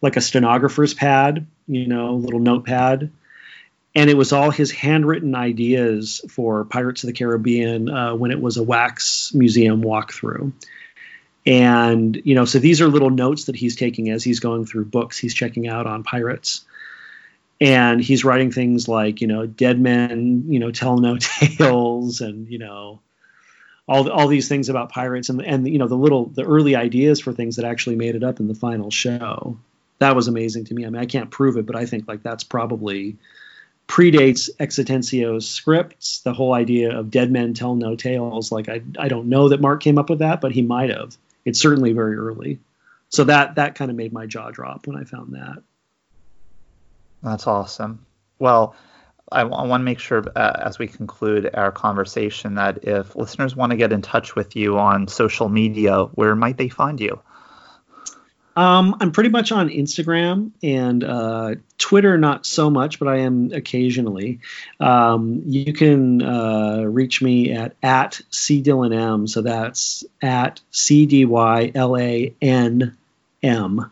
like 0.00 0.16
a 0.16 0.20
stenographer's 0.20 0.94
pad, 0.94 1.46
you 1.66 1.86
know, 1.86 2.14
little 2.14 2.40
notepad. 2.40 3.10
And 3.94 4.08
it 4.08 4.16
was 4.16 4.32
all 4.32 4.50
his 4.50 4.70
handwritten 4.70 5.34
ideas 5.34 6.24
for 6.30 6.64
Pirates 6.64 7.04
of 7.04 7.08
the 7.08 7.12
Caribbean 7.12 7.90
uh, 7.90 8.14
when 8.14 8.30
it 8.30 8.40
was 8.40 8.56
a 8.56 8.62
wax 8.62 9.34
museum 9.34 9.82
walkthrough. 9.82 10.52
And, 11.44 12.20
you 12.24 12.34
know, 12.34 12.44
so 12.44 12.58
these 12.58 12.80
are 12.80 12.88
little 12.88 13.10
notes 13.10 13.44
that 13.44 13.56
he's 13.56 13.76
taking 13.76 14.08
as 14.10 14.24
he's 14.24 14.40
going 14.40 14.64
through 14.64 14.86
books 14.86 15.18
he's 15.18 15.34
checking 15.34 15.68
out 15.68 15.86
on 15.86 16.04
pirates. 16.04 16.64
And 17.62 18.00
he's 18.00 18.24
writing 18.24 18.50
things 18.50 18.88
like, 18.88 19.20
you 19.20 19.26
know, 19.26 19.46
dead 19.46 19.80
men, 19.80 20.44
you 20.48 20.58
know, 20.58 20.70
tell 20.70 20.98
no 20.98 21.16
tales 21.20 22.20
and, 22.20 22.48
you 22.48 22.58
know, 22.58 23.00
all, 23.86 24.10
all 24.10 24.28
these 24.28 24.48
things 24.48 24.68
about 24.68 24.90
pirates 24.90 25.28
and, 25.28 25.40
and, 25.42 25.68
you 25.68 25.78
know, 25.78 25.88
the 25.88 25.96
little, 25.96 26.26
the 26.26 26.44
early 26.44 26.76
ideas 26.76 27.20
for 27.20 27.32
things 27.32 27.56
that 27.56 27.64
actually 27.64 27.96
made 27.96 28.14
it 28.14 28.24
up 28.24 28.40
in 28.40 28.48
the 28.48 28.54
final 28.54 28.90
show 28.90 29.58
that 30.02 30.16
was 30.16 30.28
amazing 30.28 30.64
to 30.64 30.74
me. 30.74 30.84
I 30.84 30.90
mean, 30.90 31.00
I 31.00 31.06
can't 31.06 31.30
prove 31.30 31.56
it, 31.56 31.64
but 31.64 31.76
I 31.76 31.86
think 31.86 32.08
like 32.08 32.22
that's 32.22 32.44
probably 32.44 33.16
predates 33.88 34.50
X 34.58 34.78
Atencio's 34.78 35.48
scripts. 35.48 36.20
The 36.20 36.32
whole 36.32 36.52
idea 36.52 36.98
of 36.98 37.10
dead 37.10 37.30
men 37.30 37.54
tell 37.54 37.74
no 37.74 37.94
tales. 37.94 38.50
Like 38.50 38.68
I, 38.68 38.82
I 38.98 39.08
don't 39.08 39.28
know 39.28 39.50
that 39.50 39.60
Marc 39.60 39.80
came 39.82 39.98
up 39.98 40.10
with 40.10 40.18
that, 40.18 40.40
but 40.40 40.52
he 40.52 40.62
might 40.62 40.90
have. 40.90 41.16
It's 41.44 41.60
certainly 41.60 41.92
very 41.92 42.16
early. 42.16 42.58
So 43.10 43.24
that 43.24 43.56
that 43.56 43.74
kind 43.74 43.90
of 43.90 43.96
made 43.96 44.12
my 44.12 44.26
jaw 44.26 44.50
drop 44.50 44.86
when 44.86 44.96
I 44.96 45.04
found 45.04 45.34
that. 45.34 45.62
That's 47.22 47.46
awesome. 47.46 48.04
Well, 48.38 48.74
I, 49.30 49.44
want 49.44 49.80
to 49.80 49.84
make 49.84 49.98
sure 49.98 50.24
uh, 50.36 50.52
as 50.64 50.78
we 50.78 50.88
conclude 50.88 51.50
our 51.54 51.72
conversation 51.72 52.56
that 52.56 52.84
if 52.84 53.16
listeners 53.16 53.56
want 53.56 53.70
to 53.70 53.76
get 53.76 53.92
in 53.92 54.02
touch 54.02 54.34
with 54.34 54.56
you 54.56 54.78
on 54.78 55.08
social 55.08 55.48
media, 55.48 56.04
where 56.04 56.34
might 56.36 56.56
they 56.56 56.68
find 56.68 57.00
you? 57.00 57.20
Um, 58.54 58.96
I'm 59.00 59.12
pretty 59.12 59.30
much 59.30 59.50
on 59.50 59.70
Instagram 59.70 60.50
and 60.62 61.02
uh, 61.02 61.54
Twitter, 61.78 62.18
not 62.18 62.44
so 62.44 62.68
much, 62.68 62.98
but 62.98 63.08
I 63.08 63.20
am 63.20 63.50
occasionally. 63.52 64.40
Um, 64.78 65.42
you 65.46 65.72
can 65.72 66.20
uh, 66.20 66.82
reach 66.82 67.22
me 67.22 67.52
at 67.52 67.74
at 67.82 68.20
c 68.30 68.62
dylan 68.62 68.94
m, 68.94 69.26
so 69.26 69.40
that's 69.40 70.04
at 70.20 70.60
c 70.70 71.06
d 71.06 71.24
y 71.24 71.72
l 71.74 71.96
a 71.96 72.34
n 72.42 72.96
m, 73.42 73.90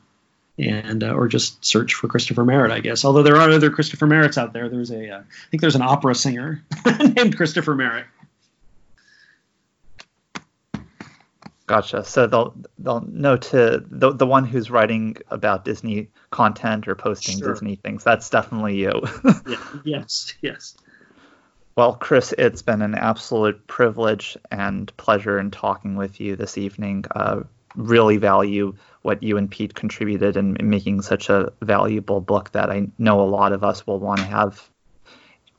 and 0.68 1.02
uh, 1.02 1.12
or 1.12 1.28
just 1.28 1.64
search 1.64 1.94
for 1.94 2.08
Christopher 2.08 2.44
Merritt, 2.44 2.70
I 2.70 2.80
guess. 2.80 3.04
Although 3.04 3.22
there 3.22 3.36
are 3.36 3.50
other 3.50 3.70
Christopher 3.70 4.06
Merritts 4.06 4.38
out 4.38 4.52
there. 4.52 4.68
There's 4.68 4.90
a, 4.90 5.10
uh, 5.10 5.18
I 5.20 5.50
think 5.50 5.60
there's 5.60 5.76
an 5.76 5.82
opera 5.82 6.14
singer 6.14 6.64
named 7.16 7.36
Christopher 7.36 7.74
Merritt. 7.74 8.06
Gotcha. 11.66 12.02
So 12.02 12.26
they'll 12.26 12.54
they'll 12.80 13.02
know 13.02 13.36
to 13.36 13.84
the 13.88 14.12
the 14.12 14.26
one 14.26 14.44
who's 14.44 14.72
writing 14.72 15.16
about 15.28 15.64
Disney 15.64 16.08
content 16.30 16.88
or 16.88 16.96
posting 16.96 17.38
sure. 17.38 17.52
Disney 17.52 17.76
things. 17.76 18.02
That's 18.02 18.28
definitely 18.28 18.76
you. 18.76 19.02
yeah. 19.46 19.64
Yes. 19.84 20.34
Yes. 20.42 20.76
Well, 21.76 21.94
Chris, 21.94 22.34
it's 22.36 22.62
been 22.62 22.82
an 22.82 22.96
absolute 22.96 23.66
privilege 23.68 24.36
and 24.50 24.94
pleasure 24.96 25.38
in 25.38 25.52
talking 25.52 25.94
with 25.94 26.20
you 26.20 26.34
this 26.34 26.58
evening. 26.58 27.04
Uh, 27.14 27.42
really 27.76 28.16
value 28.16 28.74
what 29.02 29.22
you 29.22 29.36
and 29.36 29.50
Pete 29.50 29.74
contributed 29.74 30.36
in, 30.36 30.56
in 30.56 30.68
making 30.68 31.02
such 31.02 31.30
a 31.30 31.52
valuable 31.62 32.20
book 32.20 32.50
that 32.52 32.70
I 32.70 32.88
know 32.98 33.20
a 33.20 33.22
lot 33.22 33.52
of 33.52 33.64
us 33.64 33.86
will 33.86 33.98
want 33.98 34.20
to 34.20 34.26
have 34.26 34.68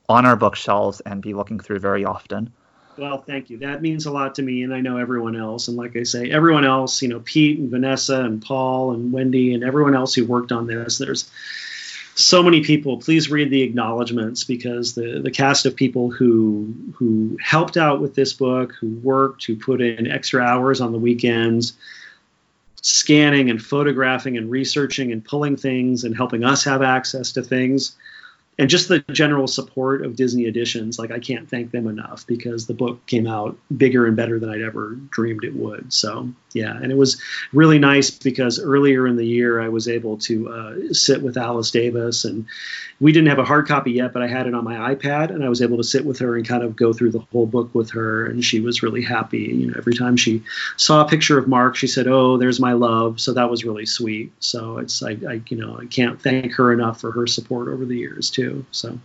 on 0.08 0.26
our 0.26 0.36
bookshelves 0.36 1.00
and 1.00 1.22
be 1.22 1.34
looking 1.34 1.58
through 1.58 1.80
very 1.80 2.04
often. 2.04 2.52
Well, 2.98 3.22
thank 3.22 3.48
you. 3.48 3.58
That 3.58 3.80
means 3.80 4.04
a 4.04 4.12
lot 4.12 4.34
to 4.34 4.42
me, 4.42 4.62
and 4.62 4.74
I 4.74 4.80
know 4.80 4.98
everyone 4.98 5.34
else. 5.34 5.68
And 5.68 5.76
like 5.76 5.96
I 5.96 6.02
say, 6.02 6.30
everyone 6.30 6.64
else, 6.64 7.00
you 7.00 7.08
know, 7.08 7.20
Pete 7.20 7.58
and 7.58 7.70
Vanessa 7.70 8.20
and 8.20 8.42
Paul 8.42 8.92
and 8.92 9.12
Wendy 9.12 9.54
and 9.54 9.64
everyone 9.64 9.94
else 9.94 10.14
who 10.14 10.26
worked 10.26 10.52
on 10.52 10.66
this. 10.66 10.98
There's 10.98 11.30
so 12.14 12.42
many 12.42 12.62
people. 12.62 12.98
Please 12.98 13.30
read 13.30 13.50
the 13.50 13.62
acknowledgments 13.62 14.44
because 14.44 14.94
the 14.94 15.20
the 15.22 15.30
cast 15.30 15.64
of 15.64 15.74
people 15.74 16.10
who 16.10 16.74
who 16.96 17.38
helped 17.40 17.78
out 17.78 18.00
with 18.00 18.14
this 18.14 18.34
book, 18.34 18.74
who 18.78 18.90
worked, 19.02 19.46
who 19.46 19.56
put 19.56 19.80
in 19.80 20.10
extra 20.10 20.42
hours 20.42 20.82
on 20.82 20.92
the 20.92 20.98
weekends, 20.98 21.72
scanning 22.82 23.48
and 23.48 23.62
photographing 23.62 24.36
and 24.36 24.50
researching 24.50 25.12
and 25.12 25.24
pulling 25.24 25.56
things 25.56 26.04
and 26.04 26.14
helping 26.14 26.44
us 26.44 26.64
have 26.64 26.82
access 26.82 27.32
to 27.32 27.42
things 27.42 27.96
and 28.58 28.68
just 28.68 28.88
the 28.88 28.98
general 29.12 29.46
support 29.46 30.04
of 30.04 30.16
Disney 30.16 30.46
Editions. 30.46 30.98
Like 30.98 31.10
I 31.10 31.18
can't 31.18 31.48
thank 31.48 31.70
them 31.70 31.86
enough 31.86 32.26
because 32.26 32.66
the 32.66 32.74
book 32.74 33.06
came 33.06 33.26
out 33.26 33.56
bigger 33.74 34.06
and 34.06 34.16
better 34.16 34.38
than 34.38 34.50
I'd 34.50 34.60
ever 34.60 34.96
dreamed 35.10 35.44
it 35.44 35.54
would. 35.54 35.92
So 35.92 36.32
yeah, 36.54 36.76
and 36.76 36.90
it 36.90 36.96
was 36.96 37.20
really 37.52 37.78
nice 37.78 38.10
because 38.10 38.60
earlier 38.60 39.06
in 39.06 39.16
the 39.16 39.26
year 39.26 39.60
I 39.60 39.68
was 39.68 39.88
able 39.88 40.18
to 40.18 40.48
uh, 40.48 40.74
sit 40.92 41.22
with 41.22 41.36
Alice 41.36 41.70
Davis, 41.70 42.24
and 42.24 42.46
we 43.00 43.12
didn't 43.12 43.28
have 43.28 43.38
a 43.38 43.44
hard 43.44 43.66
copy 43.66 43.92
yet, 43.92 44.12
but 44.12 44.22
I 44.22 44.28
had 44.28 44.46
it 44.46 44.54
on 44.54 44.64
my 44.64 44.94
iPad, 44.94 45.30
and 45.30 45.44
I 45.44 45.48
was 45.48 45.62
able 45.62 45.76
to 45.78 45.84
sit 45.84 46.04
with 46.04 46.18
her 46.20 46.36
and 46.36 46.46
kind 46.46 46.62
of 46.62 46.76
go 46.76 46.92
through 46.92 47.10
the 47.12 47.24
whole 47.32 47.46
book 47.46 47.74
with 47.74 47.90
her, 47.90 48.26
and 48.26 48.44
she 48.44 48.60
was 48.60 48.82
really 48.82 49.02
happy. 49.02 49.38
You 49.38 49.68
know, 49.68 49.74
every 49.76 49.94
time 49.94 50.16
she 50.16 50.42
saw 50.76 51.04
a 51.04 51.08
picture 51.08 51.38
of 51.38 51.48
Marc, 51.48 51.76
she 51.76 51.86
said, 51.86 52.06
"Oh, 52.06 52.36
there's 52.36 52.60
my 52.60 52.72
love." 52.72 53.20
So 53.20 53.32
that 53.34 53.50
was 53.50 53.64
really 53.64 53.86
sweet. 53.86 54.32
So 54.40 54.78
it's 54.78 55.02
I, 55.02 55.16
I 55.28 55.42
you 55.48 55.56
know 55.56 55.78
I 55.78 55.86
can't 55.86 56.20
thank 56.20 56.52
her 56.54 56.72
enough 56.72 57.00
for 57.00 57.10
her 57.12 57.26
support 57.26 57.68
over 57.68 57.84
the 57.84 57.96
years 57.96 58.30
too. 58.30 58.64
So. 58.70 58.98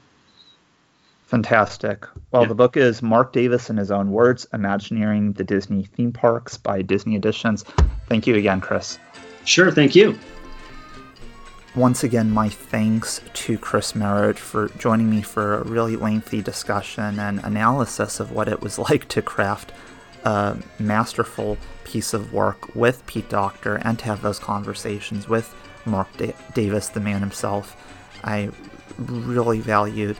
Fantastic. 1.27 2.07
Well, 2.31 2.43
yeah. 2.43 2.47
the 2.47 2.55
book 2.55 2.77
is 2.77 3.01
Marc 3.01 3.33
Davis 3.33 3.69
in 3.69 3.75
his 3.75 3.91
own 3.91 4.11
words, 4.11 4.47
Imagineering 4.53 5.33
the 5.33 5.43
Disney 5.43 5.83
Theme 5.83 6.13
Parks 6.13 6.57
by 6.57 6.81
Disney 6.81 7.17
Editions. 7.17 7.65
Thank 8.07 8.27
you 8.27 8.35
again, 8.35 8.61
Chris. 8.61 8.97
Sure, 9.43 9.69
thank 9.69 9.93
you. 9.93 10.17
Once 11.75 12.05
again, 12.05 12.31
my 12.31 12.47
thanks 12.47 13.19
to 13.33 13.57
Chris 13.57 13.93
Merritt 13.93 14.39
for 14.39 14.69
joining 14.79 15.09
me 15.09 15.21
for 15.21 15.55
a 15.55 15.63
really 15.65 15.97
lengthy 15.97 16.41
discussion 16.41 17.19
and 17.19 17.43
analysis 17.43 18.21
of 18.21 18.31
what 18.31 18.47
it 18.47 18.61
was 18.61 18.79
like 18.89 19.09
to 19.09 19.21
craft 19.21 19.73
a 20.23 20.57
masterful 20.79 21.57
piece 21.83 22.13
of 22.13 22.31
work 22.31 22.73
with 22.73 23.05
Pete 23.05 23.29
Docter 23.29 23.75
and 23.83 23.99
to 23.99 24.05
have 24.05 24.21
those 24.21 24.39
conversations 24.39 25.27
with 25.27 25.53
Marc 25.85 26.07
da- 26.15 26.33
Davis, 26.53 26.87
the 26.87 27.01
man 27.01 27.19
himself. 27.19 27.75
I 28.23 28.49
really 28.97 29.59
valued 29.59 30.17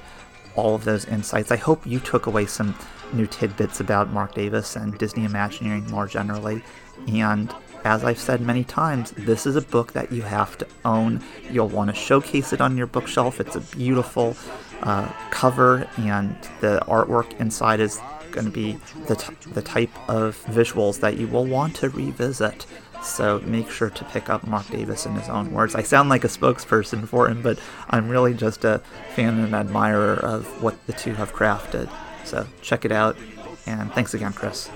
all 0.57 0.75
of 0.75 0.83
those 0.83 1.05
insights. 1.05 1.51
I 1.51 1.55
hope 1.55 1.85
you 1.85 1.99
took 1.99 2.25
away 2.25 2.45
some 2.45 2.75
new 3.13 3.27
tidbits 3.27 3.79
about 3.79 4.11
Marc 4.11 4.33
Davis 4.35 4.75
and 4.75 4.97
Disney 4.97 5.23
Imagineering 5.23 5.89
more 5.89 6.07
generally. 6.07 6.61
And 7.07 7.53
as 7.85 8.03
I've 8.03 8.19
said 8.19 8.41
many 8.41 8.63
times, 8.65 9.11
this 9.11 9.45
is 9.45 9.55
a 9.55 9.61
book 9.61 9.93
that 9.93 10.11
you 10.11 10.23
have 10.23 10.57
to 10.57 10.67
own. 10.83 11.23
You'll 11.49 11.69
want 11.69 11.89
to 11.89 11.95
showcase 11.95 12.51
it 12.51 12.59
on 12.59 12.75
your 12.75 12.87
bookshelf. 12.87 13.39
It's 13.39 13.55
a 13.55 13.61
beautiful 13.61 14.35
uh, 14.81 15.07
cover, 15.29 15.87
and 15.97 16.35
the 16.59 16.81
artwork 16.87 17.39
inside 17.39 17.79
is 17.79 17.99
going 18.31 18.45
to 18.45 18.51
be 18.51 18.77
the, 19.07 19.15
t- 19.15 19.33
the 19.51 19.61
type 19.61 20.09
of 20.09 20.43
visuals 20.47 20.99
that 20.99 21.17
you 21.17 21.27
will 21.27 21.45
want 21.45 21.75
to 21.77 21.89
revisit. 21.89 22.65
So 23.07 23.39
make 23.45 23.69
sure 23.69 23.89
to 23.89 24.05
pick 24.05 24.29
up 24.29 24.45
Marc 24.45 24.67
Davis 24.67 25.05
in 25.05 25.15
his 25.15 25.29
own 25.29 25.51
words. 25.51 25.75
I 25.75 25.81
sound 25.81 26.09
like 26.09 26.23
a 26.23 26.27
spokesperson 26.27 27.07
for 27.07 27.29
him, 27.29 27.41
but 27.41 27.59
I'm 27.89 28.09
really 28.09 28.33
just 28.33 28.65
a 28.65 28.81
fan 29.15 29.39
and 29.39 29.55
admirer 29.55 30.13
of 30.13 30.61
what 30.61 30.85
the 30.87 30.93
two 30.93 31.13
have 31.13 31.33
crafted. 31.33 31.89
So 32.25 32.45
check 32.61 32.85
it 32.85 32.91
out, 32.91 33.17
and 33.65 33.91
thanks 33.93 34.13
again, 34.13 34.33
Chris. 34.33 34.69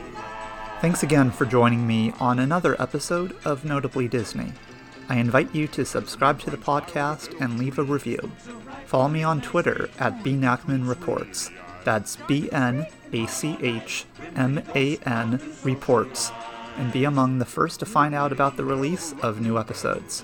Thanks 0.80 1.04
again 1.04 1.30
for 1.30 1.46
joining 1.46 1.86
me 1.86 2.14
on 2.20 2.40
another 2.40 2.82
episode 2.82 3.36
of 3.46 3.66
Notably 3.66 4.08
Disney. 4.08 4.54
I 5.10 5.18
invite 5.18 5.54
you 5.54 5.68
to 5.68 5.86
subscribe 5.86 6.40
to 6.40 6.50
the 6.50 6.58
podcast 6.58 7.40
and 7.42 7.60
leave 7.60 7.78
a 7.78 7.84
review. 7.84 8.32
Follow 8.86 9.10
me 9.10 9.24
on 9.24 9.42
Twitter 9.42 9.90
at 10.00 10.24
bnachman 10.24 10.88
reports. 10.88 11.52
That's 11.84 12.16
B 12.16 12.50
N 12.52 12.88
A 13.12 13.28
C 13.28 13.58
H 13.62 14.06
M 14.36 14.64
A 14.74 14.98
N 14.98 15.42
reports 15.64 16.32
and 16.78 16.92
be 16.92 17.04
among 17.04 17.40
the 17.40 17.46
first 17.46 17.80
to 17.80 17.86
find 17.86 18.16
out 18.16 18.32
about 18.32 18.58
the 18.58 18.64
release 18.64 19.14
of 19.22 19.42
new 19.42 19.58
episodes. 19.58 20.24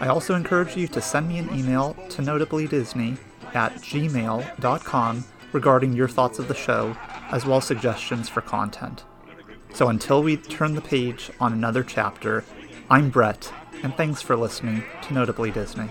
I 0.00 0.08
also 0.08 0.34
encourage 0.34 0.76
you 0.76 0.88
to 0.88 1.00
send 1.00 1.28
me 1.28 1.38
an 1.38 1.56
email 1.56 1.94
to 2.10 2.22
notablydisney 2.22 3.16
at 3.54 3.74
gmail.com 3.76 5.24
regarding 5.52 5.92
your 5.92 6.08
thoughts 6.08 6.38
of 6.38 6.48
the 6.48 6.54
show, 6.54 6.96
as 7.30 7.46
well 7.46 7.58
as 7.58 7.64
suggestions 7.64 8.28
for 8.28 8.40
content. 8.40 9.04
So 9.72 9.88
until 9.88 10.22
we 10.22 10.36
turn 10.36 10.74
the 10.74 10.80
page 10.80 11.30
on 11.40 11.52
another 11.52 11.82
chapter, 11.82 12.44
I'm 12.90 13.10
Brett, 13.10 13.52
and 13.82 13.94
thanks 13.96 14.20
for 14.20 14.36
listening 14.36 14.84
to 15.02 15.14
Notably 15.14 15.50
Disney. 15.50 15.90